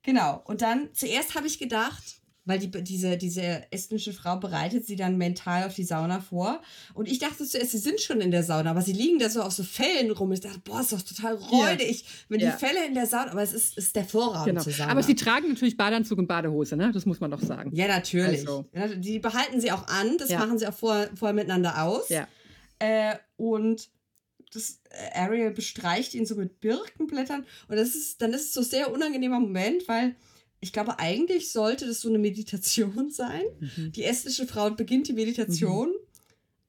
Genau. 0.03 0.43
Und 0.45 0.61
dann, 0.63 0.93
zuerst 0.93 1.35
habe 1.37 1.47
ich 1.47 1.59
gedacht, 1.59 2.03
weil 2.47 2.59
die, 2.59 2.71
diese, 2.71 3.17
diese 3.17 3.63
estnische 3.73 4.13
Frau 4.13 4.37
bereitet 4.37 4.87
sie 4.87 4.97
dann 4.97 5.17
mental 5.17 5.65
auf 5.67 5.75
die 5.75 5.85
Sauna 5.85 6.21
vor. 6.21 6.61
Und 6.93 7.09
ich 7.09 7.19
dachte 7.19 7.45
zuerst, 7.47 7.71
sie 7.71 7.79
sind 7.79 8.01
schon 8.01 8.21
in 8.21 8.31
der 8.31 8.43
Sauna, 8.43 8.71
aber 8.71 8.83
sie 8.83 8.93
liegen 8.93 9.19
da 9.19 9.31
so 9.31 9.41
auf 9.43 9.53
so 9.53 9.63
Fellen 9.63 10.11
rum. 10.11 10.31
Ich 10.33 10.41
dachte, 10.41 10.61
boah, 10.61 10.81
ist 10.81 10.93
doch 10.93 11.01
total 11.03 11.35
räudig, 11.37 12.05
wenn 12.29 12.41
Ja. 12.41 12.51
die 12.53 12.59
Fälle 12.59 12.87
in 12.87 12.95
der 12.95 13.07
Sauna, 13.07 13.31
aber 13.33 13.43
es 13.43 13.53
ist, 13.55 13.79
ist 13.79 13.97
der 13.97 14.05
Vorraum 14.05 14.45
Genau. 14.45 14.63
zur 14.63 14.73
Sauna. 14.73 14.91
Aber 14.93 15.03
sie 15.03 15.15
tragen 15.15 15.49
natürlich 15.49 15.77
Badeanzug 15.77 16.19
und 16.19 16.27
Badehose, 16.27 16.77
ne? 16.77 16.93
Das 16.93 17.07
muss 17.07 17.21
man 17.21 17.31
doch 17.31 17.41
sagen. 17.41 17.71
ja, 17.75 17.89
natürlich. 17.89 18.41
Also. 18.47 18.67
Die 18.97 19.19
behalten 19.19 19.61
sie 19.61 19.73
auch 19.73 19.87
an, 19.89 20.19
das 20.19 20.29
Ja. 20.31 20.39
machen 20.41 20.59
sie 20.59 20.67
auch 20.67 20.75
vorher, 20.75 21.11
vorher 21.17 21.35
miteinander 21.35 21.83
aus. 21.83 22.09
Ja. 22.11 22.29
Äh, 22.79 23.17
und 23.37 23.89
das 24.53 24.81
äh, 24.91 25.19
Ariel 25.19 25.51
bestreicht 25.51 26.15
ihn 26.15 26.27
so 26.27 26.35
mit 26.37 26.61
Birkenblättern. 26.61 27.45
Und 27.69 27.77
das 27.77 27.95
ist, 27.95 28.21
dann 28.23 28.33
ist 28.33 28.43
es 28.49 28.53
so 28.53 28.61
ein 28.61 28.67
sehr 28.67 28.93
unangenehmer 28.93 29.41
Moment, 29.41 29.89
weil 29.89 30.15
ich 30.65 30.73
glaube, 30.73 30.99
eigentlich 30.99 31.53
sollte 31.53 31.87
das 31.87 32.01
so 32.01 32.09
eine 32.09 32.19
Meditation 32.19 33.11
sein. 33.11 33.43
Mhm. 33.61 33.93
Die 33.93 34.03
estnische 34.05 34.47
Frau 34.47 34.71
beginnt 34.71 35.09
die 35.09 35.13
Meditation 35.13 35.93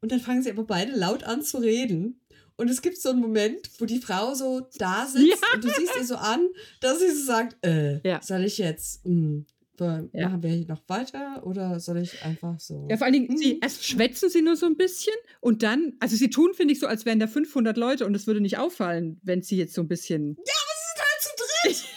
und 0.01 0.11
dann 0.11 0.19
fangen 0.19 0.43
sie 0.43 0.51
aber 0.51 0.63
beide 0.65 0.91
laut 0.95 1.23
an 1.23 1.41
zu 1.41 1.57
reden. 1.57 2.19
Und 2.57 2.69
es 2.69 2.81
gibt 2.81 2.97
so 3.01 3.09
einen 3.09 3.19
Moment, 3.21 3.69
wo 3.79 3.85
die 3.85 3.99
Frau 3.99 4.33
so 4.33 4.67
da 4.77 5.05
sitzt 5.07 5.25
Ja. 5.27 5.35
und 5.55 5.63
du 5.63 5.69
siehst 5.69 5.95
ihr 5.97 6.05
so 6.05 6.15
an, 6.15 6.47
dass 6.81 6.99
sie 6.99 7.09
so 7.11 7.25
sagt, 7.25 7.57
äh, 7.65 7.99
Ja. 8.07 8.21
soll 8.21 8.43
ich 8.43 8.57
jetzt, 8.57 9.05
mh, 9.05 9.43
Ja. 9.79 10.29
machen 10.29 10.41
wir 10.43 10.49
hier 10.51 10.67
noch 10.67 10.81
weiter 10.87 11.45
oder 11.45 11.79
soll 11.81 11.97
ich 11.97 12.21
einfach 12.23 12.57
so? 12.59 12.87
Ja, 12.89 12.95
vor 12.97 13.05
allen 13.05 13.13
Dingen, 13.13 13.37
sie, 13.37 13.55
Mhm. 13.55 13.59
erst 13.61 13.85
schwätzen 13.85 14.29
sie 14.29 14.41
nur 14.41 14.55
so 14.55 14.65
ein 14.67 14.77
bisschen 14.77 15.13
und 15.41 15.63
dann, 15.63 15.93
also 15.99 16.15
sie 16.15 16.29
tun, 16.29 16.53
finde 16.53 16.73
ich, 16.73 16.79
so, 16.79 16.87
als 16.87 17.05
wären 17.05 17.19
da 17.19 17.27
500 17.27 17.75
Leute 17.75 18.05
und 18.05 18.15
es 18.15 18.25
würde 18.27 18.39
nicht 18.41 18.57
auffallen, 18.57 19.19
wenn 19.23 19.41
sie 19.41 19.57
jetzt 19.57 19.73
so 19.73 19.81
ein 19.81 19.87
bisschen. 19.89 20.37
halt 20.37 21.21
zu 21.21 21.29
dritt. 21.37 21.83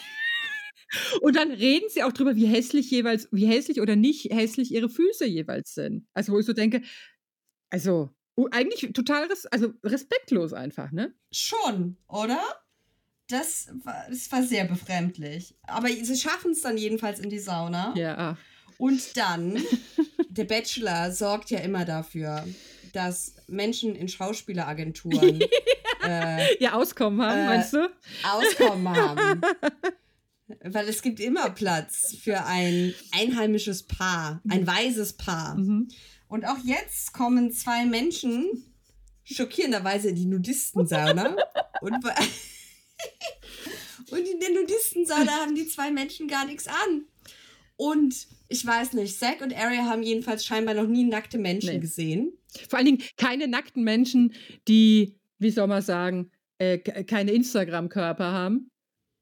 Und 1.21 1.37
dann 1.37 1.51
reden 1.51 1.89
sie 1.89 2.03
auch 2.03 2.13
drüber, 2.13 2.37
wie 2.37 2.47
hässlich 2.47 2.91
jeweils, 2.91 3.29
wie 3.33 3.47
hässlich 3.47 3.81
oder 3.81 3.97
nicht 3.97 4.33
hässlich 4.33 4.73
ihre 4.73 4.89
Füße 4.89 5.27
jeweils 5.27 5.75
sind. 5.75 6.07
Also, 6.15 6.33
wo 6.33 6.39
ich 6.39 6.47
so 6.47 6.53
denke, 6.53 6.83
also, 7.71 8.11
eigentlich 8.51 8.93
total, 8.93 9.27
res 9.27 9.47
also 9.47 9.73
respektlos 9.85 10.53
einfach, 10.53 10.93
ne? 10.93 11.13
Schon, 11.33 11.97
oder? 12.09 12.41
Das 13.29 13.69
war, 13.85 14.07
das 14.09 14.31
war 14.33 14.43
sehr 14.43 14.65
befremdlich. 14.65 15.55
Aber 15.67 15.89
sie 15.89 16.17
schaffen 16.17 16.53
es 16.53 16.63
dann 16.63 16.79
jedenfalls 16.79 17.21
in 17.21 17.29
die 17.29 17.39
Sauna. 17.41 17.95
Ja. 17.97 18.17
ah. 18.17 18.39
Und 18.79 19.17
dann, 19.17 19.61
der 20.29 20.45
Bachelor 20.45 21.11
sorgt 21.11 21.51
ja 21.51 21.59
immer 21.59 21.85
dafür, 21.85 22.47
dass 22.93 23.35
Menschen 23.49 23.95
in 23.97 24.09
Schauspieleragenturen 24.09 25.41
äh, 26.05 26.63
Ja, 26.63 26.75
Auskommen 26.75 27.21
haben, 27.21 27.39
Äh, 27.39 27.47
meinst 27.47 27.73
du? 27.73 27.91
Auskommen 28.23 28.89
haben. 28.89 29.41
Weil 30.63 30.89
es 30.89 31.03
gibt 31.03 31.21
immer 31.21 31.51
Platz 31.51 32.17
für 32.23 32.45
ein 32.45 32.95
einheimisches 33.13 33.83
Paar, 33.83 34.41
ein 34.49 34.67
weises 34.67 35.13
Paar. 35.15 35.57
Mhm. 35.57 35.89
Und 36.29 36.47
auch 36.47 36.59
jetzt 36.65 37.13
kommen 37.13 37.53
zwei 37.53 37.85
Menschen 37.87 38.47
schockierenderweise 39.25 40.09
in 40.09 40.15
die 40.17 40.25
Nudistensauna. 40.27 41.37
und, 41.83 42.01
bei- 42.03 42.15
und 44.11 44.27
in 44.27 44.41
der 44.41 44.51
Nudistensauna 44.51 45.31
haben 45.43 45.55
die 45.55 45.67
zwei 45.69 45.91
Menschen 45.91 46.29
gar 46.29 46.47
nichts 46.47 46.67
an. 46.67 47.05
Und 47.77 48.27
ich 48.49 48.65
weiß 48.67 48.95
nicht, 48.95 49.19
Zack 49.19 49.41
und 49.43 49.55
Ariel 49.57 49.83
haben 49.83 50.03
jedenfalls 50.03 50.45
scheinbar 50.45 50.75
noch 50.75 50.87
nie 50.89 51.05
nackte 51.05 51.39
Menschen 51.39 51.75
Nee. 51.75 51.79
gesehen. 51.79 52.33
Vor 52.69 52.79
allen 52.79 52.87
Dingen 52.87 53.03
keine 53.17 53.47
nackten 53.47 53.85
Menschen, 53.85 54.33
die, 54.67 55.19
wie 55.39 55.51
soll 55.51 55.67
man 55.69 55.83
sagen, 55.83 56.31
äh, 56.59 56.79
ke- 56.79 57.05
keine 57.05 57.33
Instagram-Körper 57.33 58.33
haben. 58.33 58.71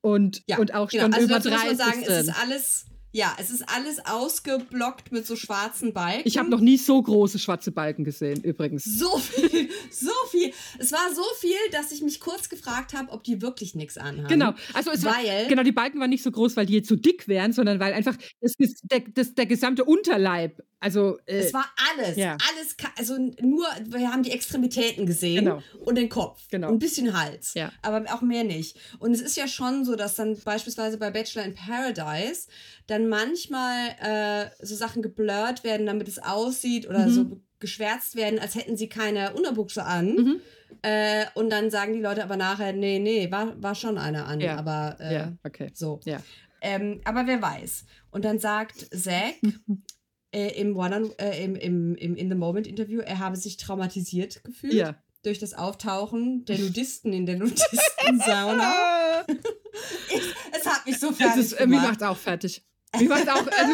Und, 0.06 0.44
und 0.56 0.72
auch 0.72 0.88
genau. 0.88 1.02
schon 1.02 1.14
also 1.14 1.26
über 1.26 1.34
dazu 1.34 1.50
muss 1.50 1.62
30 1.62 1.78
man 1.78 1.92
sagen, 1.92 2.04
es 2.06 2.28
ist 2.28 2.40
alles, 2.40 2.86
ja, 3.10 3.34
es 3.40 3.50
ist 3.50 3.64
alles 3.68 4.06
ausgeblockt 4.06 5.10
mit 5.10 5.26
so 5.26 5.34
schwarzen 5.34 5.92
Balken. 5.92 6.22
Ich 6.24 6.38
habe 6.38 6.48
noch 6.48 6.60
nie 6.60 6.76
so 6.76 7.02
große 7.02 7.40
schwarze 7.40 7.72
Balken 7.72 8.04
gesehen, 8.04 8.40
übrigens. 8.44 8.84
so 8.84 9.18
viel, 9.18 9.68
so 9.90 10.12
viel. 10.30 10.52
Es 10.78 10.92
war 10.92 11.12
so 11.12 11.24
viel, 11.40 11.56
dass 11.72 11.90
ich 11.90 12.02
mich 12.02 12.20
kurz 12.20 12.48
gefragt 12.48 12.94
habe, 12.94 13.10
ob 13.10 13.24
die 13.24 13.42
wirklich 13.42 13.74
nichts 13.74 13.98
anhaben. 13.98 14.28
Genau, 14.28 14.52
also 14.74 14.92
es 14.92 15.02
war, 15.02 15.16
Weil- 15.16 15.48
genau, 15.48 15.64
die 15.64 15.72
Balken 15.72 15.98
waren 15.98 16.10
nicht 16.10 16.22
so 16.22 16.30
groß, 16.30 16.56
weil 16.56 16.66
die 16.66 16.74
jetzt 16.74 16.88
so 16.88 16.94
dick 16.94 17.26
wären, 17.26 17.52
sondern 17.52 17.80
weil 17.80 17.92
einfach 17.92 18.16
das, 18.40 18.52
der, 18.84 19.00
das, 19.12 19.34
der 19.34 19.46
gesamte 19.46 19.84
Unterleib, 19.84 20.62
also 20.80 21.18
äh, 21.26 21.38
Es 21.38 21.54
war 21.54 21.64
alles, 21.90 22.16
ja. 22.16 22.36
alles, 22.50 22.76
also 22.98 23.16
nur, 23.40 23.66
wir 23.86 24.12
haben 24.12 24.22
die 24.22 24.30
Extremitäten 24.32 25.06
gesehen 25.06 25.44
Genau. 25.44 25.62
und 25.84 25.96
den 25.96 26.08
Kopf 26.08 26.42
Genau. 26.50 26.68
und 26.68 26.74
ein 26.74 26.78
bisschen 26.78 27.18
Hals, 27.18 27.54
Ja. 27.54 27.72
aber 27.82 28.04
auch 28.14 28.20
mehr 28.22 28.44
nicht. 28.44 28.78
Und 28.98 29.12
es 29.12 29.20
ist 29.20 29.36
ja 29.36 29.48
schon 29.48 29.84
so, 29.84 29.96
dass 29.96 30.14
dann 30.16 30.38
beispielsweise 30.44 30.98
bei 30.98 31.10
Bachelor 31.10 31.44
in 31.44 31.54
Paradise 31.54 32.48
dann 32.86 33.08
manchmal 33.08 33.88
äh, 34.02 34.64
so 34.64 34.74
Sachen 34.76 35.02
geblurrt 35.02 35.64
werden, 35.64 35.86
damit 35.86 36.08
es 36.08 36.18
aussieht 36.18 36.86
oder 36.88 37.06
Mhm. 37.06 37.10
so 37.12 37.40
geschwärzt 37.58 38.16
werden, 38.16 38.38
als 38.38 38.54
hätten 38.54 38.76
sie 38.76 38.88
keine 38.88 39.32
Unterbuchse 39.32 39.82
an. 39.84 40.14
Mhm. 40.14 40.40
Äh, 40.82 41.24
und 41.34 41.48
dann 41.50 41.70
sagen 41.70 41.94
die 41.94 42.00
Leute 42.02 42.22
aber 42.22 42.36
nachher, 42.36 42.72
nee, 42.74 42.98
nee, 42.98 43.30
war, 43.30 43.60
war 43.62 43.74
schon 43.74 43.96
einer 43.96 44.26
an, 44.26 44.40
Ja. 44.40 44.56
aber 44.56 44.96
äh, 45.00 45.14
ja, 45.14 45.32
okay. 45.42 45.70
so. 45.72 46.00
Ja. 46.04 46.18
Ähm, 46.60 47.00
aber 47.04 47.26
wer 47.26 47.40
weiß. 47.40 47.84
Und 48.10 48.24
dann 48.26 48.38
sagt 48.38 48.86
Zack 48.94 49.36
äh, 50.32 50.48
im, 50.60 50.76
One 50.76 50.96
on, 50.96 51.12
äh, 51.18 51.42
im, 51.44 51.54
im, 51.56 51.94
im 51.96 52.16
In 52.16 52.28
the 52.28 52.34
Moment 52.36 52.66
Interview, 52.66 53.00
er 53.00 53.18
habe 53.18 53.36
sich 53.36 53.56
traumatisiert 53.56 54.42
gefühlt 54.44 54.74
Ja. 54.74 54.96
durch 55.22 55.38
das 55.38 55.54
Auftauchen 55.54 56.44
der 56.44 56.58
Nudisten 56.58 57.12
in 57.12 57.26
der 57.26 57.36
Nudistensauna. 57.36 59.24
ich, 59.28 60.22
es 60.52 60.66
hat 60.66 60.86
mich 60.86 60.98
so 60.98 61.12
fertig 61.12 61.40
ist, 61.44 61.52
äh, 61.54 61.66
mich 61.66 61.78
gemacht. 61.78 61.88
macht's 61.92 62.02
auch 62.02 62.16
fertig. 62.16 62.64
Mich 62.98 63.08
macht's 63.08 63.28
auch, 63.28 63.46
also 63.46 63.72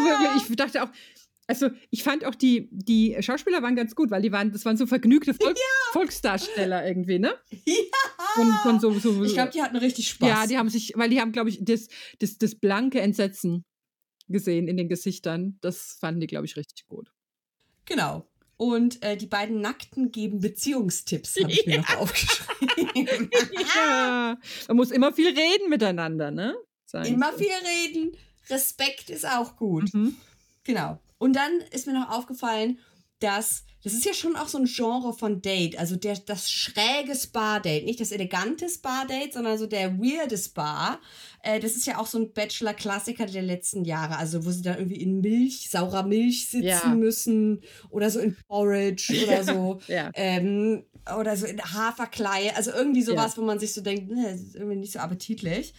ich 0.51 0.57
dachte 0.57 0.83
auch, 0.83 0.89
also 1.47 1.69
ich 1.91 2.03
fand 2.03 2.24
auch 2.24 2.35
die, 2.35 2.69
die 2.70 3.16
Schauspieler 3.20 3.62
waren 3.62 3.77
ganz 3.77 3.95
gut, 3.95 4.11
weil 4.11 4.23
die 4.23 4.33
waren, 4.33 4.53
das 4.53 4.65
waren 4.65 4.77
so 4.77 4.87
vergnügte 4.87 5.35
Volk, 5.35 5.57
Volksdarsteller 5.93 6.87
irgendwie, 6.87 7.19
ne? 7.19 7.35
Ja. 7.66 7.74
Von, 8.35 8.53
von 8.62 8.81
so, 8.81 8.99
so, 8.99 9.23
Ich 9.24 9.35
glaube, 9.35 9.51
die 9.53 9.61
hatten 9.62 9.77
richtig 9.77 10.09
Spaß. 10.09 10.29
ja, 10.29 10.47
die 10.47 10.57
haben 10.57 10.70
sich, 10.70 10.93
weil 10.97 11.11
die 11.11 11.20
haben, 11.20 11.33
glaube 11.33 11.51
ich, 11.51 11.59
das, 11.62 11.89
das, 12.20 12.39
das 12.39 12.55
blanke 12.55 13.01
Entsetzen 13.01 13.65
gesehen 14.33 14.69
in 14.69 14.77
den 14.77 14.89
Gesichtern. 14.89 15.59
Das 15.61 15.97
fanden 16.01 16.21
die, 16.21 16.27
glaube 16.27 16.47
ich, 16.47 16.57
richtig 16.57 16.87
gut. 16.87 17.13
Genau. 17.85 18.27
Und 18.57 19.03
äh, 19.03 19.17
die 19.17 19.27
beiden 19.27 19.61
Nackten 19.61 20.13
geben 20.13 20.41
Beziehungstipps, 20.41 21.37
habe 21.41 21.51
ich 21.51 21.67
mir 21.67 21.79
noch 21.79 21.97
aufgeschrieben. 21.97 23.31
Ja, 23.75 24.39
man 24.69 24.77
muss 24.77 24.91
immer 24.91 25.13
viel 25.13 25.29
reden 25.29 25.69
miteinander, 25.69 26.31
ne? 26.31 26.55
Sagen 26.85 27.13
Immer 27.13 27.33
viel 27.33 27.49
reden. 27.49 28.17
Respekt 28.51 29.11
ist 29.11 29.27
auch 29.27 29.57
gut. 29.57 29.93
Mhm. 29.95 30.17
Genau. 30.65 31.01
Und 31.19 31.35
dann 31.35 31.61
ist 31.71 31.87
mir 31.87 31.93
noch 31.93 32.11
aufgefallen, 32.11 32.79
dass 33.23 33.65
das 33.85 33.94
ist 33.94 34.05
ja 34.05 34.15
schon 34.15 34.36
auch 34.36 34.47
so 34.47 34.59
ein 34.59 34.66
Genre 34.66 35.12
von 35.12 35.43
Date, 35.43 35.77
also 35.77 35.97
der, 35.97 36.16
das 36.16 36.49
schräge 36.53 37.16
Spa-Date, 37.16 37.85
nicht 37.85 37.99
das 37.99 38.12
elegante 38.12 38.69
Spa-Date, 38.69 39.32
sondern 39.32 39.59
so 39.59 39.66
der 39.66 39.99
weirde 39.99 40.39
Spa. 40.39 41.01
Äh, 41.43 41.59
das 41.59 41.73
ist 41.74 41.86
ja 41.89 41.99
auch 41.99 42.07
so 42.07 42.19
ein 42.19 42.32
Bachelor-Klassiker 42.32 43.27
der 43.27 43.43
letzten 43.43 43.85
Jahre, 43.85 44.19
also 44.19 44.44
wo 44.47 44.53
sie 44.53 44.62
dann 44.62 44.78
irgendwie 44.78 45.03
in 45.03 45.20
Milch, 45.20 45.69
saurer 45.69 46.05
Milch 46.05 46.49
sitzen 46.49 46.62
Ja. 46.65 46.94
müssen 46.94 47.61
oder 47.90 48.09
so 48.09 48.20
in 48.20 48.36
Porridge 48.47 49.12
oder 49.27 49.43
so. 49.43 49.81
Ja. 49.89 50.12
Ähm, 50.15 50.85
oder 51.19 51.36
so 51.36 51.47
in 51.47 51.61
Haferkleie, 51.61 52.55
also 52.55 52.70
irgendwie 52.70 53.03
sowas, 53.03 53.32
Ja. 53.32 53.43
wo 53.43 53.44
man 53.44 53.59
sich 53.59 53.73
so 53.73 53.81
denkt, 53.81 54.09
ne, 54.12 54.31
das 54.31 54.43
ist 54.43 54.55
irgendwie 54.55 54.77
nicht 54.77 54.93
so 54.93 55.01
appetitlich. 55.01 55.74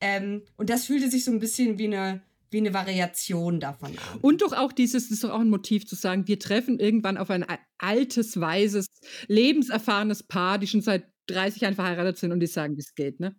Ähm, 0.00 0.40
und 0.56 0.70
das 0.70 0.86
fühlte 0.86 1.10
sich 1.10 1.22
so 1.24 1.30
ein 1.30 1.38
bisschen 1.38 1.76
wie 1.76 1.84
eine, 1.84 2.22
wie 2.52 2.58
eine 2.58 2.74
Variation 2.74 3.60
davon 3.60 3.90
an. 3.98 4.18
Und 4.20 4.42
doch 4.42 4.52
auch 4.52 4.72
dieses, 4.72 5.04
das 5.04 5.10
ist 5.12 5.24
doch 5.24 5.30
auch 5.30 5.40
ein 5.40 5.48
Motiv 5.50 5.86
zu 5.86 5.94
sagen, 5.94 6.26
wir 6.28 6.38
treffen 6.38 6.78
irgendwann 6.78 7.16
auf 7.18 7.30
ein 7.30 7.44
altes, 7.78 8.38
weises, 8.40 8.86
lebenserfahrenes 9.28 10.22
Paar, 10.24 10.58
die 10.58 10.66
schon 10.66 10.82
seit 10.82 11.04
30 11.28 11.62
Jahren 11.62 11.74
verheiratet 11.74 12.18
sind 12.18 12.32
und 12.32 12.40
die 12.40 12.46
sagen, 12.46 12.76
wie 12.76 12.80
es 12.80 12.94
geht, 12.94 13.20
ne? 13.20 13.34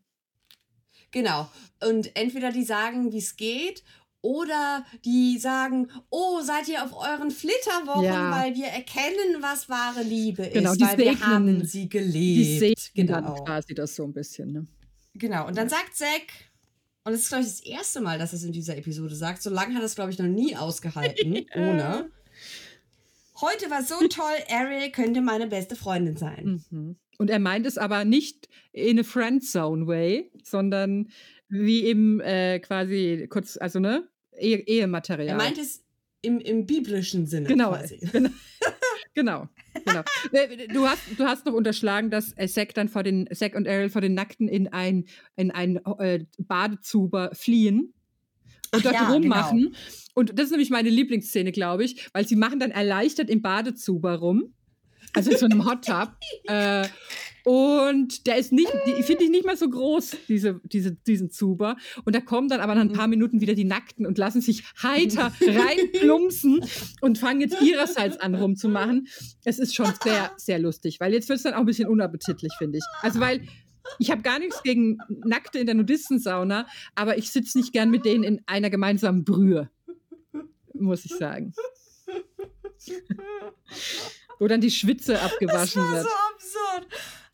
Genau. 1.12 1.50
Und 1.88 2.16
entweder 2.16 2.52
die 2.52 2.64
sagen, 2.64 3.12
wie 3.12 3.18
es 3.20 3.36
geht, 3.36 3.84
oder 4.22 4.86
die 5.04 5.38
sagen, 5.38 5.90
oh, 6.10 6.40
seid 6.42 6.70
ihr 6.70 6.82
auf 6.84 6.94
euren 6.94 7.30
Flitterwochen, 7.30 8.06
Ja. 8.06 8.32
weil 8.32 8.56
wir 8.56 8.68
erkennen, 8.68 9.42
was 9.42 9.68
wahre 9.68 10.02
Liebe 10.02 10.44
ist, 10.46 10.54
Genau, 10.54 10.74
die 10.76 10.82
weil 10.82 10.98
wir 10.98 11.06
segnen- 11.12 11.28
haben 11.28 11.66
sie 11.66 11.82
Die 11.84 11.90
gelebt. 11.90 12.80
sehen 12.80 13.08
dann 13.08 13.26
Genau. 13.26 13.44
quasi 13.44 13.74
das 13.76 13.96
so 13.96 14.06
ein 14.06 14.14
bisschen, 14.14 14.54
ne? 14.54 14.66
genau. 15.14 15.46
Und 15.48 15.58
dann 15.58 15.68
sagt 15.68 15.94
Zack, 15.96 16.22
und 17.06 17.14
es 17.14 17.22
ist, 17.22 17.30
glaube 17.30 17.44
ich, 17.44 17.50
das 17.50 17.60
erste 17.60 18.02
Mal, 18.02 18.18
dass 18.18 18.34
er 18.34 18.38
es 18.38 18.44
in 18.44 18.52
dieser 18.52 18.78
Episode 18.78 19.16
sagt, 19.16 19.42
so 19.42 19.50
lange 19.50 19.76
hat 19.76 19.82
er 19.82 19.86
es, 19.86 19.96
glaube 19.96 20.12
ich, 20.12 20.20
noch 20.20 20.28
nie 20.28 20.56
ausgehalten, 20.56 21.46
ohne. 21.56 22.10
Heute 23.42 23.70
war 23.70 23.84
so 23.84 23.96
toll, 24.08 24.36
Ariel 24.50 24.92
könnte 24.92 25.22
meine 25.22 25.48
beste 25.48 25.76
Freundin 25.76 26.16
sein. 26.16 26.64
Mhm. 26.70 26.96
Und 27.18 27.30
er 27.30 27.40
meint 27.40 27.66
es 27.66 27.78
aber 27.78 28.06
nicht 28.06 28.48
in 28.72 29.00
a 29.00 29.04
Friendzone-Way, 29.04 30.32
sondern 30.44 31.10
wie 31.50 31.90
im 31.90 32.20
äh, 32.22 32.60
quasi 32.60 33.28
kurz, 33.30 33.58
also 33.58 33.80
ne, 33.80 34.08
Ehe 34.38 34.60
Ehematerial. 34.60 35.28
Er 35.28 35.36
meint 35.36 35.58
es 35.58 35.84
im, 36.22 36.40
im 36.40 36.66
biblischen 36.66 37.28
Sinne 37.28 37.48
genau, 37.48 37.70
quasi. 37.70 37.98
genau, 38.12 38.30
genau, 39.14 39.48
genau. 39.86 40.02
Du 40.74 40.88
hast, 40.88 41.02
du 41.18 41.26
hast 41.26 41.46
noch 41.46 41.54
unterschlagen, 41.54 42.10
dass 42.10 42.36
Zack 42.48 42.74
dann 42.74 42.90
vor 42.90 43.04
den 43.04 43.28
Zack 43.34 43.56
und 43.56 43.68
Ariel 43.68 43.90
vor 43.90 44.02
den 44.02 44.14
Nackten 44.14 44.48
in 44.48 44.68
ein 44.68 45.06
in 45.36 45.52
ein 45.52 45.78
äh, 46.00 46.26
Badezuber 46.38 47.32
fliehen 47.34 47.94
und 48.74 48.86
dort 48.86 48.96
ja, 48.96 49.10
rummachen. 49.10 49.76
Und 50.14 50.38
das 50.38 50.46
ist 50.46 50.52
nämlich 50.52 50.70
meine 50.70 50.90
Lieblingsszene, 50.90 51.52
glaube 51.52 51.84
ich, 51.86 52.08
weil 52.14 52.28
sie 52.28 52.36
machen 52.36 52.60
dann 52.60 52.72
erleichtert 52.72 53.30
im 53.30 53.42
Badezuber 53.42 54.16
rum, 54.16 54.54
also 55.14 55.32
in 55.32 55.38
so 55.38 55.46
einem 55.46 55.66
Hot 55.66 55.86
Tub. 55.86 56.12
äh, 56.46 56.88
und 57.46 58.26
der 58.26 58.38
ist 58.38 58.54
nicht, 58.54 58.72
die 58.88 59.04
finde 59.04 59.26
ich 59.26 59.30
nicht 59.30 59.46
mal 59.46 59.58
so 59.58 59.70
groß, 59.70 60.16
diese, 60.30 60.62
diese, 60.64 60.94
diesen 60.94 61.30
Zuber. 61.30 61.76
Und 62.06 62.16
da 62.16 62.22
kommen 62.22 62.48
dann 62.48 62.62
aber 62.62 62.74
nach 62.74 62.82
ein 62.82 62.94
paar 62.94 63.08
Minuten 63.08 63.42
wieder 63.42 63.54
die 63.54 63.66
Nackten 63.66 64.06
und 64.06 64.18
lassen 64.18 64.40
sich 64.42 64.64
heiter 64.82 65.34
reinplumpsen 65.42 66.64
und 67.02 67.18
fangen 67.18 67.42
jetzt 67.42 67.62
ihrerseits 67.62 68.18
an 68.18 68.36
rumzumachen. 68.36 69.08
Es 69.44 69.60
ist 69.60 69.76
schon 69.76 69.92
sehr, 70.04 70.32
sehr 70.38 70.60
lustig, 70.60 71.02
weil 71.02 71.14
jetzt 71.14 71.28
wird 71.28 71.38
es 71.38 71.44
dann 71.44 71.54
auch 71.54 71.60
ein 71.60 71.66
bisschen 71.66 71.90
unappetitlich, 71.90 72.54
finde 72.58 72.78
ich. 72.78 72.84
Also, 73.02 73.20
weil 73.20 73.46
ich 74.00 74.10
habe 74.10 74.22
gar 74.22 74.40
nichts 74.40 74.64
gegen 74.64 74.98
Nackte 75.26 75.60
in 75.60 75.66
der 75.66 75.76
Nudistensauna, 75.76 76.66
aber 76.96 77.18
ich 77.18 77.30
sitze 77.30 77.58
nicht 77.58 77.74
gern 77.74 77.90
mit 77.90 78.06
denen 78.06 78.24
in 78.24 78.42
einer 78.46 78.70
gemeinsamen 78.70 79.26
Brühe, 79.26 79.70
muss 80.74 81.04
ich 81.04 81.14
sagen. 81.14 81.54
Wo 84.40 84.48
dann 84.48 84.62
die 84.62 84.72
Schwitze 84.72 85.14
Das 85.14 85.24
abgewaschen 85.24 85.82
war 85.82 85.92
wird. 85.94 86.04
so 86.04 86.10
absurd. 86.34 86.88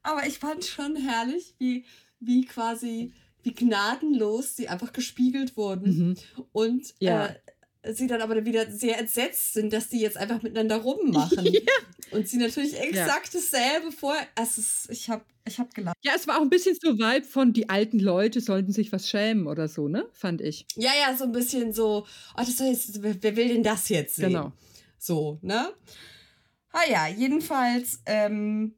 Aber 0.03 0.25
ich 0.25 0.39
fand 0.39 0.65
schon 0.65 0.95
herrlich, 0.95 1.55
wie, 1.59 1.85
wie 2.19 2.45
quasi, 2.45 3.13
wie 3.43 3.53
gnadenlos 3.53 4.55
sie 4.55 4.67
einfach 4.67 4.93
gespiegelt 4.93 5.57
wurden. 5.57 6.07
Mhm. 6.09 6.15
Und 6.51 6.93
Ja. 6.99 7.27
äh, 7.27 7.93
sie 7.93 8.07
dann 8.07 8.21
aber 8.21 8.43
wieder 8.45 8.69
sehr 8.71 8.97
entsetzt 8.99 9.53
sind, 9.53 9.71
dass 9.71 9.89
die 9.89 9.99
jetzt 10.01 10.17
einfach 10.17 10.41
miteinander 10.41 10.77
rummachen. 10.77 11.47
Und 12.11 12.27
sie 12.27 12.37
natürlich 12.37 12.77
exakt 12.79 13.33
dasselbe 13.35 13.91
vorher. 13.91 14.25
Es 14.35 14.57
ist, 14.57 14.87
ich 14.89 15.09
habe 15.09 15.23
ich 15.47 15.59
hab 15.59 15.73
gelacht. 15.73 15.95
Ja, 16.03 16.13
es 16.15 16.27
war 16.27 16.37
auch 16.37 16.41
ein 16.41 16.49
bisschen 16.49 16.75
so 16.81 16.97
Vibe 16.97 17.25
von 17.25 17.53
die 17.53 17.69
alten 17.69 17.99
Leute 17.99 18.41
sollten 18.41 18.71
sich 18.71 18.91
was 18.91 19.07
schämen 19.07 19.47
oder 19.47 19.67
so, 19.67 19.87
ne? 19.87 20.07
Fand 20.11 20.41
ich. 20.41 20.65
Ja, 20.75 20.91
ja, 20.99 21.15
so 21.15 21.25
ein 21.25 21.31
bisschen 21.31 21.71
so, 21.71 22.05
oh, 22.35 22.37
das 22.37 22.57
jetzt, 22.59 23.01
wer, 23.03 23.15
wer 23.21 23.35
will 23.35 23.47
denn 23.49 23.63
das 23.63 23.89
jetzt 23.89 24.15
sehen? 24.15 24.29
Genau. 24.29 24.51
So, 24.97 25.39
ne? 25.41 25.71
Ah 26.71 26.89
ja, 26.89 27.07
jedenfalls 27.07 28.01
ähm, 28.05 28.75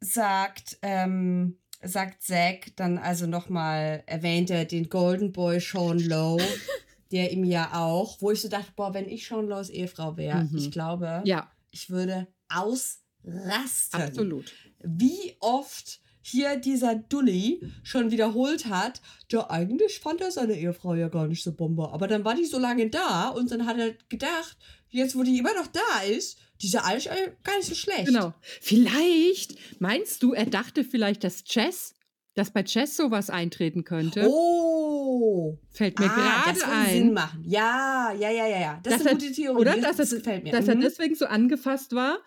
sagt, 0.00 0.78
ähm, 0.82 1.58
sagt 1.82 2.22
Zack 2.22 2.72
dann 2.76 2.98
also 2.98 3.26
nochmal, 3.26 4.02
erwähnt 4.06 4.50
er 4.50 4.64
den 4.64 4.88
Golden 4.88 5.32
Boy 5.32 5.60
Sean 5.60 5.98
Lowe, 5.98 6.42
der 7.12 7.32
ihm 7.32 7.44
ja 7.44 7.70
auch, 7.74 8.20
wo 8.20 8.30
ich 8.30 8.40
so 8.40 8.48
dachte, 8.48 8.72
boah, 8.76 8.92
wenn 8.94 9.08
ich 9.08 9.26
Sean 9.26 9.46
Laws 9.48 9.68
Ehefrau 9.70 10.16
wäre, 10.16 10.44
Mhm. 10.44 10.56
ich 10.56 10.70
glaube, 10.70 11.22
Ja, 11.24 11.50
ich 11.70 11.90
würde 11.90 12.26
ausrasten. 12.48 14.00
absolut. 14.02 14.52
Wie 14.82 15.36
oft 15.40 16.00
hier 16.22 16.56
dieser 16.56 16.96
Dulli 16.96 17.60
schon 17.84 18.10
wiederholt 18.10 18.66
hat, 18.66 19.00
ja, 19.30 19.48
eigentlich 19.48 20.00
fand 20.00 20.20
er 20.20 20.32
seine 20.32 20.54
Ehefrau 20.54 20.94
ja 20.94 21.08
gar 21.08 21.28
nicht 21.28 21.42
so 21.44 21.52
Bombe. 21.52 21.88
Aber 21.92 22.08
dann 22.08 22.24
war 22.24 22.34
die 22.34 22.46
so 22.46 22.58
lange 22.58 22.90
da 22.90 23.28
und 23.28 23.50
dann 23.52 23.64
hat 23.66 23.78
er 23.78 23.92
gedacht, 24.08 24.56
jetzt 24.88 25.14
wo 25.16 25.22
die 25.22 25.38
immer 25.38 25.54
noch 25.54 25.68
da 25.68 26.02
ist, 26.08 26.38
die 26.62 26.66
ist 26.66 26.72
ja 26.74 26.82
eigentlich 26.84 27.06
gar 27.44 27.56
nicht 27.56 27.68
so 27.68 27.74
schlecht. 27.74 28.06
Genau. 28.06 28.34
Vielleicht, 28.60 29.56
meinst 29.80 30.22
du, 30.22 30.32
er 30.32 30.46
dachte 30.46 30.84
vielleicht, 30.84 31.24
dass 31.24 31.44
Chess, 31.44 31.94
dass 32.34 32.50
bei 32.52 32.62
Chess 32.62 32.96
sowas 32.96 33.30
eintreten 33.30 33.84
könnte? 33.84 34.26
Oh. 34.28 35.58
Fällt 35.70 35.98
mir 35.98 36.06
ah, 36.10 36.44
das 36.52 36.60
gerade 36.60 36.90
Sinn 36.90 37.08
ein. 37.08 37.12
machen. 37.14 37.42
Ja, 37.46 38.12
ja, 38.18 38.30
ja, 38.30 38.46
ja, 38.46 38.60
ja. 38.60 38.80
Das 38.82 38.92
Dass 38.94 39.00
ist 39.02 39.06
eine 39.08 39.18
er- 39.18 39.22
gute 39.22 39.32
Theorie. 39.32 39.60
Oder? 39.60 39.76
das, 39.76 39.96
Dass, 39.96 40.12
er, 40.12 40.18
gefällt 40.18 40.44
mir. 40.44 40.52
dass 40.52 40.68
er 40.68 40.74
Mhm. 40.76 40.80
deswegen 40.80 41.14
so 41.14 41.26
angefasst 41.26 41.94
war, 41.94 42.18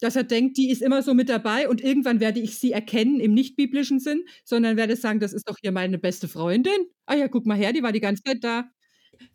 dass 0.00 0.16
er 0.16 0.24
denkt, 0.24 0.56
die 0.56 0.70
ist 0.70 0.82
immer 0.82 1.02
so 1.02 1.14
mit 1.14 1.28
dabei 1.28 1.68
und 1.68 1.80
irgendwann 1.80 2.18
werde 2.18 2.40
ich 2.40 2.58
sie 2.58 2.72
erkennen 2.72 3.20
im 3.20 3.34
nicht-biblischen 3.34 4.00
Sinn, 4.00 4.24
sondern 4.44 4.76
werde 4.76 4.96
sagen, 4.96 5.20
das 5.20 5.32
ist 5.32 5.48
doch 5.48 5.56
hier 5.60 5.70
meine 5.70 5.98
beste 5.98 6.26
Freundin. 6.26 6.72
Ah 7.06 7.14
ja, 7.14 7.28
guck 7.28 7.46
mal 7.46 7.56
her, 7.56 7.72
die 7.72 7.82
war 7.84 7.92
die 7.92 8.00
ganze 8.00 8.22
Zeit 8.24 8.42
da. 8.42 8.64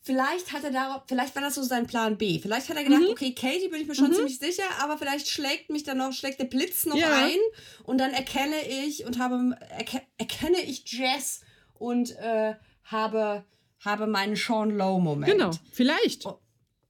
Vielleicht 0.01 0.53
hat 0.53 0.63
er 0.63 0.71
darauf, 0.71 1.03
vielleicht 1.07 1.35
war 1.35 1.41
das 1.41 1.55
so 1.55 1.63
sein 1.63 1.87
Plan 1.87 2.17
B. 2.17 2.39
Vielleicht 2.39 2.69
hat 2.69 2.77
er 2.77 2.83
gedacht, 2.83 3.01
Mhm. 3.01 3.09
okay, 3.09 3.33
Katie 3.33 3.67
bin 3.69 3.81
ich 3.81 3.87
mir 3.87 3.95
schon 3.95 4.09
Mhm. 4.09 4.13
ziemlich 4.15 4.39
sicher, 4.39 4.63
aber 4.81 4.97
vielleicht 4.97 5.27
schlägt 5.27 5.69
mich 5.69 5.83
dann 5.83 5.97
noch, 5.97 6.13
schlägt 6.13 6.39
der 6.39 6.45
Blitz 6.45 6.85
noch 6.85 6.95
Ja. 6.97 7.25
ein 7.25 7.37
und 7.83 7.97
dann 7.99 8.11
erkenne 8.11 8.55
ich 8.85 9.05
und 9.05 9.19
habe, 9.19 9.57
erke, 9.69 10.01
erkenne 10.17 10.59
ich 10.61 10.83
Jess 10.91 11.41
und 11.73 12.11
äh, 12.17 12.55
habe, 12.83 13.45
habe 13.79 14.07
meinen 14.07 14.35
Sean 14.35 14.71
Lowe-Moment. 14.71 15.31
Genau, 15.31 15.51
vielleicht. 15.71 16.25
Oh. 16.25 16.39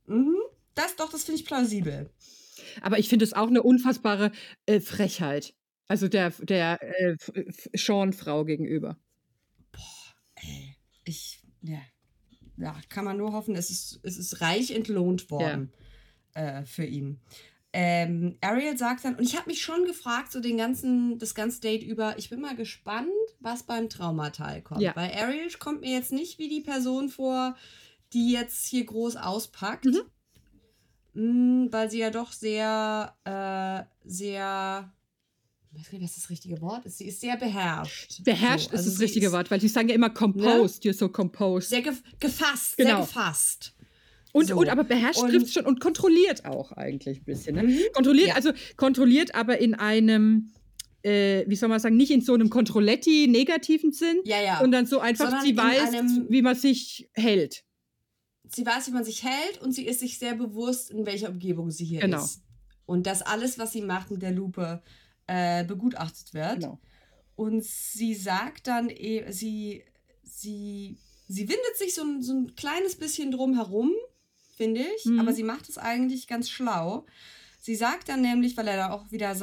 Mhm. 0.05 0.35
Das 0.75 0.95
doch, 0.95 1.09
das 1.11 1.23
finde 1.23 1.41
ich 1.41 1.45
plausibel. 1.47 2.09
Aber 2.81 2.99
ich 2.99 3.09
finde 3.09 3.25
es 3.25 3.33
auch 3.33 3.47
eine 3.47 3.63
unfassbare 3.63 4.31
äh, 4.67 4.79
Frechheit. 4.79 5.53
Also 5.87 6.07
der, 6.07 6.31
der 6.39 6.79
äh, 6.81 7.15
Sean-Frau 7.73 8.45
gegenüber. 8.45 8.97
Ey, 10.35 10.75
ich, 11.05 11.39
ja, 11.61 11.79
ja, 12.57 12.75
kann 12.89 13.05
man 13.05 13.17
nur 13.17 13.33
hoffen, 13.33 13.55
es 13.55 13.69
ist, 13.69 13.99
es 14.03 14.17
ist 14.17 14.41
reich 14.41 14.71
entlohnt 14.71 15.29
worden 15.29 15.71
äh, 16.33 16.65
für 16.65 16.85
ihn. 16.85 17.19
Ähm, 17.73 18.37
Ariel 18.41 18.77
sagt 18.77 19.05
dann, 19.05 19.15
und 19.15 19.23
ich 19.23 19.35
habe 19.35 19.49
mich 19.49 19.61
schon 19.61 19.85
gefragt, 19.85 20.31
so 20.31 20.39
den 20.39 20.57
ganzen, 20.57 21.19
das 21.19 21.35
ganze 21.35 21.61
Date 21.61 21.83
über, 21.83 22.17
ich 22.17 22.29
bin 22.29 22.41
mal 22.41 22.55
gespannt, 22.55 23.11
was 23.39 23.63
beim 23.63 23.89
Traumateil 23.89 24.61
kommt. 24.61 24.81
Ja. 24.81 24.95
Weil 24.95 25.11
Ariel 25.13 25.51
kommt 25.59 25.81
mir 25.81 25.91
jetzt 25.91 26.11
nicht 26.11 26.39
wie 26.39 26.49
die 26.49 26.61
Person 26.61 27.09
vor, 27.09 27.55
die 28.13 28.31
jetzt 28.31 28.65
hier 28.65 28.85
groß 28.85 29.17
auspackt. 29.17 29.85
Mhm. 29.85 30.01
Mm, 31.13 31.67
weil 31.71 31.91
sie 31.91 31.99
ja 31.99 32.09
doch 32.09 32.31
sehr, 32.31 33.15
äh, 33.25 34.07
sehr, 34.07 34.93
ich 35.73 35.79
weiß 35.85 35.91
nicht, 35.93 36.03
was 36.03 36.15
das 36.15 36.29
richtige 36.29 36.59
Wort 36.61 36.85
ist. 36.85 36.97
Sie 36.97 37.07
ist 37.07 37.21
sehr 37.21 37.37
beherrscht. 37.37 38.23
Beherrscht 38.23 38.69
So, 38.71 38.77
also 38.77 38.83
ist 38.85 38.93
das 38.93 38.97
sie 38.97 39.03
richtige 39.03 39.27
ist 39.27 39.31
Wort, 39.33 39.51
weil 39.51 39.59
die 39.59 39.67
sagen 39.67 39.89
ja 39.89 39.95
immer 39.95 40.09
composed, 40.09 40.83
you're 40.83 40.93
so 40.93 41.09
composed. 41.09 41.69
Sehr 41.69 41.81
gef 41.81 42.01
gefasst, 42.19 42.77
Genau. 42.77 42.89
sehr 42.89 42.99
gefasst. 43.01 43.73
Und, 44.33 44.47
So. 44.47 44.57
und 44.57 44.69
aber 44.69 44.83
beherrscht 44.83 45.19
trifft 45.21 45.53
schon 45.53 45.65
und 45.65 45.79
kontrolliert 45.79 46.45
auch 46.45 46.71
eigentlich 46.73 47.19
ein 47.19 47.23
bisschen. 47.25 47.55
Ne? 47.55 47.63
Mhm. 47.63 47.79
Kontrolliert, 47.93 48.29
Ja. 48.29 48.35
also 48.35 48.51
kontrolliert 48.75 49.35
aber 49.35 49.57
in 49.59 49.73
einem, 49.75 50.51
äh, 51.03 51.43
wie 51.47 51.55
soll 51.55 51.69
man 51.69 51.79
sagen, 51.79 51.97
nicht 51.97 52.11
in 52.11 52.21
so 52.21 52.33
einem 52.33 52.49
Controletti 52.49 53.27
negativen 53.27 53.91
Sinn, 53.91 54.21
Ja, 54.25 54.41
ja. 54.41 54.59
sondern 54.59 54.85
so 54.85 54.99
einfach, 54.99 55.25
Sondern 55.29 55.45
sie 55.45 55.57
weiß, 55.57 55.93
einem- 55.93 56.25
wie 56.29 56.41
man 56.41 56.55
sich 56.55 57.09
hält. 57.13 57.63
sie 58.49 58.65
weiß, 58.65 58.87
wie 58.87 58.91
man 58.91 59.03
sich 59.03 59.23
hält 59.23 59.61
und 59.61 59.73
sie 59.73 59.85
ist 59.85 59.99
sich 60.01 60.17
sehr 60.19 60.35
bewusst, 60.35 60.91
in 60.91 61.05
welcher 61.05 61.29
Umgebung 61.29 61.69
sie 61.71 61.85
hier 61.85 61.99
Genau. 62.01 62.23
ist. 62.23 62.41
Und 62.85 63.05
dass 63.07 63.21
alles, 63.21 63.57
was 63.59 63.73
sie 63.73 63.81
macht 63.81 64.11
mit 64.11 64.21
der 64.21 64.31
Lupe, 64.31 64.81
äh, 65.27 65.63
begutachtet 65.63 66.33
wird. 66.33 66.55
Genau. 66.61 66.79
Und 67.35 67.63
sie 67.63 68.15
sagt 68.15 68.67
dann, 68.67 68.89
eh, 68.89 69.31
sie, 69.31 69.83
sie, 70.23 70.97
sie 71.27 71.41
windet 71.47 71.77
sich 71.77 71.93
so 71.93 72.01
ein, 72.03 72.21
so 72.23 72.33
ein 72.33 72.55
kleines 72.55 72.95
bisschen 72.95 73.31
drum 73.31 73.53
herum, 73.55 73.91
finde 74.55 74.81
ich, 74.95 75.05
Mhm. 75.05 75.19
aber 75.19 75.33
sie 75.33 75.43
macht 75.43 75.69
es 75.69 75.77
eigentlich 75.77 76.27
ganz 76.27 76.49
schlau. 76.49 77.05
Sie 77.61 77.75
sagt 77.75 78.09
dann 78.09 78.21
nämlich, 78.21 78.57
weil 78.57 78.67
er 78.67 78.77
da 78.77 78.91
auch 78.91 79.11
wieder 79.11 79.35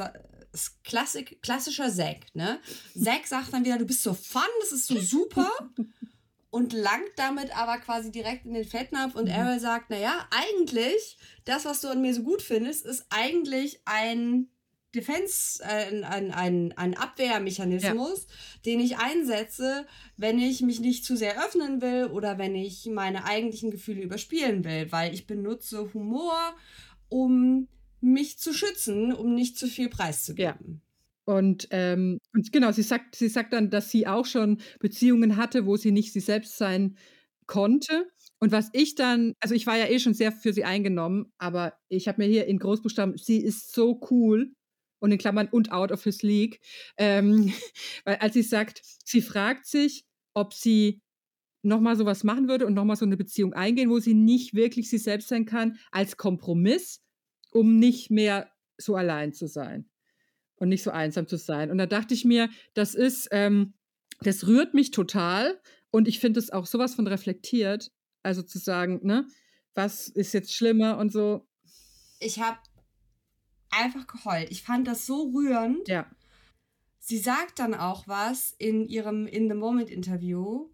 Klassik, 0.83 1.41
klassischer 1.41 1.91
Zack, 1.93 2.33
ne? 2.33 2.59
Zack 3.01 3.27
sagt 3.27 3.51
dann 3.53 3.65
wieder, 3.65 3.77
du 3.77 3.85
bist 3.85 4.03
so 4.03 4.13
fun, 4.13 4.41
das 4.61 4.71
ist 4.71 4.87
so 4.87 4.97
super. 4.99 5.49
und 6.49 6.71
langt 6.71 7.11
damit 7.17 7.55
aber 7.57 7.77
quasi 7.79 8.11
direkt 8.11 8.45
in 8.45 8.53
den 8.53 8.63
Fettnapf 8.65 9.15
und 9.15 9.25
Mhm. 9.25 9.31
Ariel 9.35 9.59
sagt, 9.59 9.89
naja, 9.89 10.25
eigentlich, 10.31 11.17
das, 11.43 11.65
was 11.65 11.81
du 11.81 11.89
an 11.89 12.01
mir 12.01 12.13
so 12.13 12.23
gut 12.23 12.41
findest, 12.41 12.85
ist 12.85 13.05
eigentlich 13.09 13.81
ein 13.83 14.47
Defense, 14.95 15.61
äh, 15.63 15.87
ein, 15.87 16.03
ein, 16.03 16.31
ein, 16.31 16.73
ein 16.77 16.97
Abwehrmechanismus, 16.97 18.27
den 18.65 18.79
ich 18.79 18.97
einsetze, 18.97 19.85
wenn 20.17 20.39
ich 20.39 20.61
mich 20.61 20.79
nicht 20.79 21.05
zu 21.05 21.15
sehr 21.15 21.43
öffnen 21.45 21.81
will 21.81 22.05
oder 22.05 22.37
wenn 22.37 22.55
ich 22.55 22.87
meine 22.87 23.25
eigentlichen 23.25 23.71
Gefühle 23.71 24.01
überspielen 24.01 24.63
will, 24.63 24.91
weil 24.91 25.13
ich 25.13 25.27
benutze 25.27 25.93
Humor, 25.93 26.55
um 27.09 27.67
mich 28.01 28.39
zu 28.39 28.53
schützen, 28.53 29.13
um 29.13 29.35
nicht 29.35 29.57
zu 29.57 29.67
viel 29.67 29.89
preiszugeben. 29.89 30.81
Und, 31.25 31.67
ähm, 31.71 32.19
und 32.33 32.51
genau, 32.51 32.71
sie 32.71 32.83
sagt, 32.83 33.15
sie 33.15 33.29
sagt 33.29 33.53
dann, 33.53 33.71
dass 33.71 33.89
sie 33.89 34.05
auch 34.05 34.25
schon 34.25 34.61
Beziehungen 34.79 35.37
hatte, 35.37 35.65
wo 35.65 35.75
sie 35.75 35.91
nicht 35.91 36.13
sie 36.13 36.19
selbst 36.19 36.57
sein 36.57 36.97
konnte. 37.47 38.07
Und 38.39 38.51
was 38.51 38.69
ich 38.73 38.95
dann, 38.95 39.33
also 39.39 39.55
ich 39.55 39.65
war 39.65 39.77
ja 39.77 39.87
eh 39.87 39.99
schon 39.99 40.13
sehr 40.13 40.31
für 40.31 40.53
sie 40.53 40.65
eingenommen, 40.65 41.31
aber 41.37 41.73
ich 41.89 42.07
habe 42.07 42.21
mir 42.21 42.27
hier 42.27 42.45
in 42.45 42.59
Großbuchstaben, 42.59 43.17
sie 43.17 43.41
ist 43.41 43.73
so 43.73 43.99
cool 44.11 44.51
und 45.05 45.11
in 45.11 45.19
Klammern 45.19 45.47
und 45.47 45.71
out 45.71 45.91
of 45.91 46.03
his 46.03 46.23
league, 46.23 46.59
ähm, 46.97 47.53
weil 48.03 48.15
als 48.15 48.33
sie 48.33 48.41
sagt, 48.41 48.81
sie 49.05 49.21
fragt 49.21 49.67
sich, 49.67 50.03
ob 50.33 50.53
sie 50.53 51.01
nochmal 51.61 51.95
sowas 51.95 52.23
machen 52.23 52.47
würde 52.47 52.65
und 52.65 52.73
nochmal 52.73 52.95
so 52.95 53.05
eine 53.05 53.15
Beziehung 53.15 53.53
eingehen, 53.53 53.89
wo 53.89 53.99
sie 53.99 54.15
nicht 54.15 54.55
wirklich 54.55 54.89
sie 54.89 54.97
selbst 54.97 55.29
sein 55.29 55.45
kann, 55.45 55.77
als 55.91 56.17
Kompromiss, 56.17 57.03
um 57.51 57.77
nicht 57.77 58.09
mehr 58.09 58.51
so 58.77 58.95
allein 58.95 59.31
zu 59.31 59.47
sein 59.47 59.87
und 60.57 60.69
nicht 60.69 60.83
so 60.83 60.89
einsam 60.89 61.27
zu 61.27 61.37
sein. 61.37 61.69
Und 61.69 61.77
da 61.77 61.85
dachte 61.85 62.15
ich 62.15 62.25
mir, 62.25 62.49
das 62.73 62.95
ist, 62.95 63.27
ähm, 63.31 63.75
das 64.21 64.47
rührt 64.47 64.73
mich 64.73 64.89
total 64.89 65.59
und 65.91 66.07
ich 66.07 66.19
finde 66.19 66.39
es 66.39 66.49
auch 66.49 66.65
sowas 66.65 66.95
von 66.95 67.05
reflektiert. 67.07 67.91
Also 68.23 68.41
zu 68.41 68.57
sagen, 68.57 69.01
ne, 69.03 69.27
was 69.75 70.07
ist 70.07 70.33
jetzt 70.33 70.53
schlimmer 70.53 70.97
und 70.97 71.11
so. 71.11 71.47
Ich 72.19 72.39
habe 72.39 72.57
einfach 73.75 74.07
geheult. 74.07 74.49
Ich 74.51 74.63
fand 74.63 74.87
das 74.87 75.05
so 75.05 75.31
rührend. 75.33 75.87
Ja, 75.87 76.05
Sie 77.07 77.19
sagt 77.19 77.59
dann 77.59 77.75
auch 77.75 78.07
was 78.07 78.55
in 78.57 78.83
ihrem 78.87 79.27
In 79.27 79.47
the 79.47 79.53
Moment 79.55 79.91
Interview, 79.91 80.69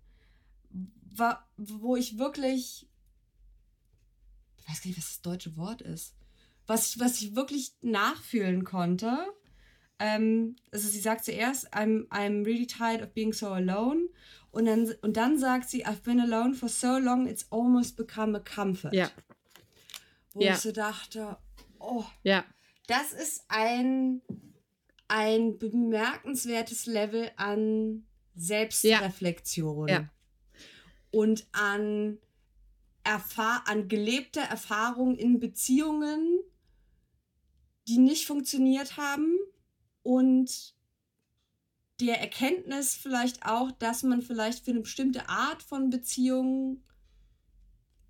wo 1.58 1.96
ich 1.98 2.18
wirklich, 2.18 2.88
ich 4.58 4.70
weiß 4.70 4.82
gar 4.82 4.88
nicht, 4.88 4.98
was 4.98 5.08
das 5.10 5.22
deutsche 5.22 5.58
Wort 5.58 5.82
ist, 5.82 6.16
was 6.68 6.88
ich, 6.96 7.00
was 7.02 7.22
ich 7.22 7.36
wirklich 7.36 7.74
nachfühlen 7.82 8.64
konnte. 8.64 9.18
Ähm, 10.00 10.56
also 10.72 10.88
sie 10.88 11.02
sagt 11.02 11.26
zuerst, 11.26 11.74
I'm, 11.76 12.08
I'm 12.08 12.46
really 12.46 12.66
tired 12.66 13.02
of 13.02 13.10
being 13.14 13.34
so 13.34 13.48
alone. 13.50 14.08
Und 14.52 14.66
dann, 14.68 14.90
und 15.02 15.18
dann 15.18 15.38
sagt 15.38 15.70
sie, 15.70 15.86
I've 15.86 16.02
been 16.04 16.22
alone 16.22 16.54
for 16.54 16.70
so 16.70 16.98
long, 16.98 17.28
it's 17.28 17.46
almost 17.52 17.98
become 17.98 18.38
a 18.38 18.40
comfort. 18.40 18.94
ja, 18.94 19.12
Wo 20.32 20.42
Ja. 20.42 20.54
ich 20.54 20.62
so 20.62 20.72
dachte, 20.72 21.38
oh, 21.80 22.06
ja, 22.24 22.46
das 22.88 23.14
ist 23.14 23.44
ein, 23.48 24.22
ein 25.08 25.58
bemerkenswertes 25.58 26.86
Level 26.86 27.32
an 27.36 28.06
Selbstreflexion 28.36 29.88
Ja. 29.88 30.10
und 31.12 31.48
an, 31.52 32.18
Erfahr 33.04 33.64
an 33.68 33.88
gelebter 33.88 34.42
Erfahrung 34.42 35.16
in 35.16 35.40
Beziehungen, 35.40 36.40
die 37.88 37.98
nicht 37.98 38.28
funktioniert 38.28 38.98
haben 38.98 39.38
und 40.04 40.76
der 42.00 42.20
Erkenntnis 42.20 42.96
vielleicht 42.96 43.46
auch, 43.46 43.72
dass 43.72 44.04
man 44.04 44.22
vielleicht 44.22 44.66
für 44.66 44.72
eine 44.72 44.82
bestimmte 44.82 45.30
Art 45.30 45.62
von 45.62 45.90
Beziehung 45.90 46.84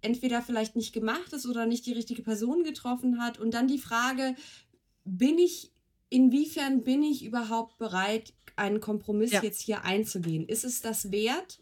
entweder 0.02 0.41
vielleicht 0.41 0.76
nicht 0.76 0.94
gemacht 0.94 1.34
ist 1.34 1.45
oder 1.45 1.65
nicht 1.65 1.86
die 1.86 1.94
richtige 1.94 2.23
Person 2.23 2.64
getroffen 2.64 3.22
hat. 3.22 3.40
Und 3.40 3.53
dann 3.53 3.68
die 3.68 3.78
Frage, 3.78 4.36
bin 5.06 5.38
ich, 5.38 5.72
inwiefern 6.10 6.84
bin 6.84 7.03
ich 7.03 7.23
überhaupt 7.23 7.78
bereit, 7.78 8.34
einen 8.56 8.80
Kompromiss 8.80 9.32
Ja. 9.32 9.44
jetzt 9.44 9.61
hier 9.61 9.84
einzugehen? 9.84 10.48
Ist 10.48 10.64
es 10.65 10.82
das 10.82 11.11
wert? 11.11 11.60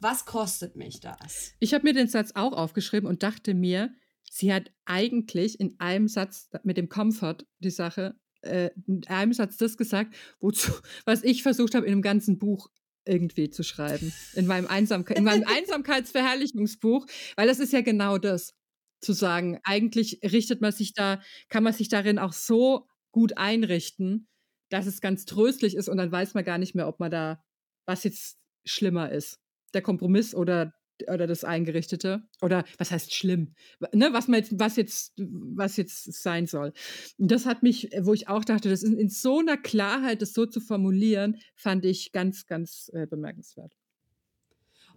Was 0.00 0.24
kostet 0.26 0.76
mich 0.76 1.00
das? 1.00 1.52
Ich 1.58 1.74
habe 1.74 1.84
mir 1.84 1.92
den 1.94 2.08
Satz 2.08 2.32
auch 2.34 2.52
aufgeschrieben 2.52 3.08
und 3.08 3.22
dachte 3.22 3.54
mir, 3.54 3.92
sie 4.30 4.52
hat 4.52 4.70
eigentlich 4.84 5.58
in 5.60 5.74
einem 5.80 6.08
Satz 6.08 6.50
mit 6.62 6.76
dem 6.76 6.88
Comfort 6.88 7.38
die 7.58 7.70
Sache, 7.70 8.14
äh, 8.42 8.70
in 8.86 9.04
einem 9.08 9.32
Satz 9.32 9.56
das 9.56 9.76
gesagt, 9.76 10.14
wozu, 10.40 10.70
was 11.04 11.24
ich 11.24 11.42
versucht 11.42 11.74
habe, 11.74 11.86
in 11.86 11.92
dem 11.92 12.02
ganzen 12.02 12.38
Buch 12.38 12.70
irgendwie 13.08 13.50
zu 13.50 13.62
schreiben. 13.62 14.12
In 14.34 14.46
meinem, 14.46 14.66
Einsamke 14.66 15.14
in 15.14 15.24
meinem 15.24 15.44
Einsamkeitsverherrlichungsbuch, 15.48 17.06
weil 17.36 17.48
das 17.48 17.58
ist 17.58 17.72
ja 17.72 17.80
genau 17.80 18.18
das, 18.18 18.54
zu 19.00 19.12
sagen, 19.12 19.60
eigentlich 19.62 20.20
richtet 20.24 20.60
man 20.60 20.72
sich 20.72 20.92
da, 20.92 21.22
kann 21.48 21.62
man 21.62 21.72
sich 21.72 21.88
darin 21.88 22.18
auch 22.18 22.32
so 22.32 22.88
gut 23.12 23.36
einrichten, 23.36 24.28
dass 24.70 24.86
es 24.86 25.00
ganz 25.00 25.24
tröstlich 25.24 25.76
ist 25.76 25.88
und 25.88 25.96
dann 25.96 26.12
weiß 26.12 26.34
man 26.34 26.44
gar 26.44 26.58
nicht 26.58 26.74
mehr, 26.74 26.88
ob 26.88 27.00
man 27.00 27.10
da, 27.10 27.42
was 27.86 28.04
jetzt 28.04 28.38
schlimmer 28.64 29.10
ist. 29.10 29.38
Der 29.72 29.82
Kompromiss 29.82 30.34
oder 30.34 30.74
oder 31.06 31.26
das 31.26 31.44
Eingerichtete 31.44 32.22
oder 32.40 32.64
was 32.78 32.90
heißt 32.90 33.14
schlimm, 33.14 33.54
ne, 33.92 34.10
was 34.12 34.28
man 34.28 34.40
jetzt, 34.40 34.58
was 34.58 34.76
jetzt, 34.76 35.12
was 35.16 35.76
jetzt 35.76 36.12
sein 36.22 36.46
soll. 36.46 36.72
Und 37.18 37.30
das 37.30 37.46
hat 37.46 37.62
mich, 37.62 37.90
wo 38.00 38.14
ich 38.14 38.28
auch 38.28 38.44
dachte, 38.44 38.68
das 38.68 38.82
ist 38.82 38.94
in 38.94 39.08
so 39.08 39.38
einer 39.38 39.56
Klarheit, 39.56 40.22
das 40.22 40.32
so 40.32 40.46
zu 40.46 40.60
formulieren, 40.60 41.36
fand 41.54 41.84
ich 41.84 42.12
ganz, 42.12 42.46
ganz 42.46 42.90
äh, 42.94 43.06
bemerkenswert. 43.06 43.72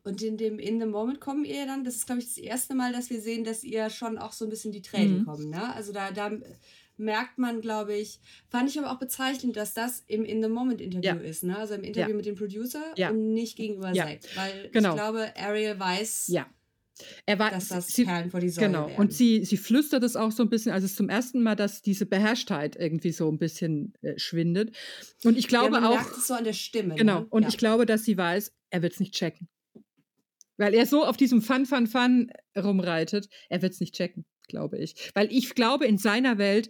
Und 0.03 0.21
in 0.23 0.35
dem 0.37 0.57
In 0.57 0.79
the 0.79 0.87
Moment 0.87 1.19
kommen 1.19 1.45
ihr 1.45 1.65
dann, 1.67 1.83
das 1.83 1.95
ist, 1.95 2.07
glaube 2.07 2.21
ich, 2.21 2.27
das 2.27 2.37
erste 2.37 2.73
Mal, 2.73 2.91
dass 2.91 3.09
wir 3.11 3.21
sehen, 3.21 3.43
dass 3.43 3.63
ihr 3.63 3.89
schon 3.91 4.17
auch 4.17 4.31
so 4.31 4.45
ein 4.45 4.49
bisschen 4.49 4.71
die 4.71 4.81
Tränen 4.81 5.19
mhm. 5.19 5.25
kommen. 5.25 5.49
Ne? 5.49 5.73
Also 5.75 5.93
da, 5.93 6.11
da 6.11 6.31
merkt 6.97 7.37
man, 7.37 7.61
glaube 7.61 7.95
ich, 7.95 8.19
fand 8.49 8.69
ich 8.69 8.79
aber 8.79 8.91
auch 8.91 8.99
bezeichnend, 8.99 9.55
dass 9.57 9.73
das 9.73 10.03
im 10.07 10.23
In 10.23 10.41
the 10.41 10.49
Moment 10.49 10.81
Interview 10.81 11.21
ja. 11.21 11.29
ist, 11.29 11.43
ne? 11.43 11.57
Also 11.57 11.73
im 11.73 11.83
Interview 11.83 12.11
ja. 12.11 12.15
mit 12.15 12.25
dem 12.25 12.35
Producer 12.35 12.83
ja. 12.95 13.09
und 13.09 13.33
nicht 13.33 13.57
gegenüber 13.57 13.91
ja. 13.93 14.05
Zack. 14.05 14.19
Weil 14.35 14.69
genau. 14.71 14.89
ich 14.89 14.95
glaube, 14.95 15.33
Ariel 15.35 15.79
weiß. 15.79 16.27
Ja. 16.27 16.47
Er 17.25 17.39
war, 17.39 17.49
dass 17.49 17.69
das 17.69 17.87
sie, 17.87 18.05
Perlen 18.05 18.29
vor 18.29 18.39
die 18.39 18.49
Säule 18.49 18.67
Genau, 18.67 18.87
werden. 18.87 18.99
und 18.99 19.13
sie, 19.13 19.43
sie 19.45 19.57
flüstert 19.57 20.03
es 20.03 20.15
auch 20.15 20.31
so 20.31 20.43
ein 20.43 20.49
bisschen, 20.49 20.71
also 20.71 20.85
es 20.85 20.91
ist 20.91 20.97
zum 20.97 21.09
ersten 21.09 21.41
Mal, 21.41 21.55
dass 21.55 21.81
diese 21.81 22.05
Beherrschtheit 22.05 22.75
irgendwie 22.75 23.11
so 23.11 23.29
ein 23.29 23.39
bisschen 23.39 23.93
äh, 24.01 24.17
schwindet. 24.17 24.75
Und 25.23 25.37
ich 25.37 25.47
glaube 25.47 25.65
ja, 25.65 25.71
man 25.71 25.85
auch. 25.85 25.95
Merkt 25.95 26.17
es 26.17 26.27
so 26.27 26.33
an 26.33 26.43
der 26.43 26.53
Stimme. 26.53 26.95
Genau, 26.95 27.21
ne? 27.21 27.27
und 27.29 27.47
ich 27.47 27.57
glaube, 27.57 27.85
dass 27.85 28.03
sie 28.03 28.17
weiß, 28.17 28.53
er 28.69 28.81
wird 28.81 28.93
es 28.93 28.99
nicht 28.99 29.13
checken. 29.13 29.47
Weil 30.57 30.75
er 30.75 30.85
so 30.85 31.03
auf 31.03 31.17
diesem 31.17 31.41
Fun, 31.41 31.65
Fun, 31.65 31.87
Fun 31.87 32.31
rumreitet, 32.55 33.29
er 33.49 33.61
wird 33.61 33.73
es 33.73 33.79
nicht 33.79 33.95
checken, 33.95 34.25
glaube 34.51 34.77
ich. 34.77 35.11
Weil 35.15 35.31
ich 35.31 35.55
glaube, 35.55 35.87
in 35.87 35.97
seiner 35.97 36.37
Welt 36.37 36.69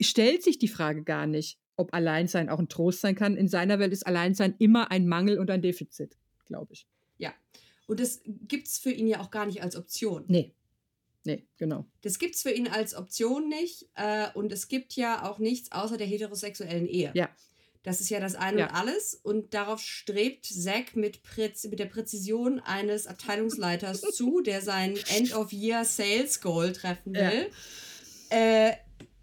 stellt 0.00 0.44
sich 0.44 0.58
die 0.58 0.68
Frage 0.68 1.02
gar 1.02 1.26
nicht, 1.26 1.58
ob 1.76 1.92
Alleinsein 1.92 2.48
auch 2.48 2.60
ein 2.60 2.68
Trost 2.68 3.00
sein 3.00 3.16
kann. 3.16 3.36
In 3.36 3.48
seiner 3.48 3.80
Welt 3.80 3.92
ist 3.92 4.06
Alleinsein 4.06 4.54
immer 4.58 4.92
ein 4.92 5.08
Mangel 5.08 5.38
und 5.38 5.50
ein 5.50 5.62
Defizit, 5.62 6.16
glaube 6.46 6.74
ich. 6.74 6.86
Ja. 7.18 7.32
Und 7.88 7.98
das 7.98 8.20
gibt 8.24 8.68
es 8.68 8.78
für 8.78 8.92
ihn 8.92 9.08
ja 9.08 9.20
auch 9.20 9.30
gar 9.30 9.46
nicht 9.46 9.62
als 9.62 9.74
Option. 9.74 10.24
Nee. 10.28 10.54
Nee, 11.24 11.46
genau. 11.56 11.86
Das 12.02 12.18
gibt 12.18 12.34
es 12.34 12.42
für 12.42 12.50
ihn 12.50 12.68
als 12.68 12.94
Option 12.94 13.48
nicht. 13.48 13.88
Äh, 13.94 14.26
und 14.34 14.52
es 14.52 14.68
gibt 14.68 14.94
ja 14.94 15.28
auch 15.28 15.38
nichts 15.38 15.72
außer 15.72 15.96
der 15.96 16.06
heterosexuellen 16.06 16.86
Ehe. 16.86 17.12
Ja. 17.14 17.30
Das 17.84 18.00
ist 18.00 18.08
ja 18.08 18.18
das 18.18 18.34
Eine 18.34 18.60
ja. 18.60 18.66
und 18.66 18.74
Alles. 18.74 19.20
Und 19.22 19.54
darauf 19.54 19.80
strebt 19.80 20.46
Zack 20.46 20.96
mit, 20.96 21.22
Präz 21.22 21.64
mit 21.64 21.78
der 21.78 21.84
Präzision 21.84 22.58
eines 22.58 23.06
Abteilungsleiters 23.06 24.00
zu, 24.12 24.40
der 24.40 24.62
sein 24.62 24.96
End-of-Year-Sales-Goal 25.16 26.72
treffen 26.72 27.14
will. 27.14 27.50
Ja. 28.30 28.68
Äh, 28.68 28.76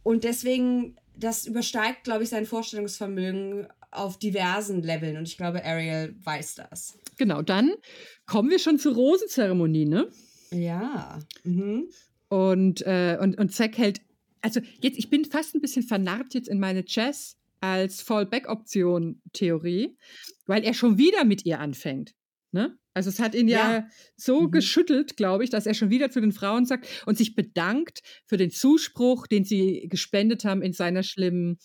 und 0.03 0.23
deswegen, 0.23 0.95
das 1.17 1.47
übersteigt, 1.47 2.03
glaube 2.03 2.23
ich, 2.23 2.29
sein 2.29 2.45
Vorstellungsvermögen 2.45 3.67
auf 3.89 4.19
diversen 4.19 4.83
Leveln. 4.83 5.17
Und 5.17 5.27
ich 5.27 5.37
glaube, 5.37 5.65
Ariel 5.65 6.15
weiß 6.23 6.55
das. 6.55 6.97
Genau, 7.17 7.41
dann 7.41 7.71
kommen 8.27 8.51
wir 8.51 8.59
schon 8.59 8.77
zur 8.77 8.93
Rosenzeremonie, 8.93 9.85
ne? 9.85 10.07
Ja. 10.51 11.19
Mhm. 11.43 11.89
Und, 12.29 12.85
äh, 12.85 13.17
und, 13.19 13.39
und 13.39 13.53
Zack 13.53 13.77
hält, 13.79 14.01
also 14.41 14.61
jetzt, 14.79 14.99
ich 14.99 15.09
bin 15.09 15.25
fast 15.25 15.55
ein 15.55 15.61
bisschen 15.61 15.83
vernarrt 15.83 16.35
jetzt 16.35 16.47
in 16.47 16.59
meine 16.59 16.83
Jazz 16.87 17.37
als 17.61 18.01
Fallback-Option-Theorie, 18.01 19.97
weil 20.45 20.63
er 20.63 20.73
schon 20.73 20.97
wieder 20.97 21.23
mit 21.23 21.45
ihr 21.45 21.59
anfängt. 21.59 22.13
Ne? 22.51 22.77
Also 22.93 23.09
es 23.09 23.19
hat 23.19 23.35
ihn 23.35 23.47
ja, 23.47 23.73
ja 23.73 23.87
so 24.17 24.41
mhm. 24.41 24.51
geschüttelt, 24.51 25.15
glaube 25.15 25.43
ich, 25.43 25.49
dass 25.49 25.65
er 25.65 25.73
schon 25.73 25.89
wieder 25.89 26.11
zu 26.11 26.19
den 26.19 26.33
Frauen 26.33 26.65
sagt 26.65 26.87
und 27.05 27.17
sich 27.17 27.35
bedankt 27.35 28.01
für 28.25 28.37
den 28.37 28.51
Zuspruch, 28.51 29.27
den 29.27 29.45
sie 29.45 29.87
gespendet 29.87 30.43
haben 30.43 30.61
in 30.61 30.73
seiner 30.73 31.03
schlimmen 31.03 31.57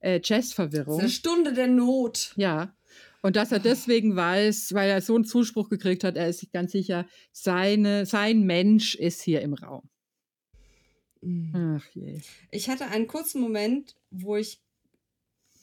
äh, 0.00 0.20
Jazzverwirrung. 0.22 0.98
Eine 0.98 1.08
Stunde 1.08 1.52
der 1.52 1.68
Not. 1.68 2.32
Ja. 2.36 2.74
Und 3.22 3.36
dass 3.36 3.52
er 3.52 3.60
deswegen 3.60 4.16
weiß, 4.16 4.74
weil 4.74 4.90
er 4.90 5.00
so 5.00 5.14
einen 5.14 5.24
Zuspruch 5.24 5.68
gekriegt 5.68 6.02
hat, 6.02 6.16
er 6.16 6.28
ist 6.28 6.40
sich 6.40 6.50
ganz 6.50 6.72
sicher, 6.72 7.06
seine, 7.30 8.04
sein 8.04 8.42
Mensch 8.42 8.96
ist 8.96 9.22
hier 9.22 9.42
im 9.42 9.54
Raum. 9.54 9.88
Mhm. 11.20 11.78
Ach 11.78 11.86
je. 11.94 12.20
Ich 12.50 12.68
hatte 12.68 12.86
einen 12.86 13.06
kurzen 13.06 13.40
Moment, 13.40 13.94
wo 14.10 14.36
ich, 14.36 14.60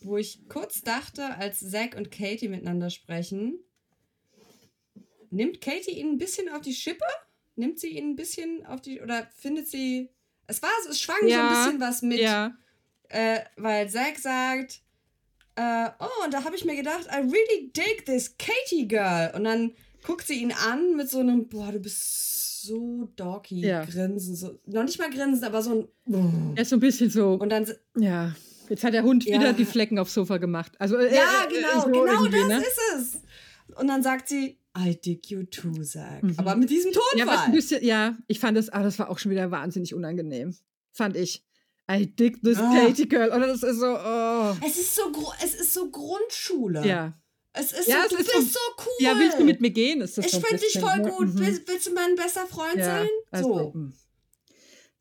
wo 0.01 0.17
ich 0.17 0.47
kurz 0.49 0.81
dachte, 0.81 1.35
als 1.35 1.59
Zack 1.59 1.95
und 1.95 2.11
Katie 2.11 2.47
miteinander 2.47 2.89
sprechen, 2.89 3.59
nimmt 5.30 5.61
Katie 5.61 5.99
ihn 5.99 6.11
ein 6.11 6.17
bisschen 6.17 6.49
auf 6.49 6.61
die 6.61 6.73
Schippe? 6.73 7.05
Nimmt 7.55 7.80
sie 7.80 7.97
ihn 7.97 8.11
ein 8.11 8.15
bisschen 8.15 8.65
auf 8.65 8.81
die, 8.81 9.01
oder 9.01 9.27
findet 9.35 9.67
sie, 9.67 10.09
es 10.47 10.61
war, 10.61 10.69
es 10.89 10.99
schwang 10.99 11.27
ja, 11.27 11.38
so 11.38 11.41
ein 11.41 11.63
bisschen 11.63 11.81
was 11.81 12.01
mit, 12.01 12.19
ja. 12.19 12.55
äh, 13.09 13.41
weil 13.57 13.89
Zack 13.89 14.17
sagt, 14.17 14.81
äh, 15.59 15.89
oh, 15.99 16.23
und 16.23 16.34
da 16.34 16.45
habe 16.45 16.55
ich 16.55 16.63
mir 16.63 16.76
gedacht, 16.76 17.05
I 17.11 17.17
really 17.17 17.71
dig 17.76 18.05
this 18.05 18.38
Katie 18.38 18.88
Girl. 18.88 19.31
Und 19.35 19.43
dann 19.43 19.73
guckt 20.05 20.26
sie 20.26 20.41
ihn 20.41 20.53
an 20.53 20.95
mit 20.95 21.09
so 21.09 21.19
einem, 21.19 21.49
boah, 21.49 21.71
du 21.71 21.80
bist 21.80 22.61
so 22.61 23.09
dorky, 23.17 23.61
ja. 23.61 23.84
grinsen, 23.84 24.35
so, 24.35 24.59
noch 24.65 24.84
nicht 24.84 24.99
mal 24.99 25.09
grinsen, 25.09 25.43
aber 25.43 25.61
so 25.61 25.88
ein. 26.07 26.53
Er 26.55 26.61
ist 26.61 26.69
so 26.69 26.77
ein 26.77 26.80
bisschen 26.80 27.09
so, 27.09 27.34
und 27.34 27.49
dann, 27.49 27.67
ja. 27.97 28.35
Jetzt 28.69 28.83
hat 28.83 28.93
der 28.93 29.03
Hund 29.03 29.25
ja. 29.25 29.39
wieder 29.39 29.53
die 29.53 29.65
Flecken 29.65 29.99
aufs 29.99 30.13
Sofa 30.13 30.37
gemacht. 30.37 30.73
Also, 30.79 30.97
äh, 30.97 31.13
ja, 31.13 31.45
äh, 31.45 31.53
genau, 31.53 31.81
so 31.81 31.91
genau 31.91 32.25
das 32.25 32.47
ne? 32.47 32.57
ist 32.59 32.79
es. 32.97 33.21
Und 33.75 33.87
dann 33.87 34.03
sagt 34.03 34.29
sie, 34.29 34.59
I 34.77 34.95
dig 34.95 35.29
you 35.29 35.43
too, 35.43 35.83
Zack. 35.83 36.23
Mhm. 36.23 36.35
Aber 36.37 36.55
mit 36.55 36.69
diesem 36.69 36.91
Tonfall. 36.91 37.17
Ja, 37.17 37.49
bisschen, 37.51 37.83
ja, 37.83 38.17
ich 38.27 38.39
fand 38.39 38.57
das, 38.57 38.69
ah, 38.69 38.83
das 38.83 38.99
war 38.99 39.09
auch 39.09 39.19
schon 39.19 39.31
wieder 39.31 39.51
wahnsinnig 39.51 39.93
unangenehm. 39.93 40.55
Fand 40.91 41.15
ich. 41.15 41.43
I 41.91 42.05
dig 42.05 42.41
this 42.43 42.59
oh. 42.59 42.71
Katie 42.71 43.09
Girl. 43.09 43.29
Oder 43.29 43.47
das 43.47 43.63
ist 43.63 43.79
so, 43.79 43.87
oh. 43.87 44.55
Es 44.65 44.77
ist 44.77 44.95
so, 44.95 45.11
es 45.43 45.55
ist 45.55 45.73
so 45.73 45.89
Grundschule. 45.89 46.85
Ja. 46.85 47.19
Es 47.51 47.71
ist 47.71 47.87
ja, 47.87 48.01
so, 48.01 48.03
es 48.03 48.09
du 48.09 48.17
ist 48.17 48.31
bist 48.31 48.53
so, 48.53 48.59
so, 48.59 48.83
cool. 48.85 49.05
Ja, 49.05 49.17
willst 49.17 49.39
du 49.39 49.43
mit 49.43 49.59
mir 49.59 49.71
gehen? 49.71 50.01
Ist 50.01 50.17
das 50.17 50.25
ich 50.25 50.31
finde 50.33 50.57
dich 50.57 50.79
voll 50.79 50.97
ne? 50.97 51.09
gut. 51.09 51.33
Mhm. 51.33 51.39
Willst, 51.39 51.67
willst, 51.67 51.87
du 51.87 51.93
mein 51.93 52.15
bester 52.15 52.45
Freund 52.45 52.75
ja, 52.75 52.85
sein? 52.85 53.09
Also, 53.31 53.53
so. 53.53 53.71
Mh. 53.73 53.91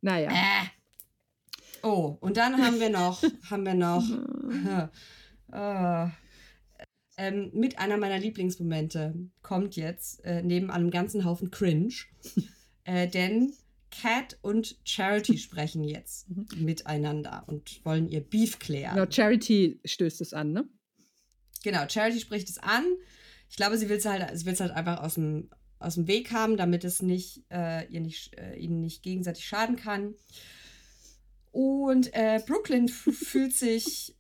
Naja. 0.00 0.30
Äh. 0.30 0.77
Oh, 1.82 2.16
und 2.20 2.36
dann 2.36 2.62
haben 2.62 2.80
wir 2.80 2.90
noch, 2.90 3.22
haben 3.50 3.64
wir 3.64 3.74
noch. 3.74 4.05
oh, 5.52 6.10
ähm, 7.18 7.50
mit 7.52 7.78
einer 7.78 7.96
meiner 7.96 8.18
Lieblingsmomente 8.18 9.14
kommt 9.42 9.76
jetzt 9.76 10.24
äh, 10.24 10.42
neben 10.42 10.70
einem 10.70 10.90
ganzen 10.90 11.24
Haufen 11.24 11.50
Cringe, 11.50 11.94
äh, 12.84 13.09
denn 13.09 13.52
Cat 13.90 14.38
und 14.42 14.76
Charity 14.84 15.38
sprechen 15.38 15.82
jetzt 15.84 16.28
mhm. 16.30 16.46
miteinander 16.59 17.44
und 17.46 17.84
wollen 17.84 18.09
ihr 18.09 18.20
Beef 18.20 18.59
klären. 18.59 18.94
Genau, 18.96 19.10
Charity 19.10 19.80
stößt 19.84 20.20
es 20.20 20.32
an, 20.32 20.52
ne? 20.52 20.68
Genau, 21.64 21.88
Charity 21.88 22.20
spricht 22.20 22.48
es 22.48 22.59
an. 22.59 22.84
Ich 23.50 23.56
glaube, 23.56 23.78
sie 23.78 23.88
will 23.88 23.96
es 23.96 24.05
halt, 24.05 24.26
sie 24.38 24.46
will's 24.46 24.60
halt 24.60 24.72
einfach 24.72 25.02
aus 25.02 25.14
dem, 25.14 25.50
aus 25.78 25.94
dem 25.94 26.06
Weg 26.06 26.32
haben, 26.32 26.56
damit 26.56 26.84
es 26.84 27.02
nicht, 27.02 27.44
äh, 27.50 27.86
ihr 27.88 28.00
nicht, 28.00 28.38
äh, 28.38 28.55
ihnen 28.56 28.80
nicht 28.80 29.02
gegenseitig 29.02 29.46
schaden 29.46 29.76
kann. 29.76 30.14
Und 31.52 32.14
äh, 32.14 32.40
Brooklyn 32.46 32.88
fühlt 32.88 33.54
sich 33.54 34.16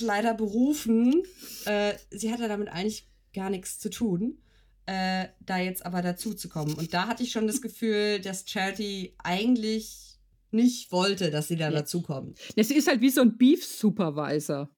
leider 0.00 0.34
berufen. 0.34 1.22
Äh, 1.64 1.94
sie 2.10 2.32
hatte 2.32 2.48
damit 2.48 2.68
eigentlich 2.68 3.08
gar 3.34 3.50
nichts 3.50 3.78
zu 3.78 3.90
tun, 3.90 4.42
äh, 4.86 5.26
da 5.40 5.58
jetzt 5.58 5.84
aber 5.84 6.02
dazu 6.02 6.34
zu 6.34 6.48
kommen. 6.48 6.74
Und 6.74 6.94
da 6.94 7.06
hatte 7.06 7.22
ich 7.22 7.30
schon 7.30 7.46
das 7.46 7.62
Gefühl, 7.62 8.20
dass 8.20 8.48
Charity 8.48 9.14
eigentlich 9.18 10.18
nicht 10.50 10.92
wollte, 10.92 11.30
dass 11.30 11.48
sie 11.48 11.56
da 11.56 11.66
ja. 11.66 11.70
dazukommt. 11.70 12.38
Sie 12.56 12.74
ist 12.74 12.88
halt 12.88 13.00
wie 13.00 13.10
so 13.10 13.20
ein 13.20 13.36
Beef-Supervisor. 13.36 14.70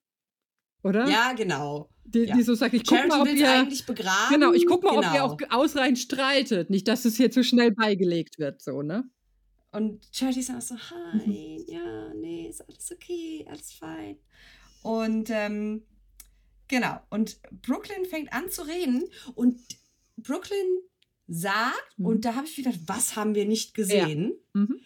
Oder? 0.82 1.08
Ja, 1.08 1.32
genau. 1.32 1.90
Die, 2.04 2.24
ja. 2.24 2.34
die 2.34 2.42
so 2.42 2.54
sagt, 2.54 2.74
ich 2.74 2.84
guck 2.84 2.98
Charity 2.98 3.08
mal, 3.16 3.22
ob 3.22 3.28
ihr 3.28 3.50
eigentlich 3.50 3.86
begraben. 3.86 4.34
Genau, 4.34 4.52
ich 4.52 4.66
guck 4.66 4.82
mal, 4.82 4.96
genau. 4.96 5.32
ob 5.32 5.40
ihr 5.40 5.52
auch 5.52 5.60
ausreichend 5.60 5.98
streitet. 5.98 6.70
Nicht, 6.70 6.88
dass 6.88 7.04
es 7.04 7.16
hier 7.16 7.30
zu 7.30 7.44
schnell 7.44 7.72
beigelegt 7.72 8.38
wird, 8.38 8.62
so, 8.62 8.82
ne? 8.82 9.04
Und 9.72 10.08
Charity 10.12 10.40
ist 10.40 10.50
auch 10.50 10.60
so, 10.60 10.76
hi, 10.76 11.64
ja, 11.68 12.12
nee, 12.14 12.48
ist 12.48 12.60
alles 12.68 12.90
okay, 12.90 13.46
alles 13.48 13.72
fein. 13.72 14.18
Und 14.82 15.30
ähm, 15.30 15.82
genau, 16.66 16.98
und 17.10 17.40
Brooklyn 17.62 18.04
fängt 18.04 18.32
an 18.32 18.50
zu 18.50 18.62
reden 18.62 19.04
und 19.34 19.60
Brooklyn 20.16 20.66
sagt, 21.28 21.98
mhm. 21.98 22.06
und 22.06 22.24
da 22.24 22.34
habe 22.34 22.46
ich 22.46 22.56
wieder, 22.56 22.72
was 22.86 23.14
haben 23.14 23.34
wir 23.34 23.46
nicht 23.46 23.74
gesehen? 23.74 24.32
Ja. 24.54 24.60
Mhm. 24.62 24.80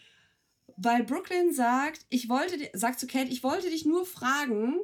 Weil 0.76 1.04
Brooklyn 1.04 1.52
sagt, 1.52 2.04
ich 2.10 2.28
wollte, 2.28 2.56
sagt 2.74 3.00
zu 3.00 3.06
Kate, 3.06 3.30
ich 3.30 3.42
wollte 3.42 3.70
dich 3.70 3.86
nur 3.86 4.04
fragen, 4.04 4.80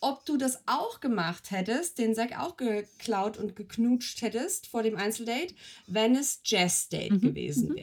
ob 0.00 0.24
du 0.26 0.36
das 0.36 0.62
auch 0.66 1.00
gemacht 1.00 1.50
hättest, 1.50 1.98
den 1.98 2.14
Sack 2.14 2.38
auch 2.38 2.56
geklaut 2.56 3.36
und 3.38 3.54
geknutscht 3.54 4.22
hättest 4.22 4.66
vor 4.66 4.82
dem 4.82 4.96
Einzeldate, 4.96 5.54
wenn 5.86 6.16
es 6.16 6.40
Jazz 6.44 6.88
Date 6.88 7.12
mhm. 7.12 7.20
gewesen 7.20 7.68
mhm. 7.70 7.78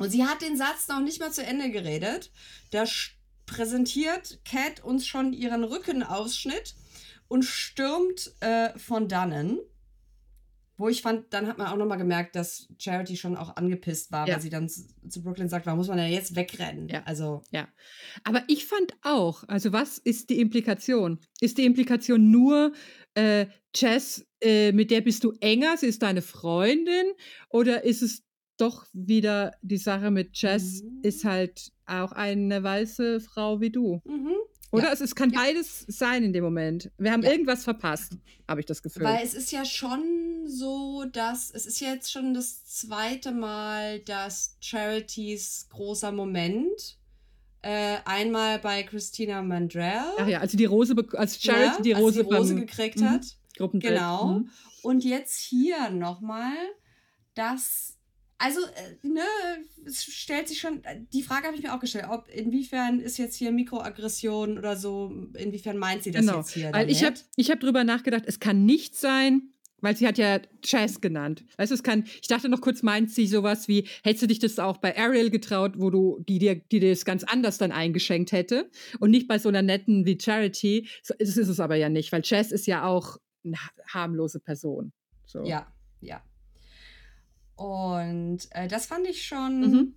Und 0.00 0.10
sie 0.10 0.24
hat 0.24 0.40
den 0.42 0.56
Satz 0.56 0.88
noch 0.88 1.00
nicht 1.00 1.20
mal 1.20 1.30
zu 1.30 1.44
Ende 1.44 1.70
geredet. 1.70 2.30
Da 2.70 2.84
präsentiert 3.46 4.40
Cat 4.44 4.82
uns 4.82 5.06
schon 5.06 5.32
ihren 5.32 5.62
Rückenausschnitt 5.62 6.74
und 7.28 7.44
stürmt 7.44 8.32
äh, 8.40 8.76
von 8.78 9.08
dannen. 9.08 9.58
Wo 10.78 10.88
ich 10.88 11.02
fand, 11.02 11.34
dann 11.34 11.46
hat 11.46 11.58
man 11.58 11.66
auch 11.66 11.76
nochmal 11.76 11.98
gemerkt, 11.98 12.34
dass 12.34 12.66
Charity 12.78 13.18
schon 13.18 13.36
auch 13.36 13.56
angepisst 13.56 14.10
war, 14.12 14.26
Ja. 14.26 14.34
weil 14.36 14.40
sie 14.40 14.48
dann 14.48 14.66
zu, 14.70 14.86
zu 15.06 15.22
Brooklyn 15.22 15.50
sagt, 15.50 15.66
warum 15.66 15.76
muss 15.78 15.88
man 15.88 15.98
denn 15.98 16.10
jetzt 16.10 16.34
wegrennen? 16.34 16.88
Ja. 16.88 17.02
Also, 17.04 17.42
Ja. 17.50 17.68
Aber 18.24 18.42
ich 18.48 18.64
fand 18.66 18.94
auch, 19.02 19.44
also 19.48 19.72
was 19.74 19.98
ist 19.98 20.30
die 20.30 20.40
Implikation? 20.40 21.20
Ist 21.40 21.58
die 21.58 21.66
Implikation 21.66 22.30
nur, 22.30 22.72
äh, 23.12 23.46
Jess, 23.76 24.26
äh, 24.40 24.72
mit 24.72 24.90
der 24.90 25.02
bist 25.02 25.22
du 25.24 25.32
enger, 25.40 25.76
sie 25.76 25.86
ist 25.86 26.00
deine 26.02 26.22
Freundin? 26.22 27.12
Oder 27.50 27.84
ist 27.84 28.00
es 28.00 28.22
doch 28.60 28.86
wieder 28.92 29.52
die 29.62 29.76
Sache 29.78 30.10
mit 30.10 30.36
Jess, 30.40 30.82
Mhm. 30.82 31.00
ist 31.02 31.24
halt 31.24 31.72
auch 31.86 32.12
eine 32.12 32.62
weiße 32.62 33.20
Frau 33.20 33.60
wie 33.60 33.70
du? 33.70 34.00
mhm. 34.04 34.32
Oder 34.72 34.92
es, 34.92 35.00
es 35.00 35.16
kann 35.16 35.30
Ja. 35.30 35.40
beides 35.40 35.84
sein 35.88 36.22
in 36.22 36.32
dem 36.32 36.44
Moment. 36.44 36.92
Wir 36.96 37.10
haben 37.10 37.24
Ja. 37.24 37.32
irgendwas 37.32 37.64
verpasst, 37.64 38.12
habe 38.46 38.60
ich 38.60 38.66
das 38.66 38.84
Gefühl. 38.84 39.02
Weil 39.02 39.24
es 39.24 39.34
ist 39.34 39.50
ja 39.50 39.64
schon 39.64 40.46
so, 40.46 41.04
dass 41.10 41.50
es 41.50 41.66
ist 41.66 41.80
jetzt 41.80 42.12
schon 42.12 42.34
das 42.34 42.64
zweite 42.66 43.32
Mal, 43.32 43.98
dass 44.00 44.56
Charities 44.60 45.66
großer 45.70 46.12
Moment 46.12 46.98
äh, 47.62 47.96
einmal 48.04 48.58
bei 48.60 48.84
Christina 48.84 49.42
Mandrell, 49.42 50.00
Ach 50.18 50.26
ja, 50.28 50.38
also 50.40 50.56
die 50.56 50.64
Rose, 50.66 50.94
als 51.14 51.42
Charity 51.42 51.76
ja, 51.76 51.82
die 51.82 51.92
Rose, 51.92 52.24
die 52.24 52.32
Rose 52.34 52.54
beim 52.54 52.64
gekriegt 52.66 53.00
Mhm. 53.00 53.04
hat. 53.10 53.26
Genau. 53.58 54.26
Mhm. 54.38 54.50
Und 54.82 55.04
jetzt 55.04 55.36
hier 55.36 55.90
nochmal, 55.90 56.54
dass, 57.34 57.98
also, 58.40 58.60
äh, 58.60 59.06
ne, 59.06 59.20
es 59.86 60.02
stellt 60.02 60.48
sich 60.48 60.58
schon, 60.60 60.82
die 61.12 61.22
Frage 61.22 61.46
habe 61.46 61.56
ich 61.56 61.62
mir 61.62 61.74
auch 61.74 61.80
gestellt, 61.80 62.06
ob 62.10 62.28
inwiefern 62.28 62.98
ist 63.00 63.18
jetzt 63.18 63.36
hier 63.36 63.52
Mikroaggression 63.52 64.58
oder 64.58 64.76
so, 64.76 65.12
inwiefern 65.36 65.76
meint 65.76 66.02
sie 66.02 66.10
das 66.10 66.24
Genau, 66.26 66.38
jetzt 66.38 66.50
hier? 66.52 66.72
weil 66.72 66.90
ich 66.90 67.04
habe 67.04 67.16
ich 67.36 67.50
hab 67.50 67.60
drüber 67.60 67.84
nachgedacht, 67.84 68.24
es 68.26 68.40
kann 68.40 68.64
nicht 68.64 68.96
sein, 68.96 69.52
weil 69.82 69.96
sie 69.96 70.06
hat 70.06 70.18
ja 70.18 70.40
Chess 70.62 71.00
genannt. 71.00 71.44
Weißt 71.56 71.70
du, 71.70 71.74
es 71.74 71.82
kann, 71.82 72.04
ich 72.20 72.28
dachte 72.28 72.48
noch 72.48 72.60
kurz, 72.60 72.82
meint 72.82 73.10
sie 73.10 73.26
sowas 73.26 73.66
wie, 73.68 73.86
hättest 74.02 74.22
du 74.22 74.26
dich 74.26 74.38
das 74.38 74.58
auch 74.58 74.76
bei 74.78 74.96
Ariel 74.98 75.30
getraut, 75.30 75.72
wo 75.78 75.88
du, 75.90 76.22
die 76.28 76.38
dir, 76.38 76.54
die 76.56 76.80
dir 76.80 76.90
das 76.90 77.04
ganz 77.04 77.24
anders 77.24 77.56
dann 77.58 77.72
eingeschenkt 77.72 78.32
hätte 78.32 78.70
und 78.98 79.10
nicht 79.10 79.26
bei 79.28 79.38
so 79.38 79.48
einer 79.48 79.62
netten 79.62 80.04
wie 80.06 80.18
Charity. 80.20 80.86
Das 81.08 81.16
ist 81.36 81.48
es 81.48 81.60
aber 81.60 81.76
ja 81.76 81.88
nicht, 81.88 82.12
weil 82.12 82.22
Chess 82.22 82.52
ist 82.52 82.66
ja 82.66 82.84
auch 82.84 83.16
eine 83.44 83.56
ha- 83.56 83.70
harmlose 83.94 84.38
Person. 84.40 84.92
So. 85.24 85.44
Ja, 85.44 85.66
ja. 86.02 86.22
Und 87.60 88.38
äh, 88.52 88.68
das 88.68 88.86
fand 88.86 89.06
ich 89.06 89.26
schon 89.26 89.60
Mhm. 89.60 89.94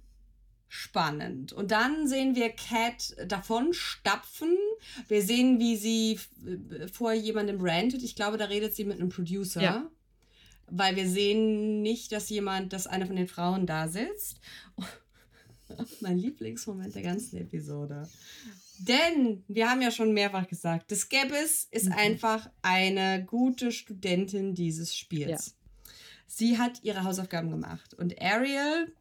spannend. 0.67 1.53
Und 1.53 1.71
dann 1.71 2.07
sehen 2.09 2.35
wir 2.35 2.49
Cat 2.49 3.15
davon 3.27 3.73
stapfen. 3.73 4.57
Wir 5.07 5.21
sehen, 5.21 5.59
wie 5.59 5.77
sie 5.77 6.19
äh, 6.45 6.87
vor 6.89 7.13
jemandem 7.13 7.59
rantet. 7.61 8.03
Ich 8.03 8.15
glaube, 8.15 8.37
da 8.37 8.45
redet 8.45 8.75
sie 8.75 8.83
mit 8.83 8.99
einem 8.99 9.07
Producer. 9.09 9.61
Ja. 9.61 9.89
Weil 10.67 10.97
wir 10.97 11.07
sehen 11.07 11.81
nicht, 11.81 12.11
dass 12.11 12.29
jemand, 12.29 12.73
dass 12.73 12.85
eine 12.87 13.05
von 13.05 13.15
den 13.15 13.27
Frauen 13.29 13.65
da 13.65 13.87
sitzt. 13.87 14.41
mein 16.01 16.17
Lieblingsmoment 16.17 16.93
der 16.95 17.01
ganzen 17.03 17.37
Episode. 17.37 18.09
Denn 18.79 19.43
wir 19.47 19.69
haben 19.69 19.81
ja 19.81 19.91
schon 19.91 20.13
mehrfach 20.13 20.47
gesagt, 20.47 20.91
das 20.91 21.07
Gabbis 21.07 21.67
ist 21.71 21.85
Mhm. 21.85 21.93
einfach 21.93 22.49
eine 22.61 23.23
gute 23.25 23.71
Studentin 23.71 24.53
dieses 24.53 24.95
Spiels. 24.97 25.55
Sie 26.35 26.57
hat 26.57 26.79
ihre 26.81 27.03
Hausaufgaben 27.03 27.51
gemacht. 27.51 27.93
Und 27.93 28.19
Ariel, 28.19 28.91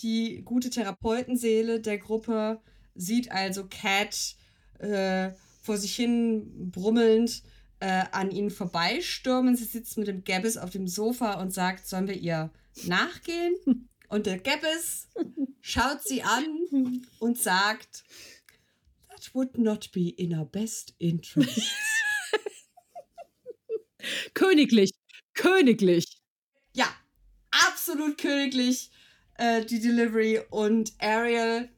die 0.00 0.42
gute 0.44 0.70
Therapeutenseele 0.70 1.80
der 1.80 1.98
Gruppe, 1.98 2.60
sieht 2.96 3.30
also 3.30 3.68
Cat 3.68 4.34
äh, 4.80 5.30
vor 5.62 5.76
sich 5.76 5.94
hin 5.94 6.72
brummelnd 6.72 7.44
äh, 7.78 8.06
an 8.10 8.32
ihnen 8.32 8.50
vorbeistürmen. 8.50 9.54
Sie 9.54 9.64
sitzt 9.64 9.98
mit 9.98 10.08
dem 10.08 10.24
Gabbis 10.24 10.56
auf 10.56 10.70
dem 10.70 10.88
Sofa 10.88 11.40
und 11.40 11.54
sagt, 11.54 11.86
sollen 11.86 12.08
wir 12.08 12.16
ihr 12.16 12.50
nachgehen? 12.86 13.54
Und 14.08 14.26
der 14.26 14.40
Gabbis 14.40 15.06
schaut 15.60 16.02
sie 16.02 16.24
an 16.24 17.04
und 17.20 17.38
sagt, 17.38 18.02
that 19.08 19.32
would 19.32 19.58
not 19.58 19.92
be 19.92 20.08
in 20.08 20.36
our 20.36 20.44
best 20.44 20.92
interest. 20.98 21.70
Königlich, 24.34 24.90
königlich. 25.34 26.23
Absolut 27.68 28.18
königlich 28.18 28.90
äh, 29.36 29.64
die 29.64 29.80
Delivery 29.80 30.40
und 30.50 30.92
Ariel, 30.98 31.68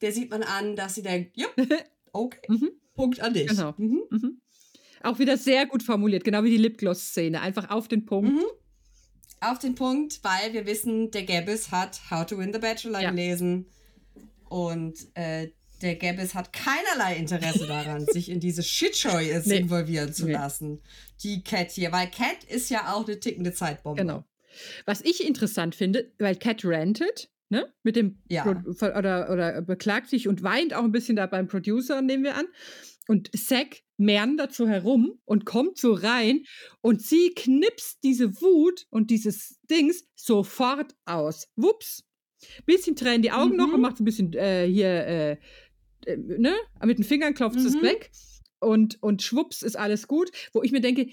der 0.00 0.12
sieht 0.12 0.30
man 0.30 0.42
an, 0.42 0.76
dass 0.76 0.94
sie 0.94 1.02
denkt, 1.02 1.36
ja, 1.36 1.46
okay, 2.12 2.40
Mhm. 2.48 2.70
Punkt 2.94 3.20
an 3.20 3.32
dich. 3.34 3.46
Genau. 3.48 3.74
Mhm. 3.78 4.02
Mhm. 4.10 4.40
Auch 5.02 5.18
wieder 5.18 5.36
sehr 5.38 5.64
gut 5.66 5.82
formuliert, 5.82 6.24
genau 6.24 6.42
wie 6.44 6.50
die 6.50 6.58
Lipgloss-Szene. 6.58 7.40
Einfach 7.40 7.70
auf 7.70 7.88
den 7.88 8.04
Punkt. 8.04 8.30
Mhm. 8.32 8.44
Auf 9.40 9.58
den 9.58 9.74
Punkt, 9.74 10.20
weil 10.22 10.52
wir 10.52 10.66
wissen, 10.66 11.10
der 11.10 11.22
Gabbis 11.24 11.70
hat 11.70 11.98
How 12.10 12.26
to 12.26 12.36
Win 12.36 12.52
the 12.52 12.58
Bachelor 12.58 13.00
Ja. 13.00 13.10
gelesen 13.10 13.66
und 14.50 14.94
äh, 15.14 15.48
der 15.80 15.96
Gabbis 15.96 16.34
hat 16.34 16.52
keinerlei 16.52 17.16
Interesse 17.16 17.66
daran, 17.66 18.04
sich 18.12 18.28
in 18.28 18.40
diese 18.40 18.62
Shitshow 18.62 19.18
jetzt 19.18 19.46
Nee. 19.46 19.58
involvieren 19.58 20.12
zu 20.12 20.26
Nee. 20.26 20.32
lassen. 20.32 20.82
Die 21.22 21.42
Cat 21.42 21.70
hier, 21.70 21.90
weil 21.92 22.10
Cat 22.10 22.44
ist 22.48 22.68
ja 22.68 22.92
auch 22.92 23.06
eine 23.06 23.18
tickende 23.18 23.54
Zeitbombe. 23.54 24.02
Genau. 24.02 24.24
Was 24.86 25.00
ich 25.02 25.26
interessant 25.26 25.74
finde, 25.74 26.12
weil 26.18 26.36
Cat 26.36 26.64
rantet, 26.64 27.30
ne, 27.48 27.72
mit 27.82 27.96
dem 27.96 28.18
Ja. 28.28 28.42
Pro 28.44 28.86
oder, 28.86 29.30
oder 29.32 29.62
beklagt 29.62 30.08
sich 30.08 30.28
und 30.28 30.42
weint 30.42 30.74
auch 30.74 30.84
ein 30.84 30.92
bisschen 30.92 31.16
da 31.16 31.26
beim 31.26 31.46
Producer, 31.48 32.00
nehmen 32.02 32.24
wir 32.24 32.36
an. 32.36 32.46
Und 33.08 33.30
Zack 33.36 33.82
mehren 33.96 34.36
dazu 34.36 34.68
herum 34.68 35.18
und 35.24 35.44
kommt 35.44 35.76
so 35.78 35.92
rein 35.92 36.44
und 36.80 37.02
sie 37.02 37.32
knipst 37.34 38.04
diese 38.04 38.40
Wut 38.40 38.86
und 38.90 39.10
dieses 39.10 39.58
Dings 39.68 40.04
sofort 40.14 40.94
aus. 41.06 41.48
Wups. 41.56 42.04
Bisschen 42.66 42.94
tränen 42.96 43.20
die 43.22 43.32
Augen 43.32 43.56
noch 43.56 43.66
Mhm. 43.68 43.74
und 43.74 43.80
macht 43.80 43.96
so 43.98 44.02
ein 44.02 44.06
bisschen 44.06 44.32
äh, 44.34 44.66
hier, 44.66 44.88
äh, 44.88 45.32
äh, 46.06 46.16
ne, 46.16 46.54
mit 46.84 46.98
den 46.98 47.04
Fingern 47.04 47.34
klopft 47.34 47.58
es 47.58 47.74
Mhm. 47.74 47.82
weg. 47.82 48.10
Und, 48.60 49.02
und 49.02 49.22
schwupps 49.22 49.62
ist 49.62 49.76
alles 49.76 50.06
gut. 50.06 50.30
Wo 50.52 50.62
ich 50.62 50.70
mir 50.70 50.80
denke, 50.80 51.08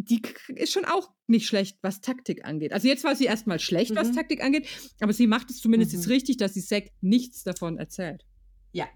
die 0.00 0.22
ist 0.54 0.72
schon 0.72 0.84
auch 0.84 1.10
nicht 1.26 1.46
schlecht, 1.48 1.78
was 1.82 2.00
Taktik 2.00 2.44
angeht. 2.44 2.72
Also 2.72 2.86
jetzt 2.86 3.02
war 3.02 3.16
sie 3.16 3.24
erstmal 3.24 3.58
schlecht, 3.58 3.94
was 3.96 4.08
Mhm. 4.10 4.14
Taktik 4.14 4.42
angeht, 4.44 4.68
aber 5.00 5.12
sie 5.12 5.26
macht 5.26 5.50
es 5.50 5.58
zumindest 5.58 5.92
Mhm. 5.92 5.98
jetzt 5.98 6.08
richtig, 6.08 6.36
dass 6.36 6.54
sie 6.54 6.62
Zack 6.64 6.92
nichts 7.00 7.42
davon 7.42 7.78
erzählt. 7.78 8.24
Ja. 8.72 8.86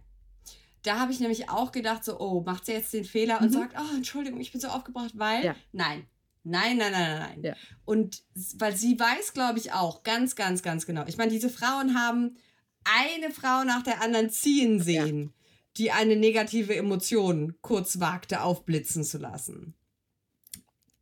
Da 0.85 1.01
habe 1.01 1.13
ich 1.13 1.19
nämlich 1.21 1.49
auch 1.51 1.73
gedacht, 1.73 2.05
so, 2.05 2.19
oh, 2.21 2.43
macht 2.47 2.67
sie 2.67 2.73
jetzt 2.73 2.93
den 2.93 3.05
Fehler 3.05 3.41
und 3.41 3.49
Mhm. 3.49 3.53
sagt, 3.53 3.75
oh, 3.77 3.97
Entschuldigung, 3.97 4.41
ich 4.41 4.53
bin 4.53 4.61
so 4.61 4.69
aufgebracht, 4.69 5.13
weil. 5.17 5.45
Ja. 5.45 5.57
Nein. 5.73 6.07
Nein, 6.45 6.77
nein, 6.77 6.93
nein, 6.93 7.19
nein, 7.19 7.19
nein. 7.35 7.43
Ja. 7.43 7.57
Und 7.85 8.23
weil 8.57 8.77
sie 8.77 8.99
weiß, 8.99 9.33
glaube 9.33 9.59
ich, 9.59 9.73
auch 9.73 10.03
ganz, 10.05 10.35
ganz, 10.37 10.63
ganz 10.63 10.87
genau. 10.87 11.05
Ich 11.07 11.17
meine, 11.17 11.31
diese 11.33 11.51
Frauen 11.51 11.95
haben 11.99 12.37
eine 12.85 13.33
Frau 13.33 13.63
nach 13.65 13.83
der 13.83 14.03
anderen 14.03 14.31
ziehen 14.31 14.81
sehen, 14.81 15.33
die 15.77 15.93
eine 15.93 16.17
negative 16.17 16.75
Emotion 16.75 17.55
kurz 17.61 18.01
wagte 18.01 18.43
aufblitzen 18.43 19.05
zu 19.05 19.19
lassen. 19.19 19.75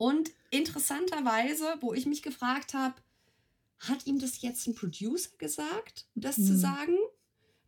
Und 0.01 0.31
interessanterweise, 0.51 1.75
wo 1.83 1.93
ich 1.93 2.07
mich 2.07 2.23
gefragt 2.23 2.73
habe, 2.73 2.95
hat 3.81 4.07
ihm 4.07 4.19
das 4.19 4.41
jetzt 4.41 4.67
ein 4.67 4.75
Producer 4.75 5.29
gesagt, 5.37 6.07
das 6.15 6.37
zu 6.37 6.53
Mhm. 6.55 6.59
sagen? 6.59 6.97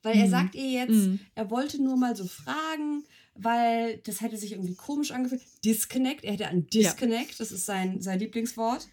Weil 0.02 0.16
er 0.16 0.26
Mhm. 0.26 0.30
sagt 0.30 0.54
ihr 0.54 0.68
jetzt, 0.70 0.90
Mhm. 0.90 1.20
er 1.34 1.50
wollte 1.50 1.80
nur 1.82 1.96
mal 1.98 2.16
so 2.16 2.26
fragen, 2.26 3.04
weil 3.34 3.98
das 3.98 4.22
hätte 4.22 4.38
sich 4.38 4.52
irgendwie 4.52 4.74
komisch 4.74 5.10
angefühlt. 5.10 5.42
Disconnect, 5.62 6.24
er 6.24 6.32
hätte 6.32 6.48
einen 6.48 6.66
Disconnect, 6.68 7.38
das 7.38 7.52
ist 7.52 7.66
sein, 7.66 8.00
sein 8.00 8.18
Lieblingswort, 8.18 8.88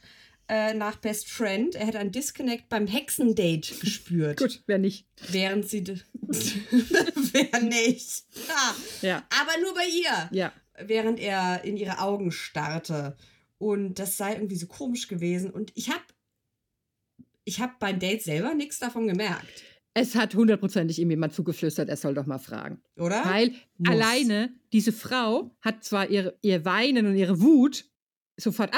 äh, 0.50 0.74
nach 0.74 0.98
Best 0.98 1.30
Friend. 1.30 1.74
Er 1.76 1.88
hätte 1.88 2.00
einen 2.00 2.12
Disconnect 2.12 2.68
beim 2.68 2.88
Hexendate 2.88 3.74
gespürt. 3.80 4.38
Gut, 4.38 4.64
wer 4.68 4.80
nicht. 4.80 5.06
Während 5.30 5.68
sie. 5.70 5.84
Wer 6.22 7.62
nicht? 7.62 8.24
Ja. 8.48 8.76
Ja, 9.02 9.28
Aber 9.42 9.60
nur 9.62 9.74
bei 9.74 9.88
ihr 9.88 10.30
ja. 10.32 10.52
Während 10.86 11.20
er 11.20 11.64
in 11.64 11.78
ihre 11.78 12.00
Augen 12.00 12.32
starrte. 12.32 13.18
Und 13.58 14.00
das 14.00 14.18
sei 14.18 14.34
irgendwie 14.34 14.56
so 14.56 14.68
komisch 14.68 15.08
gewesen. 15.08 15.52
Und 15.52 15.72
ich 15.76 15.90
habe 15.90 16.04
ich 17.44 17.60
hab 17.60 17.80
beim 17.80 18.00
Date 18.00 18.22
selber 18.22 18.54
nichts 18.54 18.80
davon 18.80 19.08
gemerkt, 19.08 19.64
Es 19.94 20.16
hat 20.16 20.36
hundertprozentig 20.36 21.00
ihm 21.00 21.10
jemand 21.10 21.34
zugeflüstert, 21.34 21.90
er 21.90 21.98
soll 21.98 22.14
doch 22.14 22.28
mal 22.28 22.38
fragen. 22.38 22.82
oder? 22.96 23.26
Weil 23.26 23.56
Muss. 23.78 23.90
alleine 23.92 24.54
diese 24.72 24.92
Frau 24.92 25.56
hat 25.62 25.84
zwar 25.84 26.10
ihre, 26.10 26.38
ihr 26.42 26.64
Weinen 26.64 27.08
und 27.08 27.16
ihre 27.16 27.42
Wut 27.42 27.86
sofort 28.38 28.72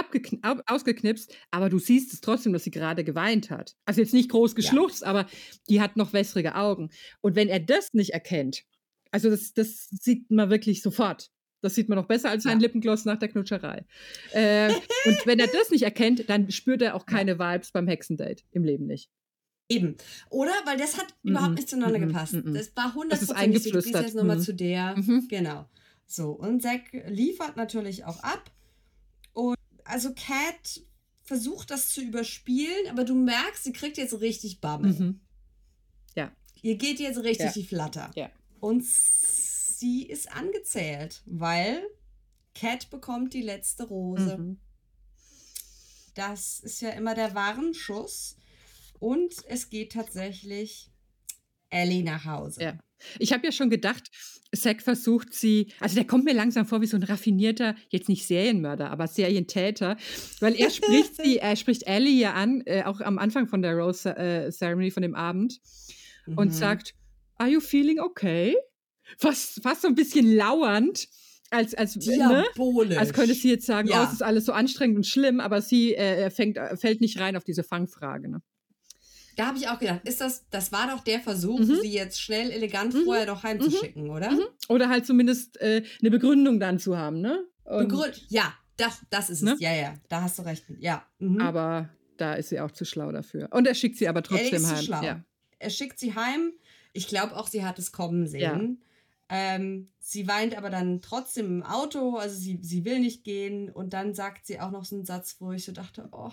ausgeknipst, 0.65 1.35
aber 1.51 1.69
du 1.69 1.79
siehst 1.79 2.13
es 2.13 2.21
trotzdem, 2.21 2.53
dass 2.53 2.63
sie 2.63 2.71
gerade 2.71 3.03
geweint 3.03 3.51
hat. 3.51 3.75
Also 3.85 4.01
jetzt 4.01 4.13
nicht 4.13 4.29
groß 4.29 4.55
geschluchzt, 4.55 5.03
aber 5.03 5.27
die 5.69 5.81
hat 5.81 5.97
noch 5.97 6.13
wässrige 6.13 6.55
Augen. 6.55 6.89
Und 7.21 7.35
wenn 7.35 7.47
er 7.49 7.59
das 7.59 7.93
nicht 7.93 8.11
erkennt, 8.11 8.63
also 9.11 9.29
das, 9.29 9.53
das 9.53 9.89
sieht 9.89 10.31
man 10.31 10.49
wirklich 10.49 10.81
sofort. 10.81 11.29
Das 11.61 11.75
sieht 11.75 11.89
man 11.89 11.97
noch 11.97 12.07
besser 12.07 12.29
als 12.29 12.43
sein 12.43 12.59
Ja. 12.59 12.63
Lippengloss 12.67 13.05
nach 13.05 13.17
der 13.19 13.29
Knutscherei. 13.29 13.85
Äh, 14.33 14.73
und 15.05 15.25
wenn 15.25 15.39
er 15.39 15.47
das 15.47 15.69
nicht 15.69 15.83
erkennt, 15.83 16.29
dann 16.29 16.49
spürt 16.51 16.81
er 16.81 16.95
auch 16.95 17.05
keine 17.05 17.37
Vibes 17.39 17.71
beim 17.71 17.87
Hexendate. 17.87 18.43
Im 18.51 18.63
Leben 18.63 18.87
nicht. 18.87 19.09
Eben. 19.69 19.95
Oder? 20.29 20.51
Weil 20.65 20.77
das 20.77 20.97
hat 20.97 21.13
Mhm. 21.23 21.31
überhaupt 21.31 21.53
nicht 21.55 21.69
zueinander 21.69 21.99
Mhm. 21.99 22.07
gepasst. 22.07 22.33
Mhm. 22.33 22.53
Das 22.53 22.75
war 22.75 22.93
Das 23.09 23.21
ist 23.21 23.31
eingeflüstert. 23.31 24.03
jetzt 24.03 24.15
nochmal 24.15 24.37
Mhm. 24.37 24.41
zu 24.41 24.53
der. 24.53 24.97
Mhm. 24.97 25.27
Genau. 25.29 25.69
So, 26.07 26.31
und 26.31 26.61
Zack 26.61 26.91
liefert 27.07 27.55
natürlich 27.55 28.03
auch 28.03 28.21
ab. 28.23 28.51
Und 29.33 29.55
also 29.85 30.09
Cat 30.13 30.81
versucht 31.23 31.71
das 31.71 31.89
zu 31.89 32.01
überspielen, 32.01 32.89
aber 32.89 33.05
du 33.05 33.15
merkst, 33.15 33.63
sie 33.63 33.71
kriegt 33.71 33.97
jetzt 33.97 34.19
richtig 34.19 34.59
Bammel. 34.59 34.91
Mhm. 34.91 35.19
Ja. 36.15 36.31
Ihr 36.63 36.75
geht 36.75 36.99
jetzt 36.99 37.19
richtig 37.23 37.45
Ja. 37.45 37.51
die 37.53 37.63
Flatter. 37.63 38.11
Ja. 38.15 38.29
Und 38.59 38.83
sie 39.81 40.03
ist 40.03 40.31
angezählt, 40.31 41.23
weil 41.25 41.81
Cat 42.53 42.91
bekommt 42.91 43.33
die 43.33 43.41
letzte 43.41 43.83
Rose. 43.85 44.37
Mhm. 44.37 44.59
Das 46.13 46.59
ist 46.59 46.81
ja 46.81 46.89
immer 46.91 47.15
der 47.15 47.33
Warnschuss. 47.33 48.37
Und 48.99 49.33
es 49.47 49.69
geht 49.69 49.93
tatsächlich 49.93 50.91
Ellie 51.71 52.03
nach 52.03 52.25
Hause. 52.25 52.61
Ja. 52.61 52.79
Ich 53.17 53.33
habe 53.33 53.43
ja 53.45 53.51
schon 53.51 53.71
gedacht, 53.71 54.11
Zack 54.55 54.83
versucht 54.83 55.33
sie, 55.33 55.73
also 55.79 55.95
der 55.95 56.05
kommt 56.05 56.25
mir 56.25 56.35
langsam 56.35 56.67
vor 56.67 56.81
wie 56.81 56.85
so 56.85 56.97
ein 56.97 57.01
raffinierter, 57.03 57.75
jetzt 57.89 58.07
nicht 58.09 58.27
Serienmörder, 58.27 58.91
aber 58.91 59.07
Serientäter, 59.07 59.97
weil 60.41 60.53
er 60.55 60.69
spricht 60.77 61.15
sie, 61.15 61.37
er 61.37 61.55
spricht 61.55 61.87
Ellie 61.87 62.19
ja 62.21 62.33
an, 62.33 62.61
äh, 62.67 62.83
auch 62.83 63.01
am 63.01 63.17
Anfang 63.17 63.47
von 63.47 63.63
der 63.63 63.75
Rose 63.75 64.15
äh, 64.15 64.51
Ceremony 64.51 64.91
von 64.91 65.01
dem 65.01 65.15
Abend 65.15 65.59
und 66.27 66.49
Mhm. 66.49 66.51
sagt, 66.51 66.93
Are 67.37 67.49
you 67.49 67.59
feeling 67.59 67.99
okay? 67.99 68.55
Fast, 69.17 69.61
fast 69.61 69.81
so 69.81 69.87
ein 69.87 69.95
bisschen 69.95 70.33
lauernd, 70.35 71.07
als, 71.49 71.73
als, 71.75 71.95
ne? 71.97 72.45
Als 72.97 73.13
könnte 73.13 73.33
sie 73.33 73.49
jetzt 73.49 73.65
sagen, 73.65 73.87
Ja. 73.89 74.01
oh, 74.01 74.07
es 74.07 74.13
ist 74.13 74.23
alles 74.23 74.45
so 74.45 74.53
anstrengend 74.53 74.95
und 74.97 75.05
schlimm, 75.05 75.39
aber 75.39 75.61
sie 75.61 75.95
äh, 75.95 76.29
fängt, 76.29 76.57
äh, 76.57 76.77
fällt 76.77 77.01
nicht 77.01 77.19
rein 77.19 77.35
auf 77.35 77.43
diese 77.43 77.63
Fangfrage. 77.63 78.29
Ne? 78.29 78.41
Da 79.35 79.47
habe 79.47 79.57
ich 79.57 79.67
auch 79.67 79.79
gedacht, 79.79 80.01
ist 80.05 80.21
das, 80.21 80.45
das 80.49 80.71
war 80.71 80.87
doch 80.87 81.03
der 81.03 81.19
Versuch, 81.19 81.59
Mhm. 81.59 81.79
sie 81.81 81.91
jetzt 81.91 82.21
schnell, 82.21 82.51
elegant 82.51 82.93
Mhm. 82.93 83.03
vorher 83.05 83.25
doch 83.25 83.43
heimzuschicken, 83.43 84.09
oder? 84.09 84.31
Mhm. 84.31 84.41
Oder 84.69 84.87
halt 84.89 85.05
zumindest 85.05 85.59
äh, 85.61 85.83
eine 85.99 86.11
Begründung 86.11 86.59
dann 86.59 86.79
zu 86.79 86.97
haben, 86.97 87.19
ne? 87.21 87.43
Begründ 87.65 88.25
ja, 88.29 88.53
doch, 88.77 88.91
das 89.09 89.29
ist 89.29 89.41
Ne? 89.43 89.53
es. 89.53 89.59
Ja, 89.61 89.73
ja, 89.73 89.93
da 90.09 90.21
hast 90.21 90.39
du 90.39 90.43
recht. 90.43 90.65
Ja. 90.79 91.05
Mhm. 91.19 91.39
Aber 91.41 91.89
da 92.17 92.33
ist 92.33 92.49
sie 92.49 92.59
auch 92.59 92.71
zu 92.71 92.85
schlau 92.85 93.11
dafür. 93.11 93.47
Und 93.51 93.67
er 93.67 93.75
schickt 93.75 93.97
sie 93.97 94.07
aber 94.07 94.23
trotzdem 94.23 94.61
zu 94.63 94.93
heim. 94.95 95.03
Ja. 95.03 95.23
Er 95.59 95.69
schickt 95.69 95.99
sie 95.99 96.13
heim. 96.15 96.53
Ich 96.93 97.07
glaube 97.07 97.35
auch, 97.37 97.47
sie 97.47 97.63
hat 97.65 97.79
es 97.79 97.91
kommen 97.91 98.27
sehen. 98.27 98.81
Ähm, 99.33 99.87
sie 99.99 100.27
weint 100.27 100.57
aber 100.57 100.69
dann 100.69 101.01
trotzdem 101.01 101.45
im 101.45 101.63
Auto, 101.63 102.17
also 102.17 102.35
sie, 102.37 102.59
sie 102.61 102.83
will 102.83 102.99
nicht 102.99 103.23
gehen. 103.23 103.69
Und 103.69 103.93
dann 103.93 104.13
sagt 104.13 104.45
sie 104.45 104.59
auch 104.59 104.71
noch 104.71 104.83
so 104.83 104.95
einen 104.95 105.05
Satz, 105.05 105.37
wo 105.39 105.53
ich 105.53 105.63
so 105.63 105.71
dachte, 105.71 106.09
oh, 106.11 106.31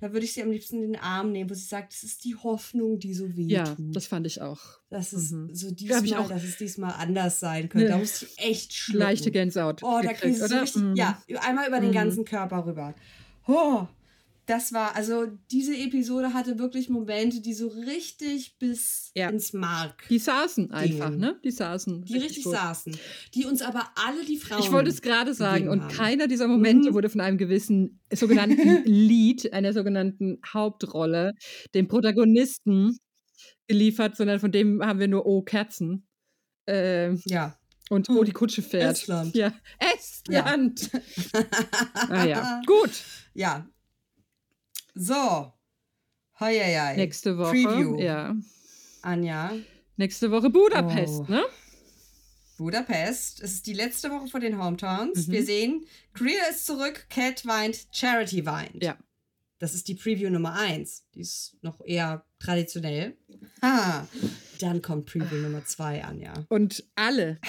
da 0.00 0.12
würde 0.12 0.24
ich 0.24 0.32
sie 0.34 0.42
am 0.44 0.52
liebsten 0.52 0.76
in 0.80 0.92
den 0.92 1.02
Arm 1.02 1.32
nehmen, 1.32 1.50
wo 1.50 1.54
sie 1.54 1.66
sagt, 1.66 1.92
es 1.92 2.04
ist 2.04 2.24
die 2.24 2.36
Hoffnung, 2.36 3.00
die 3.00 3.12
so 3.14 3.36
weh 3.36 3.48
ja, 3.48 3.74
das 3.78 4.06
fand 4.06 4.24
ich 4.28 4.40
auch. 4.40 4.60
Das 4.88 5.12
ist 5.12 5.32
Mhm. 5.32 5.52
so 5.52 5.70
Da 5.70 5.74
diesmal, 6.00 6.20
auch- 6.20 6.28
dass 6.28 6.44
es 6.44 6.56
diesmal 6.56 6.92
anders 6.96 7.40
sein 7.40 7.68
könnte. 7.68 7.86
Ne. 7.88 7.92
Da 7.94 7.98
muss 7.98 8.22
ich 8.22 8.38
echt 8.38 8.72
schlucken. 8.72 9.00
Leichte 9.00 9.32
Gänsehaut. 9.32 9.82
Oh, 9.82 9.98
da 10.00 10.12
kriegst 10.12 10.40
du 10.40 10.46
so 10.46 10.56
richtig, 10.58 10.82
Mhm. 10.82 10.94
ja, 10.94 11.20
einmal 11.40 11.66
über 11.66 11.80
den 11.80 11.90
Mhm. 11.90 11.94
ganzen 11.94 12.24
Körper 12.24 12.64
rüber. 12.64 12.94
Oh, 13.48 13.88
das 14.48 14.72
war, 14.72 14.96
also 14.96 15.26
diese 15.52 15.76
Episode 15.76 16.32
hatte 16.34 16.58
wirklich 16.58 16.88
Momente, 16.88 17.40
die 17.40 17.54
so 17.54 17.68
richtig 17.68 18.56
bis 18.58 19.12
Ja. 19.14 19.28
ins 19.28 19.52
Mark, 19.52 20.04
Die 20.08 20.18
saßen 20.18 20.70
einfach, 20.72 21.06
Gingen. 21.10 21.20
ne? 21.20 21.40
Die 21.44 21.50
saßen. 21.50 22.04
die 22.04 22.16
richtig 22.18 22.44
gut. 22.44 22.54
saßen, 22.54 22.96
die 23.34 23.44
uns 23.44 23.62
aber 23.62 23.90
alle 23.94 24.24
die 24.24 24.36
Frauen. 24.38 24.60
Ich 24.62 24.72
wollte 24.72 24.90
es 24.90 25.02
gerade 25.02 25.34
sagen, 25.34 25.68
und 25.68 25.82
haben. 25.82 25.92
keiner 25.94 26.26
dieser 26.28 26.48
Momente 26.48 26.90
Mhm. 26.90 26.94
wurde 26.94 27.08
von 27.10 27.20
einem 27.20 27.38
gewissen 27.38 28.00
sogenannten 28.12 28.58
Lead, 28.84 29.52
einer 29.52 29.72
sogenannten 29.72 30.40
Hauptrolle, 30.52 31.34
dem 31.74 31.86
Protagonisten 31.86 32.98
geliefert, 33.66 34.16
sondern 34.16 34.40
von 34.40 34.50
dem 34.50 34.82
haben 34.84 34.98
wir 34.98 35.08
nur 35.08 35.26
Oh 35.26 35.42
Kerzen 35.42 36.06
ähm, 36.66 37.20
Ja. 37.26 37.58
und 37.90 38.08
Oh 38.08 38.24
die 38.24 38.32
Kutsche 38.32 38.62
fährt. 38.62 38.92
Estland. 38.96 39.34
Ja, 39.36 39.52
Estland. 39.94 40.90
ah 42.08 42.24
ja, 42.24 42.62
gut. 42.66 42.90
Ja. 43.34 43.66
So. 44.94 45.52
Hoi, 46.40 46.56
hoi, 46.58 46.74
hoi. 46.78 46.96
Nächste 46.96 47.36
Woche. 47.36 47.50
Preview. 47.50 47.98
Ja. 47.98 48.34
Anja, 49.02 49.52
Nächste 49.96 50.30
Woche 50.30 50.50
Budapest, 50.50 51.20
Oh. 51.20 51.26
ne? 51.28 51.42
Budapest. 52.56 53.40
Es 53.40 53.52
ist 53.54 53.66
die 53.66 53.72
letzte 53.72 54.10
Woche 54.10 54.28
vor 54.28 54.40
den 54.40 54.62
Hometowns. 54.62 55.26
Mhm. 55.28 55.32
Wir 55.32 55.44
sehen, 55.44 55.86
Greer 56.14 56.50
ist 56.50 56.66
zurück, 56.66 57.06
Cat 57.08 57.46
weint, 57.46 57.86
Charity 57.92 58.46
weint. 58.46 58.82
Ja. 58.82 58.96
Das 59.60 59.74
ist 59.74 59.88
die 59.88 59.94
Preview 59.96 60.30
Nummer 60.30 60.54
1. 60.54 61.04
Die 61.14 61.20
ist 61.20 61.56
noch 61.62 61.80
eher 61.84 62.24
traditionell. 62.38 63.16
Ah, 63.60 64.02
dann 64.60 64.82
kommt 64.82 65.06
Preview 65.06 65.36
Nummer 65.38 65.64
2 65.64 66.04
an, 66.04 66.20
ja. 66.20 66.32
Und 66.48 66.84
alle, 66.94 67.40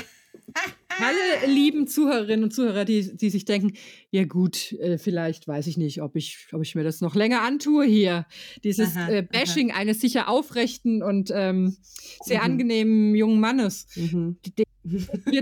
alle 0.99 1.51
lieben 1.53 1.87
Zuhörerinnen 1.87 2.43
und 2.43 2.51
Zuhörer, 2.51 2.85
die, 2.85 3.15
die 3.15 3.29
sich 3.29 3.45
denken, 3.45 3.73
ja 4.11 4.25
gut, 4.25 4.73
äh, 4.73 4.97
vielleicht 4.97 5.47
weiß 5.47 5.67
ich 5.67 5.77
nicht, 5.77 6.01
ob 6.01 6.15
ich, 6.15 6.47
ob 6.51 6.61
ich 6.61 6.75
mir 6.75 6.83
das 6.83 7.01
noch 7.01 7.15
länger 7.15 7.41
antue 7.41 7.85
hier. 7.85 8.25
Dieses 8.63 8.95
Aha, 8.95 9.09
äh, 9.09 9.21
Bashing 9.21 9.71
eines 9.71 10.01
sicher 10.01 10.27
aufrechten 10.27 11.01
und 11.01 11.31
ähm, 11.33 11.77
sehr 12.23 12.39
Mhm. 12.39 12.45
angenehmen 12.45 13.15
jungen 13.15 13.39
Mannes. 13.39 13.87
Mhm. 13.95 14.37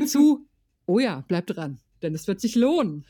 Zu, 0.07 0.47
oh 0.85 0.99
ja, 0.99 1.23
bleib 1.27 1.47
dran, 1.47 1.79
denn 2.01 2.13
es 2.13 2.27
wird 2.27 2.41
sich 2.41 2.55
lohnen. 2.55 3.05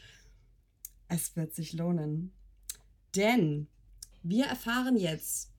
Es 1.10 1.36
wird 1.36 1.53
sich 1.53 1.74
lohnen. 1.74 2.32
Denn 3.15 3.68
wir 4.24 4.45
erfahren 4.45 4.98
jetzt, 4.98 5.52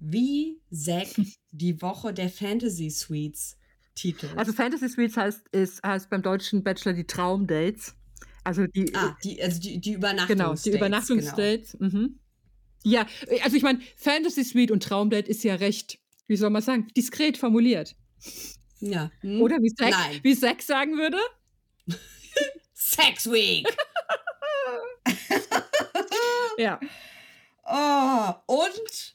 wie 0.00 0.60
Zack 0.70 1.08
die 1.50 1.80
Woche 1.80 2.12
der 2.12 2.28
Fantasy 2.28 2.90
Suites 2.90 3.56
titelt. 3.94 4.36
Also 4.36 4.52
Fantasy 4.52 4.88
Suites 4.88 5.16
heißt, 5.16 5.48
ist, 5.52 5.82
heißt 5.82 6.10
beim 6.10 6.22
deutschen 6.22 6.62
Bachelor 6.62 6.94
die 6.94 7.06
Traumdates. 7.06 7.94
Also 8.44 8.66
die, 8.66 8.94
ah, 8.94 9.16
die, 9.24 9.42
also 9.42 9.60
die, 9.60 9.80
die 9.80 9.92
Übernachtungs 9.92 10.28
Genau, 10.28 10.54
die 10.54 10.70
Übernachtungsdates. 10.70 11.78
Mhm. 11.80 12.18
Ja, 12.82 13.06
also 13.42 13.56
ich 13.56 13.62
meine, 13.62 13.80
Fantasy 13.96 14.44
Suite 14.44 14.70
und 14.70 14.82
Traumdate 14.82 15.28
ist 15.30 15.42
ja 15.42 15.54
recht, 15.54 15.98
wie 16.26 16.36
soll 16.36 16.50
man 16.50 16.60
sagen, 16.60 16.88
diskret 16.94 17.38
formuliert. 17.38 17.96
Genau. 18.80 18.94
Ja. 18.94 19.10
Hm? 19.20 19.40
Oder 19.40 19.56
wie 19.62 19.72
Nein. 19.78 20.20
wie 20.22 20.36
Zack 20.36 20.60
sagen 20.60 20.98
würde? 20.98 21.18
Sex 22.74 23.30
Week. 23.30 23.66
Ja. 26.56 26.78
Oh, 27.64 28.54
und 28.54 29.14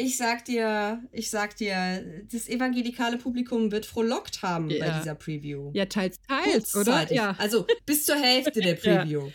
ich 0.00 0.16
sag 0.16 0.44
dir, 0.44 1.02
ich 1.10 1.28
sag 1.28 1.56
dir, 1.56 2.22
das 2.30 2.48
evangelikale 2.48 3.18
Publikum 3.18 3.72
wird 3.72 3.84
frohlockt 3.84 4.42
haben 4.42 4.68
bei 4.68 4.76
Ja. 4.76 5.00
dieser 5.00 5.16
Preview. 5.16 5.72
Ja, 5.74 5.86
teils, 5.86 6.20
teils, 6.22 6.76
oder? 6.76 7.12
Ja. 7.12 7.34
Also 7.38 7.66
bis 7.84 8.04
zur 8.04 8.14
Hälfte 8.14 8.60
der 8.60 8.78
Ja. 8.82 9.00
Preview. 9.00 9.30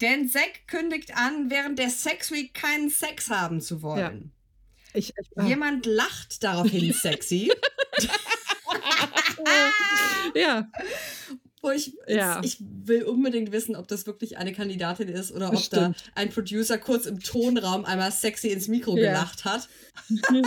Denn 0.00 0.28
Zack 0.28 0.68
kündigt 0.68 1.16
an, 1.16 1.50
während 1.50 1.80
der 1.80 1.90
Sex 1.90 2.30
Week 2.30 2.54
keinen 2.54 2.90
Sex 2.90 3.28
haben 3.28 3.60
zu 3.60 3.82
wollen. 3.82 4.30
Ich, 4.94 5.10
ich, 5.10 5.14
ah, 5.36 5.44
Jemand 5.46 5.84
lacht 5.84 6.44
daraufhin 6.44 6.92
sexy. 6.92 7.50
ja, 10.34 10.68
Wo 11.62 11.70
ich, 11.70 11.92
Ja. 12.08 12.40
ich 12.42 12.56
will 12.60 13.02
unbedingt 13.04 13.52
wissen, 13.52 13.76
ob 13.76 13.86
das 13.88 14.06
wirklich 14.06 14.38
eine 14.38 14.52
Kandidatin 14.52 15.08
ist 15.08 15.30
oder 15.30 15.48
ob 15.48 15.56
Bestimmt. 15.56 15.96
da 15.98 16.10
ein 16.14 16.30
Producer 16.30 16.78
kurz 16.78 17.04
im 17.06 17.20
Tonraum 17.20 17.84
einmal 17.84 18.10
sexy 18.12 18.48
ins 18.48 18.66
Mikro 18.68 18.96
Ja. 18.96 19.12
gelacht 19.12 19.44
hat. 19.44 19.68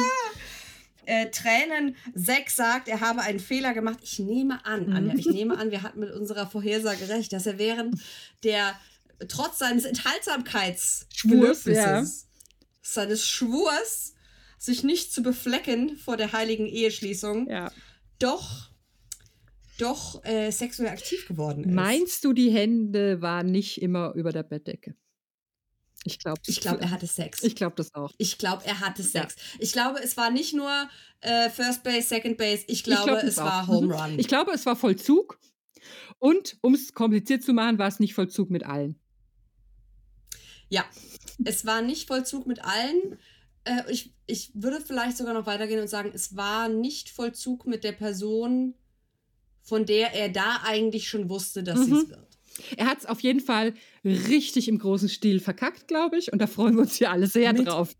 äh, 1.06 1.30
Tränen. 1.30 1.96
Zack 2.16 2.50
sagt, 2.50 2.88
er 2.88 3.00
habe 3.02 3.22
einen 3.22 3.40
Fehler 3.40 3.74
gemacht. 3.74 4.00
Ich 4.02 4.18
nehme 4.20 4.66
an, 4.66 4.88
Mhm. 4.88 4.96
Anja, 4.96 5.14
ich 5.16 5.26
nehme 5.28 5.58
an, 5.58 5.70
wir 5.72 5.84
hatten 5.84 6.00
mit 6.00 6.12
unserer 6.12 6.48
Vorhersage 6.50 7.08
recht, 7.10 7.32
dass 7.34 7.46
er 7.46 7.58
während 7.60 8.02
der, 8.44 8.74
trotz 9.28 9.60
seines 9.60 9.86
Enthaltsamkeitsgelöbnisses, 9.86 11.76
ja. 11.76 12.04
seines 12.82 13.28
Schwurs, 13.28 14.14
sich 14.58 14.84
nicht 14.84 15.14
zu 15.14 15.22
beflecken 15.24 15.98
vor 15.98 16.16
der 16.18 16.32
heiligen 16.32 16.66
Eheschließung, 16.66 17.50
ja. 17.50 17.72
doch, 18.20 18.70
doch 19.78 20.24
äh, 20.26 20.52
sexuell 20.52 20.90
aktiv 20.90 21.28
geworden 21.28 21.64
ist. 21.64 21.74
Meinst 21.74 22.24
du, 22.24 22.34
die 22.34 22.52
Hände 22.52 23.22
waren 23.22 23.48
nicht 23.48 23.82
immer 23.82 24.14
über 24.14 24.32
der 24.32 24.44
Bettdecke? 24.44 24.96
Ich 26.06 26.20
glaube, 26.20 26.42
ich 26.48 26.60
glaube, 26.60 26.82
er 26.82 26.92
hatte 26.92 27.08
Sex. 27.08 27.44
Ich 27.44 27.56
glaube 27.56 27.76
das 27.78 27.94
auch. 27.94 28.12
Ich 28.18 28.38
glaube, 28.38 28.66
er 28.66 28.82
hatte 28.82 29.04
Sex. 29.04 29.36
Ich 29.60 29.72
glaube, 29.72 30.00
es 30.04 30.18
war 30.18 30.32
nicht 30.32 30.54
nur 30.54 30.90
äh, 31.22 31.50
First 31.50 31.84
Base, 31.84 32.02
Second 32.08 32.38
Base. 32.38 32.66
Ich 32.68 32.84
glaube, 32.84 33.04
glaub, 33.12 33.18
es 33.24 33.36
das 33.36 33.38
war 33.46 33.64
auch. 33.64 33.68
Home 33.70 33.88
Mhm. 33.88 33.92
Run. 33.94 34.20
Ich 34.20 34.28
glaube, 34.28 34.52
es 34.52 34.66
war 34.66 34.76
Vollzug. 34.76 35.40
Und 36.20 36.58
um 36.62 36.74
es 36.74 36.94
kompliziert 36.94 37.44
zu 37.44 37.54
machen, 37.54 37.78
war 37.80 37.88
es 37.88 38.00
nicht 38.00 38.14
Vollzug 38.14 38.50
mit 38.50 38.64
allen. 38.66 39.00
ja, 40.70 40.86
es 41.46 41.66
war 41.66 41.82
nicht 41.82 42.08
Vollzug 42.08 42.48
mit 42.48 42.64
allen. 42.64 43.18
Äh, 43.64 43.84
ich, 43.90 44.14
ich 44.26 44.52
würde 44.56 44.82
vielleicht 44.82 45.18
sogar 45.18 45.34
noch 45.34 45.46
weitergehen 45.46 45.80
und 45.80 45.88
sagen, 45.88 46.12
es 46.14 46.36
war 46.36 46.68
nicht 46.70 47.10
Vollzug 47.10 47.66
mit 47.66 47.84
der 47.84 47.92
Person, 47.94 48.74
von 49.64 49.86
der 49.86 50.14
er 50.14 50.30
da 50.30 50.62
eigentlich 50.66 51.08
schon 51.10 51.30
wusste, 51.30 51.64
dass 51.64 51.80
Mhm. 51.80 51.86
sie 51.86 51.94
es 52.04 52.10
wird. 52.10 52.28
Er 52.78 52.86
hat 52.86 53.00
es 53.00 53.06
auf 53.08 53.22
jeden 53.22 53.40
Fall 53.40 53.74
richtig 54.06 54.68
im 54.68 54.78
großen 54.78 55.10
Stil 55.10 55.40
verkackt, 55.40 55.88
glaube 55.88 56.18
ich. 56.20 56.32
Und 56.32 56.40
da 56.40 56.46
freuen 56.48 56.76
wir 56.76 56.82
uns 56.84 57.00
ja 57.00 57.12
alle 57.12 57.26
sehr 57.26 57.52
Mit 57.54 57.68
drauf. 57.68 57.96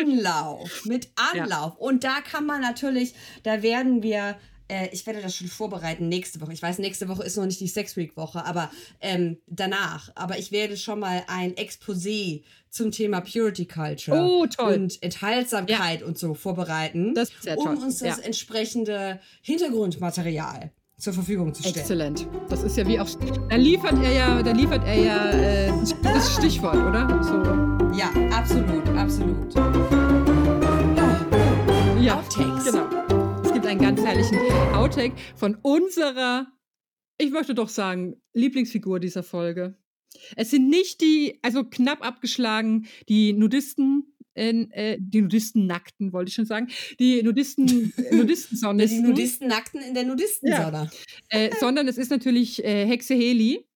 Anlauf, 0.00 0.84
mit 0.86 1.08
Anlauf. 1.14 1.76
Und 1.78 2.02
da 2.04 2.20
kann 2.20 2.46
man 2.46 2.60
natürlich, 2.60 3.14
da 3.42 3.62
werden 3.62 4.02
wir 4.02 4.36
äh, 4.68 4.88
ich 4.92 5.04
werde 5.06 5.20
das 5.20 5.36
schon 5.36 5.48
vorbereiten 5.48 6.08
nächste 6.08 6.40
Woche. 6.40 6.52
Ich 6.52 6.62
weiß, 6.62 6.78
nächste 6.78 7.08
Woche 7.08 7.22
ist 7.24 7.36
noch 7.36 7.44
nicht 7.44 7.60
die 7.60 7.68
Sex 7.68 7.96
Week 7.96 8.16
Woche, 8.16 8.44
aber 8.46 8.70
ähm, 9.00 9.36
danach. 9.46 10.10
Aber 10.14 10.38
ich 10.38 10.50
werde 10.52 10.76
schon 10.78 11.00
mal 11.00 11.24
ein 11.26 11.54
Exposé 11.56 12.42
zum 12.70 12.90
Thema 12.92 13.20
Purity 13.20 13.66
Culture 13.66 14.16
Oh, 14.18 14.46
und 14.64 15.02
Enthaltsamkeit 15.02 16.02
und 16.02 16.16
so 16.16 16.32
vorbereiten, 16.34 17.12
Das 17.14 17.28
ist 17.30 17.42
sehr 17.42 17.58
um 17.58 17.64
toll. 17.66 17.76
uns 17.76 17.98
das 17.98 18.18
Ja. 18.18 18.24
entsprechende 18.24 19.20
Hintergrundmaterial 19.42 20.72
zur 21.02 21.12
Verfügung 21.12 21.52
zu 21.52 21.64
stellen. 21.64 21.76
Exzellent. 21.76 22.28
Das 22.48 22.62
ist 22.62 22.76
ja 22.76 22.86
wie 22.86 23.00
auch. 23.00 23.08
Da 23.48 23.56
liefert 23.56 23.94
er 24.04 24.12
ja, 24.12 24.42
da 24.42 24.52
liefert 24.52 24.86
er 24.86 24.94
ja 24.94 25.30
äh, 25.32 25.72
das 26.00 26.34
Stichwort, 26.34 26.76
oder? 26.76 27.20
So. 27.24 27.42
Ja, 27.98 28.08
absolut, 28.30 28.88
absolut. 28.90 29.52
Ja, 32.00 32.18
Outtakes. 32.18 32.66
Genau. 32.66 33.42
Es 33.42 33.52
gibt 33.52 33.66
einen 33.66 33.80
ganz 33.80 34.00
herrlichen 34.00 34.38
Outtake 34.74 35.14
von 35.34 35.56
unserer, 35.62 36.46
ich 37.18 37.32
möchte 37.32 37.54
doch 37.54 37.68
sagen, 37.68 38.22
Lieblingsfigur 38.32 39.00
dieser 39.00 39.24
Folge. 39.24 39.76
Es 40.36 40.50
sind 40.50 40.68
nicht 40.68 41.00
die, 41.00 41.40
also 41.42 41.64
knapp 41.64 42.06
abgeschlagen, 42.06 42.86
die 43.08 43.32
Nudisten, 43.32 44.14
äh, 44.34 44.96
die 45.00 45.20
Nudisten 45.22 45.66
nackten, 45.66 46.12
wollte 46.12 46.28
ich 46.30 46.34
schon 46.34 46.46
sagen, 46.46 46.68
die 46.98 47.22
Nudisten, 47.22 47.92
äh, 47.96 48.02
Die 48.12 48.16
Nudistensonnisten, 48.16 49.02
Nudisten 49.02 49.48
nackten 49.48 49.80
in 49.82 49.94
der 49.94 50.04
Nudistensonne. 50.04 50.90
äh, 51.28 51.50
sondern 51.58 51.88
es 51.88 51.98
ist 51.98 52.10
natürlich 52.10 52.64
äh, 52.64 52.86
Hexe 52.86 53.14
Heli. 53.14 53.66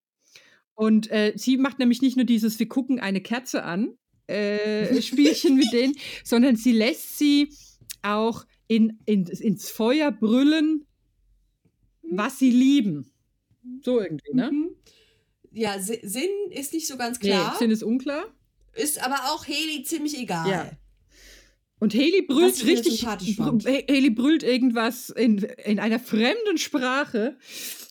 Und 0.75 1.09
äh, 1.09 1.33
sie 1.35 1.57
macht 1.57 1.79
nämlich 1.79 2.01
nicht 2.01 2.17
nur 2.17 2.25
dieses, 2.25 2.59
wir 2.59 2.67
gucken 2.67 2.99
eine 2.99 3.19
Kerze 3.21 3.63
an, 3.63 3.97
äh, 4.27 5.01
Spielchen 5.01 5.55
mit 5.55 5.71
denen, 5.73 5.95
sondern 6.23 6.55
sie 6.55 6.71
lässt 6.71 7.17
sie 7.17 7.49
auch 8.03 8.45
in, 8.67 8.99
in, 9.05 9.25
ins 9.25 9.69
Feuer 9.71 10.11
brüllen, 10.11 10.85
was 12.03 12.37
sie 12.39 12.51
lieben. 12.51 13.11
So 13.83 13.99
irgendwie, 13.99 14.33
ne? 14.33 14.51
Mhm. 14.51 14.69
Ja, 15.51 15.79
Si- 15.79 15.99
Sinn 16.03 16.29
ist 16.51 16.73
nicht 16.73 16.87
so 16.87 16.95
ganz 16.97 17.19
Nee, 17.21 17.29
klar. 17.29 17.55
Sinn 17.57 17.71
ist 17.71 17.83
unklar. 17.83 18.25
Ist 18.77 19.03
aber 19.03 19.31
auch 19.31 19.47
Heli 19.47 19.83
ziemlich 19.83 20.17
egal. 20.17 20.49
Ja. 20.49 20.71
Und 21.79 21.93
Haley 21.93 22.23
brüllt 22.23 22.65
richtig. 22.65 23.05
Haley 23.05 24.09
brüllt 24.09 24.43
irgendwas 24.43 25.09
in, 25.09 25.39
in 25.39 25.79
einer 25.79 25.99
fremden 25.99 26.57
Sprache. 26.57 27.37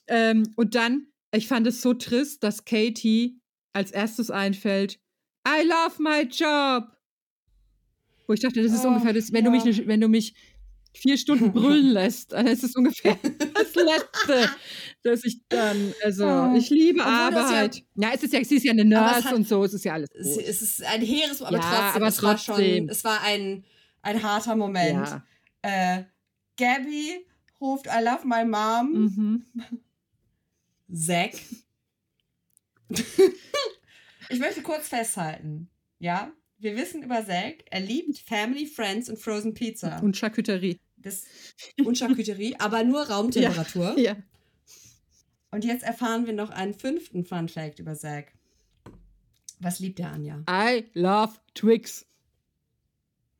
Ähm, 0.09 0.53
und 0.57 0.75
dann, 0.75 1.07
ich 1.33 1.47
fand 1.47 1.67
es 1.67 1.83
so 1.83 1.95
trist, 1.95 2.43
dass 2.43 2.65
Katie 2.65 3.41
als 3.73 3.93
erstes 3.93 4.31
einfällt: 4.31 4.99
I 5.47 5.63
love 5.65 6.03
my 6.03 6.23
job. 6.23 6.97
Wo 8.27 8.33
ich 8.33 8.41
dachte, 8.41 8.61
das 8.61 8.73
ist 8.73 8.85
Oh, 8.85 8.89
ungefähr 8.89 9.13
das, 9.13 9.33
wenn, 9.33 9.45
du 9.45 9.51
mich, 9.53 9.65
ja. 9.65 9.87
wenn 9.87 10.01
du 10.01 10.09
mich 10.09 10.35
vier 10.99 11.17
Stunden 11.19 11.53
brüllen 11.53 11.91
lässt, 11.93 12.33
dann 12.33 12.47
ist 12.47 12.65
es 12.65 12.75
ungefähr 12.77 13.17
das 13.55 13.75
Letzte, 13.75 14.51
dass 15.03 15.25
ich 15.25 15.41
dann, 15.49 15.95
also, 16.03 16.27
Oh. 16.27 16.55
ich 16.57 16.71
liebe 16.71 17.01
Obwohl 17.01 17.13
das 17.33 17.51
ja- 17.51 17.57
Arbeit. 17.59 17.83
Ja, 17.95 18.11
es 18.15 18.23
ist 18.23 18.33
ja, 18.33 18.45
sie 18.45 18.57
ist 18.57 18.65
ja 18.65 18.73
eine 18.73 18.85
Nurse 18.85 19.25
hat- 19.25 19.33
und 19.35 19.47
so, 19.49 19.63
es 19.65 19.75
ist 19.75 19.85
ja 19.85 19.93
alles 19.95 20.11
Es, 20.15 20.35
gut. 20.35 20.45
es 20.45 20.63
ist 20.63 20.83
ein 20.85 21.01
hehres, 21.03 21.43
aber 21.43 21.57
Ja, 21.59 21.63
trotzdem, 21.63 21.97
aber 22.03 22.07
es 22.09 22.23
war 22.23 22.39
schon, 22.39 22.55
trotzdem. 22.57 22.89
es 22.89 23.05
war 23.05 23.21
ein, 23.23 23.65
ein 24.03 24.23
harter 24.23 24.57
Moment. 24.57 25.09
Ja. 25.09 25.25
Äh, 25.63 26.05
Gabby 26.59 27.27
ruft 27.61 27.87
I 27.87 28.03
love 28.05 28.27
my 28.27 28.45
mom. 28.45 28.93
Mhm. 28.93 29.45
Zack. 30.95 31.33
ich 34.29 34.39
möchte 34.39 34.63
kurz 34.63 34.89
festhalten, 34.89 35.69
ja, 35.99 36.31
wir 36.59 36.77
wissen 36.77 37.03
über 37.03 37.25
Zack, 37.27 37.65
er 37.71 37.81
liebt 37.81 38.19
Family, 38.19 38.67
Friends 38.67 39.09
und 39.11 39.19
Frozen 39.19 39.55
Pizza. 39.55 40.01
Und 40.03 40.17
Charcuterie. 40.17 40.79
Das, 40.97 41.25
und 41.85 41.97
Charcuterie, 41.99 42.57
aber 42.59 42.83
nur 42.85 43.03
Raumtemperatur. 43.09 43.99
Ja. 43.99 44.17
Und 45.51 45.65
jetzt 45.65 45.85
erfahren 45.85 46.27
wir 46.27 46.33
noch 46.33 46.51
einen 46.51 46.75
fünften 46.75 47.25
Fun 47.25 47.49
Fact 47.49 47.79
über 47.79 47.95
Zack. 47.95 48.33
Was 49.61 49.79
liebt 49.79 50.01
er, 50.01 50.13
Anja? 50.13 50.43
I 50.51 50.85
love 50.95 51.35
Twix. 51.55 52.05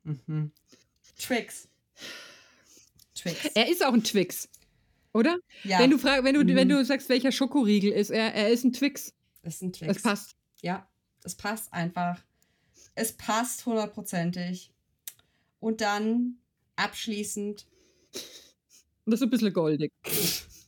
Mhm. 0.03 0.51
Tricks. 1.19 1.67
Tricks. 3.13 3.45
Er 3.53 3.69
ist 3.69 3.83
auch 3.85 3.93
ein 3.93 4.03
Twix. 4.03 4.49
Oder? 5.13 5.37
Ja, 5.63 5.79
Wenn 5.79 5.89
du 5.91 5.97
frag, 5.97 6.23
wenn 6.23 6.35
du, 6.35 6.43
Mhm. 6.43 6.55
wenn 6.55 6.69
du 6.69 6.83
sagst, 6.85 7.09
welcher 7.09 7.31
Schokoriegel 7.31 7.91
ist 7.91 8.09
er, 8.11 8.33
er 8.33 8.49
ist 8.49 8.63
ein 8.63 8.73
Twix. 8.73 9.13
das 9.43 9.55
ist 9.55 9.61
ein 9.63 9.73
Tricks. 9.73 9.93
Das 9.93 10.03
passt. 10.03 10.35
Ja, 10.61 10.87
das 11.21 11.35
passt 11.35 11.73
einfach. 11.73 12.21
Es 12.95 13.13
passt 13.13 13.65
hundertprozentig. 13.65 14.71
Und 15.59 15.81
dann 15.81 16.37
abschließend. 16.77 17.65
Und 19.05 19.11
das 19.11 19.19
ist 19.21 19.27
ein 19.27 19.29
bisschen 19.29 19.53
goldig. 19.53 19.91
Es 20.03 20.11
ist 20.13 20.61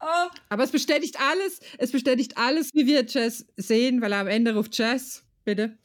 Oh, 0.03 0.31
Aber 0.49 0.65
es 0.65 0.71
bestätigt 0.71 1.21
alles, 1.21 1.61
es 1.79 1.93
bestätigt 1.93 2.39
alles, 2.39 2.71
wie 2.73 2.87
wir 2.87 3.05
Jess 3.05 3.47
sehen, 3.57 4.01
weil 4.01 4.13
er 4.13 4.21
am 4.21 4.29
Ende 4.29 4.55
ruft 4.55 4.77
Jess, 4.79 5.25
bitte, 5.45 5.77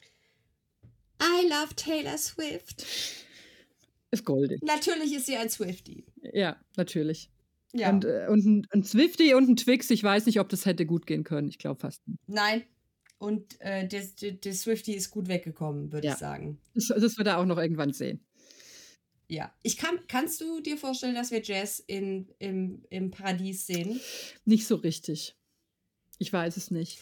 I 1.22 1.48
love 1.48 1.76
Taylor 1.76 2.18
Swift. 2.18 2.86
ist 4.12 4.26
goldig. 4.26 4.62
Natürlich 4.64 5.14
ist 5.14 5.26
sie 5.26 5.36
ein 5.36 5.50
Swiftie. 5.50 6.06
Ja, 6.34 6.58
natürlich. 6.78 7.30
Ja. 7.74 7.90
Und, 7.90 8.06
äh, 8.06 8.28
und 8.30 8.46
ein, 8.46 8.68
ein 8.72 8.84
Swifty 8.84 9.34
und 9.34 9.50
ein 9.50 9.56
Twix, 9.58 9.90
ich 9.90 10.02
weiß 10.04 10.26
nicht, 10.28 10.40
ob 10.40 10.48
das 10.50 10.66
hätte 10.66 10.86
gut 10.86 11.06
gehen 11.06 11.24
können. 11.24 11.50
Ich 11.50 11.58
glaube 11.58 11.80
fast 11.80 12.08
nicht. 12.08 12.20
Nein. 12.28 12.64
Und 13.18 13.60
äh, 13.62 13.88
der, 13.88 14.04
der, 14.22 14.32
der 14.34 14.54
Swiftie 14.54 14.94
ist 14.96 15.10
gut 15.12 15.28
weggekommen, 15.28 15.92
würde 15.92 16.08
Ja. 16.08 16.14
ich 16.14 16.20
sagen. 16.20 16.60
Das, 16.74 16.88
das 16.88 17.18
wird 17.18 17.28
er 17.28 17.38
auch 17.40 17.46
noch 17.46 17.58
irgendwann 17.58 17.94
sehen. 17.94 18.26
Ja. 19.28 19.52
Ich 19.64 19.78
kann, 19.78 19.98
kannst 20.08 20.40
du 20.42 20.60
dir 20.62 20.78
vorstellen, 20.78 21.16
dass 21.16 21.32
wir 21.32 21.42
Jess 21.42 21.80
in, 21.80 22.30
im, 22.40 22.84
im 22.90 23.12
Paradies 23.12 23.66
sehen? 23.66 24.00
Nicht 24.44 24.68
so 24.68 24.76
richtig. 24.76 25.36
Ich 26.20 26.32
weiß 26.32 26.58
es 26.58 26.70
nicht. 26.72 27.00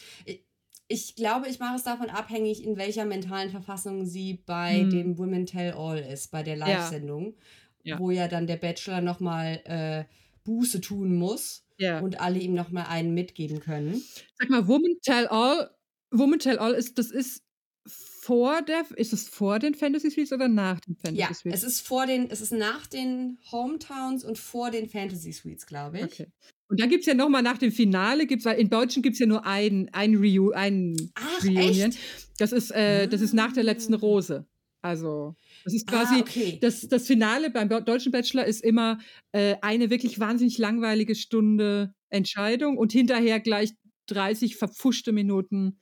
Ich 0.88 1.16
glaube, 1.16 1.48
ich 1.48 1.58
mache 1.58 1.76
es 1.76 1.82
davon 1.82 2.10
abhängig, 2.10 2.62
in 2.64 2.76
welcher 2.76 3.04
mentalen 3.04 3.50
Verfassung 3.50 4.06
sie 4.06 4.42
bei 4.46 4.80
Hm. 4.80 4.90
dem 4.90 5.18
Women 5.18 5.46
Tell 5.46 5.72
All 5.72 5.98
ist, 5.98 6.30
bei 6.30 6.42
der 6.42 6.56
Live-Sendung, 6.56 7.36
Ja. 7.82 7.98
wo 7.98 8.10
ja 8.10 8.28
dann 8.28 8.46
der 8.46 8.56
Bachelor 8.56 9.00
nochmal 9.00 9.60
äh, 9.64 10.04
Buße 10.44 10.80
tun 10.80 11.14
muss 11.16 11.66
Ja. 11.78 12.00
und 12.00 12.20
alle 12.20 12.38
ihm 12.38 12.54
nochmal 12.54 12.86
einen 12.88 13.14
mitgeben 13.14 13.60
können. 13.60 14.02
Sag 14.38 14.48
mal, 14.50 14.66
Woman 14.68 14.96
Tell 15.02 15.26
All, 15.28 15.70
Woman 16.18 16.38
Tell 16.38 16.58
All 16.58 16.72
ist, 16.74 16.98
das 16.98 17.10
ist 17.10 17.42
vor 17.86 18.62
der, 18.62 18.84
ist 18.96 19.12
es 19.12 19.28
vor 19.28 19.58
den 19.58 19.74
Fantasy 19.74 20.10
Suites 20.10 20.32
oder 20.32 20.48
nach 20.48 20.80
den 20.80 20.96
Fantasy 20.96 21.20
Ja, 21.20 21.34
Suites? 21.34 21.62
es 21.62 21.64
ist 21.64 21.80
vor 21.86 22.06
den, 22.06 22.30
es 22.30 22.40
ist 22.40 22.52
nach 22.52 22.86
den 22.86 23.38
Hometowns 23.52 24.24
und 24.24 24.38
vor 24.38 24.70
den 24.70 24.88
Fantasy 24.88 25.32
Suites, 25.32 25.66
glaube 25.66 25.98
ich. 25.98 26.04
Okay. 26.04 26.26
Und 26.68 26.80
dann 26.80 26.88
gibt 26.88 27.00
es 27.02 27.06
ja 27.06 27.14
nochmal 27.14 27.42
nach 27.42 27.58
dem 27.58 27.70
Finale, 27.70 28.26
gibt's, 28.26 28.46
in 28.46 28.70
Deutschen 28.70 29.02
gibt 29.02 29.14
es 29.14 29.20
ja 29.20 29.26
nur 29.26 29.44
ein, 29.44 29.90
ein, 29.92 30.16
Reu 30.16 30.50
ein 30.54 30.96
Ach, 31.14 31.44
Reunion. 31.44 31.90
echt? 31.90 31.98
Das 32.38 32.52
ist, 32.52 32.70
äh, 32.70 33.06
das 33.06 33.20
ist 33.20 33.34
nach 33.34 33.52
der 33.52 33.62
letzten 33.64 33.94
Ah. 33.94 33.98
Rose. 33.98 34.46
Also, 34.80 35.34
das 35.64 35.72
ist 35.74 35.86
quasi, 35.86 36.16
ah, 36.16 36.20
okay. 36.20 36.58
das, 36.60 36.88
das 36.88 37.06
Finale 37.06 37.50
beim 37.50 37.68
Be- 37.68 37.82
deutschen 37.82 38.12
Bachelor 38.12 38.44
ist 38.44 38.62
immer 38.62 38.98
äh, 39.32 39.56
eine 39.62 39.88
wirklich 39.90 40.18
wahnsinnig 40.20 40.58
langweilige 40.58 41.14
Stunde 41.14 41.94
Entscheidung 42.10 42.76
und 42.76 42.92
hinterher 42.92 43.40
gleich 43.40 43.70
30 44.08 44.56
verpfuschte 44.56 45.12
Minuten, 45.12 45.78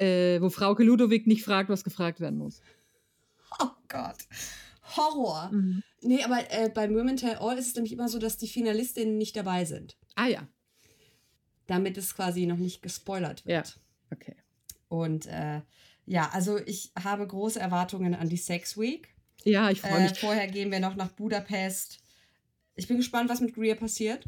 äh, 0.00 0.40
wo 0.40 0.50
Frauke 0.50 0.82
Ludowig 0.82 1.26
nicht 1.26 1.44
fragt, 1.44 1.68
was 1.68 1.84
gefragt 1.84 2.20
werden 2.20 2.38
muss. 2.38 2.60
oh 3.58 3.68
Gott. 3.88 4.16
Horror. 4.96 5.50
Mhm. 5.52 5.82
Nee, 6.02 6.24
aber 6.24 6.50
äh, 6.50 6.68
bei 6.68 6.88
Women 6.90 7.16
Tell 7.16 7.36
All 7.36 7.56
ist 7.58 7.68
es 7.68 7.74
nämlich 7.74 7.92
immer 7.92 8.08
so, 8.08 8.18
dass 8.18 8.38
die 8.38 8.48
Finalistinnen 8.48 9.18
nicht 9.18 9.36
dabei 9.36 9.64
sind. 9.64 9.96
Ah 10.16 10.26
ja, 10.26 10.48
Damit 11.66 11.96
es 11.96 12.14
quasi 12.14 12.46
noch 12.46 12.56
nicht 12.56 12.82
gespoilert 12.82 13.46
wird. 13.46 13.68
Ja. 13.68 14.16
okay. 14.16 14.34
Und 14.88 15.26
äh, 15.26 15.60
ja, 16.06 16.28
also 16.32 16.58
ich 16.66 16.90
habe 17.00 17.24
große 17.26 17.60
Erwartungen 17.60 18.14
an 18.16 18.28
die 18.28 18.36
Sex 18.36 18.76
Week. 18.76 19.14
Ja, 19.44 19.70
ich 19.70 19.80
freue 19.80 19.92
Äh, 20.00 20.08
mich. 20.08 20.18
vorher 20.18 20.48
gehen 20.48 20.72
wir 20.72 20.80
noch 20.80 20.96
nach 20.96 21.12
Budapest. 21.12 22.00
Ich 22.74 22.88
bin 22.88 22.96
gespannt, 22.96 23.30
was 23.30 23.40
mit 23.40 23.54
Greer 23.54 23.76
passiert. 23.76 24.24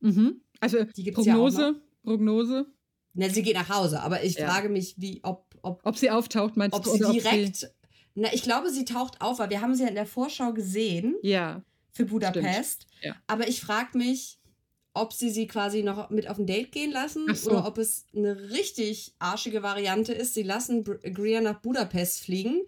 Mhm. 0.00 0.40
Also 0.60 0.78
gibt's 0.78 0.98
ja 1.26 1.34
Prognose, 1.34 1.82
Prognose. 2.02 2.66
Na, 3.14 3.28
sie 3.28 3.42
geht 3.42 3.54
nach 3.54 3.68
Hause, 3.68 4.00
aber 4.00 4.22
ich 4.24 4.36
Ja. 4.36 4.48
frage 4.50 4.68
mich, 4.68 4.94
wie, 4.98 5.20
ob, 5.22 5.54
ob, 5.62 5.80
Ob 5.84 5.96
sie 5.98 6.10
auftaucht, 6.10 6.56
meinst 6.56 6.76
ob 6.76 6.84
du? 6.84 6.90
sie 6.96 7.04
oder 7.04 7.12
direkt. 7.12 7.70
Na, 8.14 8.32
ich 8.32 8.42
glaube, 8.42 8.70
sie 8.70 8.84
taucht 8.84 9.20
auf, 9.20 9.38
weil 9.38 9.50
wir 9.50 9.60
haben 9.60 9.74
sie 9.74 9.82
ja 9.82 9.88
in 9.88 9.94
der 9.94 10.06
Vorschau 10.06 10.52
gesehen 10.52 11.16
ja, 11.22 11.62
für 11.92 12.04
Budapest. 12.06 12.86
Ja. 13.02 13.14
Aber 13.26 13.48
ich 13.48 13.60
frage 13.60 13.96
mich, 13.96 14.38
ob 14.94 15.12
sie 15.14 15.30
sie 15.30 15.46
quasi 15.46 15.82
noch 15.82 16.10
mit 16.10 16.28
auf 16.28 16.38
ein 16.38 16.46
Date 16.46 16.72
gehen 16.72 16.90
lassen 16.92 17.34
so. 17.34 17.50
oder 17.50 17.66
ob 17.66 17.78
es 17.78 18.04
eine 18.14 18.50
richtig 18.50 19.14
arschige 19.18 19.62
Variante 19.62 20.12
ist. 20.12 20.34
Sie 20.34 20.42
lassen 20.42 20.84
Greer 20.84 21.40
nach 21.40 21.60
Budapest 21.60 22.20
fliegen 22.20 22.62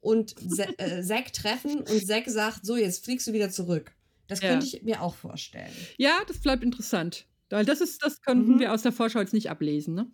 und 0.00 0.34
äh, 0.78 1.02
Zack 1.02 1.32
treffen 1.32 1.80
und 1.80 2.06
Zack 2.06 2.28
sagt, 2.28 2.66
so, 2.66 2.76
jetzt 2.76 3.04
fliegst 3.04 3.26
du 3.26 3.32
wieder 3.32 3.48
zurück. 3.50 3.92
Das 4.28 4.40
Ja. 4.42 4.48
könnte 4.48 4.66
ich 4.66 4.82
mir 4.82 5.00
auch 5.02 5.14
vorstellen. 5.14 5.72
ja, 5.96 6.18
das 6.28 6.38
bleibt 6.38 6.62
interessant. 6.62 7.26
Weil 7.50 7.64
das 7.64 7.80
ist, 7.80 8.02
das 8.02 8.22
konnten 8.22 8.54
Mhm. 8.54 8.60
wir 8.60 8.72
aus 8.72 8.82
der 8.82 8.92
Vorschau 8.92 9.18
jetzt 9.20 9.34
nicht 9.34 9.50
ablesen, 9.50 9.94
ne? 9.94 10.10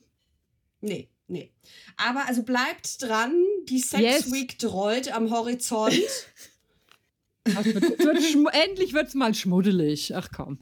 Nee, 0.80 1.10
nee. 1.28 1.52
Aber 1.96 2.26
also 2.26 2.42
bleibt 2.42 3.00
dran, 3.02 3.32
die 3.68 3.78
Sex 3.78 4.02
Yes. 4.02 4.32
Week 4.32 4.56
rollt 4.64 5.12
am 5.14 5.30
Horizont. 5.30 5.92
Es 7.48 7.64
wird, 7.64 7.80
wird 8.00 8.54
endlich 8.54 8.92
wird 8.92 9.06
es 9.06 9.14
mal 9.14 9.32
schmuddelig. 9.32 10.12
Ach 10.16 10.28
komm. 10.34 10.58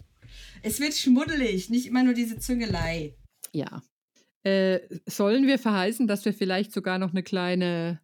Es 0.63 0.81
wird 0.81 0.93
schmuddelig, 0.95 1.71
nicht 1.71 1.87
immer 1.87 2.03
nur 2.03 2.13
diese 2.13 2.39
Züngelei. 2.39 3.17
Ja. 3.53 3.83
Äh, 4.43 4.81
sollen 5.07 5.47
wir 5.47 5.59
verheißen, 5.59 6.07
dass 6.07 6.27
wir 6.27 6.35
vielleicht 6.35 6.73
sogar 6.73 6.99
noch 6.99 7.13
eine 7.13 7.23
kleine. 7.23 8.01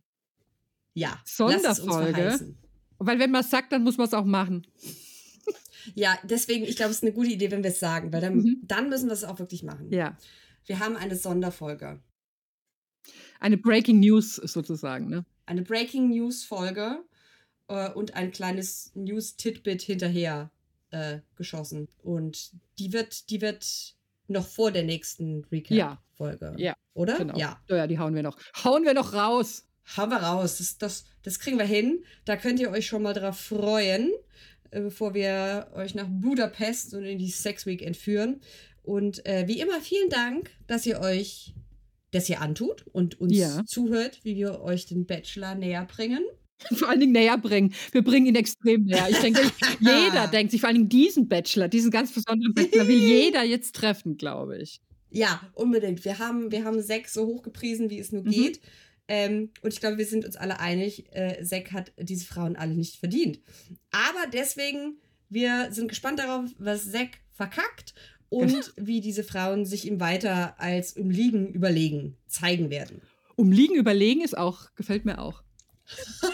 Ja, 0.95 1.21
Sonderfolge? 1.27 2.15
verheißen. 2.15 2.59
Weil 2.99 3.19
wenn 3.19 3.31
man 3.31 3.43
es 3.43 3.51
sagt, 3.51 3.71
dann 3.73 3.83
muss 3.85 3.99
man 3.99 4.07
es 4.07 4.15
auch 4.15 4.25
machen. 4.25 4.67
Ja, 5.95 6.19
deswegen, 6.25 6.65
ich 6.65 6.77
glaube, 6.77 6.91
es 6.91 6.99
ist 6.99 7.03
eine 7.03 7.13
gute 7.13 7.31
Idee, 7.31 7.51
wenn 7.51 7.63
wir 7.63 7.71
es 7.71 7.81
sagen, 7.81 8.13
weil 8.13 8.21
dann, 8.21 8.37
Mhm. 8.37 8.61
dann 8.63 8.89
müssen 8.89 9.07
wir 9.09 9.13
es 9.15 9.25
auch 9.25 9.39
wirklich 9.39 9.63
machen. 9.63 9.91
Ja. 9.93 10.17
Wir 10.67 10.79
haben 10.79 10.97
eine 10.97 11.17
Sonderfolge. 11.17 12.01
Eine 13.41 13.57
Breaking 13.57 14.01
News 14.01 14.37
sozusagen, 14.37 15.09
ne? 15.09 15.25
Eine 15.47 15.63
Breaking 15.63 16.11
News 16.11 16.45
Folge 16.45 17.03
äh, 17.69 17.91
und 17.91 18.15
ein 18.15 18.31
kleines 18.31 18.93
News 18.95 19.37
Titbit 19.37 19.83
hinterher 19.83 20.51
äh, 20.91 21.21
geschossen. 21.37 21.89
Und 22.03 22.53
die 22.79 22.93
wird, 22.93 23.31
die 23.31 23.41
wird 23.41 23.95
noch 24.29 24.47
vor 24.47 24.71
der 24.71 24.83
nächsten 24.85 25.39
Ja. 25.41 25.47
Recap-Folge. 25.51 26.55
Ja, 26.59 26.75
Oder? 26.95 27.17
Genau. 27.19 27.37
Ja. 27.37 27.61
Ja, 27.69 27.77
ja, 27.77 27.87
die 27.87 27.99
hauen 27.99 28.15
wir 28.15 28.23
noch. 28.23 28.37
Hauen 28.65 28.85
wir 28.85 28.95
noch 28.95 29.15
raus. 29.15 29.67
Hauen 29.97 30.11
wir 30.11 30.19
raus. 30.19 30.59
Das, 30.59 30.79
das, 30.79 31.05
das 31.23 31.39
kriegen 31.41 31.59
wir 31.59 31.65
hin. 31.65 32.05
Da 32.27 32.37
könnt 32.37 32.61
ihr 32.61 32.71
euch 32.71 32.87
schon 32.87 33.03
mal 33.03 33.15
drauf 33.15 33.41
freuen, 33.41 34.13
bevor 34.71 35.15
wir 35.15 35.69
euch 35.75 35.95
nach 35.95 36.07
Budapest 36.09 36.95
und 36.95 37.05
in 37.05 37.19
die 37.19 37.31
Sex 37.31 37.67
Week 37.67 37.83
entführen. 37.83 38.41
Und 38.83 39.25
äh, 39.27 39.45
wie 39.47 39.61
immer, 39.61 39.81
vielen 39.81 40.09
Dank, 40.09 40.51
dass 40.67 40.87
ihr 40.87 41.01
euch 41.01 41.55
das 42.13 42.27
hier 42.27 42.41
antut 42.41 42.85
und 42.93 43.21
uns 43.21 43.37
Ja. 43.37 43.63
zuhört, 43.67 44.21
wie 44.25 44.37
wir 44.37 44.61
euch 44.63 44.87
den 44.87 45.07
Bachelor 45.07 45.55
näher 45.55 45.85
bringen. 45.85 46.25
Vor 46.75 46.89
allen 46.89 47.01
Dingen 47.01 47.13
näher 47.13 47.39
bringen. 47.39 47.73
Wir 47.93 48.03
bringen 48.03 48.27
ihn 48.27 48.35
extrem 48.37 48.85
näher. 48.85 49.09
Ich 49.09 49.19
denke, 49.19 49.41
jeder 49.81 50.27
denkt 50.29 50.51
sich, 50.51 50.61
vor 50.61 50.69
allen 50.69 50.77
Dingen 50.77 50.89
diesen 50.91 51.27
Bachelor, 51.29 51.69
diesen 51.69 51.91
ganz 51.91 52.13
besonderen 52.13 52.53
Bachelor, 52.53 52.87
will 52.87 52.99
jeder 53.03 53.43
jetzt 53.45 53.75
treffen, 53.77 54.17
glaube 54.19 54.59
ich. 54.59 54.81
Ja, 55.11 55.41
unbedingt. 55.55 56.05
Wir 56.05 56.19
haben, 56.19 56.53
wir 56.53 56.65
haben 56.65 56.83
Zack 56.83 57.09
so 57.09 57.27
hoch 57.27 57.43
gepriesen, 57.43 57.89
wie 57.91 57.99
es 57.99 58.13
nur 58.13 58.23
Mhm. 58.25 58.31
geht. 58.31 58.61
Ähm, 59.13 59.51
und 59.63 59.73
ich 59.73 59.81
glaube, 59.81 59.99
wir 59.99 60.07
sind 60.07 60.25
uns 60.25 60.37
alle 60.37 60.61
einig, 60.61 61.13
äh, 61.13 61.43
Zack 61.43 61.73
hat 61.73 61.93
diese 61.99 62.25
Frauen 62.25 62.55
alle 62.55 62.75
nicht 62.75 63.01
verdient. 63.01 63.41
Aber 63.91 64.31
deswegen, 64.33 65.01
wir 65.29 65.73
sind 65.73 65.89
gespannt 65.89 66.21
darauf, 66.21 66.49
was 66.59 66.93
Zack 66.93 67.19
verkackt 67.33 67.93
und 68.29 68.73
wie 68.77 69.01
diese 69.01 69.25
Frauen 69.25 69.67
sich 69.67 69.85
ihm 69.85 69.99
weiter 69.99 70.61
als 70.61 70.93
im 70.93 71.11
Liegen 71.11 71.53
überlegen 71.53 72.19
zeigen 72.29 72.71
werden. 72.71 73.03
Umliegen, 73.35 73.75
überlegen 73.75 74.21
ist 74.21 74.39
auch, 74.39 74.73
gefällt 74.77 75.05
mir 75.05 75.19
auch. 75.19 75.43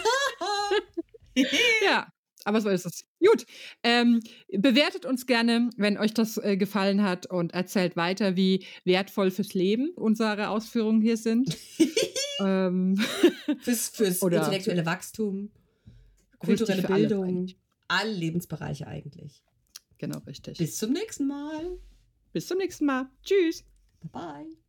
Ja, 1.84 2.10
aber 2.46 2.60
so 2.60 2.68
ist 2.68 2.86
es. 2.86 3.04
Gut, 3.18 3.44
ähm, 3.82 4.22
bewertet 4.52 5.04
uns 5.04 5.26
gerne, 5.26 5.70
wenn 5.76 5.98
euch 5.98 6.14
das 6.14 6.36
äh, 6.38 6.56
gefallen 6.56 7.02
hat 7.02 7.26
und 7.26 7.52
erzählt 7.52 7.96
weiter, 7.96 8.36
wie 8.36 8.64
wertvoll 8.84 9.32
fürs 9.32 9.52
Leben 9.52 9.90
unsere 9.96 10.48
Ausführungen 10.48 11.00
hier 11.02 11.16
sind. 11.16 11.56
ähm, 12.40 12.96
Fürs, 13.60 13.88
fürs 13.88 14.22
intellektuelle 14.22 14.86
Wachstum, 14.86 15.50
kulturelle 16.38 16.82
Bildung, 16.82 17.24
eigentlich. 17.24 17.58
alle 17.88 18.12
Lebensbereiche 18.12 18.86
eigentlich. 18.86 19.42
genau, 19.98 20.18
richtig. 20.26 20.58
Bis 20.58 20.76
zum 20.78 20.92
nächsten 20.92 21.26
Mal. 21.26 21.78
Bis 22.32 22.46
zum 22.46 22.58
nächsten 22.58 22.86
Mal. 22.86 23.08
Tschüss. 23.24 23.64
Bye 24.00 24.10
bye. 24.12 24.65